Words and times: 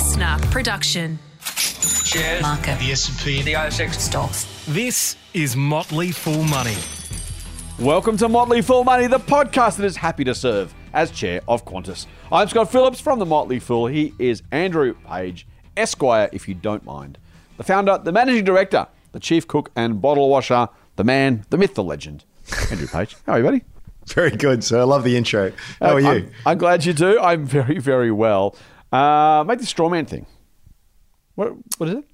listener 0.00 0.38
production. 0.50 1.18
Shares, 1.42 2.40
Market. 2.40 2.78
the 2.78 2.90
S&P, 2.92 3.42
the 3.42 3.52
ASX. 3.52 3.96
Stocks. 3.96 4.64
This 4.66 5.14
is 5.34 5.56
Motley 5.56 6.10
Fool 6.10 6.42
Money. 6.44 6.76
Welcome 7.78 8.16
to 8.16 8.26
Motley 8.26 8.62
Fool 8.62 8.82
Money, 8.82 9.08
the 9.08 9.18
podcast 9.18 9.76
that 9.76 9.84
is 9.84 9.98
happy 9.98 10.24
to 10.24 10.34
serve 10.34 10.72
as 10.94 11.10
chair 11.10 11.42
of 11.46 11.66
Qantas. 11.66 12.06
I'm 12.32 12.48
Scott 12.48 12.72
Phillips 12.72 12.98
from 12.98 13.18
the 13.18 13.26
Motley 13.26 13.58
Fool. 13.58 13.88
He 13.88 14.14
is 14.18 14.42
Andrew 14.50 14.94
Page, 15.06 15.46
Esquire, 15.76 16.30
if 16.32 16.48
you 16.48 16.54
don't 16.54 16.82
mind. 16.86 17.18
The 17.58 17.64
founder, 17.64 17.98
the 18.02 18.10
managing 18.10 18.44
director, 18.44 18.86
the 19.12 19.20
chief 19.20 19.46
cook 19.46 19.70
and 19.76 20.00
bottle 20.00 20.30
washer, 20.30 20.70
the 20.96 21.04
man, 21.04 21.44
the 21.50 21.58
myth, 21.58 21.74
the 21.74 21.84
legend. 21.84 22.24
Andrew 22.70 22.86
Page. 22.86 23.16
How 23.26 23.34
are 23.34 23.38
you, 23.40 23.44
buddy? 23.44 23.64
Very 24.06 24.30
good, 24.30 24.64
sir. 24.64 24.80
I 24.80 24.84
love 24.84 25.04
the 25.04 25.14
intro. 25.18 25.52
How 25.78 25.92
are 25.92 26.00
you? 26.00 26.08
I'm, 26.08 26.30
I'm 26.46 26.58
glad 26.58 26.86
you 26.86 26.94
do. 26.94 27.20
I'm 27.20 27.44
very, 27.44 27.78
very 27.78 28.10
well. 28.10 28.56
Uh, 28.92 29.44
make 29.46 29.58
the 29.58 29.66
straw 29.66 29.88
man 29.88 30.06
thing. 30.06 30.26
What, 31.36 31.52
what 31.78 31.88
is 31.88 31.96
it? 31.96 32.04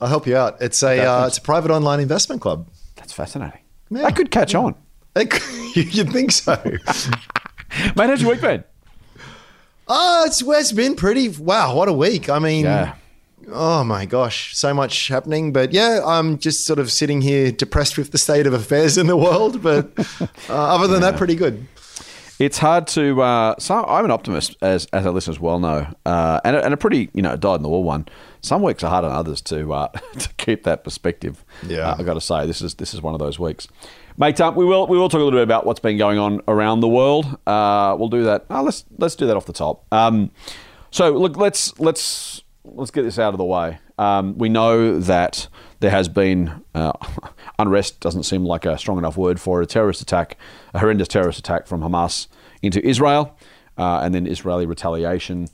I'll 0.00 0.08
help 0.08 0.26
you 0.26 0.36
out. 0.36 0.60
It's 0.62 0.82
a 0.82 0.98
uh, 1.04 1.26
it's 1.26 1.38
a 1.38 1.42
private 1.42 1.70
online 1.70 2.00
investment 2.00 2.40
club. 2.40 2.68
That's 2.96 3.12
fascinating. 3.12 3.60
Yeah. 3.90 4.02
That 4.02 4.16
could 4.16 4.30
catch 4.30 4.54
on. 4.54 4.74
It- 5.16 5.32
You'd 5.94 6.10
think 6.10 6.32
so. 6.32 6.56
Mate, 6.64 7.96
how's 7.96 8.22
your 8.22 8.30
week 8.32 8.40
been? 8.40 8.64
Oh, 9.88 10.24
it's, 10.26 10.40
it's 10.42 10.72
been 10.72 10.94
pretty. 10.94 11.28
Wow, 11.28 11.74
what 11.74 11.88
a 11.88 11.92
week! 11.92 12.28
I 12.30 12.38
mean, 12.38 12.64
Yeah. 12.64 12.94
oh 13.52 13.82
my 13.84 14.06
gosh, 14.06 14.56
so 14.56 14.72
much 14.72 15.08
happening. 15.08 15.52
But 15.52 15.72
yeah, 15.72 16.00
I'm 16.04 16.38
just 16.38 16.64
sort 16.64 16.78
of 16.78 16.90
sitting 16.92 17.20
here 17.20 17.50
depressed 17.50 17.98
with 17.98 18.12
the 18.12 18.18
state 18.18 18.46
of 18.46 18.52
affairs 18.52 18.96
in 18.96 19.06
the 19.08 19.16
world. 19.16 19.62
But 19.62 19.90
uh, 20.20 20.26
other 20.48 20.86
than 20.86 21.00
that, 21.02 21.16
pretty 21.16 21.34
good. 21.34 21.66
It's 22.40 22.56
hard 22.56 22.86
to. 22.88 23.20
Uh, 23.20 23.54
so 23.58 23.84
I'm 23.84 24.06
an 24.06 24.10
optimist, 24.10 24.56
as 24.62 24.86
as 24.94 25.04
our 25.04 25.12
listeners 25.12 25.38
well 25.38 25.58
know, 25.58 25.86
uh, 26.06 26.40
and 26.42 26.56
a, 26.56 26.64
and 26.64 26.72
a 26.72 26.76
pretty 26.78 27.10
you 27.12 27.20
know 27.20 27.36
dyed 27.36 27.56
in 27.56 27.62
the 27.62 27.68
wool 27.68 27.84
one. 27.84 28.08
Some 28.40 28.62
weeks 28.62 28.82
are 28.82 28.88
harder 28.88 29.08
than 29.08 29.16
others 29.16 29.42
to 29.42 29.74
uh, 29.74 29.88
to 30.18 30.28
keep 30.38 30.64
that 30.64 30.82
perspective. 30.82 31.44
Yeah. 31.66 31.90
uh, 31.90 31.96
I 31.98 32.02
got 32.02 32.14
to 32.14 32.20
say 32.20 32.46
this 32.46 32.62
is 32.62 32.76
this 32.76 32.94
is 32.94 33.02
one 33.02 33.12
of 33.12 33.20
those 33.20 33.38
weeks, 33.38 33.68
mate. 34.16 34.40
Um, 34.40 34.54
we 34.54 34.64
will 34.64 34.86
we 34.86 34.96
will 34.96 35.10
talk 35.10 35.20
a 35.20 35.24
little 35.24 35.38
bit 35.38 35.42
about 35.42 35.66
what's 35.66 35.80
been 35.80 35.98
going 35.98 36.18
on 36.18 36.40
around 36.48 36.80
the 36.80 36.88
world. 36.88 37.26
Uh, 37.46 37.94
we'll 37.98 38.08
do 38.08 38.24
that. 38.24 38.46
Uh, 38.48 38.62
let's 38.62 38.86
let's 38.96 39.16
do 39.16 39.26
that 39.26 39.36
off 39.36 39.44
the 39.44 39.52
top. 39.52 39.84
Um, 39.92 40.30
so 40.90 41.10
look, 41.10 41.36
let's 41.36 41.78
let's 41.78 42.42
let's 42.64 42.90
get 42.90 43.02
this 43.02 43.18
out 43.18 43.34
of 43.34 43.38
the 43.38 43.44
way. 43.44 43.78
Um, 43.98 44.38
we 44.38 44.48
know 44.48 44.98
that 44.98 45.46
there 45.80 45.90
has 45.90 46.08
been 46.08 46.64
uh, 46.74 46.92
unrest. 47.60 48.00
Doesn't 48.00 48.24
seem 48.24 48.44
like 48.44 48.64
a 48.64 48.78
strong 48.78 48.98
enough 48.98 49.16
word 49.16 49.40
for 49.40 49.60
a 49.60 49.66
terrorist 49.66 50.00
attack, 50.00 50.36
a 50.74 50.78
horrendous 50.78 51.08
terrorist 51.08 51.38
attack 51.38 51.66
from 51.66 51.80
Hamas 51.82 52.26
into 52.62 52.84
Israel, 52.86 53.36
uh, 53.78 54.00
and 54.02 54.14
then 54.14 54.26
Israeli 54.26 54.66
retaliation. 54.66 55.48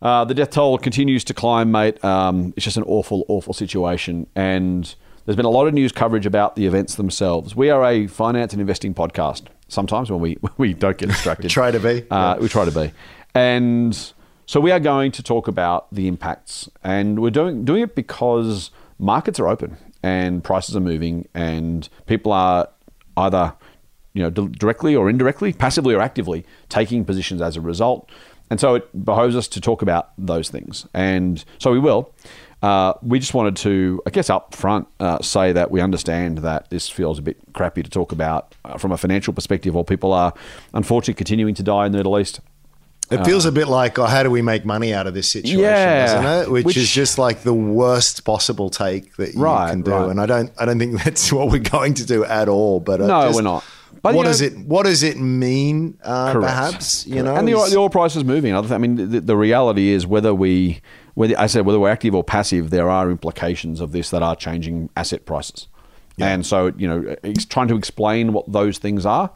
Uh, 0.00 0.24
the 0.24 0.34
death 0.34 0.50
toll 0.50 0.78
continues 0.78 1.22
to 1.24 1.34
climb, 1.34 1.70
mate. 1.70 2.02
Um, 2.04 2.52
it's 2.56 2.64
just 2.64 2.76
an 2.76 2.82
awful, 2.84 3.24
awful 3.28 3.54
situation. 3.54 4.26
And 4.34 4.92
there's 5.24 5.36
been 5.36 5.44
a 5.46 5.50
lot 5.50 5.68
of 5.68 5.74
news 5.74 5.92
coverage 5.92 6.26
about 6.26 6.56
the 6.56 6.66
events 6.66 6.96
themselves. 6.96 7.54
We 7.54 7.70
are 7.70 7.84
a 7.84 8.08
finance 8.08 8.52
and 8.52 8.60
investing 8.60 8.94
podcast. 8.94 9.44
Sometimes 9.68 10.10
when 10.10 10.20
we, 10.20 10.38
we 10.58 10.74
don't 10.74 10.98
get 10.98 11.08
distracted. 11.08 11.50
Try 11.50 11.70
to 11.70 11.78
be, 11.80 12.04
Uh, 12.10 12.36
We 12.40 12.48
try 12.48 12.64
to 12.64 12.72
be. 12.72 12.92
And 13.34 13.96
so 14.46 14.60
we 14.60 14.72
are 14.72 14.80
going 14.80 15.12
to 15.12 15.22
talk 15.22 15.46
about 15.46 15.86
the 15.94 16.08
impacts. 16.08 16.68
And 16.82 17.20
we're 17.20 17.30
doing, 17.30 17.64
doing 17.64 17.82
it 17.82 17.94
because 17.94 18.72
markets 18.98 19.38
are 19.38 19.46
open 19.46 19.76
and 20.02 20.42
prices 20.42 20.76
are 20.76 20.80
moving 20.80 21.28
and 21.34 21.88
people 22.06 22.32
are 22.32 22.68
either 23.16 23.54
you 24.14 24.22
know, 24.22 24.30
di- 24.30 24.48
directly 24.48 24.94
or 24.94 25.08
indirectly, 25.08 25.52
passively 25.52 25.94
or 25.94 26.00
actively 26.00 26.44
taking 26.68 27.04
positions 27.04 27.40
as 27.40 27.56
a 27.56 27.60
result. 27.60 28.10
And 28.50 28.60
so 28.60 28.74
it 28.74 29.04
behoves 29.04 29.34
us 29.34 29.48
to 29.48 29.60
talk 29.60 29.80
about 29.80 30.10
those 30.18 30.50
things. 30.50 30.86
And 30.92 31.42
so 31.58 31.72
we 31.72 31.78
will. 31.78 32.12
Uh, 32.62 32.92
we 33.02 33.18
just 33.18 33.34
wanted 33.34 33.56
to, 33.56 34.00
I 34.06 34.10
guess, 34.10 34.30
up 34.30 34.54
front 34.54 34.86
uh, 35.00 35.20
say 35.20 35.52
that 35.52 35.70
we 35.70 35.80
understand 35.80 36.38
that 36.38 36.70
this 36.70 36.88
feels 36.88 37.18
a 37.18 37.22
bit 37.22 37.38
crappy 37.54 37.82
to 37.82 37.90
talk 37.90 38.12
about 38.12 38.54
uh, 38.64 38.78
from 38.78 38.92
a 38.92 38.96
financial 38.96 39.32
perspective, 39.32 39.74
while 39.74 39.84
people 39.84 40.12
are 40.12 40.32
unfortunately 40.72 41.14
continuing 41.14 41.54
to 41.54 41.62
die 41.62 41.86
in 41.86 41.92
the 41.92 41.98
Middle 41.98 42.18
East. 42.20 42.40
It 43.10 43.24
feels 43.26 43.44
a 43.44 43.52
bit 43.52 43.68
like, 43.68 43.98
oh, 43.98 44.06
how 44.06 44.22
do 44.22 44.30
we 44.30 44.40
make 44.40 44.64
money 44.64 44.94
out 44.94 45.06
of 45.06 45.12
this 45.12 45.28
situation, 45.30 45.60
Yeah. 45.60 46.06
doesn't 46.06 46.44
it? 46.48 46.50
Which, 46.50 46.64
Which- 46.64 46.76
is 46.78 46.90
just 46.90 47.18
like 47.18 47.42
the 47.42 47.52
worst 47.52 48.24
possible 48.24 48.70
take 48.70 49.16
that 49.16 49.34
you 49.34 49.40
Right, 49.42 49.70
can 49.70 49.82
do. 49.82 49.90
right. 49.90 50.08
And 50.10 50.18
I 50.20 50.24
don't, 50.26 50.50
I 50.58 50.64
don't 50.64 50.78
think 50.78 51.02
that's 51.04 51.30
what 51.30 51.50
we're 51.50 51.58
going 51.58 51.92
to 51.94 52.06
do 52.06 52.24
at 52.24 52.48
all. 52.48 52.80
But 52.80 53.02
uh, 53.02 53.06
No, 53.06 53.22
just 53.24 53.36
we're 53.36 53.42
not. 53.42 53.64
But, 54.00 54.14
what 54.14 54.20
you 54.22 54.24
know- 54.24 54.30
does 54.30 54.40
it? 54.40 54.58
What 54.66 54.84
does 54.86 55.02
it 55.02 55.18
mean? 55.18 55.98
Uh, 56.02 56.32
Correct. 56.32 56.48
perhaps 56.48 57.06
you 57.06 57.22
know, 57.22 57.36
and 57.36 57.46
the, 57.46 57.54
oil- 57.54 57.64
is- 57.64 57.72
the 57.72 57.78
oil 57.78 57.90
price 57.90 58.16
is 58.16 58.24
moving. 58.24 58.54
Other 58.54 58.68
th- 58.68 58.74
I 58.76 58.78
mean, 58.78 59.10
the, 59.10 59.20
the 59.20 59.36
reality 59.36 59.90
is 59.90 60.06
whether 60.06 60.34
we, 60.34 60.80
whether 61.14 61.38
I 61.38 61.46
said 61.48 61.66
whether 61.66 61.78
we're 61.78 61.90
active 61.90 62.14
or 62.14 62.24
passive, 62.24 62.70
there 62.70 62.88
are 62.88 63.10
implications 63.10 63.80
of 63.80 63.92
this 63.92 64.08
that 64.10 64.22
are 64.22 64.34
changing 64.34 64.88
asset 64.96 65.26
prices. 65.26 65.68
And 66.18 66.46
so, 66.46 66.72
you 66.76 66.86
know, 66.88 67.16
ex- 67.24 67.44
trying 67.44 67.68
to 67.68 67.76
explain 67.76 68.32
what 68.32 68.50
those 68.50 68.78
things 68.78 69.04
are 69.04 69.30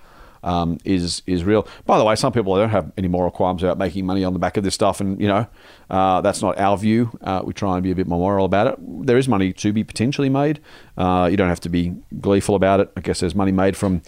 um, 0.47 0.79
is 0.85 1.23
is 1.27 1.45
real. 1.45 1.67
By 1.85 1.99
the 1.99 2.05
way, 2.05 2.15
some 2.15 2.33
people 2.33 2.55
don't 2.57 2.71
have 2.71 2.93
any 2.97 3.09
moral 3.09 3.31
qualms 3.31 3.63
about 3.63 3.79
making 3.79 4.07
money 4.07 4.25
on 4.25 4.33
the 4.33 4.39
back 4.39 4.57
of 4.57 4.65
this 4.65 4.75
stuff, 4.75 5.01
and 5.01 5.21
you 5.21 5.27
know, 5.27 5.47
uh, 5.91 6.21
that's 6.21 6.41
not 6.41 6.59
our 6.59 6.79
view. 6.79 7.11
Uh, 7.21 7.43
we 7.45 7.53
try 7.53 7.75
and 7.75 7.83
be 7.83 7.91
a 7.91 7.95
bit 7.95 8.07
more 8.07 8.19
moral 8.19 8.47
about 8.47 8.69
it. 8.69 8.79
There 9.07 9.19
is 9.19 9.29
money 9.29 9.53
to 9.53 9.73
be 9.73 9.85
potentially 9.85 10.29
made. 10.31 10.61
Uh, 10.97 11.29
you 11.31 11.37
don't 11.37 11.49
have 11.49 11.61
to 11.61 11.69
be 11.69 11.95
gleeful 12.21 12.55
about 12.55 12.81
it. 12.81 12.91
I 12.97 13.01
guess 13.01 13.21
there's 13.21 13.35
money 13.35 13.53
made 13.53 13.77
from 13.77 14.03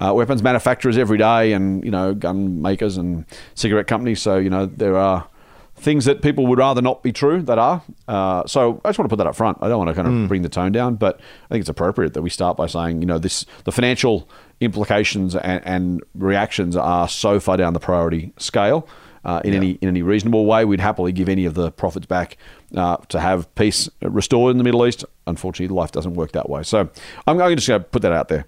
uh, 0.00 0.12
weapons 0.14 0.42
manufacturers 0.42 0.96
every 0.96 1.18
day, 1.18 1.52
and 1.52 1.84
you 1.84 1.90
know, 1.90 2.14
gun 2.14 2.62
makers 2.62 2.96
and 2.96 3.26
cigarette 3.54 3.86
companies. 3.86 4.22
So 4.22 4.38
you 4.38 4.50
know, 4.50 4.64
there 4.66 4.96
are 4.96 5.28
things 5.76 6.04
that 6.04 6.22
people 6.22 6.46
would 6.46 6.58
rather 6.58 6.80
not 6.80 7.02
be 7.02 7.12
true 7.12 7.42
that 7.42 7.58
are. 7.58 7.82
Uh, 8.06 8.46
so 8.46 8.80
I 8.84 8.88
just 8.88 8.98
want 8.98 9.10
to 9.10 9.16
put 9.16 9.16
that 9.16 9.26
up 9.26 9.34
front. 9.34 9.58
I 9.60 9.68
don't 9.68 9.78
want 9.78 9.88
to 9.88 9.94
kind 9.94 10.22
of 10.22 10.28
bring 10.28 10.42
the 10.42 10.48
tone 10.48 10.70
down, 10.70 10.94
but 10.94 11.20
I 11.46 11.48
think 11.48 11.60
it's 11.60 11.68
appropriate 11.68 12.14
that 12.14 12.22
we 12.22 12.30
start 12.30 12.56
by 12.56 12.66
saying, 12.66 13.02
you 13.02 13.06
know, 13.06 13.18
this 13.18 13.44
the 13.64 13.72
financial 13.72 14.28
implications 14.62 15.34
and, 15.36 15.62
and 15.66 16.02
reactions 16.14 16.76
are 16.76 17.08
so 17.08 17.40
far 17.40 17.56
down 17.56 17.72
the 17.72 17.80
priority 17.80 18.32
scale. 18.38 18.88
Uh, 19.24 19.40
in 19.44 19.54
any 19.54 19.72
in 19.80 19.88
any 19.88 20.02
reasonable 20.02 20.46
way, 20.46 20.64
we'd 20.64 20.80
happily 20.80 21.12
give 21.12 21.28
any 21.28 21.44
of 21.44 21.54
the 21.54 21.70
profits 21.70 22.06
back 22.06 22.36
uh, 22.76 22.96
to 23.08 23.20
have 23.20 23.52
peace 23.54 23.88
restored 24.02 24.50
in 24.50 24.58
the 24.58 24.64
Middle 24.64 24.84
East. 24.84 25.04
Unfortunately, 25.28 25.72
life 25.72 25.92
doesn't 25.92 26.14
work 26.14 26.32
that 26.32 26.48
way. 26.50 26.64
So 26.64 26.88
I'm 27.28 27.36
going 27.38 27.50
to 27.50 27.54
just 27.56 27.68
go 27.68 27.78
put 27.78 28.02
that 28.02 28.12
out 28.12 28.26
there, 28.28 28.46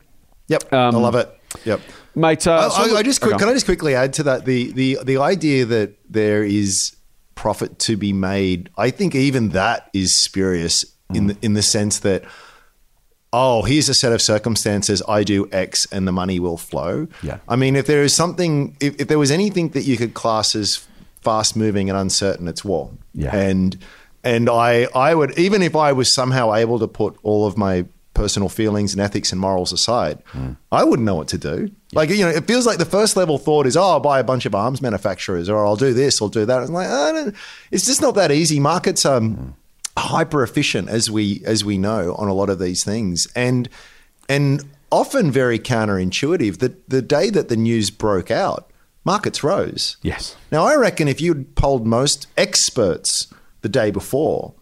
Yep, 0.49 0.73
Um, 0.73 0.97
I 0.97 0.99
love 0.99 1.15
it. 1.15 1.41
Yep. 1.65 1.81
mate. 2.17 2.45
Uh, 2.49 2.57
I, 2.57 2.69
so- 2.89 2.97
I, 2.97 2.99
I 2.99 3.03
just 3.05 3.21
quick, 3.21 3.35
Okay. 3.35 3.43
can 3.45 3.49
I 3.49 3.53
just 3.55 3.67
quickly 3.67 3.95
add 3.95 4.13
to 4.15 4.25
that 4.25 4.45
the 4.47 4.73
the 4.73 4.99
the 5.05 5.19
idea 5.19 5.65
that 5.65 5.95
there 6.11 6.43
is 6.43 6.97
profit 7.37 7.79
to 7.81 7.97
be 7.97 8.13
made. 8.13 8.69
I 8.77 8.91
think 8.91 9.15
even 9.15 9.51
that 9.51 9.91
is 9.95 10.19
spurious 10.25 10.85
in 11.15 11.29
the 11.29 11.37
in 11.41 11.53
the 11.55 11.63
sense 11.63 12.01
that 12.01 12.25
oh, 13.35 13.63
here's 13.63 13.89
a 13.89 13.95
set 13.95 14.13
of 14.13 14.23
circumstances. 14.23 15.03
I 15.09 15.25
do 15.25 15.49
X, 15.51 15.87
and 15.91 16.07
the 16.07 16.13
money 16.13 16.39
will 16.39 16.57
flow. 16.57 17.09
Yeah. 17.23 17.39
I 17.49 17.57
mean, 17.57 17.75
if 17.75 17.87
there 17.87 18.05
is 18.05 18.15
something, 18.15 18.77
if, 18.81 19.01
if 19.01 19.09
there 19.09 19.19
was 19.19 19.33
anything 19.33 19.71
that 19.71 19.83
you 19.83 19.97
could 19.97 20.15
class 20.15 20.55
as 20.55 20.87
fast 21.21 21.57
moving 21.57 21.91
and 21.91 21.99
uncertain, 21.99 22.47
it's 22.47 22.65
war. 22.65 22.91
Yeah. 23.13 23.35
And 23.35 23.77
and 24.23 24.49
I 24.49 24.87
I 24.95 25.15
would 25.15 25.37
even 25.39 25.63
if 25.63 25.75
I 25.75 25.93
was 25.93 26.15
somehow 26.15 26.55
able 26.55 26.79
to 26.79 26.87
put 26.87 27.19
all 27.25 27.47
of 27.47 27.59
my 27.59 27.87
personal 28.15 28.49
feelings 28.49 28.95
and 28.95 29.01
ethics 29.03 29.33
and 29.33 29.41
morals 29.41 29.73
aside, 29.73 30.23
I 30.71 30.85
wouldn't 30.85 31.05
know 31.05 31.17
what 31.17 31.27
to 31.29 31.39
do. 31.39 31.73
Like 31.93 32.11
you 32.11 32.21
know, 32.25 32.29
it 32.29 32.47
feels 32.47 32.67
like 32.67 32.79
the 32.79 32.85
first 32.85 33.17
level 33.17 33.39
thought 33.39 33.67
is, 33.67 33.77
oh, 33.77 33.83
I'll 33.83 34.01
buy 34.01 34.21
a 34.21 34.25
bunch 34.25 34.47
of 34.47 34.55
arms 34.55 34.81
manufacturers, 34.81 35.49
or 35.49 35.67
I'll 35.67 35.77
do 35.77 35.93
this, 35.93 36.23
I'll 36.23 36.29
do 36.29 36.47
that. 36.47 36.63
It's 36.63 36.71
like, 36.71 36.89
I 36.89 37.11
don't, 37.11 37.35
it's 37.73 37.85
just 37.85 38.01
not 38.01 38.15
that 38.15 38.31
easy. 38.31 38.61
Markets 38.61 39.05
um 39.05 39.57
hyper 40.05 40.43
efficient 40.43 40.89
as 40.89 41.11
we 41.11 41.43
as 41.45 41.65
we 41.65 41.79
know 41.79 42.15
on 42.15 42.29
a 42.29 42.35
lot 42.35 42.51
of 42.51 42.59
these 42.59 42.85
things, 42.85 43.27
and 43.35 43.69
and 44.29 44.63
often 44.91 45.31
very 45.31 45.59
counterintuitive. 45.59 46.59
That 46.59 46.89
the 46.89 47.03
day 47.03 47.31
that 47.31 47.49
the 47.49 47.57
news 47.57 47.91
broke 47.91 48.31
out, 48.31 48.71
markets 49.05 49.43
rose. 49.43 49.97
yes. 50.03 50.37
Now, 50.51 50.65
I 50.65 50.77
reckon 50.77 51.09
if 51.09 51.21
you'd 51.21 51.55
polled 51.57 51.87
most 51.87 52.27
experts 52.37 53.33
the 53.63 53.69
day 53.69 53.91
before 53.91 54.55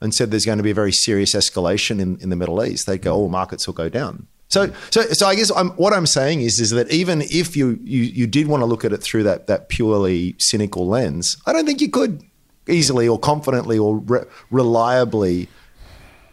and 0.00 0.14
said 0.14 0.30
there's 0.30 0.44
going 0.44 0.58
to 0.58 0.64
be 0.64 0.70
a 0.70 0.74
very 0.74 0.92
serious 0.92 1.34
escalation 1.34 2.00
in, 2.00 2.18
in 2.20 2.28
the 2.30 2.36
Middle 2.36 2.62
East, 2.64 2.86
they'd 2.86 3.02
go, 3.02 3.14
"Oh, 3.14 3.28
markets 3.28 3.66
will 3.66 3.74
go 3.74 3.88
down." 3.88 4.26
So, 4.48 4.72
so, 4.90 5.02
so 5.02 5.26
I 5.26 5.34
guess 5.34 5.50
I'm, 5.56 5.70
what 5.70 5.92
I'm 5.92 6.06
saying 6.06 6.40
is, 6.42 6.60
is 6.60 6.70
that 6.70 6.88
even 6.92 7.22
if 7.22 7.56
you, 7.56 7.80
you 7.82 8.02
you 8.02 8.26
did 8.26 8.46
want 8.46 8.60
to 8.60 8.66
look 8.66 8.84
at 8.84 8.92
it 8.92 9.02
through 9.02 9.24
that 9.24 9.48
that 9.48 9.68
purely 9.68 10.36
cynical 10.38 10.86
lens, 10.86 11.36
I 11.46 11.52
don't 11.52 11.66
think 11.66 11.80
you 11.80 11.90
could 11.90 12.22
easily 12.68 13.08
or 13.08 13.18
confidently 13.18 13.78
or 13.78 13.98
re- 13.98 14.24
reliably 14.50 15.48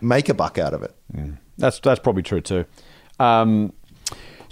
make 0.01 0.29
a 0.29 0.33
buck 0.33 0.57
out 0.57 0.73
of 0.73 0.83
it. 0.83 0.93
That's 1.57 1.79
that's 1.79 1.99
probably 1.99 2.23
true 2.23 2.41
too. 2.41 2.65
Um, 3.19 3.73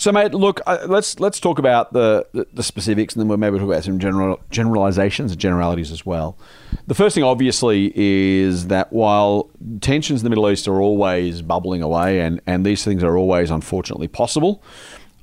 so, 0.01 0.11
mate, 0.11 0.33
look, 0.33 0.61
uh, 0.65 0.79
let's 0.87 1.19
let's 1.19 1.39
talk 1.39 1.59
about 1.59 1.93
the, 1.93 2.25
the, 2.31 2.47
the 2.53 2.63
specifics, 2.63 3.13
and 3.13 3.21
then 3.21 3.27
we'll 3.27 3.37
maybe 3.37 3.59
talk 3.59 3.67
about 3.67 3.83
some 3.83 3.99
general 3.99 4.39
generalizations 4.49 5.31
and 5.31 5.39
generalities 5.39 5.91
as 5.91 6.03
well. 6.03 6.39
The 6.87 6.95
first 6.95 7.13
thing, 7.13 7.23
obviously, 7.23 7.93
is 7.95 8.65
that 8.67 8.91
while 8.91 9.51
tensions 9.79 10.21
in 10.21 10.23
the 10.23 10.31
Middle 10.31 10.49
East 10.49 10.67
are 10.67 10.81
always 10.81 11.43
bubbling 11.43 11.83
away, 11.83 12.19
and 12.21 12.41
and 12.47 12.65
these 12.65 12.83
things 12.83 13.03
are 13.03 13.15
always 13.15 13.51
unfortunately 13.51 14.07
possible. 14.07 14.63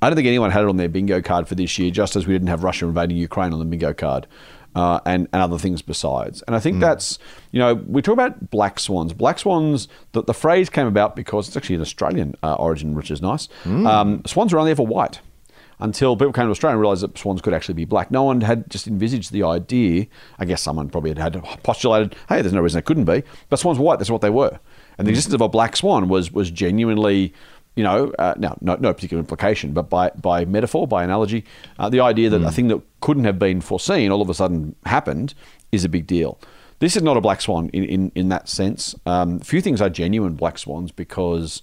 I 0.01 0.09
don't 0.09 0.15
think 0.15 0.27
anyone 0.27 0.51
had 0.51 0.63
it 0.63 0.69
on 0.69 0.77
their 0.77 0.87
bingo 0.87 1.21
card 1.21 1.49
for 1.49 1.55
this 1.55 1.77
year, 1.77 1.91
just 1.91 2.15
as 2.15 2.25
we 2.25 2.33
didn't 2.33 2.47
have 2.47 2.63
Russia 2.63 2.85
invading 2.85 3.17
Ukraine 3.17 3.51
on 3.51 3.59
the 3.59 3.65
bingo 3.65 3.93
card. 3.93 4.27
Uh, 4.75 4.99
and, 5.05 5.27
and 5.33 5.41
other 5.41 5.57
things 5.57 5.81
besides. 5.81 6.43
And 6.47 6.55
I 6.55 6.59
think 6.59 6.79
that's, 6.79 7.19
you 7.51 7.59
know, 7.59 7.73
we 7.73 8.01
talk 8.01 8.13
about 8.13 8.51
black 8.51 8.79
swans. 8.79 9.13
Black 9.13 9.39
swans, 9.39 9.87
the, 10.11 10.23
the 10.23 10.33
phrase 10.33 10.69
came 10.69 10.87
about 10.87 11.15
because 11.15 11.47
it's 11.47 11.57
actually 11.57 11.75
an 11.75 11.81
Australian 11.81 12.35
uh, 12.43 12.55
origin, 12.55 12.95
which 12.95 13.11
is 13.11 13.21
nice. 13.21 13.49
Um, 13.65 14.21
swans 14.25 14.53
are 14.53 14.59
only 14.59 14.71
ever 14.71 14.83
white 14.83 15.21
until 15.81 16.17
people 16.17 16.33
came 16.33 16.45
to 16.45 16.51
Australia 16.51 16.73
and 16.73 16.81
realised 16.81 17.03
that 17.03 17.17
swans 17.17 17.41
could 17.41 17.53
actually 17.53 17.73
be 17.73 17.85
black. 17.85 18.11
No 18.11 18.23
one 18.23 18.41
had 18.41 18.69
just 18.69 18.85
envisaged 18.85 19.31
the 19.31 19.43
idea. 19.43 20.07
I 20.37 20.45
guess 20.45 20.61
someone 20.61 20.89
probably 20.89 21.13
had, 21.15 21.35
had 21.35 21.63
postulated, 21.63 22.15
hey, 22.27 22.41
there's 22.41 22.53
no 22.53 22.59
reason 22.59 22.77
they 22.77 22.83
couldn't 22.83 23.05
be. 23.05 23.23
But 23.49 23.59
swans 23.59 23.79
were 23.79 23.85
white. 23.85 23.99
That's 23.99 24.11
what 24.11 24.21
they 24.21 24.29
were. 24.29 24.59
And 24.97 25.07
the 25.07 25.11
existence 25.11 25.33
of 25.35 25.41
a 25.41 25.47
black 25.47 25.77
swan 25.77 26.09
was 26.09 26.33
was 26.33 26.51
genuinely, 26.51 27.33
you 27.75 27.83
know, 27.83 28.11
uh, 28.19 28.33
now 28.37 28.57
no, 28.61 28.75
no 28.75 28.93
particular 28.93 29.19
implication, 29.19 29.71
but 29.73 29.89
by 29.89 30.09
by 30.09 30.45
metaphor, 30.45 30.87
by 30.87 31.03
analogy, 31.03 31.45
uh, 31.77 31.89
the 31.89 31.99
idea 32.01 32.29
that 32.29 32.41
a 32.41 32.51
thing 32.51 32.67
that 32.67 32.81
couldn't 33.01 33.23
have 33.23 33.39
been 33.39 33.61
foreseen 33.61 34.11
all 34.11 34.21
of 34.21 34.29
a 34.29 34.33
sudden 34.33 34.75
happened 34.85 35.33
is 35.71 35.85
a 35.85 35.89
big 35.89 36.07
deal. 36.07 36.39
This 36.79 36.95
is 36.95 37.03
not 37.03 37.17
a 37.17 37.21
black 37.21 37.41
swan 37.41 37.69
in, 37.73 37.83
in, 37.83 38.11
in 38.15 38.29
that 38.29 38.47
sense. 38.47 38.95
Um, 39.05 39.39
few 39.39 39.61
things 39.61 39.81
are 39.81 39.89
genuine 39.89 40.33
black 40.33 40.57
swans 40.57 40.91
because 40.91 41.61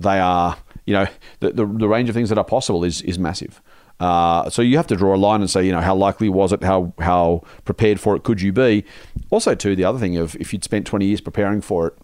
they 0.00 0.18
are, 0.18 0.58
you 0.84 0.92
know, 0.92 1.06
the, 1.40 1.52
the, 1.52 1.64
the 1.64 1.88
range 1.88 2.08
of 2.08 2.14
things 2.14 2.28
that 2.28 2.38
are 2.38 2.44
possible 2.44 2.82
is, 2.84 3.00
is 3.02 3.18
massive. 3.18 3.62
Uh, 3.98 4.50
so 4.50 4.62
you 4.62 4.76
have 4.76 4.86
to 4.88 4.96
draw 4.96 5.14
a 5.14 5.16
line 5.16 5.40
and 5.40 5.48
say, 5.48 5.64
you 5.64 5.72
know, 5.72 5.80
how 5.80 5.94
likely 5.94 6.28
was 6.28 6.52
it? 6.52 6.62
How 6.62 6.92
how 6.98 7.42
prepared 7.64 7.98
for 7.98 8.14
it 8.14 8.24
could 8.24 8.42
you 8.42 8.52
be? 8.52 8.84
Also, 9.30 9.54
too, 9.54 9.74
the 9.74 9.84
other 9.84 9.98
thing 9.98 10.16
of 10.16 10.36
if 10.36 10.52
you'd 10.52 10.64
spent 10.64 10.86
20 10.86 11.06
years 11.06 11.20
preparing 11.20 11.62
for 11.62 11.86
it, 11.86 11.94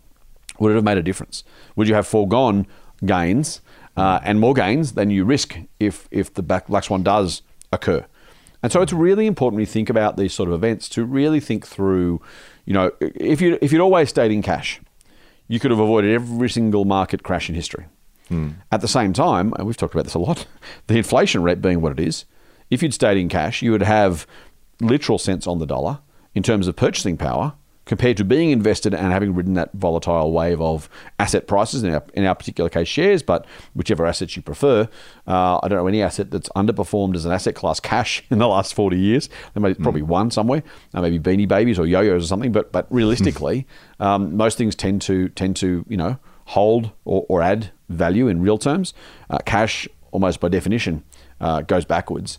would 0.59 0.73
it 0.73 0.77
have 0.77 0.85
made 0.85 0.97
a 0.97 1.03
difference? 1.03 1.45
Would 1.77 1.89
you 1.89 1.95
have 1.95 2.07
foregone 2.07 2.67
gains 3.05 3.61
uh, 3.97 4.21
and 4.23 4.41
more 4.41 4.55
gains 4.55 4.93
than 4.93 5.11
you 5.11 5.25
risk 5.25 5.59
if 5.79 6.09
if 6.11 6.33
the 6.35 6.43
black, 6.43 6.67
black 6.69 6.85
swan 6.85 7.03
does 7.03 7.43
occur? 7.73 8.07
And 8.63 8.71
so 8.71 8.81
it's 8.81 8.93
really 8.93 9.27
important 9.27 9.57
when 9.57 9.63
you 9.63 9.67
think 9.67 9.91
about 9.91 10.17
these 10.17 10.33
sort 10.33 10.49
of 10.49 10.55
events 10.55 10.89
to 10.91 11.05
really 11.05 11.41
think 11.41 11.67
through, 11.67 12.23
you 12.65 12.73
know, 12.73 12.93
if 13.01 13.41
you 13.41 13.59
if 13.61 13.73
you'd 13.73 13.81
always 13.81 14.09
stayed 14.09 14.31
in 14.31 14.43
cash, 14.43 14.81
you 15.49 15.59
could 15.59 15.71
have 15.71 15.81
avoided 15.81 16.13
every 16.13 16.49
single 16.49 16.85
market 16.85 17.23
crash 17.23 17.49
in 17.49 17.55
history. 17.55 17.87
At 18.71 18.81
the 18.81 18.89
same 18.89 19.13
time, 19.13 19.53
and 19.59 19.67
we've 19.67 19.77
talked 19.77 19.95
about 19.95 20.05
this 20.05 20.15
a 20.15 20.19
lot, 20.19 20.47
the 20.87 20.97
inflation 20.97 21.43
rate 21.43 21.61
being 21.61 21.81
what 21.81 21.93
it 21.93 22.01
is, 22.01 22.25
if 22.71 22.83
you'd 22.83 22.95
stayed 22.95 23.19
in 23.19 23.29
cash, 23.29 23.61
you 23.61 23.73
would 23.73 23.83
have 23.83 24.27
literal 24.81 25.19
cents 25.19 25.47
on 25.47 25.59
the 25.59 25.67
dollar 25.67 25.99
in 26.35 26.43
terms 26.43 26.67
of 26.67 26.77
purchasing 26.77 27.17
power 27.17 27.55
compared 27.85 28.17
to 28.17 28.25
being 28.25 28.51
invested 28.51 28.95
and 28.95 29.13
having 29.13 29.35
ridden 29.35 29.55
that 29.55 29.73
volatile 29.73 30.33
wave 30.33 30.61
of 30.61 30.89
asset 31.19 31.47
prices, 31.47 31.83
in 31.83 31.93
our, 31.93 32.03
in 32.15 32.25
our 32.25 32.35
particular 32.35 32.71
case, 32.71 32.89
shares, 32.89 33.23
but 33.23 33.45
whichever 33.75 34.07
assets 34.07 34.37
you 34.37 34.43
prefer. 34.43 34.89
Uh, 35.27 35.59
I 35.63 35.69
don't 35.69 35.79
know 35.79 35.87
any 35.87 36.03
asset 36.03 36.31
that's 36.31 36.49
underperformed 36.51 37.17
as 37.17 37.25
an 37.25 37.33
asset 37.33 37.55
class 37.55 37.81
cash 37.81 38.23
in 38.31 38.39
the 38.39 38.47
last 38.47 38.75
40 38.75 38.99
years. 38.99 39.29
There 39.55 39.63
may 39.63 39.75
probably 39.75 40.03
one 40.03 40.31
somewhere, 40.31 40.63
uh, 40.95 41.03
maybe 41.03 41.19
Beanie 41.19 41.49
Babies 41.49 41.79
or 41.79 41.87
yo-yos 41.87 42.25
or 42.25 42.27
something, 42.27 42.53
but, 42.53 42.73
but 42.73 42.87
realistically, 42.91 43.67
um, 44.01 44.37
most 44.37 44.59
things 44.59 44.77
tend 44.77 45.03
to, 45.03 45.29
tend 45.31 45.57
to, 45.57 45.85
you 45.89 45.97
know, 45.97 46.19
hold 46.47 46.93
or, 47.05 47.27
or 47.29 47.43
add 47.43 47.71
value 47.89 48.29
in 48.29 48.41
real 48.43 48.59
terms. 48.59 48.95
Uh, 49.29 49.39
cash, 49.45 49.89
almost 50.13 50.41
by 50.41 50.49
definition, 50.49 51.03
uh, 51.41 51.63
goes 51.63 51.85
backwards. 51.85 52.39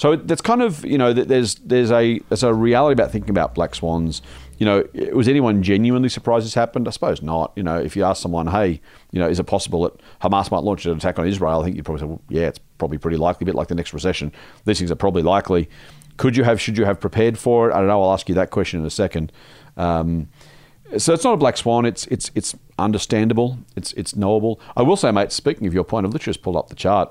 So 0.00 0.16
that's 0.16 0.40
kind 0.40 0.62
of 0.62 0.82
you 0.82 0.96
know 0.96 1.12
there's 1.12 1.56
there's 1.56 1.90
a 1.90 2.20
there's 2.30 2.42
a 2.42 2.54
reality 2.54 2.94
about 2.94 3.12
thinking 3.12 3.28
about 3.28 3.54
black 3.54 3.74
swans. 3.74 4.22
You 4.60 4.66
know, 4.66 4.84
was 5.14 5.26
anyone 5.26 5.62
genuinely 5.62 6.10
surprised 6.10 6.44
this 6.44 6.52
happened? 6.52 6.86
I 6.86 6.90
suppose 6.90 7.22
not. 7.22 7.52
You 7.56 7.62
know, 7.62 7.78
if 7.78 7.96
you 7.96 8.04
ask 8.04 8.22
someone, 8.22 8.46
hey, 8.46 8.80
you 9.10 9.18
know, 9.18 9.26
is 9.26 9.40
it 9.40 9.44
possible 9.44 9.82
that 9.84 10.00
Hamas 10.20 10.50
might 10.50 10.62
launch 10.62 10.84
an 10.84 10.96
attack 10.96 11.18
on 11.18 11.26
Israel? 11.26 11.60
I 11.60 11.64
think 11.64 11.76
you'd 11.76 11.84
probably 11.86 12.00
say, 12.00 12.06
well, 12.06 12.20
yeah, 12.28 12.48
it's 12.48 12.60
probably 12.76 12.98
pretty 12.98 13.16
likely. 13.16 13.44
A 13.44 13.46
bit 13.46 13.54
like 13.54 13.68
the 13.68 13.74
next 13.74 13.94
recession, 13.94 14.30
these 14.66 14.78
things 14.78 14.90
are 14.90 14.96
probably 14.96 15.22
likely. 15.22 15.70
Could 16.18 16.36
you 16.36 16.44
have? 16.44 16.60
Should 16.60 16.76
you 16.76 16.84
have 16.84 17.00
prepared 17.00 17.38
for 17.38 17.70
it? 17.70 17.74
I 17.74 17.78
don't 17.78 17.88
know. 17.88 18.02
I'll 18.02 18.12
ask 18.12 18.28
you 18.28 18.34
that 18.34 18.50
question 18.50 18.80
in 18.80 18.86
a 18.86 18.90
second. 18.90 19.32
Um, 19.78 20.28
so 20.98 21.14
it's 21.14 21.24
not 21.24 21.32
a 21.32 21.38
black 21.38 21.56
swan. 21.56 21.86
It's 21.86 22.06
it's 22.08 22.30
it's 22.34 22.54
understandable. 22.78 23.58
It's 23.76 23.94
it's 23.94 24.14
knowable. 24.14 24.60
I 24.76 24.82
will 24.82 24.96
say, 24.96 25.10
mate. 25.10 25.32
Speaking 25.32 25.66
of 25.66 25.72
your 25.72 25.84
point, 25.84 26.04
I've 26.04 26.12
literally 26.12 26.34
just 26.34 26.42
pulled 26.42 26.56
up 26.56 26.68
the 26.68 26.74
chart. 26.74 27.10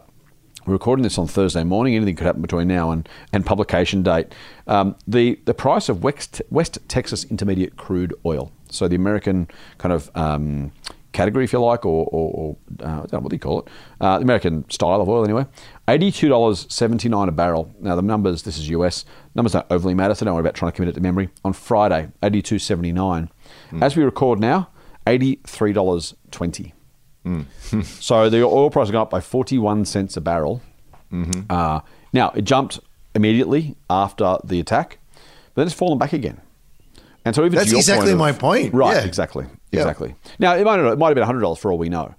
We're 0.65 0.73
recording 0.73 1.03
this 1.03 1.17
on 1.17 1.27
Thursday 1.27 1.63
morning. 1.63 1.95
Anything 1.95 2.15
could 2.15 2.25
happen 2.25 2.41
between 2.41 2.67
now 2.67 2.91
and, 2.91 3.07
and 3.31 3.45
publication 3.45 4.03
date. 4.03 4.33
Um, 4.67 4.95
the 5.07 5.39
the 5.45 5.53
price 5.53 5.89
of 5.89 6.03
West 6.03 6.41
West 6.49 6.77
Texas 6.87 7.23
Intermediate 7.23 7.77
crude 7.77 8.13
oil, 8.25 8.51
so 8.69 8.87
the 8.87 8.95
American 8.95 9.47
kind 9.77 9.93
of 9.93 10.11
um, 10.15 10.71
category, 11.11 11.45
if 11.45 11.53
you 11.53 11.59
like, 11.59 11.85
or, 11.85 12.05
or, 12.11 12.31
or 12.33 12.57
uh, 12.85 12.87
I 12.87 12.95
don't 12.97 13.13
know 13.13 13.19
what 13.19 13.29
do 13.29 13.35
you 13.35 13.39
call 13.39 13.61
it, 13.61 13.67
uh, 14.01 14.17
the 14.17 14.23
American 14.23 14.69
style 14.69 15.01
of 15.01 15.07
oil 15.07 15.23
anyway. 15.23 15.45
Eighty-two 15.87 16.27
dollars 16.27 16.67
seventy-nine 16.69 17.29
a 17.29 17.31
barrel. 17.31 17.73
Now 17.79 17.95
the 17.95 18.01
numbers. 18.01 18.43
This 18.43 18.57
is 18.57 18.69
US 18.69 19.05
numbers 19.35 19.53
don't 19.53 19.65
overly 19.69 19.93
matter, 19.93 20.13
so 20.13 20.25
don't 20.25 20.35
worry 20.35 20.41
about 20.41 20.55
trying 20.55 20.71
to 20.71 20.75
commit 20.75 20.89
it 20.89 20.95
to 20.95 21.01
memory. 21.01 21.29
On 21.45 21.53
Friday, 21.53 22.09
eighty-two 22.21 22.59
seventy-nine. 22.59 23.29
As 23.81 23.95
we 23.95 24.03
record 24.03 24.39
now, 24.39 24.69
eighty-three 25.07 25.73
dollars 25.73 26.15
twenty. 26.31 26.73
so 27.83 28.29
the 28.29 28.41
oil 28.43 28.69
price 28.69 28.87
has 28.87 28.91
gone 28.91 29.01
up 29.03 29.09
by 29.09 29.19
forty-one 29.21 29.85
cents 29.85 30.17
a 30.17 30.21
barrel. 30.21 30.61
Uh, 31.49 31.79
now 32.13 32.29
it 32.31 32.43
jumped 32.43 32.79
immediately 33.15 33.75
after 33.89 34.37
the 34.43 34.59
attack, 34.59 34.99
but 35.53 35.61
then 35.61 35.67
it's 35.67 35.75
fallen 35.75 35.97
back 35.97 36.13
again. 36.13 36.39
And 37.25 37.35
so 37.35 37.43
even 37.45 37.57
That's 37.57 37.71
exactly 37.73 38.11
of- 38.13 38.17
my 38.17 38.31
point. 38.31 38.73
Right, 38.73 38.95
Yeah. 38.97 39.03
exactly, 39.05 39.45
Yeah. 39.71 39.81
exactly. 39.81 40.15
Now 40.39 40.55
it 40.55 40.63
might 40.63 40.77
not, 40.77 40.93
it 40.93 40.97
might 40.99 41.07
have 41.09 41.15
been 41.15 41.23
hundred 41.25 41.41
dollars 41.41 41.59
for 41.59 41.71
all 41.71 41.77
we 41.77 41.89
know, 41.89 42.15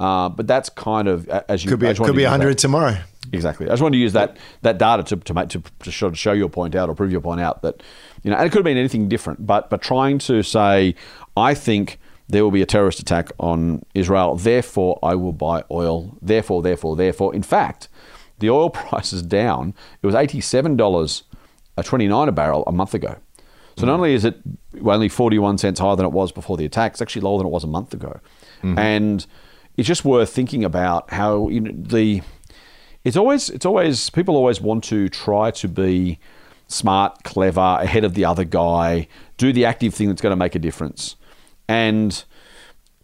uh, 0.00 0.28
but 0.28 0.46
that's 0.46 0.68
kind 0.70 1.08
of 1.08 1.28
as 1.28 1.64
you 1.64 1.70
Could 1.70 1.80
be 1.80 1.86
could 1.86 1.98
be 1.98 2.04
to 2.04 2.12
use 2.12 2.22
that- 2.24 2.30
hundred 2.30 2.58
tomorrow. 2.58 2.96
Exactly. 3.32 3.66
I 3.66 3.70
just 3.70 3.82
wanted 3.82 3.96
to 3.96 4.02
use 4.02 4.12
that 4.12 4.36
that 4.62 4.78
data 4.78 5.02
to 5.04 5.16
to, 5.16 5.34
make, 5.34 5.48
to 5.48 5.62
to 5.82 5.90
show, 5.90 6.10
to 6.10 6.16
show 6.16 6.32
your 6.32 6.48
point 6.50 6.74
out 6.74 6.88
or 6.88 6.94
prove 6.94 7.10
your 7.10 7.22
point 7.22 7.40
out 7.40 7.62
that 7.62 7.82
you 8.22 8.30
know, 8.30 8.36
and 8.36 8.46
it 8.46 8.50
could 8.50 8.58
have 8.58 8.64
been 8.64 8.76
anything 8.78 9.08
different, 9.08 9.46
but 9.46 9.70
but 9.70 9.82
trying 9.82 10.18
to 10.20 10.42
say, 10.42 10.94
I 11.36 11.54
think 11.54 11.98
there 12.28 12.42
will 12.42 12.50
be 12.50 12.62
a 12.62 12.66
terrorist 12.66 13.00
attack 13.00 13.30
on 13.38 13.84
Israel, 13.94 14.36
therefore 14.36 14.98
I 15.02 15.14
will 15.14 15.32
buy 15.32 15.64
oil. 15.70 16.16
Therefore, 16.22 16.62
therefore, 16.62 16.96
therefore. 16.96 17.34
In 17.34 17.42
fact, 17.42 17.88
the 18.38 18.50
oil 18.50 18.70
price 18.80 19.12
is 19.12 19.22
down. 19.22 19.74
It 20.02 20.06
was 20.06 20.14
eighty 20.14 20.40
seven 20.40 20.76
dollars 20.76 21.24
uh, 21.76 21.82
twenty 21.82 22.08
nine 22.08 22.28
a 22.28 22.32
barrel 22.32 22.64
a 22.66 22.72
month 22.72 22.94
ago. 22.94 23.16
So 23.76 23.86
not 23.86 23.94
mm. 23.94 23.96
only 23.96 24.14
is 24.14 24.24
it 24.24 24.36
only 24.84 25.08
41 25.08 25.58
cents 25.58 25.80
higher 25.80 25.96
than 25.96 26.06
it 26.06 26.12
was 26.12 26.30
before 26.32 26.56
the 26.56 26.64
attack, 26.64 26.92
it's 26.92 27.02
actually 27.02 27.22
lower 27.22 27.38
than 27.38 27.46
it 27.46 27.50
was 27.50 27.64
a 27.64 27.68
month 27.68 27.92
ago. 27.92 28.20
Mm-hmm. 28.62 28.78
And 28.78 29.26
it's 29.76 29.88
just 29.88 30.04
worth 30.04 30.30
thinking 30.30 30.64
about 30.64 31.12
how 31.12 31.48
you 31.48 31.60
know, 31.60 31.72
the 31.74 32.22
it's 33.02 33.16
always 33.16 33.50
it's 33.50 33.66
always 33.66 34.10
people 34.10 34.36
always 34.36 34.60
want 34.60 34.84
to 34.84 35.08
try 35.08 35.50
to 35.50 35.68
be 35.68 36.18
smart, 36.68 37.22
clever, 37.24 37.78
ahead 37.80 38.04
of 38.04 38.14
the 38.14 38.24
other 38.24 38.44
guy, 38.44 39.06
do 39.36 39.52
the 39.52 39.64
active 39.64 39.94
thing 39.94 40.08
that's 40.08 40.22
going 40.22 40.30
to 40.30 40.36
make 40.36 40.54
a 40.54 40.58
difference. 40.58 41.16
And 41.68 42.24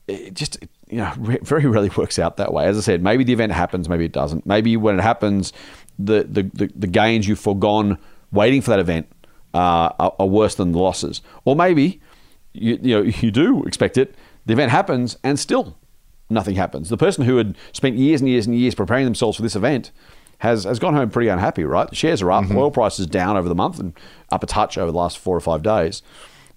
it 0.06 0.34
just 0.34 0.58
you 0.88 0.98
know 0.98 1.12
very 1.42 1.66
rarely 1.66 1.90
works 1.96 2.18
out 2.18 2.36
that 2.36 2.52
way. 2.52 2.66
As 2.66 2.76
I 2.76 2.80
said, 2.80 3.02
maybe 3.02 3.24
the 3.24 3.32
event 3.32 3.52
happens, 3.52 3.88
maybe 3.88 4.04
it 4.04 4.12
doesn't. 4.12 4.46
Maybe 4.46 4.76
when 4.76 4.98
it 4.98 5.02
happens, 5.02 5.52
the 5.98 6.24
the, 6.24 6.42
the, 6.42 6.72
the 6.74 6.86
gains 6.86 7.28
you've 7.28 7.40
foregone 7.40 7.98
waiting 8.32 8.62
for 8.62 8.70
that 8.70 8.78
event 8.80 9.08
uh, 9.54 9.90
are, 9.98 10.14
are 10.18 10.26
worse 10.26 10.54
than 10.54 10.72
the 10.72 10.78
losses. 10.78 11.22
Or 11.44 11.56
maybe 11.56 12.00
you 12.52 12.78
you 12.82 12.94
know 12.96 13.02
you 13.20 13.30
do 13.30 13.64
expect 13.64 13.98
it. 13.98 14.14
The 14.46 14.52
event 14.54 14.70
happens 14.70 15.16
and 15.22 15.38
still 15.38 15.76
nothing 16.30 16.56
happens. 16.56 16.88
The 16.88 16.96
person 16.96 17.24
who 17.24 17.36
had 17.36 17.56
spent 17.72 17.96
years 17.96 18.20
and 18.20 18.30
years 18.30 18.46
and 18.46 18.56
years 18.56 18.74
preparing 18.74 19.04
themselves 19.04 19.36
for 19.36 19.42
this 19.42 19.56
event 19.56 19.90
has, 20.38 20.64
has 20.64 20.78
gone 20.78 20.94
home 20.94 21.10
pretty 21.10 21.28
unhappy, 21.28 21.64
right? 21.64 21.88
The 21.88 21.96
shares 21.96 22.22
are 22.22 22.30
up, 22.30 22.50
oil 22.50 22.70
prices 22.70 23.06
down 23.06 23.36
over 23.36 23.48
the 23.48 23.54
month 23.54 23.78
and 23.78 23.92
up 24.30 24.42
a 24.42 24.46
touch 24.46 24.78
over 24.78 24.90
the 24.90 24.96
last 24.96 25.18
four 25.18 25.36
or 25.36 25.40
five 25.40 25.62
days. 25.62 26.02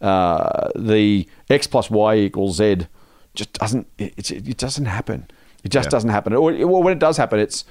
Uh, 0.03 0.69
the 0.75 1.27
X 1.50 1.65
plus 1.65 1.89
Y 1.89 2.15
equals 2.17 2.57
Z 2.57 2.88
just 3.36 3.53
doesn't 3.53 3.88
it, 3.98 4.29
it, 4.31 4.57
doesn't 4.57 4.86
happen. 4.86 5.27
It 5.63 5.69
just 5.72 5.88
Yeah. 5.88 5.91
doesn't 5.91 6.10
happen. 6.10 6.33
Or, 6.33 6.51
or 6.53 6.83
when 6.83 6.91
it 6.93 7.00
does 7.00 7.15
happen, 7.17 7.39
it's 7.39 7.63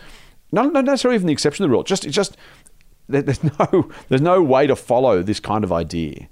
not, 0.51 0.73
not 0.73 0.85
necessarily 0.87 1.17
even 1.17 1.27
the 1.27 1.33
exception 1.35 1.63
to 1.65 1.69
the 1.69 1.73
rule. 1.73 1.83
Just 1.83 2.05
it's 2.07 2.17
just 2.17 2.37
there- 3.09 3.23
there's 3.23 3.45
no 3.59 3.91
there's 4.09 4.23
no 4.23 4.43
way 4.43 4.67
to 4.67 4.75
follow 4.75 5.23
this 5.23 5.41
kind 5.41 5.63
of 5.63 5.73
idea 5.73 6.29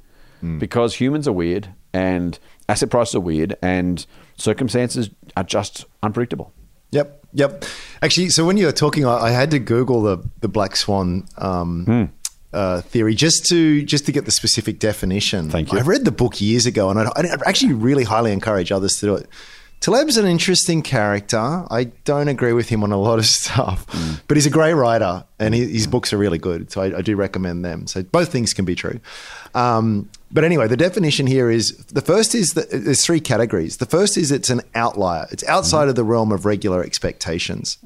because 0.58 0.94
humans 0.94 1.28
are 1.28 1.32
weird 1.34 1.68
and 1.92 2.38
asset 2.66 2.88
prices 2.88 3.14
are 3.14 3.20
weird 3.20 3.56
and 3.62 4.06
circumstances 4.38 5.10
are 5.36 5.44
just 5.44 5.84
unpredictable. 6.02 6.50
Yep, 6.92 7.26
yep. 7.34 7.64
Actually, 8.00 8.30
so 8.30 8.46
when 8.46 8.56
you 8.56 8.64
were 8.66 8.72
talking, 8.72 9.04
I, 9.04 9.16
I 9.26 9.30
had 9.30 9.50
to 9.50 9.58
Google 9.58 10.00
the 10.02 10.18
the 10.40 10.48
black 10.48 10.76
swan 10.76 11.26
um, 11.36 11.84
Hmm. 11.84 12.04
Uh, 12.52 12.80
theory 12.82 13.14
just 13.14 13.46
to 13.46 13.82
just 13.84 14.06
to 14.06 14.12
get 14.12 14.24
the 14.24 14.30
specific 14.30 14.78
definition. 14.78 15.50
Thank 15.50 15.72
you. 15.72 15.78
I 15.78 15.82
read 15.82 16.04
the 16.04 16.12
book 16.12 16.40
years 16.40 16.66
ago, 16.66 16.90
and 16.90 16.98
I, 16.98 17.04
I 17.16 17.36
actually 17.46 17.72
really 17.74 18.04
highly 18.04 18.32
encourage 18.32 18.72
others 18.72 18.98
to 19.00 19.06
do 19.06 19.14
it. 19.14 19.28
Taleb's 19.80 20.18
an 20.18 20.26
interesting 20.26 20.82
character. 20.82 21.38
I 21.38 21.84
don't 22.04 22.28
agree 22.28 22.52
with 22.52 22.68
him 22.68 22.82
on 22.84 22.92
a 22.92 22.98
lot 22.98 23.18
of 23.18 23.24
stuff, 23.40 23.86
Hmm. 23.88 24.14
but 24.28 24.36
he's 24.36 24.44
a 24.44 24.50
great 24.50 24.74
writer, 24.74 25.24
and 25.38 25.54
he, 25.54 25.66
his 25.66 25.86
books 25.86 26.12
are 26.12 26.18
really 26.18 26.36
good. 26.36 26.70
So 26.70 26.82
I, 26.82 26.98
I 26.98 27.00
do 27.00 27.16
recommend 27.16 27.64
them. 27.64 27.86
So 27.86 28.02
both 28.02 28.30
things 28.30 28.52
can 28.52 28.66
be 28.66 28.74
true. 28.74 29.00
Um, 29.54 30.10
but 30.30 30.44
anyway, 30.44 30.68
the 30.68 30.76
definition 30.76 31.26
here 31.26 31.50
is 31.50 31.76
the 31.86 32.02
first 32.02 32.34
is 32.34 32.50
that 32.50 32.70
there's 32.70 33.02
three 33.04 33.20
categories. 33.20 33.78
The 33.78 33.86
first 33.86 34.18
is 34.18 34.30
it's 34.30 34.50
an 34.50 34.60
outlier. 34.74 35.26
It's 35.30 35.44
outside 35.44 35.88
of 35.88 35.94
the 35.94 36.04
realm 36.04 36.30
of 36.30 36.44
regular 36.44 36.84
expectations, 36.84 37.78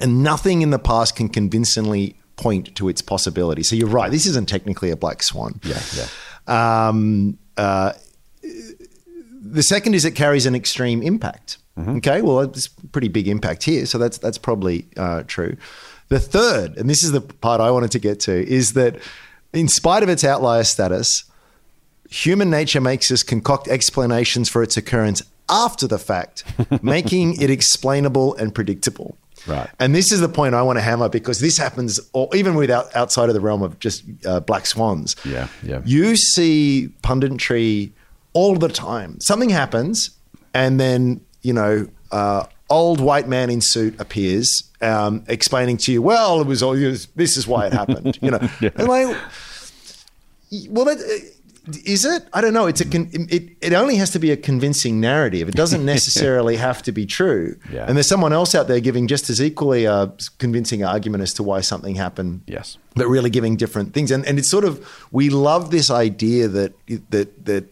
and 0.00 0.22
nothing 0.22 0.62
in 0.62 0.70
the 0.70 0.78
past 0.78 1.16
can 1.16 1.28
convincingly 1.28 2.14
point 2.38 2.74
to 2.76 2.88
its 2.88 3.02
possibility. 3.02 3.62
So 3.62 3.76
you're 3.76 3.88
right. 3.88 4.10
This 4.10 4.26
isn't 4.26 4.48
technically 4.48 4.90
a 4.90 4.96
black 4.96 5.22
swan. 5.22 5.60
Yeah, 5.62 5.80
yeah. 5.94 6.88
Um, 6.88 7.38
uh, 7.56 7.92
the 8.42 9.62
second 9.62 9.94
is 9.94 10.04
it 10.04 10.12
carries 10.12 10.46
an 10.46 10.54
extreme 10.54 11.02
impact. 11.02 11.58
Okay, 11.78 12.22
well, 12.22 12.40
it's 12.40 12.66
pretty 12.66 13.06
big 13.06 13.28
impact 13.28 13.62
here, 13.62 13.86
so 13.86 13.98
that's 13.98 14.18
that's 14.18 14.36
probably 14.36 14.86
uh, 14.96 15.22
true. 15.28 15.56
The 16.08 16.18
third, 16.18 16.76
and 16.76 16.90
this 16.90 17.04
is 17.04 17.12
the 17.12 17.20
part 17.20 17.60
I 17.60 17.70
wanted 17.70 17.92
to 17.92 18.00
get 18.00 18.18
to, 18.20 18.32
is 18.32 18.72
that 18.72 18.96
in 19.52 19.68
spite 19.68 20.02
of 20.02 20.08
its 20.08 20.24
outlier 20.24 20.64
status, 20.64 21.24
human 22.10 22.50
nature 22.50 22.80
makes 22.80 23.12
us 23.12 23.22
concoct 23.22 23.68
explanations 23.68 24.48
for 24.48 24.62
its 24.62 24.76
occurrence 24.76 25.22
after 25.48 25.86
the 25.86 25.98
fact, 25.98 26.44
making 26.82 27.40
it 27.40 27.50
explainable 27.50 28.34
and 28.34 28.54
predictable. 28.54 29.16
Right. 29.46 29.68
And 29.78 29.94
this 29.94 30.12
is 30.12 30.20
the 30.20 30.28
point 30.28 30.54
I 30.54 30.62
want 30.62 30.78
to 30.78 30.82
hammer 30.82 31.08
because 31.08 31.40
this 31.40 31.56
happens, 31.58 32.00
or 32.12 32.34
even 32.34 32.54
without 32.54 32.94
outside 32.94 33.28
of 33.28 33.34
the 33.34 33.40
realm 33.40 33.62
of 33.62 33.78
just 33.78 34.04
uh, 34.26 34.40
black 34.40 34.66
swans. 34.66 35.16
Yeah, 35.24 35.48
yeah. 35.62 35.82
You 35.84 36.16
see 36.16 36.90
punditry 37.02 37.90
all 38.32 38.56
the 38.56 38.68
time. 38.68 39.20
Something 39.20 39.50
happens, 39.50 40.10
and 40.54 40.78
then 40.78 41.20
you 41.42 41.52
know, 41.52 41.88
uh, 42.10 42.44
old 42.70 43.00
white 43.00 43.28
man 43.28 43.50
in 43.50 43.60
suit 43.60 43.98
appears, 44.00 44.64
um, 44.80 45.24
explaining 45.28 45.76
to 45.78 45.92
you, 45.92 46.02
"Well, 46.02 46.40
it 46.40 46.46
was 46.46 46.62
all 46.62 46.74
this 46.74 47.36
is 47.36 47.46
why 47.46 47.66
it 47.66 47.72
happened." 47.72 48.18
You 48.20 48.32
know, 48.32 48.38
and 48.60 48.88
like, 48.88 49.16
well, 50.68 50.84
that, 50.84 51.32
is 51.84 52.04
it? 52.04 52.24
I 52.32 52.40
don't 52.40 52.52
know. 52.52 52.66
It's 52.66 52.80
a 52.80 52.84
con- 52.84 53.10
it. 53.12 53.56
It 53.60 53.72
only 53.72 53.96
has 53.96 54.10
to 54.10 54.18
be 54.18 54.30
a 54.30 54.36
convincing 54.36 55.00
narrative. 55.00 55.48
It 55.48 55.54
doesn't 55.54 55.84
necessarily 55.94 56.56
have 56.56 56.82
to 56.82 56.92
be 56.92 57.06
true. 57.06 57.58
Yeah. 57.72 57.86
And 57.86 57.96
there's 57.96 58.08
someone 58.08 58.32
else 58.32 58.54
out 58.54 58.68
there 58.68 58.80
giving 58.80 59.06
just 59.06 59.30
as 59.30 59.40
equally 59.40 59.84
a 59.84 60.12
convincing 60.38 60.84
argument 60.84 61.22
as 61.22 61.34
to 61.34 61.42
why 61.42 61.60
something 61.60 61.94
happened 61.94 62.42
Yes. 62.46 62.78
but 62.94 63.06
really 63.06 63.30
giving 63.30 63.56
different 63.56 63.94
things. 63.94 64.10
And 64.10 64.26
and 64.26 64.38
it's 64.38 64.50
sort 64.50 64.64
of 64.64 64.86
we 65.10 65.30
love 65.30 65.70
this 65.70 65.90
idea 65.90 66.48
that 66.48 66.72
that 67.10 67.44
that 67.44 67.64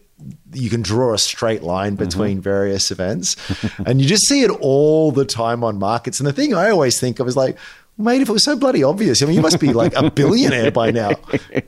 you 0.53 0.69
can 0.69 0.81
draw 0.81 1.13
a 1.13 1.17
straight 1.17 1.63
line 1.63 1.95
mm-hmm. 1.95 2.05
between 2.05 2.41
various 2.41 2.91
events, 2.91 3.35
and 3.85 4.01
you 4.01 4.07
just 4.07 4.27
see 4.27 4.41
it 4.43 4.49
all 4.49 5.11
the 5.11 5.25
time 5.25 5.63
on 5.63 5.77
markets. 5.77 6.19
And 6.19 6.27
the 6.27 6.33
thing 6.33 6.53
I 6.53 6.69
always 6.69 6.99
think 6.99 7.19
of 7.19 7.27
is 7.27 7.35
like. 7.35 7.57
Mate, 7.99 8.21
if 8.21 8.29
it 8.29 8.31
was 8.31 8.43
so 8.43 8.55
bloody 8.55 8.83
obvious, 8.83 9.23
I 9.23 9.25
mean, 9.25 9.35
you 9.35 9.41
must 9.41 9.59
be 9.59 9.73
like 9.73 9.93
a 9.95 10.11
billionaire 10.11 10.69
by 10.71 10.91
now, 10.91 11.11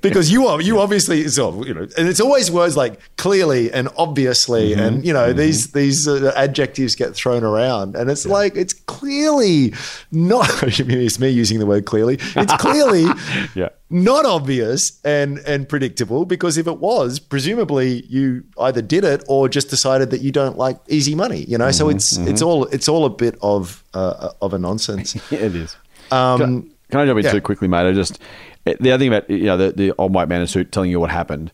because 0.02 0.32
you 0.32 0.46
are 0.46 0.62
you 0.62 0.80
obviously 0.80 1.28
so 1.28 1.64
you 1.66 1.74
know, 1.74 1.88
and 1.98 2.08
it's 2.08 2.20
always 2.20 2.52
words 2.52 2.78
like 2.78 3.00
clearly 3.18 3.72
and 3.72 3.90
obviously, 3.98 4.74
and 4.74 5.04
you 5.04 5.12
know 5.12 5.34
these 5.34 5.72
these 5.72 6.08
uh, 6.08 6.32
adjectives 6.36 6.94
get 6.96 7.16
thrown 7.16 7.44
around, 7.44 7.96
and 7.96 8.12
it's 8.12 8.28
like 8.28 8.56
it's 8.56 8.74
clearly 8.74 9.74
not. 10.12 10.48
I 10.80 10.84
mean, 10.84 11.00
it's 11.00 11.20
me 11.20 11.30
using 11.30 11.58
the 11.58 11.66
word 11.66 11.86
clearly. 11.86 12.20
It's 12.36 12.54
clearly 12.58 13.06
Yeah. 13.56 13.70
not 13.90 14.26
obvious 14.26 15.00
and 15.04 15.40
and 15.40 15.68
predictable 15.68 16.26
because 16.26 16.58
if 16.60 16.68
it 16.68 16.78
was, 16.80 17.18
presumably 17.18 18.04
you 18.08 18.44
either 18.60 18.84
did 18.84 19.04
it 19.04 19.24
or 19.28 19.50
just 19.50 19.70
decided 19.72 20.12
that 20.12 20.22
you 20.22 20.32
don't 20.32 20.58
like 20.58 20.78
easy 20.90 21.16
money. 21.16 21.44
You 21.48 21.58
know, 21.58 21.72
so 21.72 21.90
it's 21.90 22.18
it's 22.18 22.42
all 22.44 22.66
it's 22.66 22.88
all 22.88 23.06
a 23.06 23.10
bit 23.10 23.36
of 23.42 23.84
uh, 23.96 24.30
of 24.44 24.54
a 24.54 24.60
nonsense. 24.60 25.16
Yeah, 25.32 25.40
it 25.40 25.56
is. 25.56 25.76
Um, 26.12 26.40
can, 26.40 26.58
I, 26.58 26.92
can 26.92 27.00
I 27.02 27.06
jump 27.06 27.20
in 27.20 27.26
yeah. 27.26 27.32
too 27.32 27.42
quickly, 27.42 27.68
mate? 27.68 27.88
I 27.88 27.92
just 27.92 28.20
the 28.66 28.92
other 28.92 28.98
thing 28.98 29.08
about 29.08 29.30
you 29.30 29.46
know 29.46 29.58
the, 29.58 29.72
the 29.72 29.94
old 29.98 30.14
white 30.14 30.28
man 30.28 30.40
in 30.40 30.44
a 30.44 30.48
suit 30.48 30.72
telling 30.72 30.92
you 30.92 31.00
what 31.00 31.10
happened. 31.10 31.52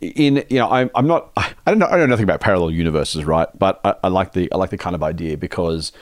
In 0.00 0.44
you 0.48 0.58
know, 0.58 0.70
I'm, 0.70 0.90
I'm 0.94 1.06
not. 1.06 1.30
I 1.36 1.52
don't 1.66 1.78
know. 1.78 1.86
I 1.86 1.96
know 1.96 2.06
nothing 2.06 2.24
about 2.24 2.40
parallel 2.40 2.70
universes, 2.70 3.24
right? 3.24 3.48
But 3.58 3.80
I, 3.84 3.94
I 4.04 4.08
like 4.08 4.32
the 4.32 4.50
I 4.52 4.56
like 4.56 4.70
the 4.70 4.78
kind 4.78 4.94
of 4.94 5.02
idea 5.02 5.36
because 5.36 5.92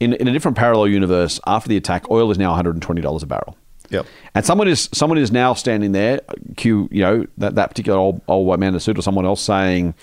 in 0.00 0.14
in 0.14 0.28
a 0.28 0.32
different 0.32 0.56
parallel 0.56 0.88
universe, 0.88 1.40
after 1.46 1.68
the 1.68 1.76
attack, 1.76 2.10
oil 2.10 2.30
is 2.30 2.38
now 2.38 2.50
120 2.50 3.00
dollars 3.00 3.22
a 3.22 3.26
barrel. 3.26 3.56
Yep. 3.90 4.06
And 4.34 4.44
someone 4.44 4.68
is 4.68 4.88
someone 4.92 5.18
is 5.18 5.32
now 5.32 5.54
standing 5.54 5.92
there, 5.92 6.20
Q, 6.56 6.88
you 6.90 7.02
know, 7.02 7.26
that, 7.38 7.54
that 7.54 7.70
particular 7.70 7.98
old, 7.98 8.20
old 8.28 8.46
white 8.46 8.58
man 8.58 8.70
in 8.70 8.74
a 8.74 8.80
suit 8.80 8.98
or 8.98 9.02
someone 9.02 9.24
else 9.24 9.40
saying, 9.40 9.94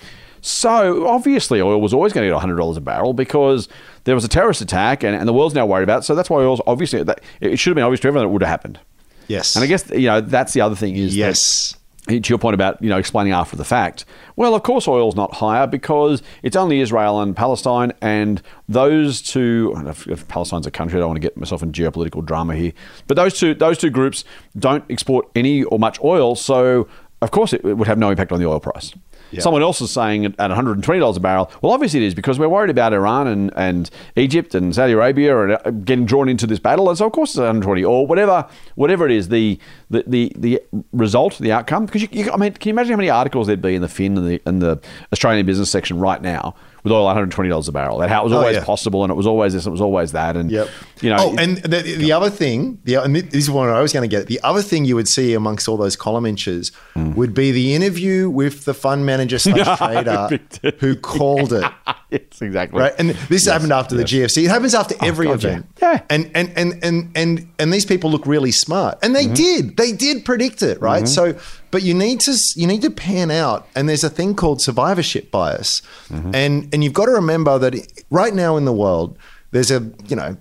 so 0.46 1.06
obviously 1.08 1.60
oil 1.60 1.80
was 1.80 1.92
always 1.92 2.12
going 2.12 2.28
to 2.28 2.32
get 2.34 2.40
$100 2.40 2.76
a 2.76 2.80
barrel 2.80 3.12
because 3.12 3.68
there 4.04 4.14
was 4.14 4.24
a 4.24 4.28
terrorist 4.28 4.60
attack 4.60 5.02
and, 5.02 5.16
and 5.16 5.26
the 5.28 5.32
world's 5.32 5.54
now 5.54 5.66
worried 5.66 5.82
about 5.82 6.00
it. 6.00 6.02
So 6.04 6.14
that's 6.14 6.30
why 6.30 6.38
oil's 6.38 6.60
obviously, 6.66 7.02
that, 7.02 7.20
it 7.40 7.58
should 7.58 7.70
have 7.70 7.74
been 7.74 7.84
obvious 7.84 8.00
to 8.00 8.08
everyone 8.08 8.24
that 8.26 8.30
it 8.30 8.32
would 8.32 8.42
have 8.42 8.48
happened. 8.50 8.78
Yes. 9.26 9.56
And 9.56 9.64
I 9.64 9.66
guess, 9.66 9.90
you 9.90 10.06
know, 10.06 10.20
that's 10.20 10.52
the 10.52 10.60
other 10.60 10.76
thing 10.76 10.94
is 10.96 11.12
that- 11.12 11.18
Yes. 11.18 11.76
to 12.08 12.20
your 12.28 12.38
point 12.38 12.54
about 12.54 12.80
you 12.80 12.88
know 12.88 12.98
explaining 12.98 13.32
after 13.32 13.56
the 13.56 13.64
fact, 13.64 14.04
well, 14.36 14.54
of 14.54 14.62
course, 14.62 14.86
oil's 14.86 15.16
not 15.16 15.34
higher 15.34 15.66
because 15.66 16.22
it's 16.44 16.54
only 16.54 16.78
Israel 16.80 17.20
and 17.20 17.34
Palestine, 17.34 17.92
and 18.00 18.40
those 18.68 19.20
two. 19.20 19.72
I 19.72 19.78
don't 19.78 19.84
know 19.86 19.90
If, 19.90 20.06
if 20.06 20.28
Palestine's 20.28 20.68
a 20.68 20.70
country, 20.70 20.98
I 20.98 21.00
don't 21.00 21.08
want 21.08 21.16
to 21.16 21.26
get 21.26 21.36
myself 21.36 21.64
in 21.64 21.72
geopolitical 21.72 22.24
drama 22.24 22.54
here, 22.54 22.72
but 23.08 23.16
those 23.16 23.36
two 23.36 23.54
those 23.54 23.76
two 23.78 23.90
groups 23.90 24.24
don't 24.56 24.84
export 24.88 25.28
any 25.34 25.64
or 25.64 25.80
much 25.80 25.98
oil, 26.04 26.36
so 26.36 26.86
of 27.22 27.32
course 27.32 27.52
it, 27.52 27.64
it 27.64 27.74
would 27.74 27.88
have 27.88 27.98
no 27.98 28.10
impact 28.10 28.30
on 28.30 28.38
the 28.38 28.46
oil 28.46 28.60
price. 28.60 28.92
Someone 29.38 29.62
else 29.62 29.80
is 29.80 29.90
saying 29.90 30.24
at 30.24 30.38
at 30.38 30.50
$120 30.50 31.16
a 31.16 31.20
barrel. 31.20 31.50
Well, 31.62 31.72
obviously 31.72 32.04
it 32.04 32.06
is 32.06 32.14
because 32.14 32.38
we're 32.38 32.48
worried 32.48 32.70
about 32.70 32.92
Iran 32.92 33.26
and, 33.26 33.52
and 33.56 33.90
Egypt 34.16 34.54
and 34.54 34.74
Saudi 34.74 34.92
Arabia 34.92 35.42
and 35.42 35.52
uh, 35.52 35.70
getting 35.70 36.06
drawn 36.06 36.28
into 36.28 36.46
this 36.46 36.58
battle, 36.58 36.88
and 36.88 36.98
so 36.98 37.06
of 37.06 37.12
course 37.12 37.30
it's 37.30 37.38
120 37.38 37.84
or 37.84 38.06
whatever 38.06 38.46
whatever 38.74 39.06
it 39.06 39.12
is. 39.12 39.28
The 39.28 39.58
the 39.90 40.04
the, 40.06 40.32
the 40.36 40.62
result, 40.92 41.38
the 41.38 41.52
outcome. 41.52 41.86
Because 41.86 42.02
you, 42.02 42.08
you, 42.12 42.30
I 42.30 42.36
mean, 42.36 42.52
can 42.52 42.68
you 42.68 42.74
imagine 42.74 42.92
how 42.92 42.98
many 42.98 43.10
articles 43.10 43.46
there'd 43.46 43.62
be 43.62 43.74
in 43.74 43.82
the 43.82 43.88
Fin 43.88 44.16
and 44.16 44.26
the 44.26 44.40
and 44.46 44.62
the 44.62 44.80
Australian 45.12 45.46
business 45.46 45.70
section 45.70 45.98
right 45.98 46.20
now 46.22 46.54
with 46.86 46.92
oil 46.92 47.04
120 47.04 47.48
dollars 47.50 47.66
a 47.68 47.72
barrel? 47.72 47.98
That 47.98 48.08
how 48.08 48.20
it 48.20 48.24
was 48.24 48.32
Oh, 48.32 48.36
always 48.38 48.56
yeah. 48.56 48.64
possible 48.64 49.02
and 49.02 49.10
it 49.10 49.16
was 49.16 49.26
always 49.26 49.52
this 49.52 49.64
and 49.66 49.70
it 49.70 49.72
was 49.72 49.80
always 49.80 50.12
that, 50.12 50.36
and 50.36 50.50
Yep. 50.50 50.68
you 51.00 51.10
know. 51.10 51.16
Oh, 51.18 51.36
and 51.36 51.58
the, 51.58 51.82
the 51.82 52.12
other 52.12 52.30
thing, 52.30 52.78
the 52.84 52.94
and 53.02 53.16
this 53.16 53.34
is 53.34 53.50
what 53.50 53.68
I 53.68 53.82
was 53.82 53.92
going 53.92 54.08
to 54.08 54.16
get. 54.16 54.28
The 54.28 54.40
other 54.44 54.62
thing 54.62 54.84
you 54.84 54.94
would 54.94 55.08
see 55.08 55.34
amongst 55.34 55.68
all 55.68 55.76
those 55.76 55.96
column 55.96 56.24
inches 56.26 56.70
Hmm. 56.94 57.12
would 57.14 57.34
be 57.34 57.50
the 57.50 57.74
interview 57.74 58.30
with 58.30 58.64
the 58.64 58.72
fund 58.74 59.04
manager 59.04 59.38
slash 59.40 59.78
trader 59.78 60.40
who 60.78 60.94
called 60.96 61.52
it. 61.52 61.64
it's 62.10 62.40
exactly 62.40 62.80
Right, 62.80 62.94
and 62.98 63.10
this 63.28 63.46
happened 63.46 63.72
after 63.72 63.96
the 63.96 64.04
GFC. 64.04 64.44
It 64.44 64.48
happens 64.50 64.74
after 64.74 64.94
every 65.02 65.26
Oh, 65.26 65.32
God, 65.32 65.42
yeah. 65.42 65.50
event. 65.50 65.66
Yeah. 65.82 66.00
and 66.08 66.30
and 66.34 66.52
and 66.56 66.84
and 66.84 67.10
and 67.16 67.48
and 67.58 67.72
these 67.72 67.84
people 67.84 68.10
look 68.10 68.26
really 68.26 68.52
smart, 68.52 68.98
and 69.02 69.14
Mm-hmm. 69.16 69.28
they 69.28 69.34
did. 69.34 69.76
They 69.76 69.92
did 69.92 70.24
predict 70.24 70.62
it, 70.62 70.80
right? 70.80 71.08
So, 71.08 71.34
but 71.76 71.82
you 71.82 71.92
need 71.92 72.20
to 72.20 72.34
you 72.54 72.66
need 72.66 72.80
to 72.80 72.90
pan 72.90 73.30
out, 73.30 73.68
and 73.76 73.86
there's 73.86 74.02
a 74.02 74.08
thing 74.08 74.34
called 74.34 74.62
survivorship 74.62 75.30
bias, 75.30 75.82
Mm-hmm. 76.08 76.34
and 76.34 76.52
and 76.72 76.82
you've 76.82 76.94
got 76.94 77.04
to 77.04 77.12
remember 77.12 77.58
that 77.58 77.74
right 78.10 78.32
now 78.32 78.56
in 78.56 78.64
the 78.64 78.72
world, 78.72 79.18
there's 79.50 79.70
a 79.70 79.80
you 80.08 80.16
know. 80.16 80.36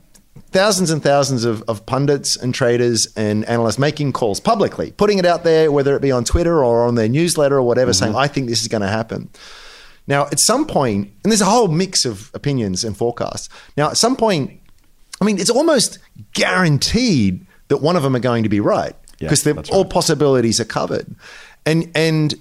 Thousands 0.52 0.90
and 0.90 1.04
thousands 1.04 1.44
of, 1.44 1.62
of 1.68 1.86
pundits 1.86 2.38
and 2.38 2.54
traders 2.56 3.08
and 3.18 3.44
analysts 3.50 3.78
making 3.78 4.14
calls 4.14 4.40
publicly, 4.40 4.92
putting 4.92 5.18
it 5.20 5.26
out 5.26 5.44
there, 5.44 5.70
whether 5.70 5.94
it 5.98 6.02
be 6.02 6.14
on 6.14 6.24
Twitter 6.24 6.64
or 6.64 6.88
on 6.88 6.96
their 6.96 7.10
newsletter 7.10 7.58
or 7.58 7.64
whatever, 7.64 7.92
saying, 7.92 8.16
I 8.16 8.30
think 8.30 8.48
this 8.48 8.62
is 8.62 8.70
going 8.70 8.82
to 8.82 8.88
happen. 8.88 9.30
Now, 10.08 10.28
at 10.28 10.40
some 10.40 10.66
point, 10.66 11.12
and 11.24 11.32
there's 11.32 11.42
a 11.42 11.46
whole 11.56 11.68
mix 11.68 12.06
of 12.06 12.32
opinions 12.34 12.86
and 12.86 12.96
forecasts. 12.96 13.50
Now, 13.76 13.90
at 13.90 13.98
some 13.98 14.16
point, 14.16 14.62
I 15.20 15.26
mean, 15.26 15.40
it's 15.40 15.50
almost 15.50 16.00
guaranteed 16.32 17.46
that 17.68 17.78
one 17.82 17.98
of 17.98 18.04
them 18.04 18.16
are 18.16 18.20
going 18.32 18.44
to 18.44 18.50
be 18.50 18.62
right 18.62 18.96
because 19.20 19.70
all 19.70 19.84
right. 19.84 19.90
possibilities 19.90 20.60
are 20.60 20.66
covered. 20.66 21.06
And 21.66 21.92
and 21.96 22.36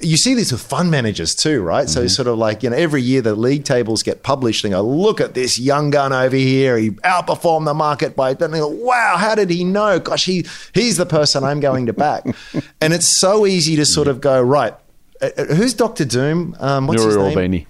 you 0.00 0.16
see 0.16 0.34
this 0.34 0.52
with 0.52 0.60
fund 0.60 0.90
managers 0.90 1.34
too, 1.34 1.62
right? 1.62 1.86
Mm-hmm. 1.86 1.92
So 2.02 2.06
sort 2.08 2.28
of 2.28 2.38
like 2.38 2.62
you 2.62 2.70
know 2.70 2.76
every 2.76 3.00
year 3.02 3.22
the 3.22 3.34
league 3.34 3.64
tables 3.64 4.02
get 4.02 4.22
published 4.22 4.64
and 4.64 4.72
go 4.72 4.82
look 4.82 5.20
at 5.20 5.34
this 5.34 5.58
young 5.58 5.90
gun 5.90 6.12
over 6.12 6.36
here. 6.36 6.76
He 6.76 6.90
outperformed 6.90 7.64
the 7.64 7.74
market 7.74 8.14
by 8.14 8.30
and 8.30 8.38
they 8.38 8.58
go, 8.58 8.68
wow, 8.68 9.16
how 9.16 9.34
did 9.34 9.50
he 9.50 9.64
know? 9.64 9.98
Gosh, 9.98 10.26
he 10.26 10.44
he's 10.74 10.98
the 10.98 11.06
person 11.06 11.42
I'm 11.42 11.60
going 11.60 11.86
to 11.86 11.92
back. 11.92 12.24
and 12.80 12.92
it's 12.92 13.18
so 13.18 13.46
easy 13.46 13.76
to 13.76 13.86
sort 13.86 14.08
of 14.08 14.20
go 14.20 14.40
right. 14.42 14.74
uh, 15.22 15.30
uh, 15.36 15.44
Who's 15.46 15.74
Doctor 15.74 16.04
Doom? 16.04 16.54
Um, 16.60 16.86
what's 16.86 17.02
his 17.02 17.16
Nuri 17.16 17.20
name? 17.20 17.26
Albani. 17.28 17.66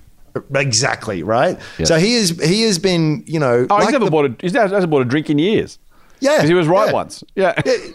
Exactly 0.55 1.23
right. 1.23 1.59
Yes. 1.79 1.89
So 1.89 1.99
he 1.99 2.15
is 2.15 2.31
he 2.43 2.63
has 2.63 2.79
been 2.79 3.23
you 3.27 3.39
know 3.39 3.67
Oh, 3.71 3.75
like 3.77 3.85
he's 3.85 3.93
never 3.93 4.05
the- 4.07 4.11
bought 4.11 4.27
a 4.27 4.37
he's 4.41 4.53
never, 4.53 4.75
hasn't 4.75 4.91
bought 4.91 5.03
a 5.03 5.07
drink 5.07 5.31
in 5.31 5.39
years. 5.39 5.79
yeah 6.21 6.37
because 6.37 6.49
he 6.49 6.55
was 6.55 6.67
right 6.67 6.89
yeah. 6.89 6.93
once. 6.93 7.25
Yeah. 7.37 7.55
Yeah. 7.65 7.77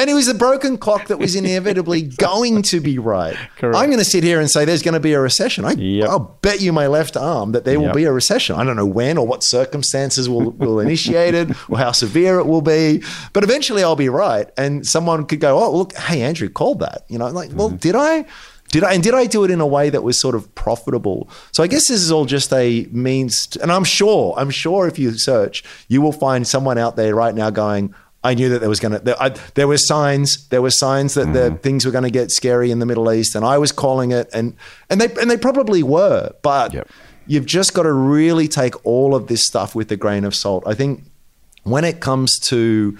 And 0.00 0.08
it 0.08 0.14
was 0.14 0.24
the 0.24 0.34
broken 0.34 0.78
clock 0.78 1.08
that 1.08 1.18
was 1.18 1.36
inevitably 1.36 2.00
going 2.16 2.62
to 2.62 2.80
be 2.80 2.98
right. 2.98 3.36
Correct. 3.56 3.76
I'm 3.76 3.90
going 3.90 3.98
to 3.98 4.04
sit 4.04 4.24
here 4.24 4.40
and 4.40 4.50
say 4.50 4.64
there's 4.64 4.82
going 4.82 4.94
to 4.94 5.00
be 5.00 5.12
a 5.12 5.20
recession. 5.20 5.66
I, 5.66 5.72
Yep. 5.72 6.08
I'll 6.08 6.38
bet 6.40 6.62
you 6.62 6.72
my 6.72 6.86
left 6.86 7.18
arm 7.18 7.52
that 7.52 7.66
there 7.66 7.78
will 7.78 7.92
be 7.92 8.04
a 8.04 8.12
recession. 8.12 8.56
I 8.56 8.64
don't 8.64 8.76
know 8.76 8.86
when 8.86 9.18
or 9.18 9.26
what 9.26 9.44
circumstances 9.44 10.26
will, 10.26 10.52
will 10.52 10.80
initiate 10.86 11.34
it 11.34 11.50
or 11.68 11.76
how 11.76 11.92
severe 11.92 12.38
it 12.38 12.46
will 12.46 12.62
be. 12.62 13.02
But 13.34 13.44
eventually 13.44 13.82
I'll 13.82 13.94
be 13.94 14.08
right. 14.08 14.48
And 14.56 14.86
someone 14.86 15.26
could 15.26 15.40
go, 15.40 15.62
oh, 15.62 15.76
look, 15.76 15.94
hey, 15.94 16.22
Andrew 16.22 16.48
called 16.48 16.80
that. 16.80 17.04
You 17.08 17.18
know, 17.18 17.28
like, 17.28 17.50
well, 17.52 17.68
mm-hmm. 17.68 17.76
did 17.76 17.94
I? 17.94 18.24
Did 18.68 18.84
I 18.84 18.94
and 18.94 19.02
did 19.02 19.14
I 19.14 19.26
do 19.26 19.44
it 19.44 19.50
in 19.50 19.60
a 19.60 19.66
way 19.66 19.90
that 19.90 20.02
was 20.02 20.18
sort 20.18 20.34
of 20.34 20.54
profitable? 20.54 21.28
So 21.52 21.62
I 21.62 21.66
guess 21.66 21.88
this 21.88 22.00
is 22.00 22.12
all 22.12 22.24
just 22.24 22.52
a 22.52 22.86
means, 22.92 23.48
to, 23.48 23.62
and 23.62 23.72
I'm 23.72 23.84
sure, 23.84 24.32
I'm 24.38 24.50
sure 24.50 24.86
if 24.86 24.98
you 24.98 25.12
search, 25.12 25.64
you 25.88 26.00
will 26.00 26.12
find 26.12 26.46
someone 26.46 26.78
out 26.78 26.94
there 26.94 27.14
right 27.14 27.34
now 27.34 27.50
going, 27.50 27.94
I 28.22 28.34
knew 28.34 28.50
that 28.50 28.58
there 28.58 28.68
was 28.68 28.80
going 28.80 28.92
to. 28.92 28.98
There, 28.98 29.16
there 29.54 29.68
were 29.68 29.78
signs. 29.78 30.46
There 30.48 30.60
were 30.60 30.70
signs 30.70 31.14
that 31.14 31.32
the 31.32 31.50
mm-hmm. 31.50 31.56
things 31.56 31.86
were 31.86 31.92
going 31.92 32.04
to 32.04 32.10
get 32.10 32.30
scary 32.30 32.70
in 32.70 32.78
the 32.78 32.86
Middle 32.86 33.10
East, 33.10 33.34
and 33.34 33.44
I 33.44 33.56
was 33.58 33.72
calling 33.72 34.12
it, 34.12 34.28
and 34.34 34.54
and 34.90 35.00
they 35.00 35.08
and 35.20 35.30
they 35.30 35.38
probably 35.38 35.82
were. 35.82 36.32
But 36.42 36.74
Yep. 36.74 36.88
you've 37.26 37.46
just 37.46 37.72
got 37.72 37.84
to 37.84 37.92
really 37.92 38.46
take 38.46 38.74
all 38.84 39.14
of 39.14 39.28
this 39.28 39.46
stuff 39.46 39.74
with 39.74 39.90
a 39.90 39.96
grain 39.96 40.24
of 40.24 40.34
salt. 40.34 40.64
I 40.66 40.74
think 40.74 41.04
when 41.62 41.84
it 41.84 42.00
comes 42.00 42.38
to 42.40 42.98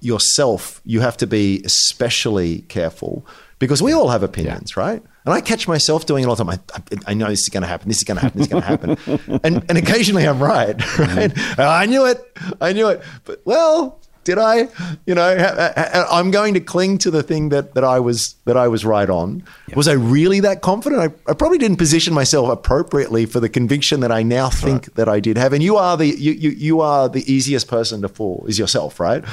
yourself, 0.00 0.80
you 0.84 1.00
have 1.00 1.16
to 1.18 1.26
be 1.26 1.62
especially 1.64 2.60
careful 2.68 3.26
because 3.58 3.82
we 3.82 3.92
all 3.92 4.08
have 4.08 4.22
opinions, 4.22 4.76
right? 4.76 5.02
And 5.24 5.32
I 5.32 5.40
catch 5.40 5.66
myself 5.66 6.04
doing 6.04 6.24
it 6.24 6.26
all 6.26 6.36
the 6.36 6.44
time. 6.44 6.60
I, 6.74 6.76
I, 6.76 7.12
I 7.12 7.14
know 7.14 7.28
this 7.28 7.42
is 7.42 7.48
going 7.48 7.62
to 7.62 7.66
happen. 7.66 7.88
This 7.88 7.98
is 7.98 8.04
going 8.04 8.16
to 8.16 8.22
happen. 8.22 8.38
This 8.38 8.46
is 8.46 8.52
going 8.52 8.62
to 8.62 8.68
happen. 8.68 9.40
and, 9.44 9.64
and 9.68 9.78
occasionally 9.78 10.26
I'm 10.28 10.42
right, 10.42 10.76
right? 10.98 11.30
Mm-hmm. 11.30 11.60
I 11.60 11.86
knew 11.86 12.04
it. 12.04 12.38
I 12.60 12.72
knew 12.72 12.88
it. 12.88 13.02
But 13.24 13.40
well, 13.46 14.00
did 14.24 14.38
I? 14.38 14.68
You 15.06 15.14
know, 15.14 15.72
I'm 16.10 16.30
going 16.30 16.54
to 16.54 16.60
cling 16.60 16.98
to 16.98 17.10
the 17.10 17.22
thing 17.22 17.50
that, 17.50 17.74
that 17.74 17.84
I 17.84 18.00
was 18.00 18.34
that 18.44 18.56
I 18.56 18.68
was 18.68 18.84
right 18.84 19.08
on. 19.08 19.44
Was 19.74 19.88
I 19.88 19.92
really 19.92 20.40
that 20.40 20.62
confident? 20.62 21.00
I, 21.00 21.30
I 21.30 21.34
probably 21.34 21.58
didn't 21.58 21.76
position 21.76 22.14
myself 22.14 22.48
appropriately 22.48 23.26
for 23.26 23.40
the 23.40 23.48
conviction 23.48 24.00
that 24.00 24.12
I 24.12 24.22
now 24.22 24.50
think 24.50 24.94
that 24.94 25.08
I 25.08 25.20
did 25.20 25.36
have. 25.36 25.52
And 25.52 25.62
you 25.62 25.76
are 25.76 25.96
the 25.96 26.06
you 26.06 26.32
you, 26.32 26.50
you 26.50 26.80
are 26.80 27.08
the 27.08 27.30
easiest 27.32 27.68
person 27.68 28.02
to 28.02 28.08
fool 28.08 28.44
is 28.46 28.58
yourself, 28.58 28.98
right? 28.98 29.24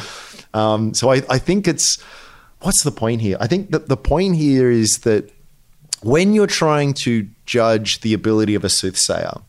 Um, 0.53 0.93
so 0.93 1.11
I, 1.11 1.21
I 1.29 1.37
think 1.37 1.67
it's 1.67 2.01
what's 2.61 2.83
the 2.83 2.91
point 2.91 3.21
here? 3.21 3.37
I 3.39 3.47
think 3.47 3.71
that 3.71 3.87
the 3.87 3.97
point 3.97 4.35
here 4.35 4.69
is 4.69 4.99
that 4.99 5.31
when 6.01 6.33
you're 6.33 6.47
trying 6.47 6.93
to 6.93 7.27
judge 7.45 8.01
the 8.01 8.13
ability 8.13 8.55
of 8.55 8.63
a 8.63 8.69
soothsayer, 8.69 9.41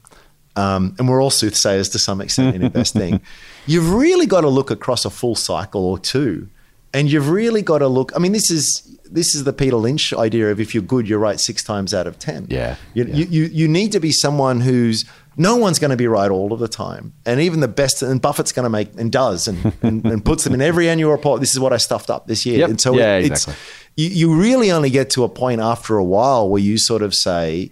um, 0.56 0.94
and 0.98 1.08
we're 1.08 1.22
all 1.22 1.30
soothsayers 1.30 1.88
to 1.90 1.98
some 1.98 2.20
extent 2.20 2.54
in 2.54 2.62
investing, 2.62 3.22
you've 3.66 3.92
really 3.92 4.26
got 4.26 4.42
to 4.42 4.48
look 4.48 4.70
across 4.70 5.04
a 5.04 5.10
full 5.10 5.34
cycle 5.34 5.84
or 5.84 5.98
two. 5.98 6.48
And 6.94 7.10
you've 7.10 7.30
really 7.30 7.62
got 7.62 7.78
to 7.78 7.88
look. 7.88 8.12
I 8.14 8.18
mean, 8.18 8.32
this 8.32 8.50
is 8.50 8.98
this 9.10 9.34
is 9.34 9.44
the 9.44 9.52
Peter 9.54 9.76
Lynch 9.76 10.12
idea 10.12 10.50
of 10.50 10.60
if 10.60 10.74
you're 10.74 10.82
good, 10.82 11.08
you're 11.08 11.18
right 11.18 11.40
six 11.40 11.64
times 11.64 11.94
out 11.94 12.06
of 12.06 12.18
ten. 12.18 12.46
Yeah, 12.50 12.76
you, 12.92 13.04
yeah. 13.04 13.14
You, 13.30 13.44
you 13.44 13.66
need 13.68 13.92
to 13.92 14.00
be 14.00 14.12
someone 14.12 14.60
who's 14.60 15.06
no 15.38 15.56
one's 15.56 15.78
going 15.78 15.90
to 15.92 15.96
be 15.96 16.06
right 16.06 16.30
all 16.30 16.52
of 16.52 16.60
the 16.60 16.68
time, 16.68 17.14
and 17.24 17.40
even 17.40 17.60
the 17.60 17.68
best. 17.68 18.02
And 18.02 18.20
Buffett's 18.20 18.52
going 18.52 18.64
to 18.64 18.68
make 18.70 18.88
and 19.00 19.10
does 19.10 19.48
and, 19.48 19.72
and, 19.80 20.04
and 20.04 20.22
puts 20.22 20.44
them 20.44 20.52
in 20.52 20.60
every 20.60 20.86
annual 20.90 21.12
report. 21.12 21.40
This 21.40 21.52
is 21.54 21.58
what 21.60 21.72
I 21.72 21.78
stuffed 21.78 22.10
up 22.10 22.26
this 22.26 22.44
year. 22.44 22.58
Yep. 22.58 22.68
And 22.68 22.78
so 22.80 22.94
Yeah, 22.94 23.16
it- 23.16 23.24
exactly. 23.24 23.54
it's 23.54 23.62
you, 23.96 24.08
you 24.28 24.38
really 24.38 24.70
only 24.70 24.90
get 24.90 25.08
to 25.10 25.24
a 25.24 25.30
point 25.30 25.62
after 25.62 25.96
a 25.96 26.04
while 26.04 26.46
where 26.50 26.60
you 26.60 26.76
sort 26.76 27.00
of 27.00 27.14
say, 27.14 27.70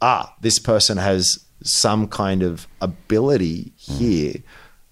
ah, 0.00 0.32
this 0.42 0.60
person 0.60 0.96
has 0.98 1.44
some 1.64 2.06
kind 2.06 2.44
of 2.44 2.68
ability 2.80 3.72
here. 3.76 4.34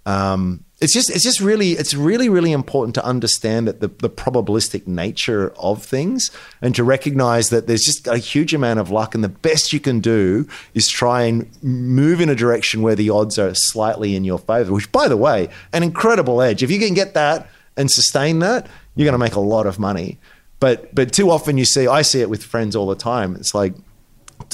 Um, 0.06 0.64
it's 0.78 0.92
just 0.92 1.10
it's 1.10 1.24
just 1.24 1.40
really 1.40 1.72
it's 1.72 1.94
really 1.94 2.28
really 2.28 2.52
important 2.52 2.94
to 2.94 3.04
understand 3.04 3.66
that 3.66 3.80
the, 3.80 3.88
the 3.88 4.10
probabilistic 4.10 4.86
nature 4.86 5.52
of 5.58 5.82
things 5.82 6.30
and 6.60 6.74
to 6.74 6.84
recognize 6.84 7.48
that 7.48 7.66
there's 7.66 7.82
just 7.82 8.06
a 8.06 8.18
huge 8.18 8.52
amount 8.52 8.78
of 8.78 8.90
luck 8.90 9.14
and 9.14 9.24
the 9.24 9.28
best 9.28 9.72
you 9.72 9.80
can 9.80 10.00
do 10.00 10.46
is 10.74 10.86
try 10.86 11.22
and 11.22 11.50
move 11.62 12.20
in 12.20 12.28
a 12.28 12.34
direction 12.34 12.82
where 12.82 12.94
the 12.94 13.08
odds 13.08 13.38
are 13.38 13.54
slightly 13.54 14.14
in 14.14 14.22
your 14.22 14.38
favor 14.38 14.72
which 14.72 14.92
by 14.92 15.08
the 15.08 15.16
way 15.16 15.48
an 15.72 15.82
incredible 15.82 16.42
edge. 16.42 16.62
If 16.62 16.70
you 16.70 16.78
can 16.78 16.92
get 16.92 17.14
that 17.14 17.48
and 17.76 17.90
sustain 17.90 18.40
that 18.40 18.68
you're 18.94 19.06
going 19.06 19.12
to 19.12 19.18
make 19.18 19.34
a 19.34 19.40
lot 19.40 19.66
of 19.66 19.78
money. 19.78 20.18
But 20.60 20.94
but 20.94 21.12
too 21.12 21.30
often 21.30 21.58
you 21.58 21.64
see 21.64 21.86
I 21.86 22.02
see 22.02 22.20
it 22.20 22.30
with 22.30 22.42
friends 22.42 22.76
all 22.76 22.86
the 22.86 22.96
time. 22.96 23.34
It's 23.36 23.54
like 23.54 23.74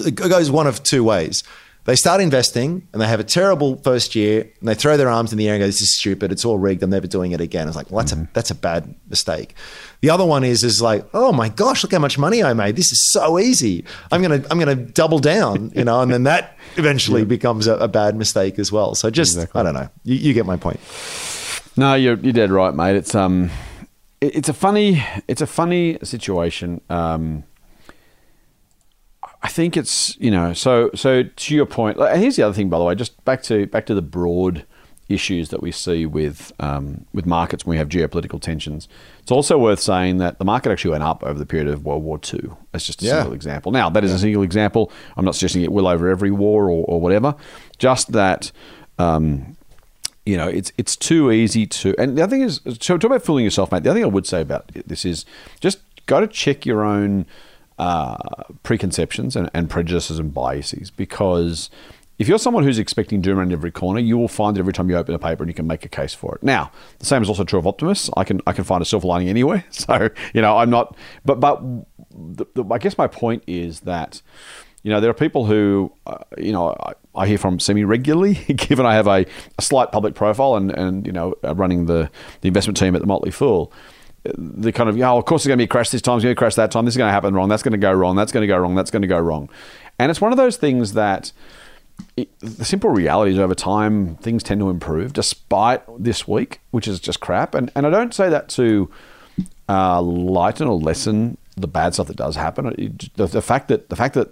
it 0.05 0.15
goes 0.15 0.51
one 0.51 0.67
of 0.67 0.83
two 0.83 1.05
ways. 1.05 1.43
They 1.85 1.97
start 1.97 2.21
investing 2.21 2.87
and 2.93 3.03
they 3.03 3.09
have 3.09 3.19
a 3.19 3.25
terrible 3.25 3.77
first 3.79 4.15
year 4.15 4.43
and 4.61 4.69
they 4.69 4.75
throw 4.75 4.97
their 4.97 5.09
arms 5.09 5.33
in 5.33 5.39
the 5.39 5.49
air 5.49 5.55
and 5.55 5.63
go, 5.63 5.67
"This 5.67 5.81
is 5.83 5.97
stupid. 5.99 6.31
It's 6.31 6.45
all 6.45 6.57
rigged. 6.59 6.83
I'm 6.85 6.91
never 6.91 7.09
doing 7.09 7.33
it 7.33 7.41
again." 7.41 7.67
It's 7.67 7.77
like, 7.77 7.91
well, 7.91 7.99
that's 8.05 8.13
a 8.13 8.29
that's 8.35 8.51
a 8.53 8.55
bad 8.55 8.95
mistake. 9.11 9.55
The 10.01 10.11
other 10.11 10.25
one 10.25 10.45
is 10.45 10.63
is 10.63 10.81
like, 10.81 11.05
"Oh 11.13 11.33
my 11.33 11.49
gosh, 11.49 11.83
look 11.83 11.91
how 11.93 11.99
much 11.99 12.19
money 12.19 12.43
I 12.45 12.53
made. 12.55 12.77
This 12.77 12.93
is 12.93 13.11
so 13.11 13.37
easy. 13.39 13.85
I'm 14.13 14.23
gonna 14.23 14.45
I'm 14.51 14.59
gonna 14.61 14.77
double 14.77 15.19
down," 15.19 15.73
you 15.77 15.83
know, 15.85 16.01
and 16.03 16.13
then 16.13 16.23
that 16.23 16.57
eventually 16.77 17.25
becomes 17.25 17.67
a, 17.67 17.75
a 17.79 17.89
bad 17.89 18.15
mistake 18.17 18.61
as 18.61 18.71
well. 18.71 18.95
So 18.95 19.11
just 19.11 19.37
I 19.55 19.63
don't 19.65 19.75
know. 19.75 19.89
You, 20.05 20.15
you 20.15 20.33
get 20.35 20.47
my 20.47 20.57
point. 20.57 20.79
No, 21.77 21.95
you're 21.95 22.17
you're 22.19 22.33
dead 22.33 22.53
right, 22.53 22.75
mate. 22.75 22.95
It's 22.97 23.15
um, 23.15 23.51
it- 24.21 24.37
it's 24.37 24.49
a 24.49 24.53
funny 24.55 25.03
it's 25.27 25.41
a 25.43 25.47
funny 25.49 25.99
situation. 26.05 26.81
Um, 26.89 27.43
I 29.43 29.49
think 29.49 29.77
it's 29.77 30.17
you 30.19 30.31
know 30.31 30.53
so 30.53 30.91
so 30.95 31.23
to 31.25 31.55
your 31.55 31.67
point. 31.67 31.99
Here's 32.17 32.37
the 32.37 32.43
other 32.45 32.55
thing, 32.55 32.69
by 32.69 32.79
the 32.79 32.85
way. 32.85 32.95
Just 32.95 33.25
back 33.25 33.43
to 33.45 33.67
back 33.67 33.87
to 33.87 33.95
the 33.95 34.03
broad 34.03 34.65
issues 35.09 35.51
that 35.51 35.61
we 35.61 35.71
see 35.73 36.07
with 36.07 36.53
um, 36.61 37.05
with 37.13 37.27
markets 37.27 37.67
when 37.67 37.75
we 37.75 37.79
have 37.79 37.89
geopolitical 37.89 38.41
tensions. 38.41 38.89
It's 39.21 39.33
also 39.33 39.59
worth 39.59 39.81
saying 39.81 40.19
that 40.19 40.39
the 40.39 40.45
market 40.45 40.71
actually 40.71 40.93
went 40.93 41.03
up 41.03 41.23
over 41.25 41.39
the 41.39 41.45
period 41.45 41.69
of 41.69 41.85
World 41.85 42.03
War 42.05 42.21
II. 42.33 42.51
That's 42.71 42.87
just 42.87 43.03
a 43.03 43.07
Yeah. 43.07 43.17
single 43.19 43.35
example. 43.35 43.73
Now 43.73 43.91
that 43.91 44.05
is 44.05 44.13
a 44.13 44.19
single 44.19 44.43
example. 44.45 44.93
I'm 45.17 45.25
not 45.25 45.35
suggesting 45.35 45.63
it 45.63 45.73
will 45.73 45.89
over 45.89 46.09
every 46.09 46.31
war 46.31 46.65
or, 46.71 46.85
or 46.87 47.01
whatever. 47.01 47.35
Just 47.79 48.13
that. 48.13 48.53
Um, 48.99 49.57
you 50.25 50.37
know, 50.37 50.47
it's 50.47 50.71
it's 50.79 50.95
too 50.95 51.33
easy 51.33 51.67
to. 51.67 51.97
And 51.99 52.17
the 52.17 52.23
other 52.23 52.31
thing 52.31 52.43
is, 52.43 52.61
so 52.81 52.97
talk 52.97 53.05
about 53.05 53.25
fooling 53.25 53.43
yourself, 53.45 53.73
mate. 53.73 53.83
The 53.83 53.91
other 53.91 53.99
thing 53.99 54.05
I 54.05 54.09
would 54.09 54.27
say 54.27 54.41
about 54.41 54.71
this 54.87 55.05
is 55.05 55.25
just 55.61 55.81
go 56.07 56.21
to 56.21 56.29
check 56.29 56.65
your 56.65 56.85
own 56.85 57.27
uh, 57.79 58.17
preconceptions 58.63 59.37
and, 59.37 59.51
and 59.55 59.71
prejudices 59.71 60.19
and 60.19 60.33
biases 60.33 60.91
because 60.91 61.71
if 62.19 62.29
you're 62.29 62.39
someone 62.39 62.63
who's 62.63 62.79
expecting 62.79 63.21
doom 63.21 63.39
around 63.39 63.53
every 63.53 63.71
corner, 63.71 63.99
you 63.99 64.17
will 64.17 64.29
find 64.29 64.57
it 64.57 64.61
every 64.61 64.73
time 64.73 64.89
you 64.89 64.97
open 64.97 65.15
a 65.15 65.19
paper 65.19 65.43
and 65.43 65.51
you 65.51 65.55
can 65.55 65.67
make 65.67 65.85
a 65.85 65.89
case 65.89 66.15
for 66.15 66.37
it. 66.37 66.43
Now, 66.43 66.71
the 66.99 67.07
same 67.07 67.23
is 67.23 67.29
also 67.29 67.43
true 67.43 67.59
of 67.59 67.67
optimists. 67.67 68.11
I 68.17 68.25
can 68.25 68.41
I 68.47 68.53
can 68.53 68.65
find 68.65 68.81
a 68.81 68.85
silver 68.85 69.09
lining 69.09 69.29
anywhere. 69.29 69.65
So 69.73 70.11
you 70.33 70.41
know, 70.41 70.59
I'm 70.59 70.71
not. 70.71 70.97
But 71.25 71.41
but 71.41 71.61
the, 72.11 72.47
the, 72.55 72.65
I 72.71 72.79
guess 72.79 72.97
my 72.97 73.09
point 73.09 73.43
is 73.49 73.81
that 73.81 74.23
you 74.83 74.91
know, 74.91 75.01
there 75.01 75.11
are 75.11 75.15
people 75.15 75.47
who, 75.47 75.93
uh, 76.07 76.19
you 76.39 76.53
know, 76.53 76.75
I, 76.81 76.93
I 77.15 77.27
hear 77.27 77.39
from 77.39 77.61
semi 77.61 77.85
regularly, 77.85 78.35
given 78.57 78.85
I 78.85 78.95
have 78.95 79.07
a, 79.07 79.25
a 79.59 79.63
slight 79.63 79.93
public 79.93 80.15
profile 80.15 80.57
and, 80.57 80.71
and 80.73 81.07
you 81.07 81.13
know, 81.13 81.35
uh, 81.45 81.55
running 81.55 81.87
the, 81.87 82.11
the 82.41 82.49
investment 82.49 82.77
team 82.77 82.95
at 82.95 83.01
the 83.01 83.07
Motley 83.07 83.31
Fool. 83.31 83.73
The 84.25 84.71
kind 84.73 84.89
of, 84.89 85.01
oh, 85.01 85.19
of 85.19 85.25
course, 85.25 85.43
it's 85.43 85.49
going 85.49 85.59
to 85.59 85.63
be 85.63 85.65
a 85.65 85.69
crash 85.69 85.91
this 85.91 86.03
time, 86.03 86.17
it's 86.17 86.25
going 86.25 86.35
to 86.35 86.39
crash 86.39 86.55
that 86.55 86.71
time, 86.71 86.85
this 86.85 86.95
is 86.95 86.99
going 86.99 87.09
to 87.09 87.13
happen 87.13 87.35
wrong, 87.35 87.49
that's 87.49 87.63
going 87.63 87.73
to 87.73 87.79
go 87.79 87.93
wrong, 87.93 88.15
that's 88.15 88.31
going 88.31 88.43
to 88.43 88.47
go 88.47 88.57
wrong, 88.57 88.75
that's 88.75 88.91
going 88.91 89.03
to 89.03 89.09
go 89.09 89.19
wrong. 89.19 89.49
And 89.99 90.11
it's 90.11 90.21
one 90.21 90.33
of 90.33 90.39
those 90.39 90.57
things 90.57 90.93
that 90.93 91.33
it, 92.17 92.29
the 92.41 92.65
simple 92.65 92.91
reality 92.91 93.33
is 93.33 93.39
over 93.39 93.55
time, 93.55 94.17
things 94.17 94.43
tend 94.43 94.61
to 94.61 94.71
improve 94.71 95.13
despite 95.13 95.83
this 95.99 96.27
week, 96.29 96.61
which 96.71 96.87
is 96.87 97.01
just 97.01 97.21
crap. 97.21 97.55
And, 97.55 97.71
and 97.75 97.87
I 97.87 97.91
don't 97.91 98.15
say 98.15 98.29
that 98.29 98.49
to 98.51 98.89
uh, 99.69 100.01
lighten 100.01 100.69
or 100.69 100.79
lessen 100.79 101.37
the 101.57 101.67
bad 101.67 101.95
stuff 101.95 102.07
that 102.07 102.17
does 102.17 102.37
happen. 102.37 102.75
It- 102.79 103.15
the, 103.17 103.27
the 103.27 103.43
fact 103.43 103.69
that 103.69 103.89
the 103.89 103.97
fact 103.97 104.15
that 104.15 104.29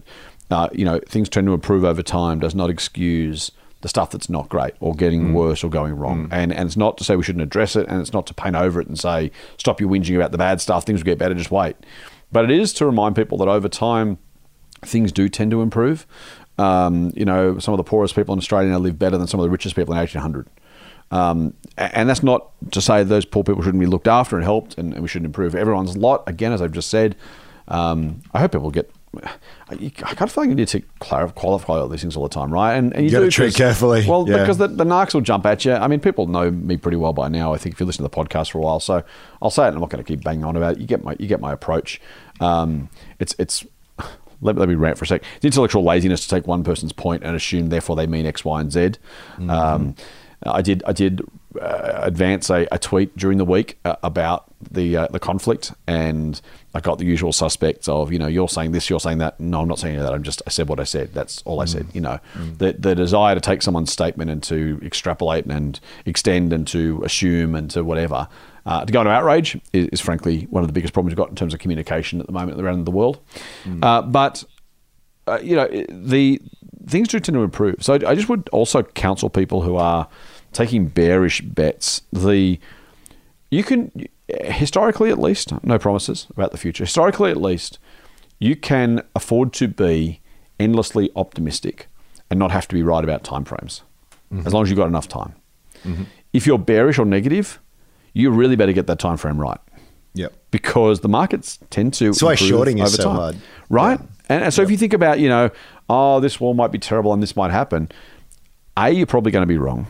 uh, 0.50 0.68
you 0.72 0.85
know 0.85 1.00
things 1.07 1.29
tend 1.29 1.46
to 1.46 1.55
improve 1.55 1.85
over 1.85 2.03
time 2.03 2.40
does 2.40 2.55
not 2.55 2.70
excuse 2.70 3.50
the 3.83 3.88
stuff 3.88 4.11
that's 4.11 4.29
not 4.29 4.49
great 4.49 4.75
or 4.81 4.95
getting 4.95 5.33
worse 5.33 5.64
or 5.64 5.71
going 5.71 5.95
wrong. 5.95 6.29
And 6.31 6.53
and 6.53 6.66
it's 6.66 6.77
not 6.77 6.99
to 6.99 7.05
say 7.05 7.16
we 7.16 7.23
shouldn't 7.23 7.43
address 7.43 7.77
it, 7.77 7.87
and 7.88 8.01
it's 8.01 8.12
not 8.12 8.27
to 8.27 8.35
paint 8.35 8.57
over 8.57 8.81
it 8.81 8.88
and 8.88 8.99
say 8.99 9.31
stop 9.57 9.81
your 9.81 9.90
whinging 9.90 10.16
about 10.16 10.33
the 10.33 10.38
bad 10.38 10.61
stuff. 10.61 10.85
Things 10.85 11.01
will 11.01 11.07
get 11.07 11.19
better. 11.19 11.35
Just 11.35 11.51
wait. 11.51 11.77
But 12.33 12.45
it 12.45 12.51
is 12.51 12.73
to 12.75 12.87
remind 12.87 13.16
people 13.16 13.38
that 13.38 13.49
over 13.49 13.69
time 13.69 14.19
things 14.83 15.12
do 15.12 15.29
tend 15.29 15.51
to 15.51 15.62
improve. 15.62 16.07
Um, 16.59 17.12
you 17.16 17.25
know, 17.25 17.59
some 17.59 17.73
of 17.73 17.79
the 17.79 17.85
poorest 17.85 18.14
people 18.14 18.33
in 18.35 18.38
Australia 18.38 18.71
now 18.71 18.79
live 18.79 18.99
better 18.99 19.16
than 19.16 19.27
some 19.27 19.40
of 19.40 19.45
the 19.45 19.51
richest 19.51 19.75
people 19.77 19.95
in 19.95 19.99
1800. 19.99 20.47
Um, 21.11 21.55
and 21.77 22.09
that's 22.09 22.23
not 22.23 22.51
to 22.73 22.81
say 22.81 23.03
those 23.03 23.25
poor 23.25 23.43
people 23.43 23.62
shouldn't 23.62 23.81
be 23.81 23.87
looked 23.87 24.07
after 24.07 24.37
and 24.37 24.45
helped 24.45 24.79
and, 24.79 24.93
and 24.93 25.03
we 25.03 25.09
shouldn't 25.09 25.27
improve 25.27 25.55
everyone's 25.55 25.97
lot. 25.97 26.23
Again, 26.27 26.53
as 26.53 26.62
I've 26.62 26.73
just 26.73 26.88
said, 26.88 27.16
um, 27.69 28.23
I 28.33 28.40
hope 28.40 28.53
people 28.53 28.71
get. 28.71 28.90
I, 29.16 29.25
I 29.73 29.88
kind 29.90 30.23
of 30.23 30.33
feel 30.33 30.42
like 30.44 30.49
you 30.51 30.55
need 30.55 30.68
to 30.68 30.81
clarify, 31.01 31.33
qualify 31.33 31.75
all 31.79 31.88
these 31.88 32.01
things 32.01 32.16
all 32.16 32.23
the 32.23 32.29
time, 32.29 32.53
right? 32.53 32.75
And, 32.75 32.92
and 32.94 33.03
you, 33.03 33.07
You 33.07 33.12
gotta 33.12 33.27
do 33.27 33.31
tread 33.31 33.46
'cause- 33.49 33.57
carefully, 33.57 34.07
Well, 34.09 34.25
yeah. 34.29 34.38
because 34.38 34.59
the, 34.59 34.68
the 34.68 34.85
narcs 34.85 35.14
will 35.14 35.20
jump 35.20 35.46
at 35.46 35.64
you. 35.64 35.73
I 35.73 35.88
mean, 35.88 35.99
people 36.01 36.27
know 36.29 36.51
me 36.51 36.77
pretty 36.77 36.96
well 36.96 37.12
by 37.12 37.29
now. 37.29 37.53
I 37.53 37.59
think 37.59 37.75
if 37.75 37.81
you 37.81 37.87
listen 37.87 38.05
to 38.05 38.09
the 38.11 38.14
podcast 38.16 38.51
for 38.53 38.59
a 38.59 38.61
while, 38.61 38.79
so 38.79 39.03
I'll 39.42 39.51
say 39.51 39.64
it. 39.64 39.68
and 39.68 39.75
I'm 39.77 39.81
not 39.81 39.90
going 39.90 40.03
to 40.05 40.07
keep 40.09 40.23
banging 40.23 40.44
on 40.44 40.57
about 40.57 40.75
it. 40.75 40.81
You 40.81 40.87
get 40.87 41.03
my 41.03 41.16
you 41.18 41.27
get 41.27 41.40
my 41.40 41.53
approach. 41.53 42.01
Um, 42.40 42.88
it's 43.18 43.35
it's 43.38 43.64
let, 44.40 44.57
let 44.57 44.68
me 44.68 44.77
rant 44.77 44.96
for 44.96 45.05
a 45.05 45.09
sec. 45.09 45.23
It's 45.37 45.44
intellectual 45.44 45.83
laziness 45.83 46.23
to 46.23 46.29
take 46.29 46.46
one 46.46 46.62
person's 46.62 46.92
point 46.92 47.25
and 47.25 47.35
assume 47.35 47.68
therefore 47.68 47.96
they 47.96 48.07
mean 48.07 48.27
X, 48.27 48.44
Y, 48.44 48.61
and 48.61 48.70
Z. 48.73 48.92
Um, 49.49 49.96
I 50.44 50.62
did 50.62 50.83
I 50.87 50.92
did 50.92 51.20
advance 51.57 52.51
a, 52.51 52.67
a 52.71 52.79
tweet 52.79 53.17
during 53.17 53.39
the 53.39 53.45
week 53.45 53.79
uh, 53.85 53.97
about 54.03 54.47
the 54.71 54.97
uh, 54.97 55.09
the 55.09 55.19
conflict, 55.19 55.73
and 55.87 56.41
I 56.75 56.81
got 56.81 56.99
the 56.99 57.05
usual 57.05 57.33
suspects 57.33 57.89
of 57.89 58.13
you 58.13 58.19
know 58.19 58.27
you're 58.27 58.49
saying 58.49 58.73
this, 58.73 58.89
you're 58.91 59.01
saying 59.01 59.19
that. 59.19 59.41
No, 59.41 59.63
I'm 59.63 59.69
not 59.69 59.79
saying 59.79 59.99
that. 59.99 60.13
I'm 60.13 60.23
just 60.23 60.43
I 60.47 60.51
said 60.51 60.69
what 60.69 60.79
I 60.81 60.85
said. 60.85 61.13
That's 61.15 61.43
all 61.43 61.61
I 61.61 61.65
said. 61.65 61.87
You 61.93 62.01
know, 62.01 62.21
the 62.59 62.73
the 62.73 62.95
desire 62.95 63.35
to 63.35 63.41
take 63.41 63.63
someone's 63.63 63.93
statement 63.93 64.31
and 64.31 64.43
to 64.45 64.81
extrapolate 64.85 65.47
and 65.47 65.81
extend 66.07 66.53
and 66.53 66.67
to 66.69 67.03
assume 67.05 67.55
and 67.55 67.71
to 67.71 67.83
whatever. 67.85 68.29
Uh, 68.67 68.85
to 68.85 68.93
go 68.93 69.01
into 69.01 69.11
outrage 69.11 69.59
is, 69.73 69.89
is 69.89 70.01
frankly 70.03 70.43
one 70.51 70.63
of 70.63 70.69
the 70.69 70.73
biggest 70.73 70.93
problems 70.93 71.13
we've 71.13 71.17
got 71.17 71.31
in 71.31 71.35
terms 71.35 71.55
of 71.55 71.61
communication 71.61 72.21
at 72.21 72.27
the 72.27 72.33
moment 72.33 72.61
around 72.61 72.85
the 72.85 72.91
world. 72.91 73.19
Uh, 73.83 74.03
but 74.03 74.45
uh, 75.27 75.39
you 75.43 75.57
know, 75.57 75.67
the 75.89 76.41
things 76.87 77.09
do 77.09 77.19
tend 77.19 77.35
to 77.35 77.43
improve. 77.43 77.77
So 77.81 77.95
I 77.95 78.15
just 78.15 78.29
would 78.29 78.49
also 78.51 78.83
counsel 78.83 79.31
people 79.31 79.63
who 79.63 79.77
are 79.77 80.07
taking 80.53 80.89
bearish 80.89 81.41
bets. 81.41 82.03
The 82.13 82.59
you 83.51 83.65
can 83.65 83.91
historically 84.45 85.11
at 85.11 85.19
least 85.19 85.53
no 85.65 85.79
promises 85.79 86.27
about 86.31 86.53
the 86.53 86.59
future. 86.59 86.85
Historically 86.85 87.31
at 87.31 87.37
least, 87.37 87.79
you 88.39 88.57
can 88.57 89.03
afford 89.15 89.53
to 89.55 89.69
be 89.69 90.21
endlessly 90.59 91.11
optimistic 91.17 91.89
and 92.31 92.39
not 92.39 92.51
have 92.51 92.69
to 92.69 92.75
be 92.75 92.83
right 92.83 93.03
about 93.03 93.25
timeframes, 93.25 93.83
mm-hmm. 94.33 94.47
as 94.47 94.53
long 94.53 94.63
as 94.63 94.71
you've 94.71 94.77
got 94.77 94.87
enough 94.87 95.09
time. 95.09 95.35
Mm-hmm. 95.85 96.05
If 96.33 96.47
you're 96.47 96.59
bearish 96.59 96.99
or 96.99 97.05
negative, 97.05 97.59
you 98.13 98.31
really 98.31 98.57
better 98.57 98.73
get 98.73 98.87
that 98.87 98.99
time 98.99 99.17
frame 99.17 99.41
right 99.41 99.59
Yep. 100.15 100.33
because 100.51 101.01
the 101.01 101.09
markets 101.09 101.59
tend 101.71 101.95
to. 101.95 102.07
That's 102.07 102.23
why 102.23 102.35
shorting 102.35 102.79
is 102.79 102.95
so 102.95 103.05
time, 103.05 103.17
hard. 103.17 103.37
right? 103.69 104.01
And, 104.29 104.45
and 104.45 104.55
so 104.55 104.63
if 104.63 104.71
you 104.71 104.77
think 104.77 104.93
about, 104.93 105.19
you 105.19 105.29
know, 105.29 105.51
oh, 105.89 106.21
this 106.21 106.41
war 106.41 106.55
might 106.55 106.73
be 106.73 106.79
terrible 106.79 107.13
and 107.13 107.23
this 107.23 107.37
might 107.37 107.51
happen, 107.51 107.91
a 108.77 108.91
you're 108.91 109.07
probably 109.07 109.33
going 109.33 109.43
to 109.43 109.47
be 109.47 109.59
wrong 109.59 109.87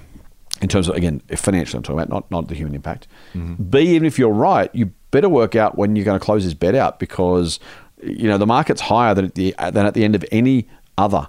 in 0.61 0.69
terms 0.69 0.89
of 0.89 0.97
again 0.97 1.21
financially. 1.35 1.79
I'm 1.79 1.83
talking 1.83 1.99
about 1.99 2.09
not 2.09 2.31
not 2.31 2.49
the 2.49 2.55
human 2.55 2.75
impact. 2.75 3.07
Mm-hmm. 3.35 3.63
B 3.65 3.81
even 3.81 4.07
if 4.07 4.19
you're 4.19 4.31
right, 4.31 4.75
you 4.75 4.93
better 5.11 5.29
work 5.29 5.57
out 5.57 5.77
when 5.77 5.97
you're 5.97 6.05
going 6.05 6.19
to 6.19 6.25
close 6.25 6.45
this 6.45 6.55
bet 6.55 6.75
out 6.75 6.99
because 6.99 7.59
you 8.03 8.29
know 8.29 8.39
the 8.39 8.47
market's 8.47 8.83
higher 8.83 9.15
than 9.15 9.25
at 9.27 9.35
the 9.35 9.55
than 9.59 9.87
at 9.87 9.95
the 9.95 10.05
end 10.05 10.15
of 10.15 10.25
any 10.31 10.69
other 10.99 11.29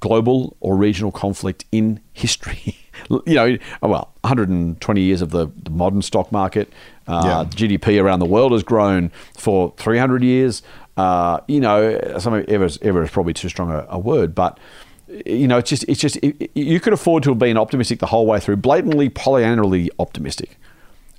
global 0.00 0.56
or 0.60 0.76
regional 0.76 1.10
conflict 1.12 1.64
in 1.72 2.00
history. 2.12 2.76
you 3.10 3.34
know, 3.34 3.56
well, 3.82 4.12
120 4.22 5.00
years 5.00 5.22
of 5.22 5.30
the, 5.30 5.46
the 5.62 5.70
modern 5.70 6.02
stock 6.02 6.30
market. 6.30 6.72
Uh, 7.06 7.22
Yeah. 7.24 7.44
GDP 7.44 8.02
around 8.02 8.18
the 8.18 8.26
world 8.26 8.52
has 8.52 8.62
grown 8.62 9.10
for 9.36 9.72
300 9.78 10.22
years. 10.22 10.62
Uh, 10.96 11.40
you 11.46 11.60
know, 11.60 11.98
some 12.18 12.34
of 12.34 12.44
ever, 12.48 12.68
ever 12.82 13.02
is 13.02 13.10
probably 13.10 13.34
too 13.34 13.48
strong 13.48 13.70
a, 13.70 13.86
a 13.88 13.98
word, 13.98 14.34
but 14.34 14.58
you 15.08 15.46
know, 15.46 15.58
it's 15.58 15.70
just, 15.70 15.84
it's 15.88 16.00
just, 16.00 16.16
it, 16.16 16.50
you 16.54 16.80
could 16.80 16.92
afford 16.92 17.22
to 17.24 17.30
have 17.30 17.38
been 17.38 17.56
optimistic 17.56 18.00
the 18.00 18.06
whole 18.06 18.26
way 18.26 18.40
through, 18.40 18.56
blatantly 18.56 19.08
Pollyannally 19.08 19.88
optimistic, 19.98 20.56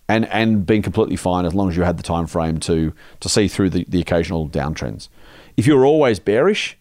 and 0.09 0.25
and 0.27 0.65
being 0.65 0.81
completely 0.81 1.15
fine 1.15 1.45
as 1.45 1.53
long 1.53 1.69
as 1.69 1.77
you 1.77 1.83
had 1.83 1.97
the 1.97 2.03
time 2.03 2.27
frame 2.27 2.59
to 2.61 2.93
to 3.19 3.29
see 3.29 3.47
through 3.47 3.69
the, 3.69 3.85
the 3.87 3.99
occasional 3.99 4.49
downtrends. 4.49 5.09
If 5.57 5.67
you 5.67 5.75
were 5.75 5.85
always 5.85 6.19
bearish, 6.19 6.77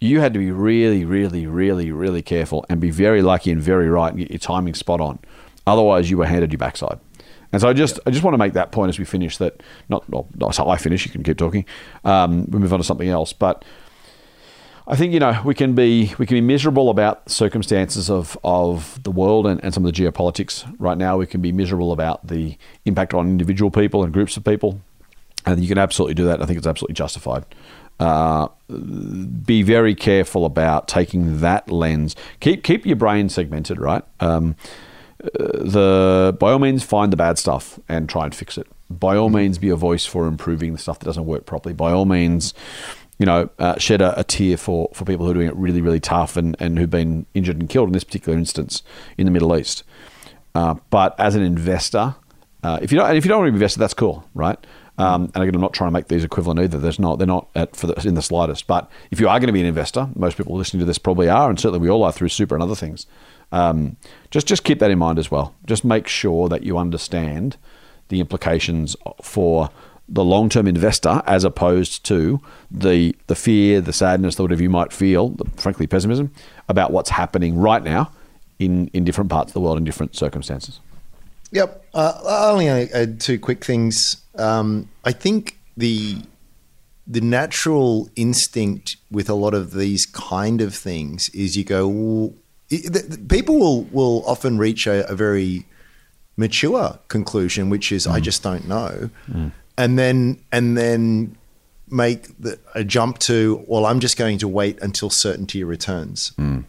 you 0.00 0.20
had 0.20 0.32
to 0.32 0.38
be 0.38 0.50
really, 0.50 1.04
really, 1.04 1.46
really, 1.46 1.90
really 1.92 2.22
careful 2.22 2.64
and 2.68 2.80
be 2.80 2.90
very 2.90 3.22
lucky 3.22 3.50
and 3.50 3.60
very 3.60 3.88
right 3.88 4.08
and 4.08 4.18
get 4.18 4.30
your 4.30 4.38
timing 4.38 4.74
spot 4.74 5.00
on. 5.00 5.18
Otherwise, 5.66 6.10
you 6.10 6.16
were 6.16 6.26
handed 6.26 6.52
your 6.52 6.58
backside. 6.58 6.98
And 7.52 7.60
so 7.60 7.68
I 7.68 7.72
just 7.72 7.98
I 8.06 8.10
just 8.10 8.22
want 8.22 8.34
to 8.34 8.38
make 8.38 8.52
that 8.54 8.72
point 8.72 8.90
as 8.90 8.98
we 8.98 9.04
finish 9.04 9.36
that 9.38 9.62
not 9.88 10.08
not, 10.08 10.26
not 10.36 10.54
so 10.54 10.68
I 10.68 10.76
finish. 10.76 11.04
You 11.04 11.12
can 11.12 11.22
keep 11.22 11.36
talking. 11.36 11.64
Um, 12.04 12.46
we 12.46 12.58
move 12.58 12.72
on 12.72 12.78
to 12.78 12.84
something 12.84 13.08
else, 13.08 13.32
but 13.32 13.64
I 14.90 14.96
think 14.96 15.12
you 15.12 15.20
know 15.20 15.40
we 15.44 15.54
can 15.54 15.74
be 15.76 16.12
we 16.18 16.26
can 16.26 16.36
be 16.36 16.40
miserable 16.40 16.90
about 16.90 17.26
the 17.26 17.30
circumstances 17.30 18.10
of 18.10 18.36
of 18.42 19.00
the 19.04 19.12
world 19.12 19.46
and, 19.46 19.62
and 19.62 19.72
some 19.72 19.86
of 19.86 19.94
the 19.94 20.04
geopolitics 20.04 20.66
right 20.80 20.98
now. 20.98 21.16
We 21.16 21.26
can 21.26 21.40
be 21.40 21.52
miserable 21.52 21.92
about 21.92 22.26
the 22.26 22.58
impact 22.84 23.14
on 23.14 23.28
individual 23.28 23.70
people 23.70 24.02
and 24.02 24.12
groups 24.12 24.36
of 24.36 24.44
people, 24.44 24.80
and 25.46 25.62
you 25.62 25.68
can 25.68 25.78
absolutely 25.78 26.14
do 26.14 26.24
that. 26.24 26.42
I 26.42 26.46
think 26.46 26.58
it's 26.58 26.66
absolutely 26.66 26.94
justified. 26.94 27.44
Uh, 28.00 28.48
be 28.68 29.62
very 29.62 29.94
careful 29.94 30.44
about 30.44 30.88
taking 30.88 31.38
that 31.38 31.70
lens. 31.70 32.16
Keep 32.40 32.64
keep 32.64 32.84
your 32.84 32.96
brain 32.96 33.28
segmented, 33.28 33.78
right? 33.78 34.02
Um, 34.18 34.56
the 35.22 36.36
by 36.40 36.50
all 36.50 36.58
means 36.58 36.82
find 36.82 37.12
the 37.12 37.16
bad 37.16 37.38
stuff 37.38 37.78
and 37.88 38.08
try 38.08 38.24
and 38.24 38.34
fix 38.34 38.58
it. 38.58 38.66
By 38.90 39.16
all 39.16 39.28
means, 39.30 39.56
be 39.58 39.68
a 39.68 39.76
voice 39.76 40.04
for 40.04 40.26
improving 40.26 40.72
the 40.72 40.78
stuff 40.78 40.98
that 40.98 41.04
doesn't 41.04 41.26
work 41.26 41.46
properly. 41.46 41.74
By 41.74 41.92
all 41.92 42.06
means, 42.06 42.54
you 43.20 43.26
know, 43.26 43.50
uh, 43.58 43.78
shed 43.78 44.00
a, 44.00 44.18
a 44.18 44.24
tear 44.24 44.56
for, 44.56 44.88
for 44.94 45.04
people 45.04 45.26
who 45.26 45.30
are 45.30 45.34
doing 45.34 45.46
it 45.46 45.54
really, 45.54 45.82
really 45.82 46.00
tough 46.00 46.38
and, 46.38 46.56
and 46.58 46.78
who've 46.78 46.88
been 46.88 47.26
injured 47.34 47.60
and 47.60 47.68
killed 47.68 47.86
in 47.88 47.92
this 47.92 48.02
particular 48.02 48.36
instance 48.36 48.82
in 49.18 49.26
the 49.26 49.30
Middle 49.30 49.54
East. 49.54 49.84
Uh, 50.54 50.74
but 50.88 51.14
as 51.20 51.34
an 51.34 51.42
investor, 51.42 52.14
uh, 52.62 52.78
if 52.80 52.90
you 52.90 52.98
don't, 52.98 53.08
and 53.08 53.18
if 53.18 53.26
you 53.26 53.28
don't 53.28 53.40
want 53.40 53.48
to 53.48 53.52
be 53.52 53.56
invested, 53.56 53.78
that's 53.78 53.92
cool, 53.92 54.24
right? 54.34 54.58
Um, 54.96 55.30
and 55.34 55.42
again, 55.42 55.54
I'm 55.54 55.60
not 55.60 55.74
trying 55.74 55.88
to 55.88 55.92
make 55.92 56.08
these 56.08 56.24
equivalent 56.24 56.60
either. 56.60 56.78
There's 56.78 56.98
not, 56.98 57.18
they're 57.18 57.26
not 57.26 57.48
at, 57.54 57.76
for 57.76 57.88
the, 57.88 58.08
in 58.08 58.14
the 58.14 58.22
slightest. 58.22 58.66
But 58.66 58.90
if 59.10 59.20
you 59.20 59.28
are 59.28 59.38
going 59.38 59.48
to 59.48 59.52
be 59.52 59.60
an 59.60 59.66
investor, 59.66 60.08
most 60.14 60.38
people 60.38 60.56
listening 60.56 60.80
to 60.80 60.86
this 60.86 60.98
probably 60.98 61.28
are, 61.28 61.50
and 61.50 61.60
certainly 61.60 61.78
we 61.78 61.90
all 61.90 62.04
are 62.04 62.12
through 62.12 62.28
super 62.30 62.54
and 62.54 62.62
other 62.62 62.74
things. 62.74 63.06
Um, 63.52 63.96
just 64.30 64.46
just 64.46 64.64
keep 64.64 64.78
that 64.78 64.90
in 64.90 64.98
mind 64.98 65.18
as 65.18 65.30
well. 65.30 65.54
Just 65.66 65.84
make 65.84 66.06
sure 66.06 66.48
that 66.48 66.62
you 66.62 66.78
understand 66.78 67.58
the 68.08 68.20
implications 68.20 68.96
for 69.22 69.70
the 70.12 70.24
long 70.24 70.48
term 70.48 70.66
investor 70.66 71.22
as 71.26 71.44
opposed 71.44 72.04
to 72.06 72.40
the 72.70 73.14
the 73.28 73.34
fear, 73.34 73.80
the 73.80 73.92
sadness, 73.92 74.34
the 74.34 74.42
whatever 74.42 74.62
you 74.62 74.70
might 74.70 74.92
feel, 74.92 75.30
the, 75.30 75.44
frankly 75.56 75.86
pessimism 75.86 76.32
about 76.68 76.90
what's 76.92 77.10
happening 77.10 77.56
right 77.56 77.82
now 77.82 78.10
in 78.58 78.88
in 78.88 79.04
different 79.04 79.30
parts 79.30 79.50
of 79.50 79.54
the 79.54 79.60
world 79.60 79.78
in 79.78 79.84
different 79.84 80.14
circumstances. 80.16 80.80
Yep. 81.52 81.84
Uh, 81.94 82.20
I 82.28 82.50
only 82.50 82.68
add 82.68 83.20
two 83.20 83.38
quick 83.38 83.64
things. 83.64 84.16
Um, 84.36 84.88
I 85.04 85.12
think 85.12 85.58
the 85.76 86.18
the 87.06 87.20
natural 87.20 88.08
instinct 88.14 88.96
with 89.10 89.28
a 89.28 89.34
lot 89.34 89.54
of 89.54 89.72
these 89.72 90.06
kind 90.06 90.60
of 90.60 90.74
things 90.74 91.28
is 91.30 91.56
you 91.56 91.64
go, 91.64 91.88
well, 91.88 92.34
it, 92.68 92.92
the, 92.92 93.16
the- 93.16 93.18
people 93.18 93.58
will 93.58 93.82
will 93.84 94.22
often 94.26 94.58
reach 94.58 94.86
a, 94.86 95.08
a 95.10 95.14
very 95.14 95.66
mature 96.36 96.98
conclusion, 97.08 97.68
which 97.70 97.90
is 97.92 98.06
I 98.06 98.20
just 98.20 98.42
don't 98.42 98.66
know, 98.68 99.10
and 99.80 99.98
then 99.98 100.38
and 100.52 100.76
then 100.76 101.36
make 101.88 102.38
the, 102.38 102.58
a 102.74 102.84
jump 102.84 103.18
to 103.18 103.64
well, 103.66 103.86
I'm 103.86 103.98
just 103.98 104.16
going 104.16 104.38
to 104.38 104.48
wait 104.48 104.78
until 104.80 105.10
certainty 105.10 105.64
returns. 105.64 106.32
Hmm. 106.36 106.60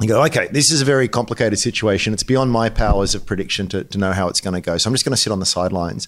You 0.00 0.08
go, 0.08 0.22
okay, 0.24 0.48
this 0.50 0.70
is 0.70 0.82
a 0.82 0.84
very 0.84 1.08
complicated 1.08 1.58
situation. 1.58 2.12
It's 2.12 2.22
beyond 2.22 2.50
my 2.50 2.68
powers 2.68 3.14
of 3.14 3.24
prediction 3.24 3.66
to, 3.68 3.84
to 3.84 3.98
know 3.98 4.12
how 4.12 4.28
it's 4.28 4.42
going 4.42 4.52
to 4.52 4.60
go. 4.60 4.76
So 4.76 4.88
I'm 4.88 4.94
just 4.94 5.06
going 5.06 5.14
to 5.14 5.20
sit 5.20 5.32
on 5.32 5.40
the 5.40 5.46
sidelines. 5.46 6.06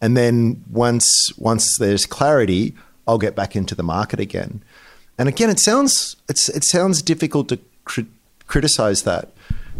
And 0.00 0.16
then 0.16 0.64
once 0.70 1.32
once 1.36 1.76
there's 1.78 2.06
clarity, 2.06 2.74
I'll 3.06 3.18
get 3.18 3.34
back 3.34 3.54
into 3.56 3.74
the 3.74 3.82
market 3.82 4.20
again. 4.20 4.62
And 5.18 5.28
again, 5.28 5.50
it 5.50 5.58
sounds 5.58 6.16
it's 6.28 6.48
it 6.48 6.64
sounds 6.64 7.02
difficult 7.02 7.48
to 7.48 7.58
cri- 7.84 8.06
criticize 8.46 9.02
that. 9.02 9.32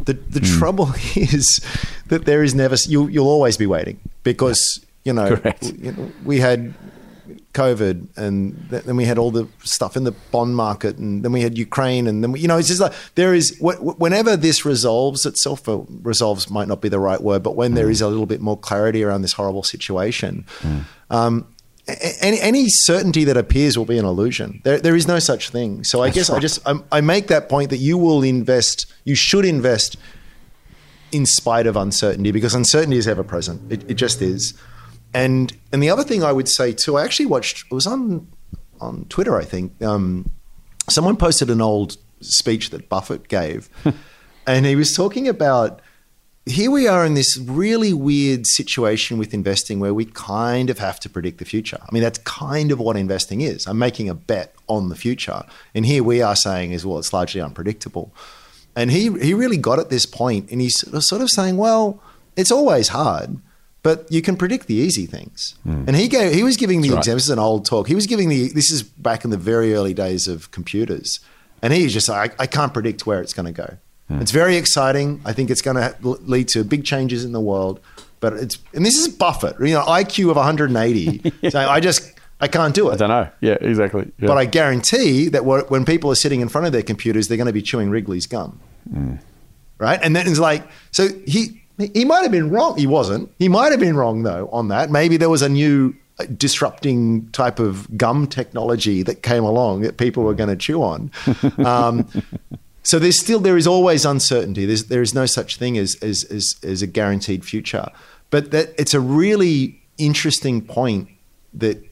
The 0.05 0.15
the 0.15 0.41
hmm. 0.41 0.59
trouble 0.59 0.93
is 1.15 1.61
that 2.09 2.25
there 2.25 2.43
is 2.43 2.55
never 2.55 2.77
you 2.87 3.07
you'll 3.07 3.29
always 3.29 3.57
be 3.57 3.67
waiting 3.67 4.01
because 4.25 4.85
you 5.05 5.13
know, 5.13 5.37
Correct. 5.37 5.73
you 5.73 5.93
know 5.93 6.11
we 6.25 6.41
had 6.41 6.75
COVID, 7.55 8.17
and 8.17 8.69
th- 8.71 8.85
then 8.85 8.97
we 8.97 9.05
had 9.05 9.19
all 9.19 9.31
the 9.31 9.49
stuff 9.63 9.97
in 9.97 10.05
the 10.05 10.13
bond 10.13 10.57
market, 10.57 10.97
and 10.99 11.25
then 11.25 11.33
we 11.33 11.43
had 11.43 11.59
Ukraine, 11.59 12.07
and 12.07 12.23
then 12.23 12.33
we, 12.33 12.41
you 12.41 12.49
know, 12.49 12.59
it's 12.59 12.69
just 12.69 12.81
like 12.81 12.93
there 13.15 13.35
is 13.35 13.57
wh- 13.59 13.77
wh- 13.77 13.99
whenever 14.01 14.37
this 14.37 14.65
resolves 14.65 15.27
itself, 15.27 15.63
resolves 16.03 16.51
might 16.51 16.69
not 16.69 16.81
be 16.81 16.89
the 16.89 16.99
right 16.99 17.21
word, 17.21 17.43
but 17.43 17.57
when 17.57 17.75
there 17.75 17.91
is 17.91 18.01
a 18.01 18.09
little 18.09 18.27
bit 18.27 18.41
more 18.41 18.59
clarity 18.59 19.03
around 19.03 19.23
this 19.23 19.33
horrible 19.33 19.63
situation, 19.63 20.45
um, 21.11 21.47
any, 22.21 22.41
any 22.41 22.69
certainty 22.69 23.25
that 23.25 23.37
appears 23.37 23.77
will 23.77 23.85
be 23.85 23.99
an 23.99 24.05
illusion. 24.05 24.61
There, 24.65 24.79
there 24.79 24.95
is 24.95 25.09
no 25.09 25.19
such 25.19 25.51
thing. 25.51 25.83
So 25.83 26.03
I 26.03 26.11
guess 26.11 26.31
I 26.31 26.39
just 26.39 26.67
I, 26.67 26.75
I 26.93 27.01
make 27.01 27.29
that 27.29 27.49
point 27.49 27.71
that 27.71 27.79
you 27.79 27.99
will 27.99 28.23
invest, 28.23 28.87
you 29.05 29.15
should 29.15 29.45
invest 29.45 29.97
in 31.11 31.27
spite 31.27 31.67
of 31.67 31.77
uncertainty 31.77 32.31
because 32.31 32.55
uncertainty 32.55 32.97
is 32.97 33.09
ever 33.09 33.25
present. 33.25 33.73
It, 33.73 33.91
it 33.91 33.95
just 33.95 34.23
is. 34.23 34.55
And 35.13 35.57
and 35.73 35.83
the 35.83 35.91
other 35.91 36.05
thing 36.05 36.23
I 36.23 36.33
would 36.33 36.49
say 36.49 36.73
too, 36.73 36.97
I 36.97 37.05
actually 37.05 37.27
watched. 37.27 37.67
It 37.71 37.75
was 37.75 37.87
on 37.87 38.29
on 38.81 39.07
Twitter, 39.09 39.37
I 39.37 39.45
think. 39.45 39.81
Um, 39.83 40.31
someone 40.89 41.17
posted 41.17 41.51
an 41.51 41.61
old 41.61 41.97
speech 42.21 42.71
that 42.71 42.89
Buffett 42.89 43.29
gave, 43.29 43.69
and 44.47 44.67
he 44.67 44.77
was 44.77 44.95
talking 44.95 45.29
about. 45.29 45.81
Here 46.47 46.71
we 46.71 46.89
are 46.89 47.05
in 47.05 47.15
this 47.15 47.37
really 47.37 47.93
weird 47.93 48.47
situation 48.47 49.19
with 49.19 49.35
investing 49.35 49.79
where 49.79 49.93
we 49.93 50.07
kind 50.07 50.71
of 50.71 50.79
have 50.79 50.99
to 51.01 51.11
predict 51.11 51.39
the 51.39 51.45
future. 51.45 51.79
I 51.81 51.93
mean, 51.93 52.03
that's 52.03 52.19
kind 52.21 52.73
of 52.73 52.81
what 52.81 52.97
investing 52.97 53.43
is. 53.43 53.67
I'm 53.67 53.79
making 53.79 54.09
a 54.09 54.15
bet 54.15 54.55
on 54.67 54.89
the 54.89 54.97
future. 54.97 55.43
And 55.75 55.85
here 55.85 56.03
we 56.03 56.23
are 56.23 56.35
saying 56.35 56.73
is, 56.73 56.85
well, 56.85 56.99
it's 56.99 57.13
largely 57.13 57.43
unpredictable. 57.43 58.13
And 58.75 58.91
he 58.91 59.13
he 59.21 59.35
really 59.35 59.59
got 59.59 59.79
at 59.79 59.91
this 59.91 60.07
point, 60.07 60.51
and 60.51 60.61
he's 60.61 60.79
sort 61.07 61.21
of 61.21 61.29
saying, 61.31 61.59
well, 61.59 62.03
it's 62.37 62.51
always 62.51 62.89
hard, 62.89 63.39
but 63.83 64.11
you 64.11 64.21
can 64.23 64.37
predict 64.37 64.67
the 64.67 64.75
easy 64.75 65.07
things. 65.07 65.55
Hmm. 65.63 65.85
And 65.87 65.97
he 65.97 66.09
gave 66.09 66.33
he 66.33 66.43
was 66.43 66.57
giving 66.57 66.83
the 66.83 66.91
right. 66.91 66.99
example. 66.99 67.17
This 67.17 67.25
is 67.25 67.31
an 67.31 67.39
old 67.39 67.65
talk. 67.65 67.89
He 67.89 67.95
was 67.95 68.07
giving 68.07 68.29
the 68.29 68.49
this 68.49 68.71
is 68.71 68.83
back 68.83 69.25
in 69.25 69.31
the 69.31 69.37
very 69.37 69.75
early 69.75 69.95
days 69.95 70.29
of 70.29 70.51
computers, 70.51 71.21
and 71.63 71.73
he's 71.73 71.93
just 71.93 72.09
like, 72.09 72.39
I, 72.41 72.45
I 72.45 72.47
can't 72.47 72.73
predict 72.73 73.07
where 73.07 73.21
it's 73.21 73.33
going 73.33 73.47
to 73.47 73.53
go. 73.53 73.77
Hmm. 74.09 74.21
It's 74.21 74.33
very 74.33 74.57
exciting. 74.57 75.21
I 75.25 75.33
think 75.33 75.51
it's 75.51 75.63
going 75.63 75.77
to 75.77 75.95
lead 76.03 76.49
to 76.49 76.65
big 76.65 76.85
changes 76.85 77.25
in 77.25 77.33
the 77.33 77.41
world. 77.41 77.81
But 78.21 78.35
it's 78.35 78.59
and 78.75 78.85
this 78.85 78.97
is 78.99 79.09
Buffett, 79.09 79.57
you 79.61 79.75
know, 79.75 79.85
IQ 79.85 80.31
of 80.31 80.37
180. 80.37 81.33
So 81.51 81.59
I 81.59 81.81
just 81.81 82.13
I 82.41 82.49
can't 82.49 82.75
do 82.75 82.91
it. 82.91 82.95
I 82.95 82.97
don't 82.97 83.09
know. 83.09 83.29
Yeah, 83.41 83.57
exactly. 83.61 84.13
Yeah. 84.19 84.29
But 84.29 84.39
I 84.39 84.45
guarantee 84.45 85.29
that 85.29 85.43
wh- 85.43 85.71
when 85.71 85.85
people 85.85 86.11
are 86.11 86.15
sitting 86.15 86.41
in 86.41 86.49
front 86.49 86.67
of 86.67 86.73
their 86.73 86.83
computers, 86.83 87.29
they're 87.29 87.37
going 87.37 87.47
to 87.47 87.53
be 87.53 87.63
chewing 87.63 87.91
Wrigley's 87.91 88.27
gum, 88.27 88.61
hmm. 88.91 89.15
right? 89.79 89.99
And 90.03 90.15
then 90.15 90.27
it's 90.27 90.39
like, 90.39 90.67
so 90.91 91.09
he 91.27 91.60
he 91.81 92.05
might 92.05 92.23
have 92.23 92.33
been 92.33 92.51
wrong. 92.51 92.77
He 92.77 92.87
wasn't. 92.87 93.31
He 93.39 93.49
might 93.49 93.71
have 93.71 93.81
been 93.81 93.97
wrong 93.97 94.23
though 94.23 94.49
on 94.53 94.69
that. 94.69 94.91
Maybe 94.91 95.17
there 95.17 95.31
was 95.31 95.43
a 95.43 95.49
new 95.49 95.95
uh, 96.19 96.27
disrupting 96.37 97.29
type 97.31 97.59
of 97.59 97.97
gum 97.97 98.27
technology 98.27 99.03
that 99.03 99.23
came 99.23 99.45
along 99.45 99.83
that 99.83 99.97
people 99.97 100.23
were 100.23 100.35
going 100.35 100.51
to 100.51 100.57
chew 100.57 100.83
on. 100.83 101.11
Um, 101.65 102.09
so 102.83 102.99
there's 102.99 103.21
still 103.21 103.41
there 103.41 103.59
is 103.59 103.67
always 103.67 104.05
uncertainty. 104.05 104.65
There's 104.65 104.85
there 104.85 105.03
is 105.03 105.15
no 105.15 105.27
such 105.27 105.57
thing 105.57 105.77
as 105.77 105.97
as 105.97 106.25
as, 106.25 106.57
as 106.63 106.83
a 106.83 106.87
guaranteed 106.87 107.45
future. 107.45 107.87
But 108.31 108.53
that 108.53 108.75
it's 108.79 108.95
a 108.95 109.01
really 109.01 109.81
interesting 109.99 110.63
point 110.63 111.09
that 111.55 111.85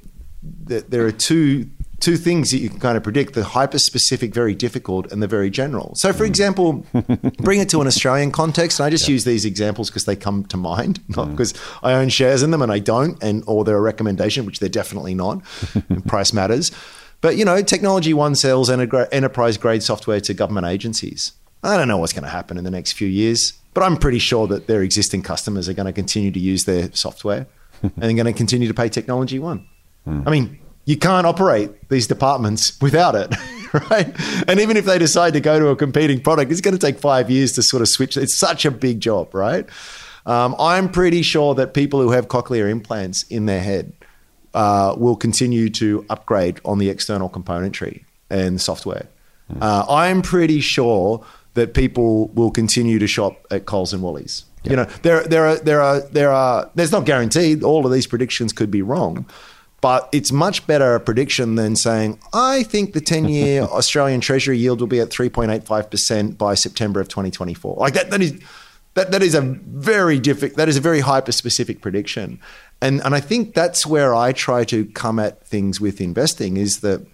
that 0.64 0.90
there 0.90 1.04
are 1.04 1.12
two 1.12 1.68
two 2.00 2.16
things 2.16 2.50
that 2.50 2.58
you 2.58 2.70
can 2.70 2.78
kind 2.78 2.96
of 2.96 3.02
predict 3.02 3.34
the 3.34 3.44
hyper 3.44 3.78
specific, 3.78 4.32
very 4.32 4.54
difficult, 4.54 5.10
and 5.10 5.22
the 5.22 5.26
very 5.26 5.50
general. 5.50 5.92
So, 5.96 6.12
for 6.12 6.24
hmm. 6.24 6.30
example, 6.30 6.86
bring 7.38 7.60
it 7.60 7.68
to 7.70 7.80
an 7.80 7.86
Australian 7.86 8.30
context. 8.30 8.78
And 8.78 8.86
I 8.86 8.90
just 8.90 9.08
use 9.08 9.24
these 9.24 9.44
examples 9.44 9.90
because 9.90 10.04
they 10.04 10.16
come 10.16 10.44
to 10.46 10.56
mind, 10.56 11.00
not 11.16 11.26
hmm. 11.26 11.32
because 11.32 11.54
I 11.82 11.94
own 11.94 12.08
shares 12.08 12.42
in 12.42 12.50
them 12.50 12.62
and 12.62 12.70
I 12.70 12.78
don't, 12.78 13.22
and 13.22 13.42
or 13.46 13.64
they're 13.64 13.76
a 13.76 13.80
recommendation, 13.80 14.46
which 14.46 14.60
they're 14.60 14.68
definitely 14.68 15.14
not. 15.14 15.42
Price 16.06 16.32
matters. 16.32 16.70
But, 17.20 17.36
you 17.36 17.44
know, 17.44 17.60
Technology 17.62 18.14
One 18.14 18.36
sells 18.36 18.70
enterprise 18.70 19.56
grade 19.56 19.82
software 19.82 20.20
to 20.20 20.34
government 20.34 20.66
agencies. 20.66 21.32
I 21.64 21.76
don't 21.76 21.88
know 21.88 21.98
what's 21.98 22.12
going 22.12 22.22
to 22.22 22.30
happen 22.30 22.56
in 22.56 22.62
the 22.62 22.70
next 22.70 22.92
few 22.92 23.08
years, 23.08 23.54
but 23.74 23.82
I'm 23.82 23.96
pretty 23.96 24.20
sure 24.20 24.46
that 24.46 24.68
their 24.68 24.82
existing 24.82 25.22
customers 25.22 25.68
are 25.68 25.72
going 25.72 25.86
to 25.86 25.92
continue 25.92 26.30
to 26.30 26.38
use 26.38 26.64
their 26.64 26.92
software 26.92 27.48
and 27.82 27.92
they're 27.96 28.12
going 28.12 28.26
to 28.26 28.32
continue 28.32 28.68
to 28.68 28.74
pay 28.74 28.88
Technology 28.88 29.40
One. 29.40 29.66
Hmm. 30.04 30.22
I 30.26 30.30
mean, 30.30 30.58
you 30.88 30.96
can't 30.96 31.26
operate 31.26 31.90
these 31.90 32.06
departments 32.06 32.80
without 32.80 33.14
it, 33.14 33.34
right? 33.90 34.08
And 34.48 34.58
even 34.58 34.78
if 34.78 34.86
they 34.86 34.96
decide 34.96 35.34
to 35.34 35.40
go 35.40 35.58
to 35.58 35.68
a 35.68 35.76
competing 35.76 36.18
product, 36.18 36.50
it's 36.50 36.62
going 36.62 36.76
to 36.76 36.80
take 36.80 36.98
five 36.98 37.30
years 37.30 37.52
to 37.52 37.62
sort 37.62 37.82
of 37.82 37.88
switch. 37.88 38.16
It's 38.16 38.34
such 38.34 38.64
a 38.64 38.70
big 38.70 39.00
job, 39.00 39.34
right? 39.34 39.66
Um, 40.24 40.56
I'm 40.58 40.88
pretty 40.88 41.20
sure 41.20 41.54
that 41.56 41.74
people 41.74 42.00
who 42.00 42.12
have 42.12 42.28
cochlear 42.28 42.70
implants 42.70 43.24
in 43.24 43.44
their 43.44 43.60
head 43.60 43.92
uh, 44.54 44.94
will 44.96 45.14
continue 45.14 45.68
to 45.68 46.06
upgrade 46.08 46.58
on 46.64 46.78
the 46.78 46.88
external 46.88 47.28
componentry 47.28 48.04
and 48.30 48.58
software. 48.58 49.08
Uh, 49.60 49.84
I'm 49.90 50.22
pretty 50.22 50.60
sure 50.60 51.22
that 51.52 51.74
people 51.74 52.28
will 52.28 52.50
continue 52.50 52.98
to 52.98 53.06
shop 53.06 53.46
at 53.50 53.66
Coles 53.66 53.92
and 53.92 54.02
Woolies. 54.02 54.46
You 54.64 54.76
know, 54.76 54.84
there, 55.02 55.22
there 55.24 55.46
are, 55.46 55.56
there 55.58 55.82
are, 55.82 56.00
there 56.00 56.30
are. 56.30 56.70
There's 56.74 56.92
not 56.92 57.04
guaranteed. 57.04 57.62
All 57.62 57.86
of 57.86 57.92
these 57.92 58.06
predictions 58.06 58.52
could 58.52 58.70
be 58.70 58.82
wrong, 58.82 59.26
but 59.80 60.08
it's 60.12 60.32
much 60.32 60.66
better 60.66 60.94
a 60.94 61.00
prediction 61.00 61.54
than 61.54 61.76
saying 61.76 62.18
I 62.32 62.62
think 62.64 62.92
the 62.92 63.00
10-year 63.00 63.62
Australian 63.72 64.20
Treasury 64.20 64.58
yield 64.58 64.80
will 64.80 64.88
be 64.88 65.00
at 65.00 65.10
3.85 65.10 65.90
percent 65.90 66.38
by 66.38 66.54
September 66.54 67.00
of 67.00 67.08
2024. 67.08 67.76
Like 67.76 67.94
that. 67.94 68.10
That 68.10 68.22
is 68.22 68.40
that, 68.98 69.12
that 69.12 69.22
is 69.22 69.34
a 69.34 69.42
very 69.42 70.18
difficult 70.18 70.56
that 70.56 70.68
is 70.68 70.76
a 70.76 70.80
very 70.80 71.00
hyper 71.00 71.30
specific 71.30 71.80
prediction 71.80 72.40
and 72.82 73.00
and 73.04 73.14
i 73.14 73.20
think 73.20 73.54
that's 73.54 73.86
where 73.86 74.14
i 74.14 74.32
try 74.32 74.64
to 74.64 74.86
come 74.86 75.20
at 75.20 75.46
things 75.46 75.80
with 75.80 76.00
investing 76.00 76.56
is 76.56 76.80
that 76.80 77.06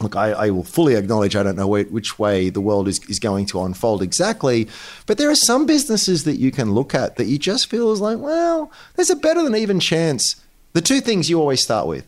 look 0.00 0.14
i, 0.14 0.30
I 0.30 0.50
will 0.50 0.62
fully 0.62 0.94
acknowledge 0.94 1.34
i 1.34 1.42
don't 1.42 1.56
know 1.56 1.66
which 1.66 2.18
way 2.20 2.50
the 2.50 2.60
world 2.60 2.86
is, 2.86 3.00
is 3.08 3.18
going 3.18 3.46
to 3.46 3.62
unfold 3.62 4.00
exactly 4.00 4.68
but 5.06 5.18
there 5.18 5.28
are 5.28 5.34
some 5.34 5.66
businesses 5.66 6.22
that 6.22 6.36
you 6.36 6.52
can 6.52 6.72
look 6.72 6.94
at 6.94 7.16
that 7.16 7.26
you 7.26 7.38
just 7.38 7.68
feel 7.68 7.90
is 7.90 8.00
like 8.00 8.18
well 8.18 8.70
there's 8.94 9.10
a 9.10 9.16
better 9.16 9.42
than 9.42 9.56
even 9.56 9.80
chance 9.80 10.36
the 10.74 10.82
two 10.82 11.00
things 11.00 11.30
you 11.30 11.40
always 11.40 11.62
start 11.62 11.86
with 11.86 12.06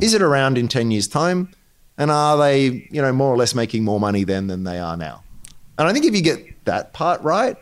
is 0.00 0.12
it 0.12 0.20
around 0.20 0.58
in 0.58 0.68
10 0.68 0.90
years 0.90 1.08
time? 1.08 1.50
And 1.96 2.10
are 2.10 2.36
they 2.36 2.86
you 2.90 3.00
know 3.02 3.12
more 3.12 3.32
or 3.32 3.36
less 3.36 3.54
making 3.54 3.84
more 3.84 3.98
money 3.98 4.24
then 4.24 4.46
than 4.46 4.64
they 4.64 4.78
are 4.78 4.96
now? 4.96 5.24
And 5.78 5.88
i 5.88 5.92
think 5.92 6.04
if 6.04 6.14
you 6.14 6.22
get 6.22 6.64
that 6.64 6.92
part 6.92 7.22
right 7.22 7.56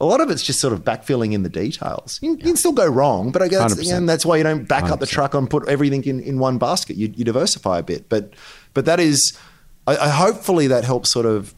a 0.00 0.04
lot 0.04 0.20
of 0.20 0.30
it's 0.30 0.42
just 0.42 0.58
sort 0.58 0.72
of 0.72 0.82
backfilling 0.82 1.32
in 1.32 1.44
the 1.44 1.48
details. 1.48 2.18
You, 2.22 2.30
you 2.32 2.38
can 2.38 2.56
still 2.56 2.72
go 2.72 2.88
wrong, 2.88 3.30
but 3.30 3.40
I 3.40 3.46
guess 3.46 3.78
again, 3.78 4.06
that's 4.06 4.26
why 4.26 4.36
you 4.36 4.42
don't 4.42 4.66
back 4.66 4.84
up 4.90 4.98
the 4.98 5.06
truck 5.06 5.34
and 5.34 5.48
put 5.48 5.68
everything 5.68 6.02
in, 6.04 6.18
in 6.20 6.40
one 6.40 6.58
basket. 6.58 6.96
You, 6.96 7.12
you 7.14 7.24
diversify 7.24 7.78
a 7.78 7.82
bit, 7.84 8.08
but 8.08 8.32
but 8.74 8.84
that 8.86 8.98
is, 8.98 9.38
I, 9.86 9.96
I 9.96 10.08
hopefully 10.08 10.66
that 10.66 10.82
helps 10.84 11.12
sort 11.12 11.26
of 11.26 11.54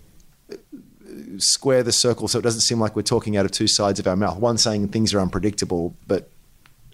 square 1.39 1.83
the 1.83 1.93
circle 1.93 2.29
so 2.29 2.39
it 2.39 2.43
doesn't 2.43 2.61
seem 2.61 2.79
like 2.79 2.95
we're 2.95 3.03
talking 3.03 3.37
out 3.37 3.47
of 3.47 3.51
two 3.51 3.67
sides 3.67 3.99
of 3.99 4.07
our 4.07 4.17
mouth. 4.17 4.37
One 4.39 4.59
saying 4.59 4.89
things 4.89 5.15
are 5.15 5.21
unpredictable, 5.21 5.97
but 6.07 6.29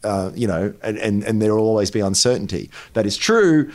uh, 0.05 0.31
you 0.35 0.47
know, 0.47 0.73
and, 0.83 0.99
and 0.99 1.23
and 1.25 1.41
there 1.43 1.55
will 1.55 1.65
always 1.67 1.91
be 1.91 2.01
uncertainty. 2.01 2.71
That 2.95 3.07
is 3.07 3.17
true. 3.17 3.71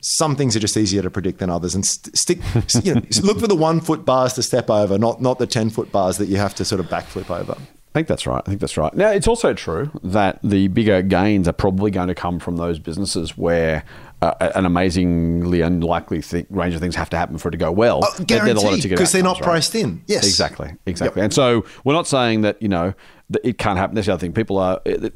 Some 0.00 0.36
things 0.36 0.54
are 0.54 0.60
just 0.60 0.76
easier 0.76 1.00
to 1.00 1.08
predict 1.10 1.38
than 1.38 1.48
others, 1.48 1.74
and 1.74 1.84
st- 1.86 2.16
stick. 2.16 2.38
You 2.84 2.94
know, 2.96 3.02
look 3.22 3.40
for 3.40 3.46
the 3.46 3.54
one 3.56 3.80
foot 3.80 4.04
bars 4.04 4.34
to 4.34 4.42
step 4.42 4.68
over, 4.68 4.98
not 4.98 5.22
not 5.22 5.38
the 5.38 5.46
ten 5.46 5.70
foot 5.70 5.90
bars 5.90 6.18
that 6.18 6.26
you 6.26 6.36
have 6.36 6.54
to 6.56 6.64
sort 6.64 6.80
of 6.80 6.86
backflip 6.88 7.30
over. 7.30 7.52
I 7.58 7.98
think 7.98 8.08
that's 8.08 8.26
right. 8.26 8.42
I 8.44 8.48
think 8.48 8.60
that's 8.60 8.76
right. 8.76 8.92
Now, 8.94 9.10
it's 9.10 9.28
also 9.28 9.54
true 9.54 9.88
that 10.02 10.40
the 10.42 10.66
bigger 10.68 11.00
gains 11.00 11.46
are 11.46 11.52
probably 11.52 11.92
going 11.92 12.08
to 12.08 12.14
come 12.14 12.40
from 12.40 12.56
those 12.56 12.80
businesses 12.80 13.38
where 13.38 13.84
uh, 14.20 14.34
an 14.56 14.66
amazingly 14.66 15.60
unlikely 15.60 16.20
thi- 16.20 16.44
range 16.50 16.74
of 16.74 16.80
things 16.80 16.96
have 16.96 17.08
to 17.10 17.16
happen 17.16 17.38
for 17.38 17.48
it 17.48 17.52
to 17.52 17.56
go 17.56 17.70
well. 17.70 18.00
Oh, 18.02 18.12
They're- 18.18 18.44
they're 18.44 18.46
the 18.52 18.54
lot 18.54 18.56
of 18.56 18.62
guaranteed, 18.64 18.82
ticket 18.82 18.98
'cause 18.98 19.12
they're 19.12 19.22
not 19.22 19.36
right? 19.36 19.44
priced 19.44 19.76
in. 19.76 20.02
Yes. 20.08 20.26
exactly, 20.26 20.74
exactly. 20.86 21.22
And 21.22 21.32
so 21.32 21.64
we're 21.84 21.92
not 21.94 22.08
saying 22.08 22.40
that 22.40 22.60
you 22.60 22.68
know 22.68 22.94
that 23.30 23.46
it 23.48 23.58
can't 23.58 23.78
happen. 23.78 23.94
That's 23.94 24.08
the 24.08 24.12
other 24.14 24.20
thing. 24.20 24.32
People 24.32 24.58
are. 24.58 24.80
It, 24.84 25.14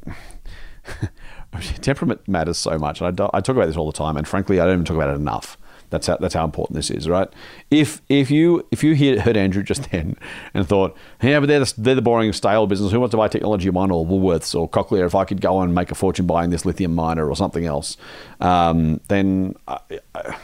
temperament 1.81 2.27
matters 2.29 2.59
so 2.59 2.79
much, 2.79 3.03
I, 3.03 3.11
do- 3.11 3.31
I 3.33 3.41
talk 3.41 3.57
about 3.57 3.67
this 3.67 3.77
all 3.77 3.91
the 3.91 3.97
time. 3.97 4.17
And 4.17 4.27
frankly, 4.27 4.61
I 4.61 4.65
don't 4.65 4.75
even 4.75 4.85
talk 4.85 4.97
about 4.97 5.11
it 5.11 5.17
enough. 5.17 5.57
That's 5.91 6.07
how 6.07 6.19
that's 6.19 6.35
how 6.35 6.45
important 6.45 6.77
this 6.77 6.91
is, 6.91 7.09
right? 7.09 7.29
If 7.71 8.03
if 8.11 8.31
you 8.31 8.67
if 8.71 8.85
you 8.85 8.95
hear, 8.95 9.21
heard 9.23 9.39
Andrew 9.39 9.63
just 9.63 9.91
then 9.91 10.17
and 10.53 10.69
thought, 10.69 10.95
yeah, 11.23 11.41
but 11.41 11.47
they're 11.47 11.61
the, 11.61 11.75
they're 11.79 11.95
the 11.95 12.03
boring 12.03 12.31
stale 12.35 12.67
business. 12.67 12.93
Who 12.93 13.01
wants 13.01 13.13
to 13.13 13.17
buy 13.17 13.29
Technology 13.29 13.71
One 13.71 13.91
or 13.91 14.05
Woolworths 14.05 14.59
or 14.59 14.69
Cochlear? 14.69 15.07
If 15.07 15.15
I 15.15 15.25
could 15.25 15.41
go 15.41 15.63
and 15.63 15.75
make 15.75 15.91
a 15.91 15.95
fortune 15.95 16.27
buying 16.27 16.51
this 16.51 16.67
lithium 16.67 16.95
miner 16.95 17.27
or 17.29 17.37
something 17.37 17.65
else, 17.65 17.97
um, 18.41 19.01
then. 19.09 19.55
I, 19.67 19.79
I, 20.15 20.37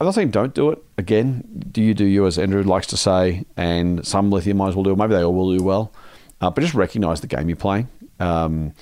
I'm 0.00 0.06
not 0.06 0.16
saying 0.16 0.32
don't 0.32 0.52
do 0.52 0.70
it. 0.70 0.82
Again, 0.98 1.44
do 1.70 1.80
you 1.80 1.94
do 1.94 2.04
you, 2.04 2.26
as 2.26 2.36
Andrew 2.36 2.64
likes 2.64 2.88
to 2.88 2.96
say, 2.96 3.44
and 3.56 4.04
some 4.04 4.32
lithium 4.32 4.56
miners 4.56 4.74
will 4.74 4.82
do. 4.82 4.96
Maybe 4.96 5.14
they 5.14 5.22
all 5.22 5.32
will 5.32 5.56
do 5.56 5.62
well. 5.62 5.92
Uh, 6.40 6.50
but 6.50 6.60
just 6.60 6.74
recognize 6.74 7.20
the 7.20 7.28
game 7.28 7.48
you're 7.48 7.54
playing 7.54 7.86
um, 8.22 8.72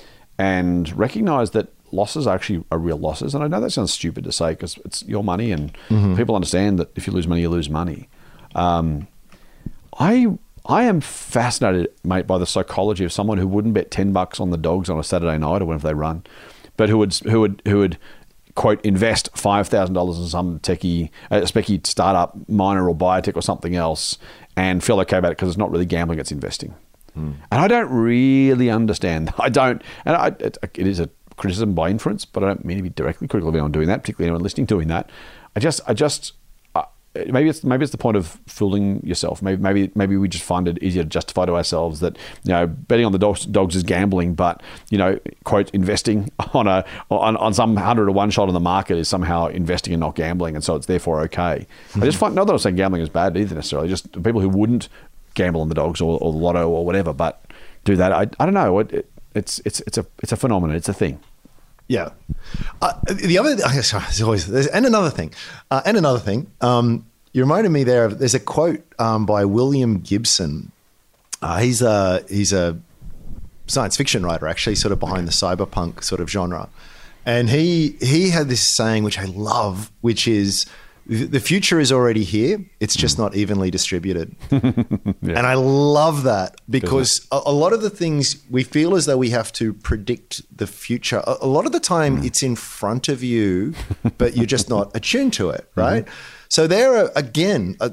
and 0.40 0.96
recognize 0.96 1.50
that 1.50 1.68
losses 1.92 2.26
are 2.26 2.34
actually 2.34 2.64
are 2.70 2.78
real 2.78 2.96
losses. 2.96 3.34
And 3.34 3.44
I 3.44 3.46
know 3.46 3.60
that 3.60 3.70
sounds 3.70 3.92
stupid 3.92 4.24
to 4.24 4.32
say 4.32 4.52
because 4.52 4.78
it's 4.86 5.02
your 5.02 5.22
money 5.22 5.52
and 5.52 5.76
people 6.16 6.34
understand 6.34 6.78
that 6.78 6.90
if 6.96 7.06
you 7.06 7.12
lose 7.12 7.28
money, 7.28 7.42
you 7.42 7.50
lose 7.50 7.68
money. 7.68 8.08
Um, 8.54 9.06
I 9.98 10.28
I 10.64 10.84
am 10.84 11.02
fascinated, 11.02 11.88
mate, 12.04 12.26
by 12.26 12.38
the 12.38 12.46
psychology 12.46 13.04
of 13.04 13.12
someone 13.12 13.36
who 13.36 13.46
wouldn't 13.46 13.74
bet 13.74 13.90
ten 13.90 14.12
bucks 14.14 14.40
on 14.40 14.50
the 14.50 14.56
dogs 14.56 14.88
on 14.88 14.98
a 14.98 15.04
Saturday 15.04 15.36
night 15.36 15.60
or 15.60 15.66
whenever 15.66 15.86
they 15.86 15.94
run, 15.94 16.24
but 16.78 16.88
who 16.88 16.96
would 16.98 17.12
who 17.14 17.40
would 17.40 17.60
who 17.66 17.78
would 17.78 17.98
quote 18.54 18.82
invest 18.82 19.28
five 19.34 19.68
thousand 19.68 19.94
dollars 19.94 20.18
in 20.18 20.26
some 20.26 20.58
techie, 20.60 21.10
uh, 21.30 21.40
specky 21.42 21.86
startup, 21.86 22.34
minor 22.48 22.88
or 22.88 22.96
biotech 22.96 23.36
or 23.36 23.42
something 23.42 23.76
else, 23.76 24.16
and 24.56 24.82
feel 24.82 24.98
okay 25.00 25.18
about 25.18 25.32
it 25.32 25.36
because 25.36 25.50
it's 25.50 25.58
not 25.58 25.70
really 25.70 25.86
gambling; 25.86 26.18
it's 26.18 26.32
investing. 26.32 26.74
And 27.14 27.60
I 27.60 27.68
don't 27.68 27.90
really 27.90 28.70
understand. 28.70 29.32
I 29.38 29.48
don't, 29.48 29.82
and 30.04 30.16
I, 30.16 30.28
it, 30.38 30.58
it 30.74 30.86
is 30.86 31.00
a 31.00 31.08
criticism 31.36 31.74
by 31.74 31.88
inference, 31.90 32.24
but 32.24 32.44
I 32.44 32.48
don't 32.48 32.64
mean 32.64 32.76
to 32.76 32.82
be 32.82 32.90
directly 32.90 33.26
critical 33.26 33.48
of 33.48 33.54
anyone 33.54 33.72
doing 33.72 33.88
that, 33.88 34.02
particularly 34.02 34.28
anyone 34.28 34.42
listening 34.42 34.66
doing 34.66 34.88
that. 34.88 35.10
I 35.56 35.60
just, 35.60 35.80
I 35.86 35.94
just, 35.94 36.34
uh, 36.74 36.84
maybe 37.26 37.48
it's 37.48 37.64
maybe 37.64 37.82
it's 37.82 37.90
the 37.90 37.98
point 37.98 38.16
of 38.16 38.38
fooling 38.46 39.04
yourself. 39.04 39.42
Maybe 39.42 39.60
maybe 39.60 39.90
maybe 39.94 40.16
we 40.16 40.28
just 40.28 40.44
find 40.44 40.68
it 40.68 40.80
easier 40.82 41.02
to 41.02 41.08
justify 41.08 41.46
to 41.46 41.56
ourselves 41.56 42.00
that 42.00 42.16
you 42.44 42.52
know 42.52 42.66
betting 42.66 43.04
on 43.04 43.12
the 43.12 43.18
dogs, 43.18 43.46
dogs 43.46 43.74
is 43.74 43.82
gambling, 43.82 44.34
but 44.34 44.62
you 44.90 44.98
know 44.98 45.18
quote 45.44 45.70
investing 45.70 46.30
on 46.54 46.68
a 46.68 46.84
on, 47.10 47.36
on 47.36 47.52
some 47.52 47.74
hundred 47.76 48.06
to 48.06 48.12
one 48.12 48.30
shot 48.30 48.46
on 48.46 48.54
the 48.54 48.60
market 48.60 48.96
is 48.96 49.08
somehow 49.08 49.46
investing 49.46 49.92
and 49.92 50.00
not 50.00 50.14
gambling, 50.14 50.54
and 50.54 50.62
so 50.62 50.76
it's 50.76 50.86
therefore 50.86 51.20
okay. 51.22 51.66
I 51.96 52.00
just 52.00 52.18
find 52.18 52.34
not 52.34 52.46
that 52.46 52.52
I'm 52.52 52.58
saying 52.58 52.76
gambling 52.76 53.02
is 53.02 53.08
bad 53.08 53.36
either 53.36 53.56
necessarily. 53.56 53.88
Just 53.88 54.12
people 54.22 54.40
who 54.40 54.48
wouldn't 54.48 54.88
gamble 55.42 55.60
on 55.60 55.68
the 55.68 55.74
dogs 55.74 56.00
or, 56.00 56.18
or 56.20 56.32
the 56.32 56.38
lotto 56.38 56.68
or 56.68 56.84
whatever, 56.84 57.12
but 57.12 57.34
do 57.84 57.96
that. 57.96 58.12
I, 58.12 58.22
I 58.38 58.44
don't 58.44 58.54
know. 58.54 58.78
It, 58.80 58.92
it, 58.92 59.12
it's 59.34 59.60
it's 59.64 59.80
it's 59.86 59.98
a 59.98 60.04
it's 60.22 60.32
a 60.32 60.36
phenomenon. 60.36 60.76
It's 60.76 60.88
a 60.88 60.94
thing. 60.94 61.20
Yeah. 61.88 62.10
Uh, 62.80 62.92
the 63.10 63.36
other, 63.38 63.56
uh, 63.64 63.82
sorry, 63.82 64.04
there's 64.04 64.22
always, 64.22 64.46
there's, 64.46 64.68
and 64.68 64.86
another 64.86 65.10
thing, 65.10 65.34
uh, 65.72 65.82
and 65.84 65.96
another 65.96 66.20
thing. 66.20 66.46
Um, 66.60 67.04
you 67.32 67.42
reminded 67.42 67.70
me 67.70 67.82
there. 67.82 68.04
Of, 68.04 68.20
there's 68.20 68.34
a 68.34 68.40
quote 68.40 68.84
um, 69.00 69.26
by 69.26 69.44
William 69.44 69.98
Gibson. 69.98 70.70
Uh, 71.42 71.58
he's 71.58 71.82
a 71.82 72.24
he's 72.28 72.52
a 72.52 72.78
science 73.66 73.96
fiction 73.96 74.24
writer, 74.24 74.46
actually, 74.46 74.76
sort 74.76 74.92
of 74.92 75.00
behind 75.00 75.26
the 75.26 75.32
cyberpunk 75.32 76.04
sort 76.04 76.20
of 76.20 76.30
genre. 76.30 76.68
And 77.26 77.50
he 77.50 77.96
he 78.00 78.30
had 78.30 78.48
this 78.48 78.76
saying 78.76 79.02
which 79.02 79.18
I 79.18 79.24
love, 79.24 79.90
which 80.00 80.28
is 80.28 80.66
the 81.06 81.40
future 81.40 81.80
is 81.80 81.90
already 81.90 82.24
here. 82.24 82.64
It's 82.78 82.94
just 82.94 83.18
not 83.18 83.34
evenly 83.34 83.70
distributed. 83.70 84.36
And 85.22 85.46
I 85.46 85.54
love 85.54 86.24
that 86.24 86.60
because 86.68 87.26
a, 87.30 87.40
a 87.46 87.52
lot 87.52 87.72
of 87.72 87.82
the 87.82 87.90
things 87.90 88.42
we 88.50 88.64
feel 88.64 88.96
as 88.96 89.06
though 89.06 89.18
we 89.18 89.30
have 89.30 89.52
to 89.54 89.72
predict 89.72 90.42
the 90.56 90.66
future. 90.66 91.22
A, 91.26 91.36
a 91.42 91.46
lot 91.46 91.66
of 91.66 91.72
the 91.72 91.80
time, 91.80 92.24
it's 92.24 92.42
in 92.42 92.56
front 92.56 93.08
of 93.08 93.22
you, 93.22 93.74
but 94.18 94.36
you're 94.36 94.46
just 94.46 94.68
not 94.68 94.90
attuned 94.96 95.32
to 95.34 95.50
it, 95.50 95.70
right? 95.76 96.06
So 96.48 96.66
there 96.66 96.96
are 96.96 97.10
again. 97.14 97.76
Uh, 97.80 97.90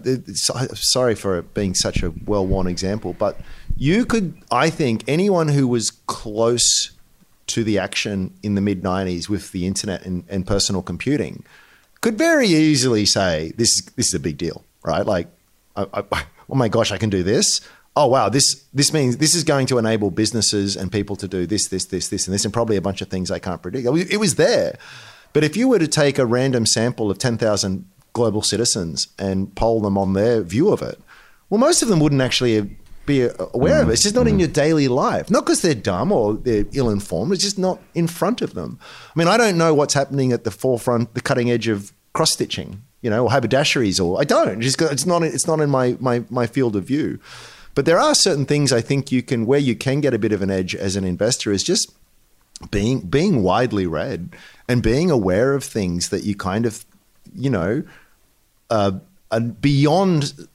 sorry 0.74 1.16
for 1.16 1.38
it 1.38 1.54
being 1.54 1.76
such 1.76 2.02
a 2.02 2.12
well-worn 2.26 2.68
example, 2.68 3.14
but 3.14 3.40
you 3.76 4.06
could, 4.06 4.34
I 4.50 4.70
think, 4.70 5.04
anyone 5.08 5.50
who 5.50 5.68
was 5.68 5.92
close 6.08 6.92
to 7.48 7.64
the 7.64 7.78
action 7.78 8.34
in 8.42 8.56
the 8.56 8.62
mid 8.62 8.82
'90s 8.82 9.30
with 9.30 9.52
the 9.52 9.68
internet 9.68 10.06
and, 10.06 10.24
and 10.28 10.48
personal 10.48 10.82
computing 10.82 11.44
could 12.02 12.18
very 12.18 12.48
easily 12.48 13.06
say 13.06 13.54
this 13.58 13.82
this 13.96 14.08
is 14.08 14.14
a 14.14 14.20
big 14.20 14.38
deal, 14.38 14.64
right? 14.84 15.06
Like, 15.06 15.28
I, 15.76 15.86
I, 15.94 16.04
oh 16.50 16.56
my 16.56 16.68
gosh, 16.68 16.92
I 16.92 16.98
can 16.98 17.10
do 17.10 17.24
this. 17.24 17.62
Oh 17.96 18.08
wow, 18.08 18.30
this 18.30 18.64
this 18.74 18.94
means 18.94 19.18
this 19.18 19.34
is 19.34 19.44
going 19.44 19.66
to 19.68 19.78
enable 19.80 20.12
businesses 20.12 20.76
and 20.78 20.92
people 20.92 21.16
to 21.16 21.28
do 21.28 21.48
this, 21.48 21.68
this, 21.70 21.86
this, 21.86 22.10
this, 22.10 22.28
and 22.28 22.34
this, 22.34 22.46
and 22.46 22.54
probably 22.54 22.76
a 22.78 22.82
bunch 22.82 23.02
of 23.02 23.08
things 23.08 23.32
I 23.32 23.40
can't 23.40 23.62
predict. 23.62 23.88
It 23.88 24.20
was- 24.20 24.36
there, 24.36 24.78
But 25.34 25.44
if 25.44 25.58
you 25.58 25.68
were 25.68 25.80
to 25.80 25.88
take 25.88 26.20
a 26.20 26.26
random 26.26 26.66
sample 26.66 27.10
of 27.10 27.18
10,000 27.18 27.86
global 28.14 28.42
citizens 28.44 29.08
and 29.18 29.54
poll 29.56 29.82
them 29.82 29.98
on 29.98 30.14
their 30.14 30.42
view 30.42 30.70
of 30.70 30.82
it, 30.84 31.00
well, 31.50 31.60
most 31.60 31.82
of 31.82 31.88
them 31.88 32.00
wouldn't 32.00 32.22
actually 32.22 32.78
be 33.08 33.28
aware 33.54 33.82
of 33.82 33.90
it. 33.90 33.94
It's 33.94 34.04
just 34.04 34.14
not 34.14 34.28
in 34.28 34.38
your 34.38 34.48
daily 34.48 34.88
life. 34.88 35.32
Not 35.32 35.46
because 35.46 35.64
they're 35.64 35.74
dumb 35.74 36.12
or 36.12 36.36
they're 36.36 36.66
ill 36.74 36.92
informed, 36.92 37.34
it's 37.34 37.42
just 37.42 37.58
not 37.58 37.82
in 37.96 38.06
front 38.06 38.44
of 38.44 38.54
them. 38.54 38.78
I 39.16 39.18
mean, 39.18 39.28
I 39.28 39.38
don't 39.38 39.58
know 39.58 39.74
what's 39.74 39.96
happening 39.96 40.32
at 40.32 40.44
the 40.44 40.52
forefront, 40.52 41.16
the 41.16 41.22
cutting 41.22 41.50
edge 41.50 41.68
of 41.68 41.92
cross 42.14 42.34
stitching, 42.34 42.84
you 43.02 43.10
know, 43.10 43.26
or 43.26 43.30
haberdasheries, 43.32 44.04
or 44.04 44.22
I 44.22 44.24
don't. 44.24 44.62
It's, 44.62 44.76
just, 44.76 44.92
it's 44.92 45.08
not. 45.08 45.24
It's 45.24 45.48
not 45.48 45.60
in 45.60 45.72
my, 45.72 45.98
my 46.00 46.24
my 46.30 46.46
field 46.46 46.76
of 46.76 46.84
view. 46.84 47.20
But 47.74 47.86
there 47.86 48.00
are 48.00 48.16
certain 48.16 48.46
things 48.46 48.74
I 48.74 48.82
think 48.82 49.12
you 49.12 49.22
can 49.24 49.46
where 49.46 49.60
you 49.60 49.76
can 49.76 50.02
get 50.02 50.14
a 50.14 50.20
bit 50.20 50.32
of 50.32 50.42
an 50.42 50.52
edge 50.52 50.76
as 50.76 50.96
an 50.96 51.04
investor 51.04 51.52
is 51.52 51.64
just 51.64 51.94
being 52.72 53.02
being 53.02 53.44
widely 53.44 53.86
read 53.86 54.36
and 54.68 54.82
being 54.82 55.12
aware 55.12 55.54
of 55.54 55.64
things 55.64 56.10
that 56.10 56.24
you 56.24 56.36
kind 56.36 56.66
of 56.66 56.86
you 57.36 57.52
know 57.52 57.84
uh, 58.72 58.94
and 59.32 59.62
beyond 59.62 60.48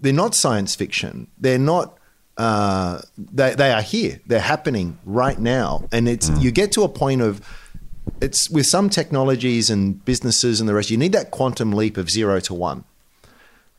they're 0.00 0.12
not 0.12 0.34
science 0.34 0.74
fiction. 0.74 1.28
They're 1.38 1.58
not 1.58 1.98
uh, 2.36 3.00
they, 3.16 3.54
they 3.54 3.72
are 3.72 3.82
here. 3.82 4.20
They're 4.26 4.40
happening 4.40 4.98
right 5.04 5.38
now. 5.38 5.88
And 5.90 6.08
it's 6.08 6.30
you 6.38 6.50
get 6.52 6.72
to 6.72 6.84
a 6.84 6.88
point 6.88 7.20
of 7.20 7.40
it's 8.20 8.48
with 8.48 8.66
some 8.66 8.88
technologies 8.88 9.70
and 9.70 10.04
businesses 10.04 10.60
and 10.60 10.68
the 10.68 10.74
rest 10.74 10.90
you 10.90 10.96
need 10.96 11.12
that 11.12 11.30
quantum 11.30 11.72
leap 11.72 11.96
of 11.96 12.10
zero 12.10 12.40
to 12.40 12.54
one. 12.54 12.84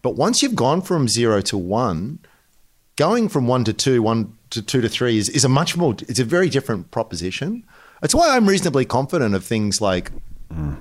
But 0.02 0.16
once 0.16 0.42
you've 0.42 0.56
gone 0.56 0.82
from 0.82 1.08
zero 1.08 1.42
to 1.42 1.58
one 1.58 2.20
going 3.00 3.30
from 3.30 3.48
one 3.48 3.64
to 3.64 3.72
two, 3.72 4.02
one 4.02 4.38
to 4.50 4.62
two 4.62 4.82
to 4.82 4.90
three 4.90 5.18
is, 5.18 5.30
is 5.30 5.46
a 5.46 5.50
much 5.50 5.78
more, 5.78 5.96
it's 6.10 6.20
a 6.20 6.26
very 6.26 6.50
different 6.50 6.92
proposition. 6.92 7.64
It's 8.04 8.14
why 8.14 8.36
I'm 8.36 8.48
reasonably 8.48 8.84
confident 8.84 9.36
of 9.36 9.46
things 9.46 9.80
like 9.80 10.12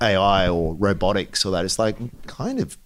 AI 0.01 0.49
or 0.49 0.75
robotics 0.75 1.45
or 1.45 1.53
that. 1.53 1.65
It's 1.65 1.79
like 1.79 1.97
kind 2.27 2.59
of, 2.59 2.77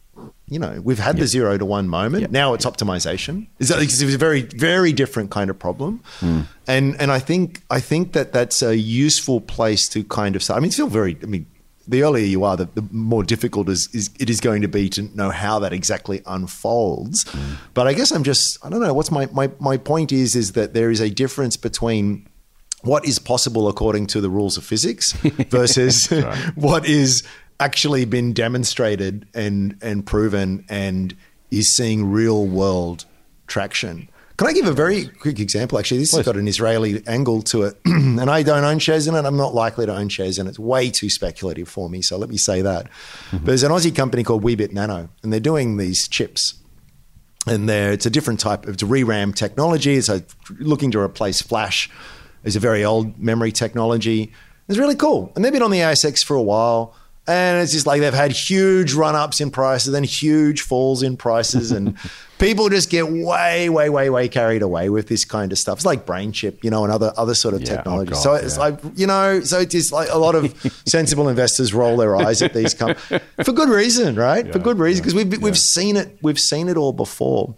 you 0.53 0.59
know, 0.59 0.81
we've 0.83 0.99
had 0.99 1.17
the 1.17 1.27
zero 1.27 1.57
to 1.59 1.65
one 1.65 1.89
moment. 1.89 2.31
Now 2.31 2.55
it's 2.55 2.67
optimization. 2.67 3.47
It's, 3.59 3.71
it's 3.71 4.03
a 4.03 4.19
very, 4.19 4.43
very 4.43 4.93
different 4.93 5.31
kind 5.31 5.51
of 5.51 5.59
problem. 5.59 6.03
Hmm. 6.21 6.43
And 6.67 7.01
and 7.01 7.11
I 7.11 7.19
think 7.19 7.63
I 7.71 7.81
think 7.81 8.13
that 8.13 8.33
that's 8.33 8.63
a 8.63 8.77
useful 8.77 9.41
place 9.41 9.89
to 9.91 10.05
kind 10.05 10.37
of. 10.37 10.49
I 10.51 10.57
mean, 10.57 10.67
it's 10.67 10.77
still 10.77 10.89
very. 10.89 11.17
I 11.23 11.27
mean, 11.27 11.47
the 11.89 12.03
earlier 12.03 12.25
you 12.25 12.45
are, 12.45 12.57
the, 12.57 12.67
the 12.67 12.83
more 12.91 13.25
difficult 13.25 13.69
is, 13.69 13.89
is 13.93 14.11
it 14.21 14.31
is 14.31 14.41
going 14.41 14.63
to 14.63 14.69
be 14.69 14.89
to 14.91 15.03
know 15.17 15.31
how 15.31 15.59
that 15.59 15.73
exactly 15.73 16.23
unfolds. 16.27 17.29
Hmm. 17.29 17.55
But 17.75 17.87
I 17.87 17.95
guess 17.95 18.13
I'm 18.13 18.23
just 18.23 18.65
I 18.65 18.69
don't 18.69 18.81
know. 18.81 18.95
What's 18.95 19.11
my, 19.11 19.27
my 19.33 19.51
my 19.59 19.77
point 19.77 20.13
is 20.13 20.37
is 20.37 20.53
that 20.53 20.75
there 20.75 20.91
is 20.91 21.01
a 21.01 21.11
difference 21.11 21.57
between 21.57 22.29
what 22.83 23.07
is 23.07 23.19
possible 23.19 23.69
according 23.69 24.09
to 24.09 24.21
the 24.21 24.29
rules 24.29 24.57
of 24.57 24.65
physics 24.65 25.13
versus 25.51 26.09
what 26.55 26.85
is 26.85 27.23
actually 27.63 28.05
been 28.05 28.33
demonstrated 28.33 29.27
and 29.35 29.77
and 29.81 30.05
proven 30.05 30.65
and 30.69 31.15
is 31.51 31.77
seeing 31.77 32.11
real 32.11 32.47
world 32.47 33.05
traction. 33.47 34.09
Can 34.39 34.49
I 34.49 34.55
give 34.55 34.67
a 34.67 34.73
very 34.73 35.07
quick 35.07 35.39
example? 35.39 35.79
Actually, 35.79 36.01
this 36.01 36.13
has 36.17 36.25
got 36.25 36.37
an 36.37 36.49
Israeli 36.49 37.03
angle 37.07 37.43
to 37.43 37.63
it, 37.65 37.79
and 37.85 38.29
I 38.29 38.43
don't 38.43 38.65
own 38.65 38.79
shares 38.79 39.07
in 39.07 39.15
it. 39.15 39.25
I'm 39.25 39.37
not 39.37 39.55
likely 39.55 39.87
to 39.87 39.95
own 39.95 40.09
shares 40.09 40.39
in 40.39 40.47
it. 40.47 40.51
It's 40.51 40.59
way 40.59 40.91
too 40.91 41.11
speculative 41.11 41.69
for 41.69 41.89
me. 41.89 42.03
So 42.03 42.17
let 42.17 42.31
me 42.31 42.39
say 42.39 42.63
that. 42.63 42.89
But 43.31 43.45
there's 43.45 43.63
an 43.63 43.71
Aussie 43.71 43.95
company 43.95 44.25
called 44.25 44.43
Weebit 44.43 44.73
Nano, 44.73 45.11
and 45.23 45.33
they're 45.33 45.39
doing 45.39 45.77
these 45.77 46.09
chips 46.09 46.55
and 47.47 47.69
there 47.69 47.93
it's 47.93 48.07
a 48.07 48.11
different 48.11 48.41
type 48.41 48.67
of 48.67 48.77
ReRAM 48.77 49.35
technology. 49.35 49.95
It's 49.97 50.09
a, 50.09 50.25
looking 50.59 50.91
to 50.93 51.01
replace 51.01 51.43
flash. 51.43 51.91
It's 52.45 52.57
a 52.57 52.61
very 52.61 52.85
old 52.85 53.19
memory 53.19 53.53
technology. 53.53 54.33
It's 54.69 54.79
really 54.79 54.95
cool, 54.97 55.33
and 55.35 55.45
they've 55.45 55.53
been 55.53 55.63
on 55.63 55.71
the 55.71 55.81
ASX 55.81 56.25
for 56.25 56.37
a 56.37 56.43
while. 56.43 56.95
And 57.25 57.63
it's 57.63 57.71
just 57.71 57.87
like 57.87 58.01
they've 58.01 58.13
had 58.13 58.33
huge 58.33 58.95
run 58.95 59.15
ups 59.15 59.41
in 59.41 59.53
prices, 59.53 59.93
then 59.93 60.03
huge 60.03 60.63
falls 60.63 61.05
in 61.05 61.17
prices, 61.17 61.71
and 61.71 61.97
people 62.39 62.69
just 62.69 62.91
get 62.91 63.09
way, 63.09 63.69
way, 63.69 63.89
way, 63.89 64.11
way 64.11 64.29
carried 64.29 64.61
away 64.61 64.89
with 64.89 65.07
this 65.07 65.25
kind 65.25 65.53
of 65.53 65.59
stuff. 65.59 65.79
It's 65.79 65.87
like 65.87 66.05
BrainChip, 66.05 66.65
you 66.65 66.71
know, 66.71 66.83
and 66.83 66.93
other 66.93 67.13
other 67.17 67.37
sort 67.37 67.55
of 67.55 67.61
Yeah, 67.63 67.75
oh 67.75 67.77
technology. 67.77 68.13
God, 68.13 68.19
so 68.19 68.35
it's 68.35 68.57
yeah. 68.57 68.63
like 68.63 68.81
you 68.97 69.07
know, 69.07 69.41
so 69.41 69.61
it's 69.61 69.71
just 69.71 69.93
like 69.93 70.09
a 70.11 70.19
lot 70.19 70.35
of 70.35 70.53
sensible 70.87 71.29
investors 71.29 71.73
roll 71.73 71.97
their 71.97 72.17
eyes 72.17 72.43
at 72.43 72.55
these 72.55 72.75
companies 72.75 73.23
for 73.45 73.53
good 73.53 73.69
reason, 73.69 74.17
right? 74.17 74.53
for 74.53 74.59
good 74.59 74.81
reason 74.81 75.05
because 75.05 75.15
we've 75.15 75.41
we've 75.41 75.59
seen 75.59 75.97
it 75.97 76.19
we've 76.23 76.41
seen 76.41 76.69
it 76.69 76.77
all 76.77 76.93
before. 76.93 77.55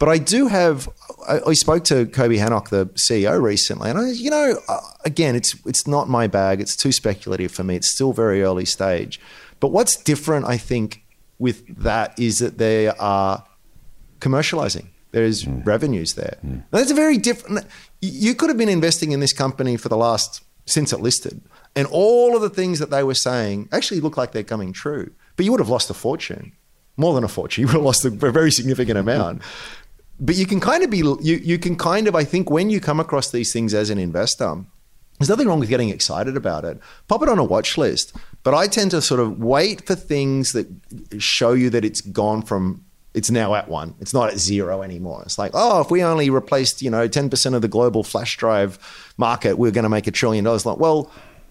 But 0.00 0.08
I 0.08 0.16
do 0.18 0.48
have. 0.48 0.88
I, 1.28 1.40
I 1.48 1.52
spoke 1.52 1.84
to 1.84 2.06
Coby 2.06 2.38
Hanoch, 2.38 2.70
the 2.70 2.86
CEO, 2.86 3.40
recently, 3.40 3.90
and 3.90 3.98
I, 3.98 4.10
you 4.10 4.30
know, 4.30 4.58
uh, 4.66 4.80
again, 5.04 5.36
it's 5.36 5.54
it's 5.66 5.86
not 5.86 6.08
my 6.08 6.26
bag. 6.26 6.60
It's 6.60 6.74
too 6.74 6.90
speculative 6.90 7.52
for 7.52 7.62
me. 7.62 7.76
It's 7.76 7.92
still 7.92 8.12
very 8.14 8.42
early 8.42 8.64
stage. 8.64 9.20
But 9.60 9.68
what's 9.68 9.96
different, 9.96 10.46
I 10.46 10.56
think, 10.56 11.02
with 11.38 11.66
that 11.82 12.18
is 12.18 12.38
that 12.38 12.56
they 12.56 12.88
are 12.88 13.44
commercializing. 14.20 14.86
There's 15.12 15.46
revenues 15.46 16.14
there. 16.14 16.38
Now, 16.42 16.62
That's 16.70 16.90
a 16.90 16.94
very 16.94 17.18
different. 17.18 17.66
You 18.00 18.34
could 18.34 18.48
have 18.48 18.56
been 18.56 18.70
investing 18.70 19.12
in 19.12 19.20
this 19.20 19.34
company 19.34 19.76
for 19.76 19.90
the 19.90 19.98
last 19.98 20.42
since 20.64 20.94
it 20.94 21.00
listed, 21.00 21.42
and 21.76 21.86
all 21.90 22.34
of 22.34 22.40
the 22.40 22.48
things 22.50 22.78
that 22.78 22.88
they 22.90 23.02
were 23.02 23.14
saying 23.14 23.68
actually 23.70 24.00
look 24.00 24.16
like 24.16 24.32
they're 24.32 24.44
coming 24.44 24.72
true. 24.72 25.12
But 25.36 25.44
you 25.44 25.50
would 25.50 25.60
have 25.60 25.68
lost 25.68 25.90
a 25.90 25.94
fortune, 25.94 26.52
more 26.96 27.12
than 27.14 27.24
a 27.24 27.28
fortune. 27.28 27.60
You 27.62 27.66
would 27.66 27.74
have 27.74 27.82
lost 27.82 28.04
a 28.06 28.10
very 28.10 28.50
significant 28.50 28.96
amount. 28.96 29.42
But 30.20 30.36
you 30.36 30.46
can 30.46 30.60
kind 30.60 30.84
of 30.84 30.90
be 30.90 30.98
you 30.98 31.16
you 31.20 31.58
can 31.58 31.76
kind 31.76 32.06
of 32.06 32.14
I 32.14 32.24
think 32.24 32.50
when 32.50 32.70
you 32.70 32.80
come 32.80 33.00
across 33.00 33.30
these 33.30 33.52
things 33.52 33.72
as 33.72 33.88
an 33.90 33.98
investor, 33.98 34.64
there's 35.18 35.30
nothing 35.30 35.48
wrong 35.48 35.60
with 35.60 35.68
getting 35.68 35.88
excited 35.88 36.36
about 36.36 36.64
it. 36.64 36.78
Pop 37.08 37.22
it 37.22 37.28
on 37.28 37.38
a 37.38 37.44
watch 37.44 37.78
list. 37.78 38.14
But 38.42 38.54
I 38.54 38.66
tend 38.66 38.90
to 38.92 39.02
sort 39.02 39.20
of 39.20 39.38
wait 39.38 39.86
for 39.86 39.94
things 39.94 40.52
that 40.52 40.66
show 41.18 41.52
you 41.52 41.70
that 41.70 41.84
it's 41.84 42.00
gone 42.00 42.42
from 42.42 42.84
it's 43.12 43.30
now 43.30 43.54
at 43.54 43.68
one. 43.68 43.94
It's 44.00 44.14
not 44.14 44.30
at 44.30 44.38
zero 44.38 44.82
anymore. 44.82 45.22
It's 45.24 45.38
like, 45.38 45.50
oh, 45.54 45.80
if 45.80 45.90
we 45.90 46.02
only 46.02 46.30
replaced, 46.30 46.80
you 46.80 46.90
know, 46.90 47.08
10% 47.08 47.54
of 47.54 47.62
the 47.62 47.68
global 47.68 48.04
flash 48.04 48.36
drive 48.36 48.78
market, 49.16 49.58
we're 49.58 49.72
going 49.72 49.82
to 49.82 49.88
make 49.88 50.06
a 50.06 50.12
trillion 50.12 50.44
dollars. 50.44 50.64
Like, 50.64 50.78
well, 50.78 51.10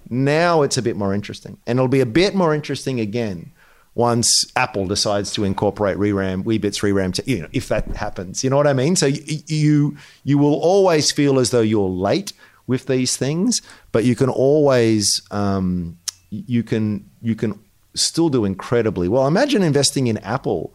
now 0.09 0.61
it's 0.61 0.77
a 0.77 0.81
bit 0.81 0.95
more 0.95 1.13
interesting. 1.13 1.57
And 1.67 1.77
it'll 1.77 1.89
be 1.89 1.99
a 1.99 2.05
bit 2.05 2.33
more 2.33 2.55
interesting 2.55 2.99
again 2.99 3.51
once 3.95 4.45
Apple 4.55 4.87
decides 4.87 5.31
to 5.33 5.43
incorporate 5.43 5.97
ReRAM, 5.97 6.43
Weebits 6.43 6.81
ReRAM, 6.81 7.13
to, 7.15 7.23
you 7.29 7.41
know, 7.41 7.49
if 7.51 7.67
that 7.69 7.95
happens. 7.95 8.43
You 8.43 8.49
know 8.49 8.57
what 8.57 8.67
I 8.67 8.73
mean? 8.73 8.95
So 8.95 9.07
you, 9.07 9.97
you 10.23 10.37
will 10.37 10.55
always 10.55 11.11
feel 11.11 11.39
as 11.39 11.51
though 11.51 11.61
you're 11.61 11.89
late 11.89 12.33
with 12.67 12.85
these 12.85 13.17
things, 13.17 13.61
but 13.91 14.05
you 14.05 14.15
can 14.15 14.29
always 14.29 15.21
um, 15.31 15.97
you 16.29 16.61
can 16.61 17.09
you 17.21 17.35
can 17.35 17.59
still 17.95 18.29
do 18.29 18.45
incredibly 18.45 19.07
well. 19.07 19.27
Imagine 19.27 19.63
investing 19.63 20.07
in 20.07 20.17
Apple 20.19 20.73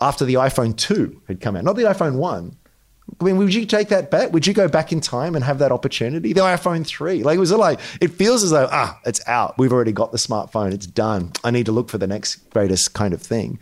after 0.00 0.24
the 0.24 0.34
iPhone 0.34 0.76
2 0.76 1.22
had 1.28 1.40
come 1.40 1.56
out, 1.56 1.64
not 1.64 1.76
the 1.76 1.82
iPhone 1.82 2.16
1. 2.16 2.56
I 3.20 3.24
mean, 3.24 3.36
would 3.36 3.54
you 3.54 3.66
take 3.66 3.88
that 3.88 4.10
bet? 4.10 4.32
Would 4.32 4.46
you 4.46 4.54
go 4.54 4.68
back 4.68 4.92
in 4.92 5.00
time 5.00 5.34
and 5.34 5.44
have 5.44 5.58
that 5.58 5.72
opportunity? 5.72 6.32
The 6.32 6.40
iPhone 6.40 6.86
3. 6.86 7.22
Like, 7.22 7.36
it 7.36 7.40
was 7.40 7.52
like, 7.52 7.80
it 8.00 8.08
feels 8.08 8.42
as 8.42 8.50
though, 8.50 8.68
ah, 8.70 8.98
it's 9.04 9.26
out. 9.28 9.58
We've 9.58 9.72
already 9.72 9.92
got 9.92 10.12
the 10.12 10.18
smartphone. 10.18 10.72
It's 10.72 10.86
done. 10.86 11.32
I 11.44 11.50
need 11.50 11.66
to 11.66 11.72
look 11.72 11.88
for 11.88 11.98
the 11.98 12.06
next 12.06 12.36
greatest 12.50 12.94
kind 12.94 13.14
of 13.14 13.22
thing. 13.22 13.58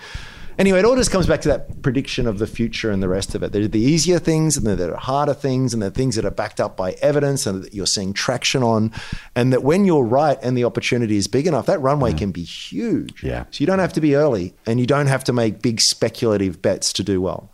Anyway, 0.59 0.79
it 0.79 0.85
all 0.85 0.97
just 0.97 1.11
comes 1.11 1.27
back 1.27 1.41
to 1.41 1.49
that 1.49 1.81
prediction 1.81 2.27
of 2.27 2.39
the 2.39 2.47
future 2.47 2.91
and 2.91 3.03
the 3.03 3.09
rest 3.09 3.35
of 3.35 3.43
it. 3.43 3.51
There 3.51 3.63
are 3.63 3.69
the 3.69 3.81
easier 3.81 4.19
things 4.19 4.59
and 4.59 4.67
there 4.67 4.93
are 4.93 4.99
harder 4.99 5.33
things 5.33 5.73
and 5.73 5.83
there 5.83 5.89
are 5.89 5.91
things 5.91 6.17
that 6.17 6.27
are 6.27 6.31
backed 6.31 6.61
up 6.61 6.77
by 6.77 6.93
evidence 7.01 7.47
and 7.47 7.65
that 7.65 7.73
you're 7.73 7.87
seeing 7.87 8.13
traction 8.13 8.63
on. 8.63 8.93
And 9.35 9.55
that 9.55 9.63
when 9.63 9.87
you're 9.87 10.05
right 10.05 10.39
and 10.43 10.59
the 10.59 10.65
opportunity 10.65 11.17
is 11.17 11.29
big 11.29 11.47
enough, 11.47 11.65
that 11.65 11.81
runway 11.81 12.13
can 12.13 12.31
be 12.31 12.43
huge. 12.43 13.23
Yeah. 13.23 13.45
So 13.51 13.63
you 13.63 13.67
don't 13.67 13.79
have 13.79 13.95
to 13.95 14.03
be 14.03 14.17
early 14.17 14.55
and 14.67 14.79
you 14.79 14.85
don't 14.85 15.07
have 15.07 15.25
to 15.25 15.33
make 15.33 15.63
big 15.63 15.81
speculative 15.81 16.61
bets 16.61 16.93
to 16.95 17.03
do 17.03 17.23
well. 17.23 17.50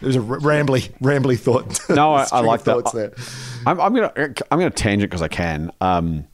There's 0.00 0.16
a 0.16 0.20
r- 0.20 0.38
rambly, 0.38 0.90
rambly 1.00 1.38
thought. 1.38 1.78
No, 1.94 2.14
I, 2.14 2.26
I 2.32 2.40
like 2.40 2.64
that. 2.64 2.90
there. 2.92 3.12
I'm, 3.66 3.80
I'm 3.80 3.94
gonna 3.94 4.12
I'm 4.16 4.58
gonna 4.58 4.70
tangent 4.70 5.10
because 5.10 5.22
I 5.22 5.28
can. 5.28 5.70
Um, 5.80 6.26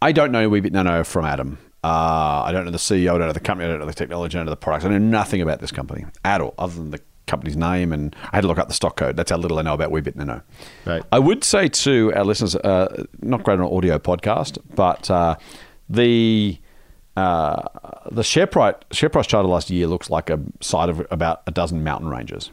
I 0.00 0.12
don't 0.12 0.32
know 0.32 0.48
Weebit 0.48 0.72
Nano 0.72 1.04
from 1.04 1.24
Adam. 1.24 1.58
Uh, 1.82 2.42
I 2.44 2.50
don't 2.52 2.64
know 2.64 2.70
the 2.70 2.78
CEO. 2.78 3.14
I 3.14 3.18
don't 3.18 3.28
know 3.28 3.32
the 3.32 3.40
company. 3.40 3.66
I 3.68 3.70
don't 3.70 3.80
know 3.80 3.86
the 3.86 3.92
technology. 3.94 4.36
I 4.36 4.40
don't 4.40 4.46
know 4.46 4.50
the 4.50 4.56
products. 4.56 4.84
I 4.84 4.88
know 4.88 4.98
nothing 4.98 5.40
about 5.40 5.60
this 5.60 5.70
company 5.72 6.06
at 6.24 6.40
all, 6.40 6.54
other 6.58 6.74
than 6.74 6.90
the 6.90 7.00
company's 7.26 7.56
name. 7.56 7.92
And 7.92 8.14
I 8.32 8.36
had 8.36 8.40
to 8.42 8.48
look 8.48 8.58
up 8.58 8.68
the 8.68 8.74
stock 8.74 8.96
code. 8.96 9.16
That's 9.16 9.30
how 9.30 9.36
little 9.36 9.58
I 9.58 9.62
know 9.62 9.74
about 9.74 9.90
Weebit 9.90 10.16
Nano. 10.16 10.42
Right. 10.84 11.02
I 11.12 11.18
would 11.20 11.44
say 11.44 11.68
to 11.68 12.12
our 12.14 12.24
listeners, 12.24 12.56
uh, 12.56 13.04
not 13.20 13.44
great 13.44 13.60
on 13.60 13.66
an 13.66 13.72
audio 13.72 13.98
podcast, 13.98 14.58
but 14.74 15.08
uh, 15.10 15.36
the 15.88 16.58
uh, 17.18 17.62
the 18.10 18.22
share 18.22 18.46
price 18.46 18.74
share 18.92 19.08
price 19.08 19.26
chart 19.26 19.44
of 19.44 19.50
last 19.50 19.70
year 19.70 19.86
looks 19.86 20.10
like 20.10 20.30
a 20.30 20.40
side 20.60 20.88
of 20.88 21.06
about 21.10 21.42
a 21.46 21.50
dozen 21.50 21.84
mountain 21.84 22.08
ranges. 22.08 22.50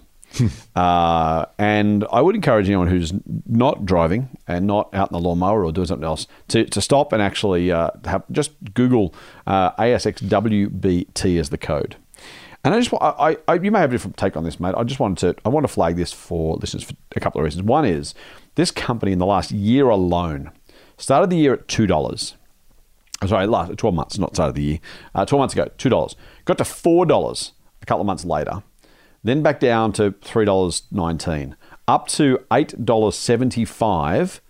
uh, 0.76 1.46
and 1.58 2.06
I 2.12 2.22
would 2.22 2.36
encourage 2.36 2.68
anyone 2.68 2.88
who's 2.88 3.14
not 3.46 3.86
driving 3.86 4.30
and 4.48 4.68
not 4.68 4.94
out 4.94 5.10
in 5.10 5.14
the 5.14 5.20
lawnmower 5.20 5.64
or 5.64 5.72
doing 5.72 5.88
something 5.88 6.06
else 6.06 6.28
to, 6.50 6.66
to 6.66 6.82
stop 6.82 7.14
and 7.14 7.22
actually 7.22 7.72
uh, 7.72 7.92
have, 8.04 8.24
just 8.32 8.52
Google 8.74 9.14
uh, 9.48 9.72
ASXWBT 9.74 11.40
as 11.40 11.50
the 11.52 11.58
code. 11.58 11.96
And 12.66 12.74
I 12.74 12.82
just 12.82 12.94
I, 13.00 13.38
I 13.48 13.54
you 13.54 13.72
may 13.72 13.80
have 13.80 13.92
a 13.92 13.94
different 13.94 14.18
take 14.18 14.36
on 14.36 14.44
this, 14.44 14.60
mate. 14.60 14.74
I 14.76 14.84
just 14.84 15.00
wanted 15.00 15.20
to 15.20 15.42
I 15.46 15.50
want 15.50 15.64
to 15.66 15.72
flag 15.72 15.96
this 15.96 16.12
for 16.12 16.58
listeners 16.58 16.84
for 16.84 16.96
a 17.16 17.20
couple 17.20 17.40
of 17.40 17.46
reasons. 17.46 17.64
One 17.64 17.86
is 17.86 18.16
this 18.56 18.72
company 18.72 19.12
in 19.12 19.20
the 19.20 19.26
last 19.26 19.52
year 19.52 19.88
alone 19.90 20.52
Started 20.98 21.30
the 21.30 21.38
year 21.38 21.54
at 21.54 21.68
two 21.68 21.88
dollars. 21.88 22.36
Sorry, 23.28 23.48
last 23.48 23.78
twelve 23.78 23.96
months, 23.96 24.18
not 24.18 24.36
started 24.36 24.56
the 24.56 24.64
year. 24.64 24.80
Uh, 25.14 25.26
twelve 25.26 25.40
months 25.40 25.54
ago, 25.54 25.70
two 25.78 25.90
dollars. 25.90 26.16
Got 26.46 26.58
to 26.60 26.66
four 26.66 27.06
dollars 27.06 27.54
a 27.82 27.86
couple 27.86 28.02
of 28.02 28.08
months 28.08 28.26
later. 28.26 28.64
Then 29.24 29.42
back 29.42 29.60
down 29.60 29.92
to 29.94 30.14
three 30.22 30.46
dollars 30.46 30.84
nineteen, 30.92 31.56
up 31.88 32.08
to 32.10 32.40
eight 32.52 32.86
dollars 32.86 33.16
seventy 33.16 33.66
five, 33.66 34.42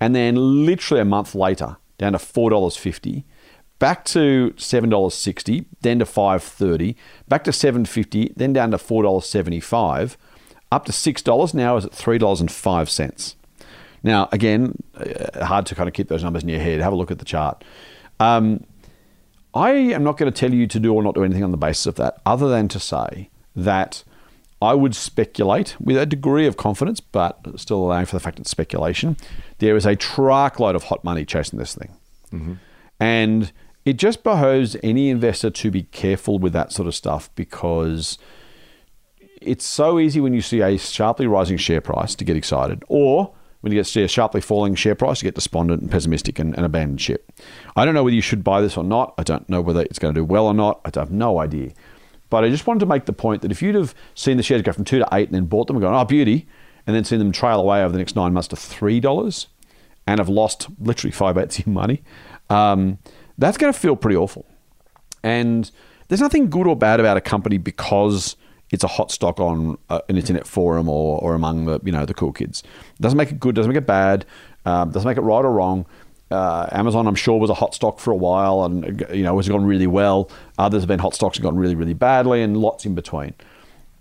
and 0.00 0.14
then 0.14 0.66
literally 0.66 1.00
a 1.00 1.04
month 1.04 1.34
later 1.34 1.76
down 1.96 2.12
to 2.12 2.18
four 2.18 2.50
dollars 2.50 2.76
fifty 2.76 3.24
back 3.78 4.04
to 4.04 4.54
seven 4.56 4.90
dollars 4.90 5.14
sixty, 5.14 5.66
then 5.82 5.98
to 5.98 6.06
five 6.06 6.42
thirty, 6.42 6.96
back 7.28 7.44
to 7.44 7.52
seven 7.52 7.84
fifty, 7.84 8.32
then 8.36 8.52
down 8.52 8.70
to 8.70 8.78
four 8.78 9.02
dollars 9.02 9.26
seventy 9.26 9.60
five, 9.60 10.16
up 10.70 10.84
to 10.84 10.92
six 10.92 11.22
dollars. 11.22 11.54
Now 11.54 11.76
is 11.76 11.84
at 11.84 11.92
three 11.92 12.18
dollars 12.18 12.40
and 12.40 12.50
five 12.50 12.90
cents. 12.90 13.36
Now 14.02 14.28
again, 14.32 14.82
uh, 14.94 15.44
hard 15.44 15.66
to 15.66 15.74
kind 15.74 15.88
of 15.88 15.94
keep 15.94 16.08
those 16.08 16.22
numbers 16.24 16.42
in 16.42 16.48
your 16.48 16.60
head. 16.60 16.80
Have 16.80 16.92
a 16.92 16.96
look 16.96 17.10
at 17.10 17.18
the 17.18 17.24
chart. 17.24 17.64
Um, 18.20 18.64
I 19.54 19.70
am 19.70 20.04
not 20.04 20.16
going 20.18 20.30
to 20.30 20.38
tell 20.38 20.52
you 20.52 20.66
to 20.66 20.78
do 20.78 20.92
or 20.92 21.02
not 21.02 21.14
do 21.14 21.24
anything 21.24 21.44
on 21.44 21.50
the 21.50 21.56
basis 21.56 21.86
of 21.86 21.94
that, 21.96 22.20
other 22.26 22.48
than 22.48 22.68
to 22.68 22.80
say 22.80 23.30
that 23.56 24.04
I 24.60 24.74
would 24.74 24.94
speculate 24.94 25.76
with 25.80 25.96
a 25.96 26.06
degree 26.06 26.46
of 26.46 26.56
confidence, 26.56 27.00
but 27.00 27.38
still 27.56 27.78
allowing 27.78 28.06
for 28.06 28.16
the 28.16 28.20
fact 28.20 28.38
it's 28.40 28.50
speculation. 28.50 29.16
There 29.58 29.76
is 29.76 29.86
a 29.86 29.96
truckload 29.96 30.74
of 30.74 30.84
hot 30.84 31.04
money 31.04 31.24
chasing 31.24 31.58
this 31.58 31.74
thing. 31.74 31.96
And 33.00 33.52
it 33.84 33.96
just 33.96 34.22
behoves 34.22 34.76
any 34.82 35.08
investor 35.08 35.50
to 35.50 35.70
be 35.70 35.84
careful 35.84 36.38
with 36.38 36.52
that 36.52 36.72
sort 36.72 36.88
of 36.88 36.94
stuff 36.94 37.30
because 37.36 38.18
it's 39.40 39.64
so 39.64 39.98
easy 39.98 40.20
when 40.20 40.34
you 40.34 40.42
see 40.42 40.60
a 40.60 40.76
sharply 40.76 41.26
rising 41.26 41.56
share 41.56 41.80
price 41.80 42.14
to 42.16 42.24
get 42.24 42.36
excited, 42.36 42.84
or 42.88 43.32
when 43.60 43.72
you 43.72 43.78
get 43.78 43.86
see 43.86 44.02
a 44.02 44.08
sharply 44.08 44.40
falling 44.40 44.74
share 44.74 44.94
price, 44.94 45.22
you 45.22 45.26
get 45.26 45.34
despondent 45.34 45.82
and 45.82 45.90
pessimistic 45.90 46.38
and, 46.38 46.54
and 46.56 46.64
abandon 46.64 46.96
ship. 46.96 47.32
I 47.76 47.84
don't 47.84 47.94
know 47.94 48.04
whether 48.04 48.14
you 48.14 48.22
should 48.22 48.44
buy 48.44 48.60
this 48.60 48.76
or 48.76 48.84
not. 48.84 49.14
I 49.18 49.22
don't 49.22 49.48
know 49.48 49.60
whether 49.60 49.82
it's 49.82 49.98
going 49.98 50.14
to 50.14 50.20
do 50.20 50.24
well 50.24 50.46
or 50.46 50.54
not. 50.54 50.80
I 50.84 50.98
have 50.98 51.10
no 51.10 51.40
idea. 51.40 51.72
But 52.30 52.44
I 52.44 52.50
just 52.50 52.66
wanted 52.66 52.80
to 52.80 52.86
make 52.86 53.06
the 53.06 53.12
point 53.12 53.42
that 53.42 53.50
if 53.50 53.62
you'd 53.62 53.74
have 53.74 53.94
seen 54.14 54.36
the 54.36 54.42
shares 54.42 54.62
go 54.62 54.72
from 54.72 54.84
two 54.84 54.98
to 54.98 55.08
eight 55.12 55.28
and 55.28 55.34
then 55.34 55.46
bought 55.46 55.66
them 55.66 55.76
and 55.76 55.82
gone, 55.82 55.94
oh, 55.94 56.04
beauty, 56.04 56.46
and 56.86 56.94
then 56.94 57.04
seen 57.04 57.18
them 57.18 57.32
trail 57.32 57.60
away 57.60 57.82
over 57.82 57.92
the 57.92 57.98
next 57.98 58.16
nine 58.16 58.32
months 58.32 58.48
to 58.48 58.56
three 58.56 59.00
dollars 59.00 59.48
and 60.06 60.20
have 60.20 60.28
lost 60.28 60.68
literally 60.80 61.12
five 61.12 61.36
eighths 61.36 61.58
of 61.58 61.66
your 61.66 61.74
money, 61.74 62.02
um, 62.48 62.98
that's 63.36 63.58
going 63.58 63.72
to 63.72 63.78
feel 63.78 63.94
pretty 63.94 64.16
awful. 64.16 64.46
And 65.22 65.70
there's 66.08 66.20
nothing 66.20 66.48
good 66.48 66.66
or 66.66 66.76
bad 66.76 67.00
about 67.00 67.16
a 67.16 67.20
company 67.20 67.58
because 67.58 68.36
it's 68.70 68.84
a 68.84 68.88
hot 68.88 69.10
stock 69.10 69.40
on 69.40 69.78
uh, 69.88 70.00
an 70.08 70.16
internet 70.16 70.46
forum 70.46 70.88
or, 70.88 71.18
or 71.20 71.34
among 71.34 71.66
the 71.66 71.80
you 71.84 71.92
know 71.92 72.04
the 72.04 72.14
cool 72.14 72.32
kids. 72.32 72.62
doesn't 73.00 73.16
make 73.16 73.30
it 73.30 73.40
good, 73.40 73.54
doesn't 73.54 73.70
make 73.70 73.78
it 73.78 73.86
bad, 73.86 74.24
um, 74.64 74.90
doesn't 74.90 75.08
make 75.08 75.18
it 75.18 75.22
right 75.22 75.44
or 75.44 75.52
wrong. 75.52 75.86
Uh, 76.30 76.68
Amazon, 76.72 77.06
I'm 77.06 77.14
sure, 77.14 77.38
was 77.38 77.48
a 77.48 77.54
hot 77.54 77.74
stock 77.74 77.98
for 77.98 78.10
a 78.10 78.16
while, 78.16 78.64
and 78.64 79.06
you 79.12 79.22
know 79.22 79.36
has 79.36 79.48
gone 79.48 79.64
really 79.64 79.86
well. 79.86 80.30
Others 80.58 80.82
have 80.82 80.88
been 80.88 80.98
hot 80.98 81.14
stocks 81.14 81.38
and 81.38 81.44
gone 81.44 81.56
really, 81.56 81.74
really 81.74 81.94
badly, 81.94 82.42
and 82.42 82.56
lots 82.56 82.84
in 82.84 82.94
between. 82.94 83.34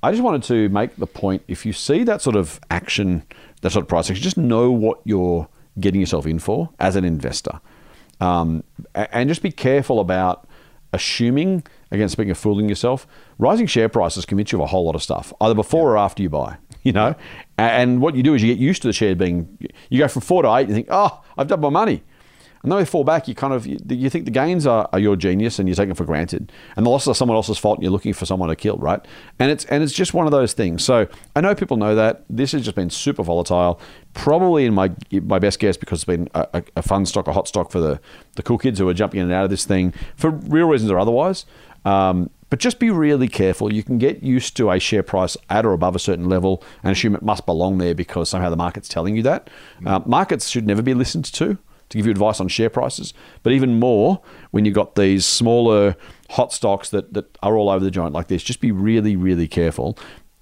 I 0.03 0.11
just 0.11 0.24
wanted 0.24 0.43
to 0.43 0.68
make 0.70 0.97
the 0.97 1.07
point: 1.07 1.43
if 1.47 1.65
you 1.65 1.72
see 1.72 2.03
that 2.03 2.22
sort 2.22 2.36
of 2.36 2.59
action, 2.70 3.24
that 3.61 3.72
sort 3.72 3.84
of 3.84 3.89
price 3.89 4.09
action, 4.09 4.24
just 4.24 4.38
know 4.38 4.70
what 4.72 4.99
you're 5.05 5.47
getting 5.80 6.01
yourself 6.01 6.26
in 6.26 6.39
for 6.39 6.70
as 6.80 6.97
an 6.97 7.05
investor, 7.05 7.61
um, 8.20 8.63
and 8.93 9.30
just 9.30 9.41
be 9.41 9.51
careful 9.51 10.01
about 10.01 10.47
assuming, 10.91 11.63
again, 11.91 12.09
speaking 12.09 12.31
of 12.31 12.38
fooling 12.38 12.69
yourself, 12.69 13.07
rising 13.38 13.67
share 13.67 13.89
prices 13.89 14.25
convince 14.25 14.51
you 14.51 14.59
of 14.59 14.63
a 14.63 14.67
whole 14.67 14.85
lot 14.85 14.95
of 14.95 15.03
stuff, 15.03 15.33
either 15.41 15.55
before 15.55 15.93
or 15.93 15.97
after 15.97 16.23
you 16.23 16.29
buy. 16.29 16.57
You 16.83 16.93
know, 16.93 17.15
and 17.57 18.01
what 18.01 18.15
you 18.15 18.23
do 18.23 18.33
is 18.33 18.41
you 18.41 18.53
get 18.53 18.61
used 18.61 18.81
to 18.83 18.88
the 18.88 18.93
share 18.93 19.13
being. 19.13 19.57
You 19.89 19.99
go 19.99 20.07
from 20.07 20.21
four 20.21 20.43
to 20.43 20.55
eight, 20.55 20.69
you 20.69 20.73
think, 20.73 20.88
oh, 20.89 21.21
I've 21.38 21.47
doubled 21.47 21.73
my 21.73 21.79
money. 21.81 22.03
And 22.63 22.71
then 22.71 22.79
they 22.79 22.85
fall 22.85 23.03
back, 23.03 23.27
you 23.27 23.35
kind 23.35 23.53
of 23.53 23.67
you, 23.67 24.09
think 24.09 24.25
the 24.25 24.31
gains 24.31 24.65
are, 24.65 24.89
are 24.91 24.99
your 24.99 25.15
genius 25.15 25.59
and 25.59 25.69
you 25.69 25.75
take 25.75 25.88
them 25.88 25.95
for 25.95 26.05
granted, 26.05 26.51
and 26.75 26.85
the 26.85 26.89
losses 26.89 27.09
are 27.09 27.13
someone 27.13 27.35
else's 27.35 27.57
fault, 27.57 27.77
and 27.77 27.83
you're 27.83 27.91
looking 27.91 28.13
for 28.13 28.25
someone 28.25 28.49
to 28.49 28.55
kill, 28.55 28.77
right? 28.77 28.99
And 29.39 29.51
it's 29.51 29.63
and 29.65 29.83
it's 29.83 29.93
just 29.93 30.13
one 30.13 30.25
of 30.25 30.31
those 30.31 30.53
things. 30.53 30.83
So 30.83 31.07
I 31.35 31.41
know 31.41 31.53
people 31.55 31.77
know 31.77 31.95
that 31.95 32.25
this 32.29 32.51
has 32.53 32.63
just 32.63 32.75
been 32.75 32.89
super 32.89 33.23
volatile. 33.23 33.79
Probably 34.13 34.65
in 34.65 34.73
my 34.73 34.91
my 35.11 35.39
best 35.39 35.59
guess 35.59 35.77
because 35.77 35.99
it's 35.99 36.05
been 36.05 36.27
a, 36.33 36.47
a, 36.55 36.63
a 36.77 36.81
fun 36.81 37.05
stock, 37.05 37.27
a 37.27 37.33
hot 37.33 37.47
stock 37.47 37.71
for 37.71 37.79
the 37.79 38.01
the 38.35 38.43
cool 38.43 38.57
kids 38.57 38.79
who 38.79 38.89
are 38.89 38.93
jumping 38.93 39.19
in 39.19 39.27
and 39.27 39.33
out 39.33 39.45
of 39.45 39.49
this 39.49 39.65
thing 39.65 39.93
for 40.15 40.31
real 40.31 40.67
reasons 40.67 40.91
or 40.91 40.99
otherwise. 40.99 41.45
Um, 41.88 42.29
but 42.49 42.59
just 42.59 42.79
be 42.79 42.89
really 42.89 43.27
careful. 43.27 43.73
You 43.73 43.83
can 43.83 43.97
get 43.97 44.23
used 44.23 44.55
to 44.57 44.71
a 44.71 44.79
share 44.79 45.03
price 45.03 45.35
at 45.49 45.65
or 45.65 45.73
above 45.73 45.95
a 45.95 45.99
certain 45.99 46.29
level 46.29 46.63
and 46.83 46.91
assume 46.91 47.15
it 47.15 47.21
must 47.21 47.45
belong 47.45 47.77
there 47.77 47.93
because 47.93 48.29
somehow 48.29 48.49
the 48.49 48.55
market's 48.55 48.88
telling 48.88 49.15
you 49.15 49.23
that. 49.23 49.49
Uh, 49.85 49.99
markets 50.05 50.47
should 50.49 50.65
never 50.65 50.81
be 50.81 50.93
listened 50.93 51.25
to 51.25 51.57
to 51.89 51.97
give 51.97 52.05
you 52.05 52.11
advice 52.11 52.41
on 52.41 52.49
share 52.49 52.69
prices, 52.69 53.13
but 53.43 53.53
even 53.53 53.79
more 53.79 54.21
when 54.51 54.65
you've 54.65 54.75
got 54.75 54.95
these 54.95 55.25
smaller 55.25 55.95
hot 56.31 56.51
stocks 56.51 56.89
that, 56.89 57.13
that 57.13 57.38
are 57.41 57.55
all 57.55 57.69
over 57.69 57.83
the 57.83 57.91
joint 57.91 58.13
like 58.13 58.27
this. 58.27 58.43
Just 58.43 58.59
be 58.59 58.71
really, 58.71 59.15
really 59.15 59.47
careful. 59.47 59.97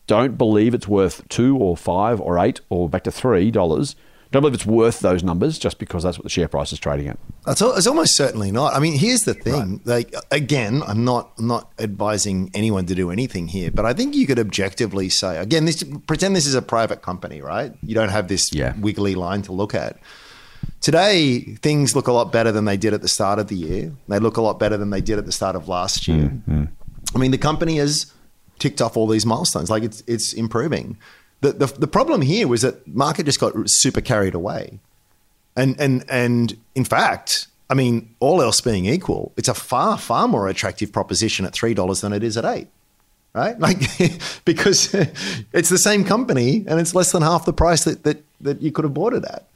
Don't 0.08 0.38
believe 0.38 0.74
it's 0.74 0.88
worth 0.88 1.28
two 1.30 1.56
or 1.58 1.78
five 1.78 2.20
or 2.20 2.40
eight 2.40 2.62
or 2.70 2.90
back 2.90 3.04
to 3.04 3.12
three 3.12 3.52
dollars. 3.52 3.96
I 4.36 4.38
don't 4.38 4.42
believe 4.42 4.56
it's 4.56 4.66
worth 4.66 5.00
those 5.00 5.24
numbers 5.24 5.58
just 5.58 5.80
because 5.80 6.04
that's 6.04 6.18
what 6.18 6.24
the 6.24 6.30
share 6.30 6.50
price 6.50 6.74
is 6.74 6.80
trading 6.80 7.08
at. 7.08 7.18
It's, 7.48 7.62
it's 7.62 7.88
almost 7.88 8.18
certainly 8.18 8.52
not. 8.52 8.74
I 8.74 8.80
mean, 8.80 9.00
here's 9.00 9.22
the 9.24 9.34
thing. 9.34 9.80
Like 9.86 10.14
again, 10.30 10.84
I'm 10.86 11.06
not 11.06 11.32
I'm 11.38 11.48
not 11.48 11.72
advising 11.80 12.52
anyone 12.54 12.86
to 12.88 12.96
do 12.96 13.12
anything 13.12 13.48
here, 13.48 13.72
but 13.72 13.86
I 13.86 13.94
think 13.94 14.14
you 14.14 14.28
could 14.28 14.38
objectively 14.38 15.08
say 15.08 15.38
again, 15.38 15.64
this 15.64 15.84
pretend 16.06 16.36
this 16.36 16.46
is 16.46 16.54
a 16.54 16.62
private 16.62 17.02
company, 17.02 17.40
right? 17.40 17.72
You 17.82 17.96
don't 17.96 18.10
have 18.10 18.28
this 18.28 18.54
Yeah. 18.54 18.74
wiggly 18.78 19.16
line 19.16 19.42
to 19.44 19.54
look 19.54 19.74
at. 19.74 20.00
Today, 20.82 21.40
things 21.62 21.96
look 21.96 22.08
a 22.10 22.12
lot 22.12 22.34
better 22.34 22.52
than 22.52 22.66
they 22.66 22.76
did 22.76 22.94
at 22.94 23.02
the 23.02 23.08
start 23.08 23.40
of 23.40 23.48
the 23.48 23.56
year. 23.56 23.94
They 24.10 24.20
look 24.20 24.36
a 24.36 24.42
lot 24.42 24.60
better 24.60 24.76
than 24.76 24.90
they 24.90 25.02
did 25.02 25.18
at 25.18 25.26
the 25.26 25.32
start 25.32 25.56
of 25.56 25.70
last 25.70 26.10
year. 26.10 26.26
Mm, 26.26 26.42
mm. 26.46 26.68
I 27.16 27.20
mean, 27.20 27.32
the 27.32 27.38
company 27.38 27.78
has 27.78 28.12
ticked 28.60 28.82
off 28.82 28.98
all 28.98 29.08
these 29.08 29.26
milestones. 29.26 29.70
Like 29.70 29.84
it's 29.84 30.04
it's 30.08 30.34
improving. 30.34 30.98
The, 31.42 31.52
the 31.54 31.66
the 31.68 31.88
problem 31.88 32.22
here 32.22 32.48
was 32.48 32.62
that 32.62 32.88
market 32.88 33.26
just 33.26 33.40
got 33.40 33.54
super 33.66 34.02
carried 34.02 34.34
away, 34.34 34.80
and 35.56 35.80
and 35.80 36.04
and 36.10 36.58
in 36.74 36.86
fact, 36.86 37.48
I 37.70 37.74
mean, 37.74 38.16
all 38.20 38.42
else 38.42 38.62
being 38.62 38.86
equal, 38.86 39.32
it's 39.38 39.48
a 39.48 39.54
far 39.54 39.98
far 39.98 40.28
more 40.28 40.48
attractive 40.48 40.92
proposition 40.92 41.46
at 41.46 41.54
three 41.54 41.74
dollars 41.74 42.02
than 42.02 42.14
it 42.14 42.24
is 42.24 42.38
at 42.38 42.46
eight. 42.46 42.68
Right, 43.34 43.60
like 43.68 43.80
because 44.46 44.94
it's 45.54 45.70
the 45.70 45.78
same 45.78 46.04
company 46.06 46.64
and 46.68 46.80
it's 46.80 46.96
less 46.96 47.12
than 47.12 47.22
half 47.22 47.46
the 47.46 47.54
price 47.54 47.84
that 47.84 48.04
that, 48.04 48.24
that 48.42 48.62
you 48.62 48.72
could 48.72 48.86
have 48.86 48.94
bought 48.94 49.14
it 49.14 49.26
at. 49.26 49.48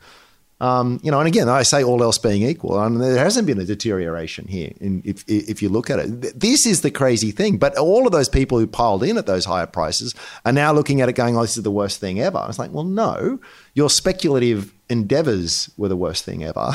Um, 0.62 1.00
you 1.04 1.10
know, 1.10 1.20
and 1.20 1.28
again, 1.28 1.48
I 1.48 1.64
say 1.64 1.84
all 1.84 2.04
else 2.04 2.18
being 2.18 2.44
equal, 2.44 2.78
I 2.78 2.90
mean, 2.90 3.00
there 3.00 3.24
hasn't 3.24 3.48
been 3.48 3.60
a 3.60 3.66
deterioration 3.66 4.46
here. 4.48 4.74
In, 4.82 5.02
if 5.06 5.24
if 5.28 5.62
you 5.62 5.70
look 5.70 5.90
at 5.90 6.00
it, 6.00 6.40
this 6.40 6.66
is 6.66 6.82
the 6.82 6.92
crazy 6.92 7.32
thing. 7.32 7.58
But 7.58 7.78
all 7.78 8.06
of 8.06 8.12
those 8.12 8.28
people 8.28 8.60
who 8.60 8.68
piled 8.68 9.04
in 9.04 9.18
at 9.18 9.26
those 9.26 9.46
higher 9.46 9.66
prices 9.66 10.14
are 10.46 10.52
now 10.52 10.74
looking 10.74 11.00
at 11.00 11.08
it, 11.08 11.14
going, 11.14 11.38
"Oh, 11.38 11.42
this 11.42 11.56
is 11.56 11.64
the 11.64 11.72
worst 11.72 12.02
thing 12.02 12.20
ever." 12.20 12.38
I 12.38 12.48
was 12.48 12.60
like, 12.60 12.74
"Well, 12.74 12.84
no, 12.84 13.40
your 13.74 13.90
speculative 13.90 14.74
endeavors 14.90 15.70
were 15.78 15.88
the 15.88 15.96
worst 15.96 16.26
thing 16.26 16.44
ever." 16.44 16.72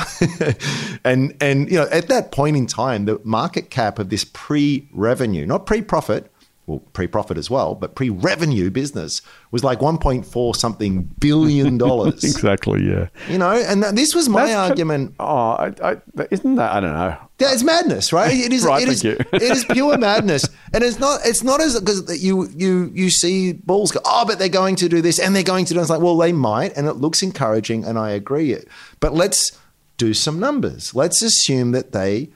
and 1.03 1.35
and 1.39 1.69
you 1.69 1.77
know, 1.77 1.87
at 1.91 2.07
that 2.07 2.31
point 2.31 2.57
in 2.57 2.65
time, 2.65 3.05
the 3.05 3.21
market 3.23 3.69
cap 3.69 3.99
of 3.99 4.09
this 4.09 4.23
pre-revenue, 4.23 5.45
not 5.45 5.67
pre-profit, 5.67 6.31
well, 6.67 6.79
pre-profit 6.93 7.37
as 7.37 7.49
well, 7.49 7.75
but 7.75 7.93
pre-revenue 7.95 8.71
business 8.71 9.21
was 9.51 9.63
like 9.63 9.79
1.4 9.79 10.55
something 10.55 11.03
billion 11.19 11.77
dollars. 11.85 12.23
Exactly. 12.23 12.83
Yeah. 12.87 13.09
You 13.29 13.37
know, 13.37 13.51
and 13.51 13.83
that, 13.83 13.95
this 13.95 14.15
was 14.15 14.27
my 14.29 14.47
That's- 14.47 14.69
argument. 14.71 15.13
Oh, 15.19 15.25
I, 15.51 15.73
I, 15.83 15.97
isn't 16.31 16.55
that? 16.55 16.71
I 16.71 16.79
don't 16.79 16.93
know. 16.93 17.17
Yeah, 17.39 17.51
it's 17.53 17.63
madness, 17.63 18.11
right? 18.13 18.33
It 18.33 18.51
is. 18.53 18.65
Right, 18.65 18.81
it 18.83 18.89
is. 18.89 19.03
it 19.05 19.27
is 19.33 19.65
pure 19.65 19.97
madness, 20.09 20.47
and 20.73 20.83
it's 20.83 20.99
not. 20.99 21.19
It's 21.25 21.43
not 21.43 21.59
as 21.61 21.77
because 21.79 22.23
you 22.23 22.47
you 22.55 22.89
you 22.95 23.09
see 23.09 23.51
balls 23.53 23.91
go. 23.91 23.99
Oh, 24.05 24.23
but 24.25 24.39
they're 24.39 24.47
going 24.47 24.77
to 24.77 24.87
do 24.87 25.01
this, 25.01 25.19
and 25.19 25.35
they're 25.35 25.43
going 25.43 25.65
to 25.65 25.73
do. 25.73 25.81
It's 25.81 25.89
like, 25.89 25.99
well, 26.01 26.15
they 26.17 26.31
might, 26.31 26.75
and 26.77 26.87
it 26.87 26.93
looks 26.93 27.21
encouraging, 27.21 27.83
and 27.83 27.99
I 27.99 28.11
agree. 28.11 28.53
It, 28.53 28.69
but 29.01 29.13
let's 29.13 29.59
do 29.97 30.13
some 30.13 30.39
numbers. 30.39 30.95
Let's 30.95 31.21
assume 31.21 31.73
that 31.73 31.91
they 31.91 32.29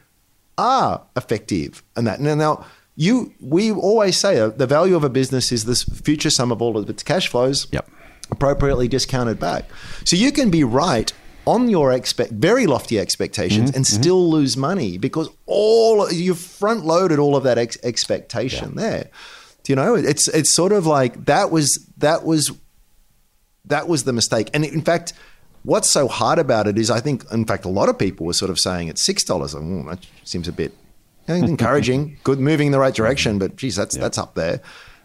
are 0.58 1.02
effective, 1.16 1.82
and 1.96 2.06
that 2.06 2.20
now. 2.20 2.36
now 2.36 2.66
you, 3.00 3.34
we 3.40 3.72
always 3.72 4.18
say 4.18 4.38
uh, 4.40 4.50
the 4.50 4.68
value 4.68 4.94
of 4.98 5.06
a 5.06 5.10
business 5.10 5.54
is 5.54 5.64
this 5.64 5.84
future 5.84 6.30
sum 6.30 6.52
of 6.52 6.62
all 6.62 6.76
of 6.76 6.90
its 6.90 7.02
cash 7.02 7.30
flows. 7.30 7.66
Yep. 7.72 7.90
appropriately 8.30 8.90
discounted 8.90 9.40
back. 9.40 9.64
So 10.04 10.18
you 10.18 10.34
can 10.34 10.52
be 10.52 10.66
right 10.66 11.12
on 11.46 11.70
your 11.70 11.94
expect 11.94 12.32
very 12.34 12.68
lofty 12.68 13.00
expectations 13.00 13.72
and 13.74 13.88
still 13.88 14.30
lose 14.30 14.58
money 14.58 14.98
because 14.98 15.30
all 15.46 16.12
you've 16.12 16.40
front 16.40 16.86
loaded 16.86 17.20
all 17.20 17.38
of 17.38 17.44
that 17.44 17.58
ex- 17.58 17.78
expectation 17.84 18.76
there. 18.76 19.10
Do 19.64 19.72
you 19.72 19.78
know? 19.78 19.96
It's 19.96 20.28
it's 20.28 20.54
sort 20.54 20.74
of 20.74 20.86
like 20.86 21.26
that 21.26 21.52
was 21.52 21.88
that 21.98 22.26
was 22.26 22.52
that 23.64 23.88
was 23.88 24.04
the 24.04 24.14
mistake. 24.14 24.50
And 24.54 24.66
in 24.66 24.82
fact, 24.82 25.14
what's 25.64 25.90
so 25.90 26.10
hard 26.10 26.38
about 26.38 26.68
it 26.68 26.78
is 26.78 26.92
I 26.92 27.00
think 27.00 27.24
in 27.32 27.46
fact 27.46 27.64
a 27.64 27.70
lot 27.70 27.88
of 27.88 27.98
people 27.98 28.26
were 28.26 28.34
sort 28.34 28.52
of 28.52 28.60
saying 28.60 28.90
at 28.90 28.98
six 28.98 29.24
dollars, 29.24 29.56
oh, 29.56 29.86
that 29.90 30.06
seems 30.26 30.50
a 30.50 30.52
bit 30.52 30.74
encouraging, 31.30 32.18
good, 32.24 32.40
moving 32.40 32.68
in 32.68 32.72
the 32.72 32.80
right 32.80 32.94
direction, 32.94 33.40
but 33.40 33.56
geez, 33.56 33.76
that's 33.76 33.96
that's 33.98 34.18
up 34.18 34.36
there. 34.36 34.62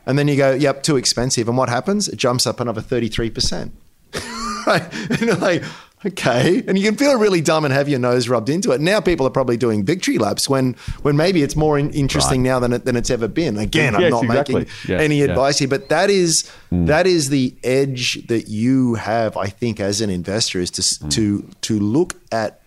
And 0.06 0.18
then 0.18 0.28
you 0.28 0.36
go, 0.36 0.52
yep, 0.52 0.82
too 0.82 0.96
expensive. 0.96 1.48
And 1.48 1.56
what 1.56 1.68
happens? 1.68 2.08
It 2.08 2.16
jumps 2.16 2.46
up 2.46 2.60
another 2.60 2.80
thirty 2.80 3.08
three 3.08 3.30
percent. 3.30 3.72
Right? 4.66 4.82
And 5.10 5.20
you're 5.20 5.36
like, 5.36 5.62
okay, 6.06 6.62
and 6.66 6.78
you 6.78 6.84
can 6.84 6.96
feel 6.96 7.18
really 7.18 7.40
dumb 7.40 7.64
and 7.66 7.74
have 7.74 7.88
your 7.88 7.98
nose 7.98 8.28
rubbed 8.28 8.48
into 8.48 8.72
it. 8.72 8.80
Now 8.80 9.00
people 9.00 9.26
are 9.26 9.30
probably 9.30 9.58
doing 9.58 9.84
victory 9.84 10.16
laps 10.18 10.48
when 10.48 10.74
when 11.02 11.16
maybe 11.16 11.42
it's 11.42 11.54
more 11.54 11.78
in, 11.78 11.90
interesting 11.90 12.42
now 12.42 12.60
than 12.60 12.72
it, 12.72 12.84
than 12.86 12.96
it's 12.96 13.10
ever 13.10 13.28
been. 13.28 13.58
Again, 13.58 13.94
I'm 13.94 14.00
Yes, 14.00 14.10
not 14.12 14.24
exactly. 14.24 14.54
making 14.54 14.72
Yeah, 14.88 15.00
any 15.00 15.18
yeah. 15.18 15.26
advice 15.26 15.58
here, 15.58 15.68
but 15.68 15.88
that 15.90 16.08
is 16.08 16.50
mm. 16.72 16.86
that 16.86 17.06
is 17.06 17.28
the 17.28 17.54
edge 17.62 18.26
that 18.28 18.48
you 18.48 18.94
have, 18.94 19.36
I 19.36 19.48
think, 19.48 19.80
as 19.80 20.00
an 20.00 20.10
investor, 20.10 20.60
is 20.60 20.70
to 20.72 20.80
s 20.80 20.98
mm. 20.98 21.10
to 21.12 21.46
to 21.60 21.78
look 21.78 22.14
at 22.32 22.62